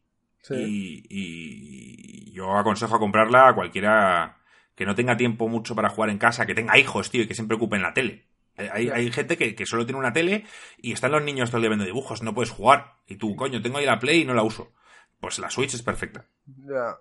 Y, 0.51 2.33
yo 2.33 2.57
aconsejo 2.57 2.97
a 2.97 2.99
comprarla 2.99 3.49
a 3.49 3.55
cualquiera 3.55 4.39
que 4.75 4.87
no 4.87 4.95
tenga 4.95 5.17
tiempo 5.17 5.49
mucho 5.49 5.75
para 5.75 5.91
jugar 5.91 6.11
en 6.11 6.19
casa, 6.19 6.47
que 6.47 6.55
tenga 6.55 6.79
hijos, 6.79 7.11
tío, 7.11 7.23
y 7.23 7.29
que 7.29 7.35
siempre 7.35 7.57
ocupen 7.57 7.83
la 7.83 7.95
tele. 7.95 8.27
Eh, 8.57 8.71
hay, 8.73 9.11
gente 9.13 9.37
que, 9.37 9.67
solo 9.67 9.87
tiene 9.87 9.99
una 9.99 10.13
tele 10.13 10.45
y 10.79 10.93
están 10.93 11.13
los 11.13 11.23
niños 11.23 11.51
todo 11.51 11.59
el 11.59 11.63
día 11.63 11.71
viendo 11.71 11.85
dibujos, 11.85 12.23
no 12.23 12.35
puedes 12.35 12.51
jugar. 12.51 12.97
Y 13.07 13.17
tú, 13.17 13.37
coño, 13.37 13.63
tengo 13.63 13.79
ahí 13.79 13.87
la 13.87 13.99
Play 13.99 14.23
y 14.23 14.25
no 14.25 14.35
la 14.35 14.43
uso. 14.43 14.73
Pues 15.21 15.39
la 15.39 15.51
Switch 15.51 15.75
es 15.75 15.83
perfecta. 15.83 16.25
Ya. 16.47 16.97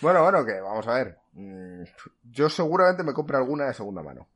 Bueno, 0.00 0.22
bueno, 0.22 0.44
que 0.44 0.60
vamos 0.60 0.86
a 0.86 0.94
ver. 0.94 1.18
Mm, 1.32 1.82
yo 2.24 2.48
seguramente 2.48 3.02
me 3.02 3.12
compre 3.12 3.36
alguna 3.36 3.66
de 3.66 3.74
segunda 3.74 4.02
mano. 4.02 4.28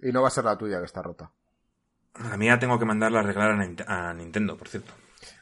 Y 0.00 0.12
no 0.12 0.22
va 0.22 0.28
a 0.28 0.32
ser 0.32 0.44
la 0.44 0.56
tuya 0.56 0.78
que 0.78 0.84
está 0.84 1.02
rota. 1.02 1.30
La 2.18 2.36
mía 2.36 2.58
tengo 2.58 2.78
que 2.78 2.84
mandarla 2.84 3.20
a 3.20 3.22
arreglar 3.22 3.50
a 3.86 4.14
Nintendo, 4.14 4.56
por 4.56 4.68
cierto. 4.68 4.92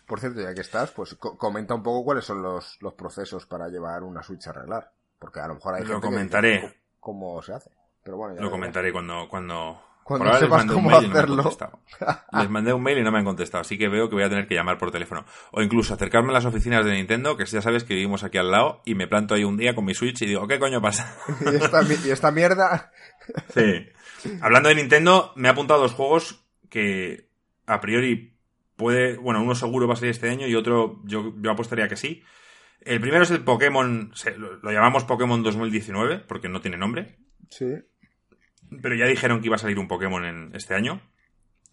Por 0.09 0.21
cierto, 0.21 0.41
ya 0.41 0.55
que 0.55 0.63
estás, 0.63 0.91
pues 0.93 1.15
comenta 1.17 1.75
un 1.75 1.83
poco 1.83 2.03
cuáles 2.03 2.25
son 2.25 2.43
los, 2.43 2.79
procesos 2.97 3.45
para 3.45 3.69
llevar 3.69 4.03
una 4.03 4.23
Switch 4.23 4.47
a 4.47 4.51
arreglar. 4.51 4.91
Porque 5.19 5.39
a 5.39 5.47
lo 5.47 5.57
mejor 5.57 5.75
hay 5.75 5.85
lo 5.85 6.01
comentaré. 6.01 6.81
cómo 6.99 7.43
se 7.43 7.53
hace. 7.53 7.71
Pero 8.03 8.17
bueno, 8.17 8.41
lo 8.41 8.51
comentaré 8.51 8.91
cuando, 8.91 9.29
cuando, 9.29 9.83
Cuando 10.03 10.33
sepas 10.39 10.65
cómo 10.65 10.97
hacerlo. 10.97 11.51
les 12.33 12.49
mandé 12.49 12.73
un 12.73 12.83
mail 12.83 12.99
y 12.99 13.03
no 13.03 13.13
me 13.13 13.19
han 13.19 13.25
contestado, 13.27 13.61
así 13.61 13.77
que 13.77 13.91
veo 13.91 14.09
que 14.09 14.15
voy 14.15 14.25
a 14.25 14.31
tener 14.31 14.49
que 14.49 14.55
llamar 14.55 14.79
por 14.79 14.91
teléfono. 14.91 15.27
O 15.53 15.61
incluso 15.61 15.93
acercarme 15.93 16.31
a 16.31 16.33
las 16.33 16.47
oficinas 16.47 16.87
de 16.87 16.93
Nintendo, 16.93 17.37
que 17.37 17.45
ya 17.45 17.61
sabes 17.61 17.85
que 17.85 17.93
vivimos 17.93 18.25
aquí 18.25 18.39
al 18.39 18.51
lado, 18.51 18.81
y 18.87 18.95
me 18.95 19.09
planto 19.09 19.35
ahí 19.35 19.45
un 19.45 19.59
día 19.59 19.75
con 19.75 19.85
mi 19.85 19.95
Switch 19.95 20.23
y 20.23 20.27
digo, 20.27 20.49
¿qué 20.49 20.59
coño 20.59 20.81
pasa? 20.81 21.15
¿Y 21.53 21.57
esta, 21.57 21.83
y 21.83 22.11
esta 22.11 22.31
mierda? 22.31 22.93
sí. 23.53 23.91
Hablando 24.41 24.71
de 24.71 24.77
Nintendo, 24.77 25.33
me 25.37 25.49
ha 25.49 25.51
apuntado 25.51 25.83
dos 25.83 25.93
juegos 25.93 26.47
que 26.71 27.29
a 27.67 27.83
priori 27.83 28.38
puede, 28.79 29.17
bueno, 29.17 29.43
uno 29.43 29.55
seguro 29.55 29.89
va 29.89 29.95
a 29.95 29.97
salir 29.97 30.13
este 30.13 30.31
año 30.31 30.47
y 30.47 30.55
otro 30.55 31.03
yo, 31.05 31.35
yo 31.37 31.51
apostaría 31.51 31.89
que 31.89 31.97
sí. 31.97 32.23
El 32.81 33.01
primero 33.01 33.25
es 33.25 33.31
el 33.31 33.43
Pokémon, 33.43 34.13
lo, 34.37 34.73
llamamos 34.73 35.05
Pokémon 35.05 35.43
2019 35.43 36.21
porque 36.21 36.49
no 36.49 36.61
tiene 36.61 36.79
nombre. 36.79 37.17
Sí. 37.51 37.67
Pero 38.81 38.95
ya 38.95 39.07
dijeron 39.07 39.41
que 39.41 39.47
iba 39.47 39.57
a 39.57 39.59
salir 39.59 39.79
un 39.79 39.89
Pokémon 39.89 40.25
en 40.25 40.55
este 40.55 40.75
año. 40.75 41.03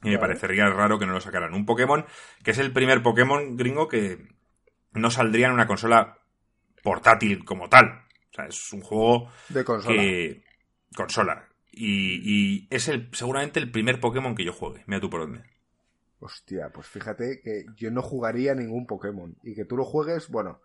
Y 0.03 0.09
me 0.09 0.19
parecería 0.19 0.67
raro 0.69 0.99
que 0.99 1.05
no 1.05 1.13
lo 1.13 1.21
sacaran. 1.21 1.53
Un 1.53 1.65
Pokémon 1.65 2.05
que 2.43 2.51
es 2.51 2.57
el 2.57 2.73
primer 2.73 3.01
Pokémon 3.01 3.55
gringo 3.55 3.87
que 3.87 4.27
no 4.93 5.09
saldría 5.09 5.47
en 5.47 5.53
una 5.53 5.67
consola 5.67 6.19
portátil 6.83 7.45
como 7.45 7.69
tal. 7.69 8.03
O 8.31 8.33
sea, 8.33 8.45
es 8.47 8.73
un 8.73 8.81
juego 8.81 9.31
de 9.49 9.63
consola. 9.63 9.95
Que... 9.95 10.43
Consola. 10.95 11.49
Y, 11.71 12.67
es 12.73 12.87
el, 12.87 13.09
seguramente 13.13 13.59
el 13.59 13.69
primer 13.69 13.99
Pokémon 13.99 14.35
que 14.35 14.45
yo 14.45 14.53
juegue. 14.53 14.83
Mira 14.87 15.01
tú 15.01 15.09
por 15.09 15.21
dónde. 15.21 15.43
Hostia, 16.25 16.71
pues 16.73 16.87
fíjate 16.87 17.39
que 17.43 17.65
yo 17.75 17.91
no 17.91 18.01
jugaría 18.01 18.55
ningún 18.55 18.87
Pokémon. 18.87 19.35
Y 19.43 19.53
que 19.53 19.63
tú 19.63 19.77
lo 19.77 19.85
juegues, 19.85 20.27
bueno, 20.29 20.59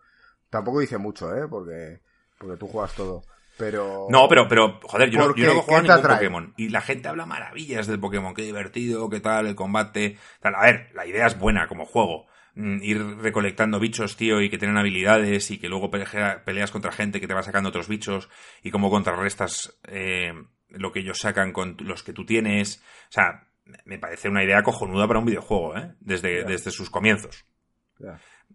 tampoco 0.49 0.79
dice 0.79 0.97
mucho, 0.97 1.35
¿eh? 1.35 1.47
Porque, 1.47 2.01
porque 2.39 2.57
tú 2.57 2.67
juegas 2.67 2.95
todo. 2.95 3.21
Pero. 3.59 4.07
No, 4.09 4.27
pero, 4.27 4.47
pero 4.47 4.79
joder, 4.81 5.11
yo, 5.11 5.19
no, 5.19 5.35
yo 5.35 5.53
no 5.53 5.61
juego 5.61 5.83
ningún 5.83 6.01
Pokémon. 6.01 6.53
Y 6.57 6.69
la 6.69 6.81
gente 6.81 7.09
habla 7.09 7.27
maravillas 7.27 7.85
del 7.85 7.99
Pokémon. 7.99 8.33
Qué 8.33 8.41
divertido, 8.41 9.07
qué 9.11 9.19
tal, 9.19 9.45
el 9.45 9.53
combate. 9.53 10.17
Tal. 10.39 10.55
A 10.55 10.63
ver, 10.63 10.89
la 10.95 11.05
idea 11.05 11.27
es 11.27 11.37
buena 11.37 11.67
como 11.67 11.85
juego. 11.85 12.25
Mm, 12.55 12.81
ir 12.81 13.17
recolectando 13.17 13.79
bichos, 13.79 14.17
tío, 14.17 14.41
y 14.41 14.49
que 14.49 14.57
tienen 14.57 14.77
habilidades 14.77 15.51
y 15.51 15.59
que 15.59 15.69
luego 15.69 15.91
peleas 15.91 16.71
contra 16.71 16.91
gente 16.91 17.21
que 17.21 17.27
te 17.27 17.35
va 17.35 17.43
sacando 17.43 17.69
otros 17.69 17.87
bichos 17.87 18.29
y 18.63 18.71
cómo 18.71 18.89
contrarrestas 18.89 19.77
eh, 19.87 20.33
lo 20.69 20.91
que 20.91 21.01
ellos 21.01 21.19
sacan 21.19 21.53
con 21.53 21.77
los 21.81 22.01
que 22.01 22.13
tú 22.13 22.25
tienes. 22.25 22.81
O 23.09 23.11
sea, 23.11 23.50
me 23.85 23.99
parece 23.99 24.29
una 24.29 24.43
idea 24.43 24.63
cojonuda 24.63 25.07
para 25.07 25.19
un 25.19 25.25
videojuego, 25.25 25.77
¿eh? 25.77 25.93
Desde, 25.99 26.43
desde 26.43 26.71
sus 26.71 26.89
comienzos. 26.89 27.45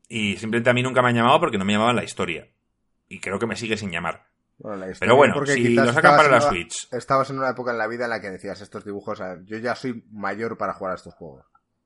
Y 0.08 0.36
simplemente 0.36 0.70
a 0.70 0.74
mí 0.74 0.82
nunca 0.82 1.02
me 1.02 1.08
han 1.08 1.16
llamado 1.16 1.40
porque 1.40 1.58
no 1.58 1.64
me 1.64 1.72
llamaban 1.72 1.96
la 1.96 2.04
historia. 2.04 2.48
Y 3.08 3.20
creo 3.20 3.38
que 3.38 3.46
me 3.46 3.56
sigue 3.56 3.76
sin 3.76 3.90
llamar. 3.90 4.26
Pero 4.98 5.16
bueno, 5.16 5.44
si 5.44 5.74
lo 5.74 5.92
sacan 5.92 6.16
para 6.16 6.30
la 6.30 6.40
Switch. 6.40 6.88
Estabas 6.92 7.30
en 7.30 7.38
una 7.38 7.50
época 7.50 7.72
en 7.72 7.78
la 7.78 7.86
vida 7.86 8.04
en 8.04 8.10
la 8.10 8.20
que 8.20 8.30
decías 8.30 8.60
estos 8.60 8.84
dibujos. 8.84 9.20
yo 9.44 9.58
ya 9.58 9.74
soy 9.74 10.04
mayor 10.10 10.56
para 10.56 10.72
jugar 10.72 10.92
a 10.92 10.96
estos 10.96 11.14
juegos. 11.14 11.44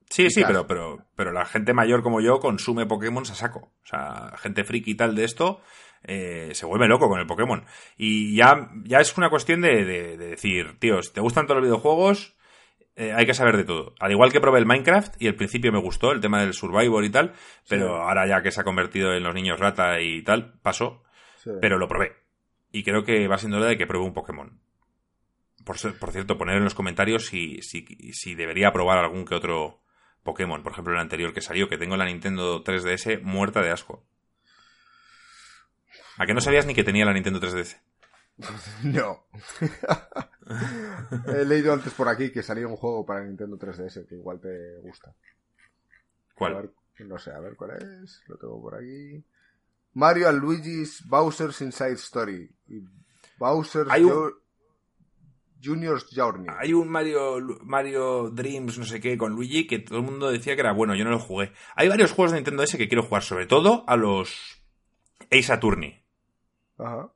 Sí, 0.08 0.28
sí, 0.30 0.42
pero, 0.44 0.66
pero, 0.66 1.06
pero 1.14 1.32
la 1.32 1.44
gente 1.44 1.72
mayor 1.72 2.02
como 2.02 2.20
yo 2.20 2.40
consume 2.40 2.86
Pokémon 2.86 3.22
a 3.22 3.34
saco. 3.34 3.72
O 3.82 3.86
sea, 3.86 4.32
gente 4.38 4.64
friki 4.64 4.92
y 4.92 4.96
tal 4.96 5.14
de 5.14 5.24
esto 5.24 5.60
eh, 6.02 6.50
se 6.52 6.66
vuelve 6.66 6.88
loco 6.88 7.08
con 7.08 7.20
el 7.20 7.26
Pokémon. 7.26 7.64
Y 7.96 8.34
ya, 8.36 8.70
ya 8.84 9.00
es 9.00 9.16
una 9.16 9.30
cuestión 9.30 9.60
de, 9.60 9.84
de, 9.84 10.16
decir, 10.16 10.78
tío, 10.78 11.02
si 11.02 11.12
te 11.12 11.20
gustan 11.20 11.46
todos 11.46 11.60
los 11.60 11.68
videojuegos, 11.68 12.36
eh, 12.96 13.12
hay 13.12 13.26
que 13.26 13.34
saber 13.34 13.56
de 13.56 13.64
todo. 13.64 13.94
Al 13.98 14.10
igual 14.10 14.32
que 14.32 14.40
probé 14.40 14.58
el 14.58 14.66
Minecraft 14.66 15.20
y 15.20 15.28
al 15.28 15.34
principio 15.34 15.72
me 15.72 15.80
gustó 15.80 16.12
el 16.12 16.20
tema 16.20 16.40
del 16.40 16.52
Survivor 16.52 17.04
y 17.04 17.10
tal, 17.10 17.34
pero 17.68 18.02
ahora 18.02 18.26
ya 18.26 18.42
que 18.42 18.50
se 18.50 18.60
ha 18.60 18.64
convertido 18.64 19.14
en 19.14 19.22
los 19.22 19.34
niños 19.34 19.58
rata 19.58 20.00
y 20.00 20.22
tal, 20.22 20.54
pasó. 20.62 21.02
Pero 21.60 21.78
lo 21.78 21.88
probé. 21.88 22.16
Y 22.70 22.84
creo 22.84 23.04
que 23.04 23.26
va 23.26 23.38
siendo 23.38 23.56
hora 23.56 23.66
de 23.66 23.78
que 23.78 23.86
pruebe 23.86 24.06
un 24.06 24.12
Pokémon. 24.12 24.60
Por, 25.64 25.76
por 25.98 26.12
cierto, 26.12 26.36
poner 26.36 26.56
en 26.56 26.64
los 26.64 26.74
comentarios 26.74 27.26
si, 27.26 27.62
si, 27.62 27.84
si 28.12 28.34
debería 28.34 28.72
probar 28.72 28.98
algún 28.98 29.24
que 29.24 29.34
otro 29.34 29.80
Pokémon, 30.22 30.62
por 30.62 30.72
ejemplo 30.72 30.92
el 30.92 31.00
anterior 31.00 31.32
que 31.32 31.40
salió, 31.40 31.68
que 31.68 31.78
tengo 31.78 31.96
la 31.96 32.04
Nintendo 32.04 32.62
3DS 32.62 33.22
muerta 33.22 33.62
de 33.62 33.70
asco. 33.70 34.04
¿A 36.18 36.26
qué 36.26 36.34
no 36.34 36.40
sabías 36.40 36.66
ni 36.66 36.74
que 36.74 36.84
tenía 36.84 37.06
la 37.06 37.14
Nintendo 37.14 37.40
3DS? 37.40 37.80
No. 38.84 39.24
He 41.28 41.44
leído 41.44 41.72
antes 41.72 41.92
por 41.92 42.08
aquí 42.08 42.30
que 42.30 42.42
salía 42.42 42.66
un 42.66 42.76
juego 42.76 43.06
para 43.06 43.24
Nintendo 43.24 43.56
3DS 43.56 44.06
que 44.06 44.16
igual 44.16 44.40
te 44.40 44.78
gusta. 44.78 45.14
¿Cuál? 46.34 46.72
no 46.98 47.18
sé, 47.18 47.30
a 47.30 47.40
ver 47.40 47.56
cuál 47.56 47.72
es. 48.02 48.22
Lo 48.26 48.36
tengo 48.36 48.60
por 48.60 48.74
aquí. 48.74 49.24
Mario 49.94 50.28
and 50.28 50.40
Luigi's 50.40 51.04
Bowser's 51.06 51.60
Inside 51.60 51.94
Story. 51.94 52.50
Bowser's 53.38 53.90
Hay 53.90 54.04
Junior's 55.62 56.06
Journey. 56.14 56.46
Hay 56.58 56.72
un 56.72 56.88
Mario, 56.88 57.38
Mario 57.62 58.30
Dreams, 58.30 58.78
no 58.78 58.84
sé 58.84 59.00
qué, 59.00 59.18
con 59.18 59.32
Luigi, 59.32 59.66
que 59.66 59.78
todo 59.78 59.98
el 59.98 60.04
mundo 60.04 60.30
decía 60.30 60.54
que 60.54 60.60
era 60.60 60.72
bueno, 60.72 60.94
yo 60.94 61.04
no 61.04 61.10
lo 61.10 61.18
jugué. 61.18 61.52
Hay 61.76 61.88
varios 61.88 62.12
juegos 62.12 62.32
de 62.32 62.38
Nintendo 62.38 62.62
S 62.62 62.78
que 62.78 62.88
quiero 62.88 63.02
jugar, 63.02 63.22
sobre 63.22 63.46
todo 63.46 63.84
a 63.86 63.96
los 63.96 64.62
Ace 65.30 65.52
Attorney. 65.52 66.02
Ajá. 66.78 67.12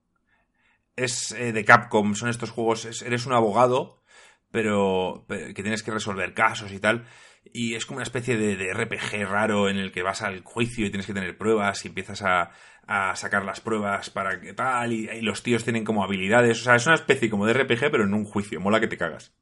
Es 0.97 1.33
eh, 1.33 1.53
de 1.53 1.65
Capcom, 1.65 2.15
son 2.15 2.29
estos 2.29 2.51
juegos, 2.51 3.03
eres 3.03 3.27
un 3.27 3.33
abogado, 3.33 4.03
pero, 4.51 5.25
que 5.29 5.63
tienes 5.63 5.83
que 5.83 5.91
resolver 5.91 6.35
casos 6.35 6.73
y 6.73 6.79
tal. 6.79 7.07
Y 7.53 7.75
es 7.75 7.85
como 7.85 7.97
una 7.97 8.05
especie 8.05 8.37
de, 8.37 8.57
de 8.57 8.73
RPG 8.73 9.29
raro 9.29 9.69
en 9.69 9.77
el 9.77 9.93
que 9.93 10.03
vas 10.03 10.23
al 10.23 10.43
juicio 10.43 10.87
y 10.87 10.91
tienes 10.91 11.07
que 11.07 11.13
tener 11.13 11.37
pruebas 11.37 11.85
y 11.85 11.89
empiezas 11.89 12.23
a, 12.23 12.53
a 12.87 13.17
sacar 13.17 13.45
las 13.45 13.61
pruebas 13.61 14.11
para 14.11 14.41
que 14.41 14.53
tal, 14.53 14.93
y, 14.93 15.21
los 15.23 15.43
tíos 15.43 15.65
tienen 15.65 15.85
como 15.85 16.05
habilidades. 16.05 16.61
O 16.61 16.65
sea, 16.65 16.77
es 16.77 16.87
una 16.87 16.97
especie 16.97 17.31
como 17.31 17.47
de 17.47 17.55
RPG, 17.55 17.91
pero 17.91 18.05
en 18.05 18.15
un 18.15 18.25
juicio. 18.25 18.61
Mola 18.61 18.81
que 18.81 18.89
te 18.89 18.99
cagas. 18.99 19.35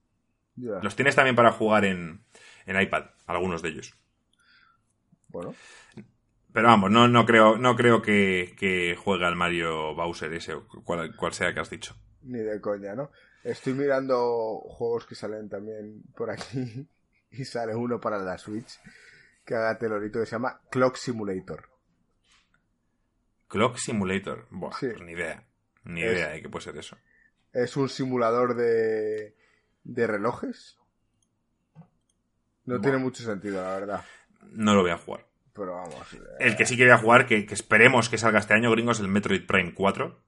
Los 0.56 0.96
tienes 0.96 1.16
también 1.16 1.34
para 1.34 1.52
jugar 1.52 1.84
en, 1.84 2.24
en 2.66 2.80
iPad, 2.80 3.06
algunos 3.26 3.62
de 3.62 3.70
ellos. 3.70 3.94
Bueno. 5.28 5.54
Pero 6.52 6.68
vamos, 6.68 6.90
no, 6.90 7.08
no 7.08 7.24
creo, 7.24 7.56
no 7.56 7.74
creo 7.76 8.02
que, 8.02 8.54
que 8.58 8.94
juegue 8.96 9.24
al 9.24 9.36
Mario 9.36 9.94
Bowser 9.94 10.32
ese, 10.34 10.54
o 10.54 10.66
cual, 10.84 11.16
cual 11.16 11.32
sea 11.32 11.54
que 11.54 11.60
has 11.60 11.70
dicho. 11.70 11.96
Ni 12.22 12.38
de 12.38 12.60
coña, 12.60 12.94
¿no? 12.94 13.10
Estoy 13.42 13.74
mirando 13.74 14.58
juegos 14.60 15.06
que 15.06 15.14
salen 15.14 15.48
también 15.48 16.02
por 16.16 16.30
aquí. 16.30 16.88
Y 17.34 17.46
sale 17.46 17.74
uno 17.74 17.98
para 17.98 18.18
la 18.18 18.36
Switch 18.36 18.78
que 19.46 19.54
haga 19.54 19.78
telorito 19.78 20.20
que 20.20 20.26
se 20.26 20.32
llama 20.32 20.60
Clock 20.70 20.96
Simulator. 20.96 21.68
Clock 23.48 23.76
Simulator. 23.76 24.46
Buah, 24.50 24.76
pues 24.78 25.00
ni 25.00 25.12
idea. 25.12 25.42
Ni 25.84 26.00
idea 26.00 26.28
de 26.28 26.42
qué 26.42 26.50
puede 26.50 26.64
ser 26.64 26.76
eso. 26.76 26.98
Es 27.54 27.76
un 27.78 27.88
simulador 27.88 28.54
de, 28.54 29.34
de 29.84 30.06
relojes. 30.06 30.78
No 32.64 32.80
tiene 32.80 32.98
mucho 32.98 33.22
sentido, 33.24 33.62
la 33.62 33.74
verdad. 33.80 34.04
No 34.42 34.74
lo 34.74 34.82
voy 34.82 34.90
a 34.90 34.98
jugar. 34.98 35.26
Pero 35.54 35.74
vamos. 35.74 35.94
El 36.38 36.56
que 36.56 36.66
sí 36.66 36.76
que 36.76 36.84
voy 36.84 36.92
a 36.92 36.98
jugar, 36.98 37.26
que, 37.26 37.46
esperemos 37.50 38.08
que 38.08 38.18
salga 38.18 38.38
este 38.38 38.54
año, 38.54 38.70
gringo, 38.70 38.92
es 38.92 39.00
el 39.00 39.08
Metroid 39.08 39.46
Prime 39.46 39.74
4. 39.74 40.22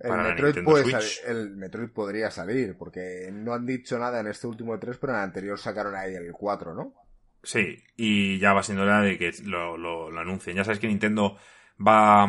El 0.00 0.12
Metroid, 0.12 0.64
puede 0.64 0.98
el 1.26 1.56
Metroid 1.56 1.90
podría 1.90 2.30
salir, 2.30 2.76
porque 2.76 3.28
no 3.32 3.52
han 3.52 3.66
dicho 3.66 3.98
nada 3.98 4.20
en 4.20 4.28
este 4.28 4.46
último 4.46 4.78
3, 4.78 4.96
pero 4.98 5.12
en 5.12 5.18
el 5.18 5.24
anterior 5.24 5.58
sacaron 5.58 5.94
ahí 5.94 6.14
el 6.14 6.32
4, 6.32 6.74
¿no? 6.74 6.94
Sí, 7.42 7.82
y 7.96 8.38
ya 8.38 8.52
va 8.52 8.62
siendo 8.62 8.82
hora 8.84 9.02
de 9.02 9.18
que 9.18 9.32
lo, 9.44 9.76
lo 9.76 10.18
anuncien. 10.18 10.56
Ya 10.56 10.64
sabes 10.64 10.78
que 10.78 10.88
Nintendo 10.88 11.36
va... 11.78 12.26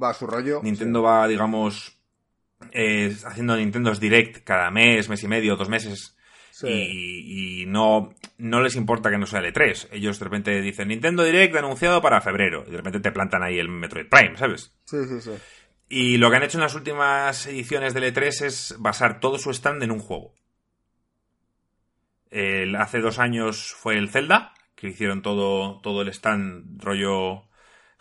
Va 0.00 0.10
a 0.10 0.14
su 0.14 0.26
rollo. 0.26 0.60
Nintendo 0.62 1.02
va, 1.02 1.28
digamos, 1.28 2.02
eh, 2.70 3.14
haciendo 3.24 3.56
Nintendo's 3.56 4.00
Direct 4.00 4.44
cada 4.44 4.70
mes, 4.70 5.08
mes 5.08 5.22
y 5.22 5.28
medio, 5.28 5.56
dos 5.56 5.68
meses. 5.68 6.16
Y, 6.68 7.64
no, 7.66 8.14
no 8.38 8.60
les 8.60 8.76
importa 8.76 9.10
que 9.10 9.18
no 9.18 9.26
sea 9.26 9.40
el 9.40 9.52
E3. 9.52 9.88
Ellos 9.92 10.18
de 10.18 10.24
repente 10.24 10.60
dicen 10.60 10.88
Nintendo 10.88 11.24
Direct 11.24 11.56
anunciado 11.56 12.02
para 12.02 12.20
febrero. 12.20 12.64
Y 12.66 12.70
de 12.70 12.76
repente 12.76 13.00
te 13.00 13.12
plantan 13.12 13.42
ahí 13.42 13.58
el 13.58 13.68
Metroid 13.68 14.08
Prime, 14.08 14.36
¿sabes? 14.36 14.74
Sí, 14.84 14.98
sí, 15.08 15.20
sí. 15.20 15.30
Y 15.88 16.16
lo 16.16 16.30
que 16.30 16.36
han 16.36 16.42
hecho 16.42 16.58
en 16.58 16.62
las 16.62 16.74
últimas 16.74 17.46
ediciones 17.46 17.94
del 17.94 18.14
E3 18.14 18.44
es 18.46 18.76
basar 18.78 19.20
todo 19.20 19.38
su 19.38 19.50
stand 19.50 19.82
en 19.82 19.90
un 19.90 19.98
juego. 19.98 20.34
hace 22.78 23.00
dos 23.00 23.18
años 23.18 23.74
fue 23.76 23.98
el 23.98 24.08
Zelda, 24.08 24.54
que 24.74 24.88
hicieron 24.88 25.22
todo, 25.22 25.80
todo 25.80 26.02
el 26.02 26.08
stand 26.08 26.82
rollo 26.82 27.44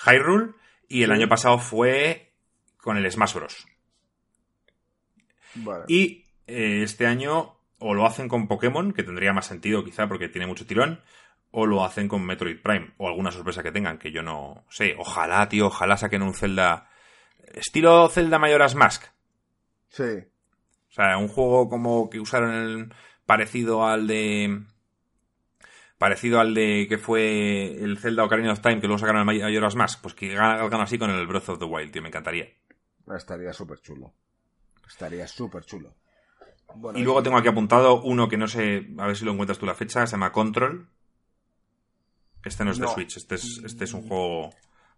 Hyrule. 0.06 0.54
Y 0.88 1.04
el 1.04 1.12
año 1.12 1.28
pasado 1.28 1.58
fue 1.58 2.34
con 2.78 2.98
el 2.98 3.10
Smash 3.12 3.34
Bros. 3.34 3.68
Y 5.88 6.26
eh, 6.48 6.82
este 6.84 7.08
año 7.08 7.58
o 7.82 7.94
lo 7.94 8.06
hacen 8.06 8.28
con 8.28 8.48
Pokémon, 8.48 8.94
que 8.94 9.04
tendría 9.04 9.34
más 9.34 9.48
sentido 9.48 9.84
quizá 9.84 10.08
porque 10.08 10.30
tiene 10.30 10.48
mucho 10.48 10.66
tirón, 10.66 11.02
o 11.52 11.66
lo 11.66 11.84
hacen 11.84 12.08
con 12.08 12.26
Metroid 12.26 12.62
Prime, 12.62 12.94
o 12.98 13.08
alguna 13.08 13.32
sorpresa 13.32 13.64
que 13.64 13.72
tengan, 13.72 13.98
que 13.98 14.12
yo 14.12 14.24
no 14.24 14.64
sé. 14.70 14.96
Ojalá, 14.98 15.50
tío, 15.50 15.68
ojalá 15.68 15.98
saquen 15.98 16.22
un 16.22 16.34
Zelda. 16.34 16.90
Estilo 17.54 18.08
Zelda 18.08 18.40
Mayoras 18.40 18.76
Mask. 18.76 19.06
Sí. 19.90 20.04
O 20.90 20.94
sea, 20.94 21.18
un 21.18 21.28
juego 21.28 21.70
como 21.70 22.10
que 22.10 22.20
usaron 22.20 22.54
el 22.54 22.94
parecido 23.26 23.86
al 23.86 24.08
de 24.08 24.64
parecido 25.98 26.40
al 26.40 26.54
de 26.54 26.88
que 26.90 26.98
fue 26.98 27.74
el 27.74 28.00
Zelda 28.00 28.24
Ocarina 28.24 28.54
of 28.54 28.62
Time, 28.62 28.82
que 28.82 28.88
luego 28.88 28.98
sacaron 28.98 29.30
el 29.30 29.42
Majora's 29.42 29.76
Mask, 29.76 30.02
pues 30.02 30.16
que 30.16 30.36
hagan 30.36 30.82
así 30.82 30.98
con 30.98 31.12
el 31.12 31.28
Breath 31.28 31.50
of 31.50 31.60
the 31.60 31.66
Wild, 31.66 31.92
tío, 31.92 32.02
me 32.02 32.08
encantaría. 32.08 32.48
Estaría 33.16 33.54
súper 33.54 33.80
chulo. 33.82 34.14
Estaría 34.88 35.28
súper 35.28 35.64
chulo. 35.64 35.96
Y 36.96 37.04
luego 37.04 37.24
tengo 37.24 37.38
aquí 37.38 37.48
apuntado 37.48 38.02
uno 38.02 38.28
que 38.28 38.38
no 38.38 38.48
sé, 38.48 38.88
a 38.98 39.08
ver 39.08 39.16
si 39.16 39.26
lo 39.26 39.32
encuentras 39.32 39.60
tú 39.60 39.66
la 39.66 39.76
fecha, 39.76 40.06
se 40.06 40.12
llama 40.12 40.32
Control. 40.32 40.88
Este 42.44 42.66
no 42.66 42.72
es 42.72 42.80
de 42.80 42.88
Switch, 42.88 43.18
este 43.18 43.36
es, 43.36 43.62
este 43.64 43.84
es 43.84 43.94
un 43.94 44.08
juego 44.08 44.50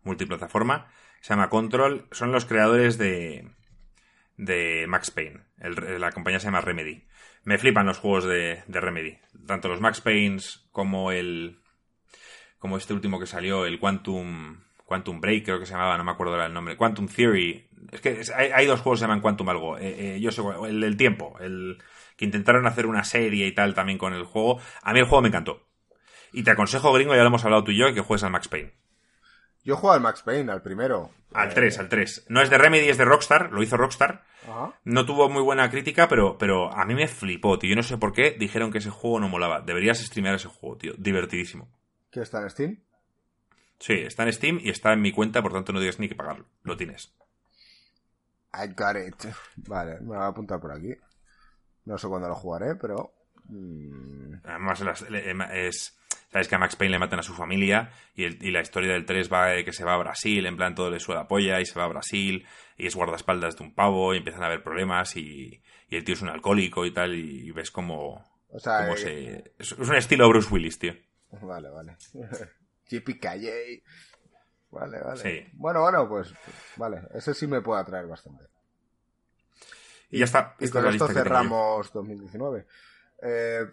multiplataforma. 0.03 0.87
Se 1.21 1.33
llama 1.33 1.49
Control. 1.49 2.07
Son 2.11 2.31
los 2.31 2.45
creadores 2.45 2.97
de, 2.97 3.49
de 4.37 4.85
Max 4.87 5.11
Payne. 5.11 5.41
la 5.57 6.11
compañía 6.11 6.39
se 6.39 6.47
llama 6.47 6.61
Remedy. 6.61 7.05
Me 7.43 7.57
flipan 7.57 7.85
los 7.85 7.99
juegos 7.99 8.25
de, 8.25 8.63
de 8.67 8.79
Remedy. 8.79 9.19
Tanto 9.47 9.67
los 9.67 9.81
Max 9.81 10.01
Paynes 10.01 10.67
como 10.71 11.11
el. 11.11 11.59
como 12.59 12.77
este 12.77 12.93
último 12.93 13.19
que 13.19 13.27
salió, 13.27 13.65
el 13.65 13.79
Quantum. 13.79 14.61
Quantum 14.93 15.19
Break, 15.19 15.45
creo 15.45 15.59
que 15.59 15.65
se 15.65 15.73
llamaba, 15.73 15.97
no 15.97 16.03
me 16.03 16.11
acuerdo 16.11 16.39
el 16.39 16.53
nombre. 16.53 16.77
Quantum 16.77 17.07
Theory. 17.07 17.67
Es 17.91 17.99
que 17.99 18.21
hay, 18.35 18.67
dos 18.67 18.81
juegos 18.81 18.99
que 18.99 19.01
se 19.01 19.07
llaman 19.07 19.21
Quantum 19.21 19.49
algo. 19.49 19.77
Eh, 19.79 20.15
eh, 20.15 20.19
yo 20.21 20.31
sé, 20.31 20.43
el 20.67 20.81
del 20.81 20.97
tiempo. 20.97 21.35
El 21.39 21.81
que 22.15 22.25
intentaron 22.25 22.67
hacer 22.67 22.85
una 22.85 23.03
serie 23.03 23.47
y 23.47 23.55
tal 23.55 23.73
también 23.73 23.97
con 23.97 24.13
el 24.13 24.23
juego. 24.23 24.59
A 24.83 24.93
mí 24.93 24.99
el 24.99 25.05
juego 25.05 25.23
me 25.23 25.29
encantó. 25.29 25.65
Y 26.31 26.43
te 26.43 26.51
aconsejo, 26.51 26.93
gringo, 26.93 27.15
ya 27.15 27.21
lo 27.21 27.27
hemos 27.27 27.43
hablado 27.43 27.63
tú 27.63 27.71
y 27.71 27.79
yo, 27.79 27.91
que 27.91 28.01
juegues 28.01 28.23
al 28.23 28.29
Max 28.29 28.47
Payne. 28.47 28.73
Yo 29.63 29.77
juego 29.77 29.95
al 29.95 30.01
Max 30.01 30.21
Payne, 30.21 30.51
al 30.51 30.61
primero. 30.61 31.09
Al 31.33 31.55
3, 31.55 31.75
eh, 31.75 31.79
al 31.79 31.89
3. 31.89 32.25
No 32.29 32.41
es 32.41 32.51
de 32.51 32.59
Remedy, 32.59 32.89
es 32.89 32.99
de 32.99 33.05
Rockstar, 33.05 33.51
lo 33.51 33.63
hizo 33.63 33.77
Rockstar. 33.77 34.25
No 34.83 35.05
tuvo 35.07 35.27
muy 35.27 35.41
buena 35.41 35.71
crítica, 35.71 36.07
pero, 36.07 36.37
pero 36.37 36.71
a 36.71 36.85
mí 36.85 36.93
me 36.93 37.07
flipó, 37.07 37.57
tío. 37.57 37.71
Yo 37.71 37.75
no 37.75 37.83
sé 37.83 37.97
por 37.97 38.13
qué 38.13 38.35
dijeron 38.37 38.71
que 38.71 38.77
ese 38.77 38.91
juego 38.91 39.19
no 39.19 39.29
molaba. 39.29 39.61
Deberías 39.61 39.99
streamear 39.99 40.35
ese 40.35 40.49
juego, 40.49 40.77
tío. 40.77 40.93
Divertidísimo. 40.97 41.71
¿Qué 42.11 42.21
está 42.21 42.41
en 42.41 42.49
Steam? 42.49 42.83
Sí, 43.83 43.95
está 43.95 44.23
en 44.23 44.31
Steam 44.31 44.59
y 44.63 44.69
está 44.69 44.93
en 44.93 45.01
mi 45.01 45.11
cuenta, 45.11 45.41
por 45.41 45.51
tanto 45.51 45.73
no 45.73 45.79
tienes 45.79 45.99
ni 45.99 46.07
que 46.07 46.15
pagarlo. 46.15 46.45
Lo 46.63 46.77
tienes. 46.77 47.13
I 48.53 48.67
got 48.67 48.95
it. 48.95 49.29
Vale, 49.57 49.99
me 49.99 50.07
voy 50.07 50.17
a 50.19 50.27
apuntar 50.27 50.61
por 50.61 50.71
aquí. 50.71 50.95
No 51.83 51.97
sé 51.97 52.07
cuándo 52.07 52.29
lo 52.29 52.35
jugaré, 52.35 52.75
pero. 52.75 53.13
Mm. 53.49 54.35
Además, 54.45 54.81
es 55.51 55.99
Sabes 56.31 56.47
que 56.47 56.55
a 56.55 56.59
Max 56.59 56.77
Payne 56.77 56.93
le 56.93 56.99
matan 56.99 57.19
a 57.19 57.23
su 57.23 57.33
familia 57.33 57.91
y, 58.15 58.51
la 58.51 58.61
historia 58.61 58.93
del 58.93 59.05
3 59.05 59.31
va 59.31 59.47
de 59.47 59.65
que 59.65 59.73
se 59.73 59.83
va 59.83 59.95
a 59.95 59.97
Brasil, 59.97 60.45
en 60.45 60.55
plan 60.55 60.75
todo 60.75 60.89
le 60.89 61.01
suena 61.01 61.27
polla 61.27 61.59
y 61.59 61.65
se 61.65 61.77
va 61.77 61.83
a 61.83 61.89
Brasil 61.89 62.47
y 62.77 62.87
es 62.87 62.95
guardaespaldas 62.95 63.57
de 63.57 63.65
un 63.65 63.75
pavo 63.75 64.13
y 64.13 64.19
empiezan 64.19 64.43
a 64.43 64.45
haber 64.45 64.63
problemas 64.63 65.17
y, 65.17 65.61
el 65.89 66.05
tío 66.05 66.13
es 66.13 66.21
un 66.21 66.29
alcohólico 66.29 66.85
y 66.85 66.91
tal 66.91 67.15
y, 67.15 67.51
ves 67.51 67.69
como... 67.69 68.23
O 68.49 68.59
sea, 68.59 68.89
eh, 68.93 69.43
es, 69.59 69.73
un 69.73 69.93
estilo 69.93 70.29
Bruce 70.29 70.47
Willis, 70.53 70.79
tío. 70.79 70.93
Vale, 71.41 71.69
vale. 71.69 71.97
JP 72.89 73.19
Calle. 73.19 73.83
Vale, 74.71 74.99
vale. 74.99 75.21
Sí. 75.21 75.49
Bueno, 75.53 75.81
bueno, 75.81 76.07
pues 76.09 76.33
vale. 76.77 77.01
Ese 77.13 77.33
sí 77.33 77.47
me 77.47 77.61
puede 77.61 77.81
atraer 77.81 78.07
bastante. 78.07 78.45
Y, 80.09 80.19
ya 80.19 80.25
está. 80.25 80.55
Y 80.59 80.69
con 80.69 80.85
esto 80.87 81.07
cerramos 81.07 81.91
2019. 81.91 82.67
Eh, 83.21 83.65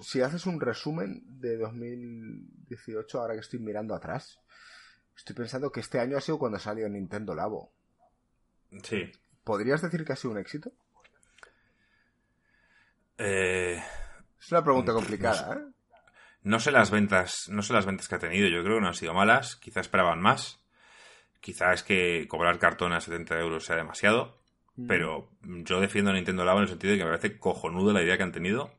si 0.00 0.20
haces 0.20 0.46
un 0.46 0.60
resumen 0.60 1.22
de 1.40 1.56
2018, 1.58 3.20
ahora 3.20 3.34
que 3.34 3.40
estoy 3.40 3.58
mirando 3.60 3.94
atrás, 3.94 4.40
estoy 5.16 5.36
pensando 5.36 5.70
que 5.70 5.80
este 5.80 6.00
año 6.00 6.16
ha 6.16 6.20
sido 6.20 6.38
cuando 6.38 6.58
salió 6.58 6.88
Nintendo 6.88 7.34
Labo. 7.34 7.72
Sí. 8.82 9.12
¿Podrías 9.44 9.82
decir 9.82 10.04
que 10.04 10.12
ha 10.12 10.16
sido 10.16 10.32
un 10.32 10.38
éxito? 10.38 10.72
Eh, 13.18 13.82
es 14.40 14.50
una 14.50 14.64
pregunta 14.64 14.92
complicada, 14.92 15.54
¿eh? 15.54 15.72
No 16.42 16.60
sé 16.60 16.72
las 16.72 16.90
ventas, 16.90 17.48
no 17.48 17.62
sé 17.62 17.72
las 17.72 17.86
ventas 17.86 18.08
que 18.08 18.16
ha 18.16 18.18
tenido. 18.18 18.48
Yo 18.48 18.62
creo 18.62 18.76
que 18.76 18.82
no 18.82 18.88
han 18.88 18.94
sido 18.94 19.14
malas. 19.14 19.56
Quizá 19.56 19.80
esperaban 19.80 20.20
más. 20.20 20.60
Quizá 21.40 21.72
es 21.72 21.82
que 21.82 22.26
cobrar 22.28 22.58
cartón 22.58 22.92
a 22.92 23.00
70 23.00 23.38
euros 23.38 23.64
sea 23.64 23.76
demasiado. 23.76 24.38
Mm. 24.76 24.86
Pero 24.86 25.30
yo 25.42 25.80
defiendo 25.80 26.10
a 26.10 26.14
Nintendo 26.14 26.44
Labo 26.44 26.58
en 26.58 26.64
el 26.64 26.68
sentido 26.68 26.92
de 26.92 26.98
que 26.98 27.04
me 27.04 27.10
parece 27.10 27.38
cojonudo 27.38 27.92
la 27.92 28.02
idea 28.02 28.16
que 28.16 28.22
han 28.22 28.32
tenido 28.32 28.72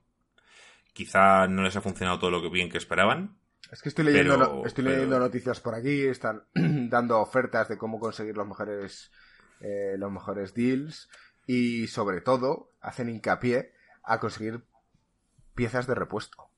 Quizá 0.94 1.48
no 1.48 1.64
les 1.64 1.76
ha 1.76 1.82
funcionado 1.82 2.20
todo 2.20 2.30
lo 2.30 2.42
que 2.42 2.50
bien 2.50 2.70
que 2.70 2.78
esperaban. 2.78 3.36
Es 3.72 3.82
que 3.82 3.90
estoy 3.90 4.06
leyendo, 4.06 4.64
estoy 4.64 4.84
leyendo 4.84 5.18
noticias 5.18 5.60
por 5.60 5.74
aquí, 5.74 6.04
están 6.06 6.44
dando 6.54 7.20
ofertas 7.20 7.68
de 7.68 7.78
cómo 7.78 8.00
conseguir 8.00 8.38
los 8.38 8.48
mejores, 8.48 9.12
eh, 9.60 9.96
los 9.98 10.12
mejores 10.12 10.54
deals 10.54 11.10
y 11.48 11.88
sobre 11.88 12.22
todo 12.22 12.70
hacen 12.80 13.10
hincapié 13.10 13.74
a 14.04 14.20
conseguir 14.20 14.64
piezas 15.56 15.88
de 15.88 15.96
repuesto. 15.96 16.50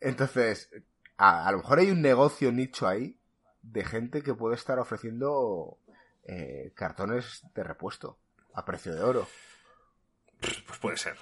Entonces, 0.00 0.70
a, 1.16 1.50
lo 1.50 1.58
mejor 1.58 1.80
hay 1.80 1.90
un 1.90 2.00
negocio 2.00 2.52
nicho 2.52 2.86
ahí 2.86 3.18
de 3.62 3.84
gente 3.84 4.22
que 4.22 4.34
puede 4.34 4.54
estar 4.54 4.78
ofreciendo 4.78 5.78
eh, 6.24 6.72
cartones 6.74 7.42
de 7.54 7.64
repuesto 7.64 8.18
a 8.54 8.64
precio 8.64 8.94
de 8.94 9.02
oro. 9.02 9.26
Pues 10.40 10.78
puede 10.80 10.96
ser. 10.96 11.16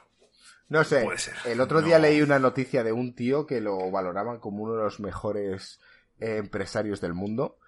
No 0.68 0.85
sé. 0.85 1.07
El 1.45 1.61
otro 1.61 1.81
día 1.81 1.99
leí 1.99 2.20
una 2.22 2.39
noticia 2.39 2.83
de 2.83 2.93
un 2.93 3.14
tío 3.14 3.47
que 3.47 3.61
lo 3.61 3.91
valoraban 3.91 4.41
como 4.41 4.64
uno 4.64 4.74
de 4.74 4.83
los 4.83 5.01
mejores 5.01 5.81
eh, 6.18 6.37
empresarios 6.37 7.01
del 7.01 7.14
mundo. 7.14 7.59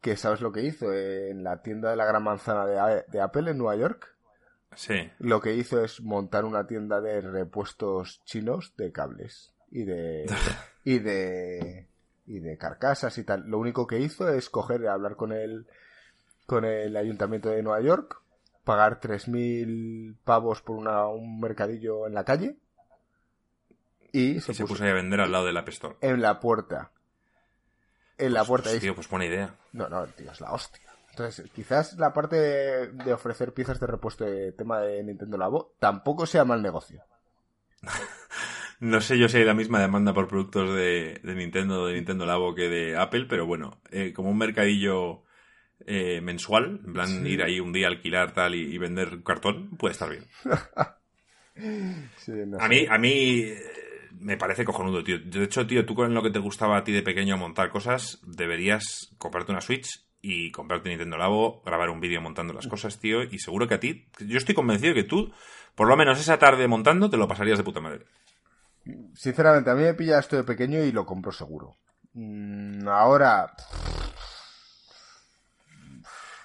Que 0.00 0.16
sabes 0.16 0.40
lo 0.40 0.52
que 0.52 0.62
hizo 0.62 0.92
en 0.92 1.44
la 1.44 1.62
tienda 1.62 1.90
de 1.90 1.96
la 1.96 2.04
Gran 2.04 2.22
Manzana 2.22 2.66
de, 2.66 3.20
Apple 3.20 3.50
en 3.50 3.58
Nueva 3.58 3.76
York. 3.76 4.14
Sí. 4.74 5.10
Lo 5.18 5.40
que 5.40 5.54
hizo 5.54 5.82
es 5.84 6.00
montar 6.00 6.44
una 6.44 6.66
tienda 6.66 7.00
de 7.00 7.20
repuestos 7.20 8.22
chinos 8.24 8.74
de 8.76 8.92
cables 8.92 9.55
y 9.76 9.84
de 9.84 10.26
y 10.84 10.98
de 11.00 11.86
y 12.26 12.40
de 12.40 12.56
carcasas 12.56 13.18
y 13.18 13.24
tal. 13.24 13.44
Lo 13.46 13.58
único 13.58 13.86
que 13.86 13.98
hizo 13.98 14.28
es 14.28 14.48
coger 14.48 14.88
hablar 14.88 15.16
con 15.16 15.32
el 15.32 15.66
con 16.46 16.64
el 16.64 16.96
ayuntamiento 16.96 17.50
de 17.50 17.62
Nueva 17.62 17.82
York 17.82 18.22
pagar 18.64 19.00
3.000 19.00 20.16
pavos 20.24 20.60
por 20.60 20.76
una, 20.76 21.06
un 21.06 21.38
mercadillo 21.38 22.06
en 22.06 22.14
la 22.14 22.24
calle. 22.24 22.56
Y 24.12 24.40
se, 24.40 24.54
puso, 24.64 24.82
a 24.82 24.92
vender 24.92 25.20
al 25.20 25.30
lado 25.30 25.44
de 25.44 25.52
la 25.52 25.60
Store. 25.60 25.96
En 26.00 26.20
la 26.22 26.40
puerta. 26.40 26.90
En 28.18 28.32
la 28.32 28.40
pues, 28.40 28.48
puerta. 28.48 28.70
Pues, 28.70 28.80
tío, 28.80 28.94
pues 28.94 29.08
buena 29.08 29.26
idea. 29.26 29.54
No, 29.72 29.88
no, 29.88 30.04
tío, 30.06 30.32
es 30.32 30.40
la 30.40 30.52
hostia. 30.52 30.90
Entonces, 31.10 31.48
quizás 31.52 31.96
la 31.98 32.12
parte 32.12 32.36
de, 32.36 33.12
ofrecer 33.12 33.52
piezas 33.52 33.78
de 33.78 33.86
repuesto 33.86 34.24
de 34.24 34.52
tema 34.52 34.80
de 34.80 35.02
Nintendo 35.04 35.38
Labo 35.38 35.74
tampoco 35.78 36.26
sea 36.26 36.44
mal 36.44 36.62
negocio. 36.62 37.04
no 38.80 39.00
sé 39.00 39.18
yo 39.18 39.28
si 39.28 39.38
hay 39.38 39.44
la 39.44 39.54
misma 39.54 39.80
demanda 39.80 40.12
por 40.12 40.28
productos 40.28 40.74
de, 40.74 41.20
Nintendo 41.24 41.82
o 41.82 41.86
de 41.86 41.94
Nintendo 41.94 42.26
Labo 42.26 42.54
que 42.54 42.68
de 42.68 42.96
Apple, 42.96 43.26
pero 43.28 43.46
bueno, 43.46 43.80
eh, 43.90 44.12
como 44.12 44.30
un 44.30 44.38
mercadillo 44.38 45.22
eh, 45.86 46.20
mensual, 46.22 46.80
en 46.84 46.92
plan 46.92 47.26
ir 47.26 47.42
ahí 47.42 47.60
un 47.60 47.72
día 47.72 47.86
a 47.86 47.90
alquilar 47.90 48.32
tal 48.32 48.54
y, 48.54 48.76
vender 48.78 49.22
cartón, 49.22 49.70
puede 49.76 49.92
estar 49.92 50.10
bien. 50.10 50.24
a 52.58 52.68
mí, 52.68 52.86
a 52.88 52.98
mí 52.98 53.40
eh, 53.40 53.62
me 54.18 54.36
parece 54.36 54.64
cojonudo, 54.64 55.02
tío. 55.02 55.18
De 55.18 55.44
hecho, 55.44 55.66
tío, 55.66 55.84
tú 55.86 55.94
con 55.94 56.12
lo 56.12 56.22
que 56.22 56.30
te 56.30 56.38
gustaba 56.38 56.76
a 56.76 56.84
ti 56.84 56.92
de 56.92 57.02
pequeño 57.02 57.36
montar 57.36 57.70
cosas, 57.70 58.20
deberías 58.26 59.14
comprarte 59.18 59.52
una 59.52 59.60
Switch 59.60 60.04
y 60.20 60.50
comprarte 60.50 60.88
Nintendo 60.88 61.16
Labo, 61.16 61.62
grabar 61.64 61.90
un 61.90 62.00
vídeo 62.00 62.20
montando 62.20 62.52
las 62.52 62.66
cosas, 62.66 62.98
tío, 62.98 63.22
y 63.22 63.38
seguro 63.38 63.68
que 63.68 63.74
a 63.74 63.80
ti, 63.80 64.06
yo 64.18 64.38
estoy 64.38 64.54
convencido 64.54 64.92
que 64.92 65.04
tú, 65.04 65.32
por 65.74 65.88
lo 65.88 65.96
menos 65.96 66.18
esa 66.18 66.38
tarde 66.38 66.66
montando, 66.66 67.08
te 67.08 67.16
lo 67.16 67.28
pasarías 67.28 67.58
de 67.58 67.64
puta 67.64 67.80
madre. 67.80 68.06
Sinceramente, 69.14 69.70
a 69.70 69.74
mí 69.74 69.82
me 69.82 69.94
pilla 69.94 70.18
esto 70.18 70.36
de 70.36 70.44
pequeño 70.44 70.80
y 70.80 70.92
lo 70.92 71.04
compro 71.04 71.32
seguro. 71.32 71.76
Mm, 72.12 72.88
ahora, 72.88 73.52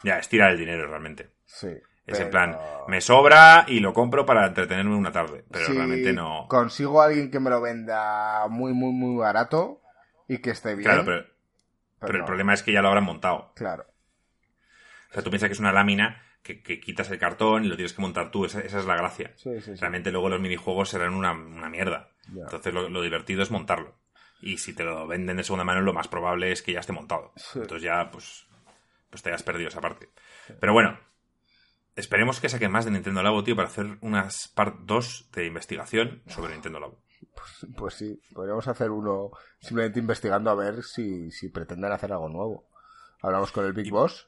ya, 0.04 0.18
es 0.18 0.30
tirar 0.30 0.52
el 0.52 0.58
dinero 0.58 0.88
realmente. 0.88 1.30
Sí. 1.46 1.70
Es 2.08 2.20
en 2.20 2.30
plan, 2.30 2.58
me 2.88 3.00
sobra 3.00 3.64
y 3.68 3.80
lo 3.80 3.94
compro 3.94 4.26
para 4.26 4.48
entretenerme 4.48 4.96
una 4.96 5.12
tarde, 5.12 5.46
pero 5.50 5.68
realmente 5.68 6.12
no. 6.12 6.48
Consigo 6.50 7.02
a 7.02 7.06
alguien 7.06 7.32
que 7.32 7.40
me 7.40 7.50
lo 7.50 7.62
venda 7.62 8.48
muy, 8.50 8.74
muy, 8.74 8.92
muy 8.92 9.18
barato 9.18 9.82
y 10.28 10.40
que 10.40 10.50
esté 10.50 10.76
bien. 10.76 10.90
Claro, 10.90 11.06
pero, 11.06 11.26
pero, 12.00 12.18
el 12.18 12.26
problema 12.26 12.54
es 12.54 12.64
que 12.64 12.74
ya 12.74 12.82
lo 12.82 12.90
habrán 12.90 13.06
montado. 13.06 13.54
Claro. 13.56 13.86
O 15.10 15.14
sea, 15.14 15.24
tú 15.24 15.30
piensas 15.30 15.48
que 15.48 15.54
es 15.54 15.60
una 15.60 15.72
lámina 15.72 16.22
que, 16.44 16.80
quitas 16.82 17.10
el 17.12 17.20
cartón 17.20 17.64
y 17.64 17.68
lo 17.68 17.76
tienes 17.76 17.94
que 17.94 18.02
montar 18.02 18.32
tú, 18.32 18.46
esa, 18.46 18.62
es 18.62 18.74
la 18.86 18.96
gracia. 18.96 19.32
Sí, 19.36 19.62
sí, 19.62 19.76
realmente 19.76 20.12
luego 20.12 20.28
los 20.28 20.42
minijuegos 20.42 20.90
serán 20.90 21.14
una, 21.14 21.34
mierda. 21.34 22.10
Entonces 22.32 22.74
lo, 22.74 23.02
divertido 23.02 23.44
es 23.44 23.52
montarlo. 23.52 23.96
Y 24.42 24.58
si 24.58 24.74
te 24.74 24.84
lo 24.84 25.08
venden 25.08 25.38
de 25.38 25.44
segunda 25.44 25.64
mano, 25.64 25.82
lo 25.82 25.94
más 25.94 26.08
probable 26.08 26.52
es 26.52 26.62
que 26.62 26.74
ya 26.74 26.80
esté 26.80 26.94
montado. 26.94 27.32
Entonces 27.54 27.84
ya, 27.84 28.10
pues, 28.12 28.48
pues 29.10 29.22
te 29.22 29.30
hayas 29.30 29.44
perdido 29.44 29.70
esa 29.70 29.82
parte. 29.82 30.10
Pero 30.60 30.74
bueno, 30.74 30.98
esperemos 31.96 32.40
que 32.40 32.50
saquen 32.50 32.72
más 32.72 32.86
de 32.86 32.92
Nintendo 32.92 33.22
Labo, 33.22 33.44
tío, 33.44 33.56
para 33.56 33.68
hacer 33.68 33.98
unas 34.02 34.48
part 34.56 34.80
2 34.80 35.30
de 35.34 35.46
investigación 35.46 36.24
sobre 36.28 36.54
Nintendo 36.54 36.80
Labo. 36.80 37.04
Pues, 37.34 37.68
pues, 37.76 37.94
sí, 37.96 38.20
podríamos 38.34 38.68
hacer 38.68 38.90
uno 38.90 39.32
simplemente 39.60 40.00
investigando 40.00 40.50
a 40.50 40.56
ver 40.56 40.84
si, 40.84 41.30
si 41.32 41.50
pretenden 41.50 41.92
hacer 41.92 42.12
algo 42.12 42.30
nuevo. 42.30 42.68
Hablamos 43.22 43.52
con 43.52 43.66
el 43.66 43.74
Big 43.74 43.92
Boss. 43.92 44.28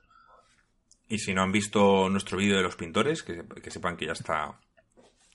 Y 1.07 1.19
si 1.19 1.33
no 1.33 1.41
han 1.41 1.51
visto 1.51 2.09
nuestro 2.09 2.37
vídeo 2.37 2.57
de 2.57 2.63
los 2.63 2.75
pintores, 2.75 3.23
que, 3.23 3.43
sepan 3.69 3.97
que 3.97 4.05
ya 4.05 4.13
está 4.13 4.59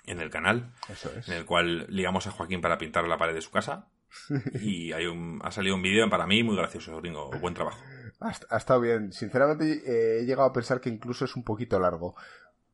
en 0.09 0.21
el 0.21 0.31
canal, 0.31 0.73
Eso 0.89 1.11
es. 1.17 1.29
en 1.29 1.35
el 1.35 1.45
cual 1.45 1.87
ligamos 1.89 2.27
a 2.27 2.31
Joaquín 2.31 2.61
para 2.61 2.79
pintar 2.79 3.07
la 3.07 3.19
pared 3.19 3.35
de 3.35 3.43
su 3.43 3.51
casa. 3.51 3.89
y 4.61 4.93
hay 4.93 5.07
un, 5.07 5.41
ha 5.43 5.51
salido 5.51 5.75
un 5.75 5.83
vídeo 5.83 6.09
para 6.09 6.27
mí 6.27 6.43
muy 6.43 6.57
gracioso, 6.57 6.97
gringo. 6.97 7.31
Buen 7.41 7.55
trabajo. 7.55 7.79
Ha, 8.21 8.57
estado 8.57 8.81
bien. 8.81 9.13
Sinceramente, 9.13 9.83
eh, 9.87 10.21
he 10.21 10.25
llegado 10.25 10.49
a 10.49 10.53
pensar 10.53 10.81
que 10.81 10.89
incluso 10.89 11.25
es 11.25 11.37
un 11.37 11.45
poquito 11.45 11.79
largo. 11.79 12.17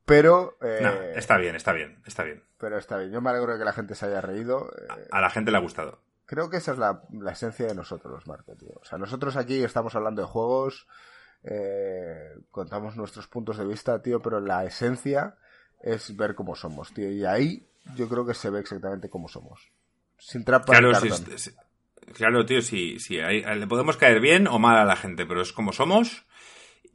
Pero. 0.05 0.57
está 1.15 1.39
bien, 1.39 1.57
está 1.57 1.73
bien, 1.73 2.03
está 2.07 2.23
bien. 2.23 2.43
Pero 2.59 2.79
está 2.79 2.99
bien. 2.99 3.11
Yo 3.11 3.21
me 3.21 3.31
alegro 3.31 3.53
de 3.53 3.59
que 3.59 3.65
la 3.65 3.73
gente 3.73 3.95
se 3.95 4.07
haya 4.07 4.21
reído. 4.21 4.71
A 5.11 5.21
la 5.21 5.31
gente 5.31 5.51
le 5.51 5.57
ha 5.57 5.61
gustado. 5.61 6.01
Creo 6.27 6.49
que 6.49 6.57
esa 6.57 6.73
es 6.73 6.79
la, 6.79 7.03
esencia 7.31 7.67
de 7.67 7.75
nosotros, 7.75 8.27
Marco, 8.27 8.57
tío. 8.57 8.73
O 8.81 8.85
sea, 8.85 8.99
nosotros 8.99 9.37
aquí 9.37 9.63
estamos 9.63 9.95
hablando 9.95 10.23
de 10.23 10.29
juegos, 10.29 10.87
contamos 12.51 12.97
nuestros 12.97 13.29
puntos 13.29 13.59
de 13.59 13.67
vista, 13.67 14.01
tío, 14.01 14.23
pero 14.23 14.41
la 14.41 14.65
esencia 14.65 15.37
es 15.85 16.17
ver 16.17 16.35
cómo 16.35 16.57
somos, 16.57 16.93
tío. 16.93 17.11
Y 17.11 17.25
ahí 17.25 17.63
yo 17.95 18.09
creo 18.09 18.27
que 18.27 18.35
se 18.35 18.51
ve 18.51 18.61
exactamente 18.61 19.11
cómo 19.11 19.29
somos. 19.29 19.71
Sin 20.19 20.45
trampa 20.45 20.73
claro, 20.73 20.93
claro, 22.15 22.47
tío, 22.47 22.63
si, 22.63 22.99
si 22.99 23.17
le 23.17 23.67
podemos 23.67 23.97
caer 23.97 24.21
bien 24.21 24.47
o 24.47 24.59
mal 24.59 24.79
a 24.79 24.85
la 24.85 24.97
gente, 24.97 25.27
pero 25.27 25.43
es 25.43 25.53
como 25.53 25.73
somos. 25.73 26.25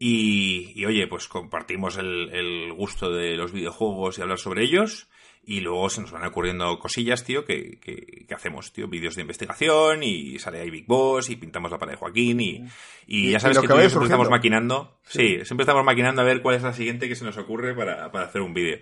Y, 0.01 0.85
oye, 0.85 1.07
pues 1.07 1.27
compartimos 1.27 1.97
el, 1.97 2.29
el, 2.31 2.73
gusto 2.73 3.11
de 3.11 3.35
los 3.35 3.51
videojuegos 3.51 4.17
y 4.17 4.21
hablar 4.21 4.39
sobre 4.39 4.63
ellos. 4.63 5.09
Y 5.49 5.61
luego 5.61 5.89
se 5.89 6.01
nos 6.01 6.11
van 6.11 6.23
ocurriendo 6.25 6.77
cosillas, 6.77 7.23
tío, 7.23 7.43
que, 7.43 7.79
que, 7.79 8.31
hacemos, 8.35 8.71
tío. 8.71 8.87
Vídeos 8.87 9.15
de 9.15 9.21
investigación 9.21 10.03
y 10.03 10.37
sale 10.37 10.59
ahí 10.59 10.69
Big 10.69 10.85
Boss 10.85 11.31
y 11.31 11.37
pintamos 11.37 11.71
la 11.71 11.79
pared 11.79 11.93
de 11.93 11.97
Joaquín 11.97 12.39
y, 12.39 12.67
y, 13.07 13.31
ya 13.31 13.39
sabes 13.39 13.57
que, 13.57 13.65
siempre 13.65 14.03
estamos 14.03 14.29
maquinando. 14.29 14.99
Sí. 15.05 15.43
siempre 15.45 15.63
estamos 15.63 15.83
maquinando 15.83 16.21
a 16.21 16.25
ver 16.25 16.43
cuál 16.43 16.57
es 16.57 16.61
la 16.61 16.71
siguiente 16.71 17.09
que 17.09 17.15
se 17.15 17.25
nos 17.25 17.35
ocurre 17.39 17.73
para, 17.73 18.11
para 18.11 18.25
hacer 18.25 18.41
un 18.41 18.53
vídeo. 18.53 18.77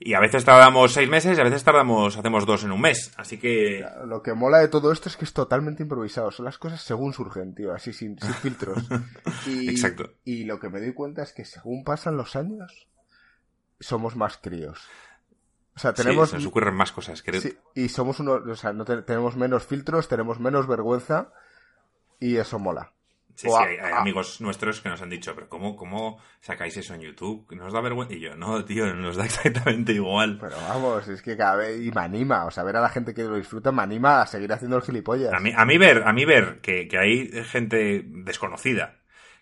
Y 0.00 0.14
a 0.14 0.18
veces 0.18 0.44
tardamos 0.44 0.92
seis 0.92 1.08
meses 1.08 1.38
y 1.38 1.40
a 1.40 1.44
veces 1.44 1.62
tardamos, 1.62 2.16
hacemos 2.16 2.44
dos 2.44 2.64
en 2.64 2.72
un 2.72 2.80
mes. 2.80 3.12
Así 3.16 3.38
que. 3.38 3.86
Lo 4.04 4.20
que 4.20 4.34
mola 4.34 4.58
de 4.58 4.66
todo 4.66 4.90
esto 4.90 5.08
es 5.08 5.16
que 5.16 5.24
es 5.24 5.32
totalmente 5.32 5.84
improvisado. 5.84 6.32
Son 6.32 6.44
las 6.44 6.58
cosas 6.58 6.82
según 6.82 7.12
surgen, 7.12 7.54
tío, 7.54 7.72
así 7.72 7.92
sin, 7.92 8.18
sin 8.18 8.34
filtros. 8.42 8.82
Y, 9.46 9.70
Exacto. 9.70 10.10
Y 10.24 10.42
lo 10.42 10.58
que 10.58 10.70
me 10.70 10.80
doy 10.80 10.92
cuenta 10.92 11.22
es 11.22 11.32
que 11.32 11.44
según 11.44 11.84
pasan 11.84 12.16
los 12.16 12.34
años, 12.34 12.88
somos 13.78 14.16
más 14.16 14.38
críos. 14.38 14.88
O 15.80 15.82
sea, 15.82 15.94
tenemos. 15.94 16.28
Sí, 16.28 16.36
nos 16.36 16.44
ocurren 16.44 16.74
más 16.74 16.92
cosas, 16.92 17.22
creo. 17.22 17.40
Sí, 17.40 17.56
y 17.74 17.88
somos 17.88 18.20
unos. 18.20 18.46
O 18.46 18.54
sea, 18.54 18.74
no 18.74 18.84
tenemos 18.84 19.34
menos 19.34 19.64
filtros, 19.64 20.08
tenemos 20.08 20.38
menos 20.38 20.66
vergüenza. 20.66 21.32
Y 22.18 22.36
eso 22.36 22.58
mola. 22.58 22.92
Sí, 23.34 23.48
sí, 23.48 23.54
hay, 23.56 23.78
amigos 23.94 24.42
nuestros 24.42 24.82
que 24.82 24.90
nos 24.90 25.00
han 25.00 25.08
dicho, 25.08 25.34
pero 25.34 25.48
¿cómo, 25.48 25.74
¿cómo 25.74 26.18
sacáis 26.42 26.76
eso 26.76 26.92
en 26.92 27.00
YouTube? 27.00 27.50
¿Nos 27.52 27.72
da 27.72 27.80
vergüenza? 27.80 28.12
Y 28.14 28.20
yo, 28.20 28.36
no, 28.36 28.62
tío, 28.66 28.94
nos 28.94 29.16
da 29.16 29.24
exactamente 29.24 29.94
igual. 29.94 30.36
Pero 30.38 30.56
vamos, 30.68 31.08
es 31.08 31.22
que 31.22 31.34
cada 31.38 31.56
vez, 31.56 31.80
y 31.80 31.90
me 31.90 32.02
anima, 32.02 32.44
o 32.44 32.50
sea, 32.50 32.62
ver 32.62 32.76
a 32.76 32.82
la 32.82 32.90
gente 32.90 33.14
que 33.14 33.24
lo 33.24 33.36
disfruta 33.36 33.72
me 33.72 33.82
anima 33.82 34.20
a 34.20 34.26
seguir 34.26 34.52
haciendo 34.52 34.76
el 34.76 34.82
gilipollas. 34.82 35.32
A 35.32 35.40
mí, 35.40 35.54
a 35.56 35.64
mí 35.64 35.78
ver, 35.78 36.06
a 36.06 36.12
mí 36.12 36.26
ver 36.26 36.60
que, 36.60 36.88
que 36.88 36.98
hay 36.98 37.44
gente 37.44 38.04
desconocida, 38.04 38.99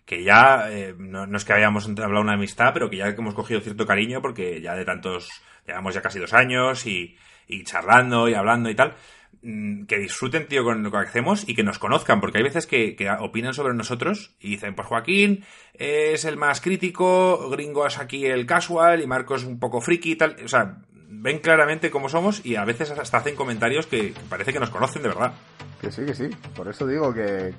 que 0.09 0.23
ya, 0.23 0.71
eh, 0.71 0.95
no, 0.97 1.37
es 1.37 1.45
que 1.45 1.53
hayamos 1.53 1.87
hablado 1.87 2.21
una 2.21 2.33
amistad, 2.33 2.71
pero 2.73 2.89
que 2.89 2.97
ya 2.97 3.09
hemos 3.09 3.35
cogido 3.35 3.61
cierto 3.61 3.85
cariño 3.85 4.23
porque 4.23 4.59
ya 4.59 4.73
de 4.73 4.83
tantos 4.83 5.29
llevamos 5.67 5.93
ya 5.93 6.01
casi 6.01 6.17
dos 6.17 6.33
años 6.33 6.87
y, 6.87 7.15
y 7.47 7.63
charlando 7.63 8.27
y 8.27 8.33
hablando 8.33 8.71
y 8.71 8.75
tal, 8.75 8.95
mm, 9.43 9.83
que 9.85 9.99
disfruten, 9.99 10.47
tío, 10.47 10.63
con 10.63 10.81
lo 10.81 10.89
que 10.89 10.97
hacemos 10.97 11.47
y 11.47 11.53
que 11.53 11.61
nos 11.61 11.77
conozcan, 11.77 12.21
porque 12.21 12.39
hay 12.39 12.43
veces 12.43 12.65
que, 12.65 12.95
que, 12.95 13.07
opinan 13.07 13.53
sobre 13.53 13.75
nosotros 13.75 14.35
y 14.39 14.49
dicen, 14.49 14.73
pues 14.73 14.87
Joaquín 14.87 15.45
es 15.75 16.25
el 16.25 16.37
más 16.37 16.59
crítico, 16.59 17.47
Gringo 17.51 17.85
es 17.85 17.99
aquí 17.99 18.25
el 18.25 18.47
casual 18.47 19.03
y 19.03 19.05
Marco 19.05 19.35
es 19.35 19.43
un 19.43 19.59
poco 19.59 19.79
friki 19.79 20.13
y 20.13 20.15
tal. 20.15 20.37
O 20.43 20.47
sea, 20.47 20.79
ven 20.91 21.37
claramente 21.37 21.91
cómo 21.91 22.09
somos 22.09 22.43
y 22.43 22.55
a 22.55 22.65
veces 22.65 22.89
hasta 22.89 23.17
hacen 23.17 23.35
comentarios 23.35 23.85
que 23.85 24.15
parece 24.27 24.53
que 24.53 24.59
nos 24.59 24.71
conocen 24.71 25.03
de 25.03 25.09
verdad. 25.09 25.33
Que 25.81 25.91
sí, 25.91 26.05
que 26.05 26.13
sí. 26.13 26.29
Por 26.55 26.67
eso 26.67 26.85
digo 26.85 27.13
que, 27.13 27.53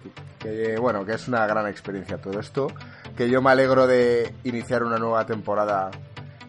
bueno, 0.78 1.05
que 1.05 1.14
es 1.14 1.26
una 1.28 1.47
gran 1.47 1.66
experiencia 1.66 2.18
todo 2.18 2.38
esto. 2.38 2.68
Que 3.16 3.30
yo 3.30 3.40
me 3.40 3.51
alegro 3.51 3.86
de 3.86 4.34
iniciar 4.44 4.82
una 4.84 4.98
nueva 4.98 5.24
temporada 5.24 5.90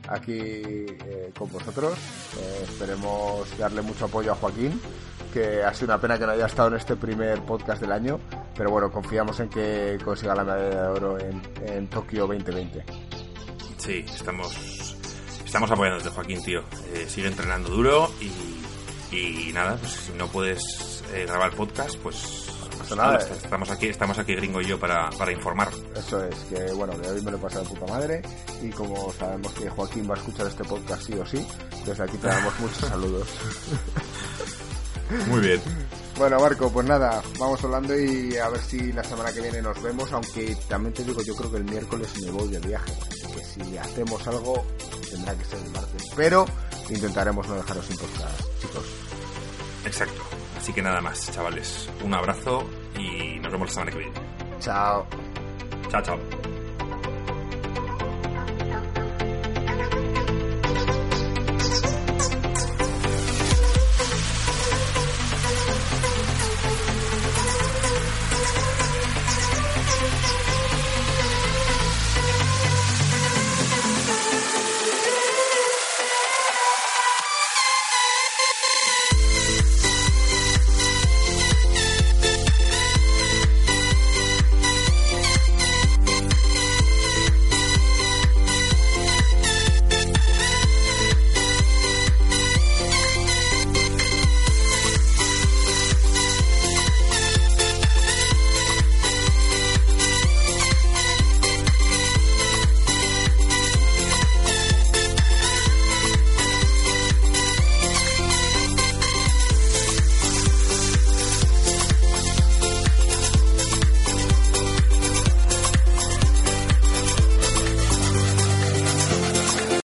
aquí 0.10 0.34
eh, 0.34 1.32
con 1.38 1.50
vosotros. 1.52 1.98
Eh, 2.38 2.60
esperemos 2.64 3.58
darle 3.58 3.82
mucho 3.82 4.06
apoyo 4.06 4.34
a 4.34 4.36
Joaquín, 4.36 4.80
que 5.34 5.64
ha 5.64 5.74
sido 5.74 5.94
una 5.94 6.02
pena 6.02 6.20
que 6.20 6.26
no 6.26 6.34
haya 6.34 6.46
estado 6.46 6.68
en 6.70 6.76
este 6.76 6.96
primer 6.98 7.42
podcast 7.44 7.82
del 7.82 7.94
año, 7.94 8.20
pero 8.56 8.70
bueno, 8.70 8.92
confiamos 8.92 9.40
en 9.40 9.50
que 9.50 9.98
consiga 10.04 10.36
la 10.36 10.44
medalla 10.44 10.82
de 10.82 10.88
oro 10.88 11.20
en, 11.20 11.42
en 11.66 11.88
Tokio 11.88 12.28
2020. 12.28 12.84
Sí, 13.78 14.06
estamos, 14.14 14.98
estamos 15.46 15.72
apoyándote, 15.72 16.10
Joaquín, 16.10 16.44
tío. 16.44 16.64
Eh, 16.94 17.06
sigue 17.08 17.28
entrenando 17.30 17.70
duro 17.70 18.12
y, 18.20 19.16
y 19.16 19.54
nada, 19.54 19.78
pues 19.78 19.92
si 19.92 20.12
no 20.14 20.28
puedes 20.28 20.91
grabar 21.12 21.56
podcast, 21.56 21.98
pues 21.98 22.52
nada. 22.96 23.18
Estamos 23.18 23.70
aquí, 23.70 23.88
estamos 23.88 24.18
aquí 24.18 24.36
gringo 24.36 24.62
y 24.62 24.66
yo 24.66 24.80
para, 24.80 25.10
para, 25.12 25.32
informar. 25.32 25.70
Eso 25.96 26.24
es, 26.26 26.36
que 26.50 26.72
bueno, 26.74 27.00
que 27.00 27.10
hoy 27.10 27.22
me 27.22 27.32
lo 27.32 27.38
he 27.38 27.40
pasado 27.40 27.64
de 27.64 27.70
puta 27.70 27.92
madre 27.92 28.22
y 28.62 28.70
como 28.70 29.12
sabemos 29.14 29.54
que 29.54 29.70
Joaquín 29.70 30.10
va 30.10 30.16
a 30.16 30.18
escuchar 30.18 30.48
este 30.48 30.64
podcast 30.64 31.04
sí 31.04 31.14
o 31.14 31.26
sí, 31.26 31.46
desde 31.86 32.04
aquí 32.04 32.18
te 32.18 32.28
damos 32.28 32.54
muchos 32.60 32.90
saludos. 32.90 33.28
Muy 35.28 35.42
bien. 35.42 35.62
Bueno, 36.18 36.40
Marco, 36.40 36.72
pues 36.72 36.86
nada, 36.86 37.22
vamos 37.40 37.64
hablando 37.64 37.98
y 37.98 38.38
a 38.38 38.50
ver 38.50 38.62
si 38.62 38.92
la 38.92 39.04
semana 39.04 39.32
que 39.32 39.42
viene 39.42 39.62
nos 39.62 39.82
vemos, 39.82 40.12
aunque 40.12 40.56
también 40.68 40.94
te 40.94 41.04
digo, 41.04 41.22
yo 41.22 41.36
creo 41.36 41.52
que 41.52 41.58
el 41.58 41.64
miércoles 41.64 42.10
me 42.22 42.32
voy 42.32 42.50
de 42.50 42.60
viaje, 42.60 42.92
así 43.10 43.28
que 43.28 43.44
si 43.44 43.78
hacemos 43.78 44.28
algo 44.28 44.64
tendrá 45.10 45.34
que 45.36 45.46
ser 45.46 45.60
el 45.60 45.72
martes, 45.72 46.04
pero 46.16 46.46
intentaremos 46.90 47.48
no 47.48 47.56
dejaros 47.56 47.86
sin 47.86 47.98
podcast, 47.98 48.42
chicos. 48.62 48.86
Exacto. 49.86 50.41
Así 50.62 50.74
que 50.74 50.82
nada 50.84 51.02
más, 51.02 51.32
chavales. 51.32 51.90
Un 52.04 52.14
abrazo 52.14 52.70
y 52.96 53.40
nos 53.40 53.52
vemos 53.52 53.70
la 53.70 53.74
semana 53.74 53.92
que 53.92 53.98
viene. 53.98 54.14
Chao. 54.60 55.08
Chao, 55.90 56.02
chao. 56.04 56.51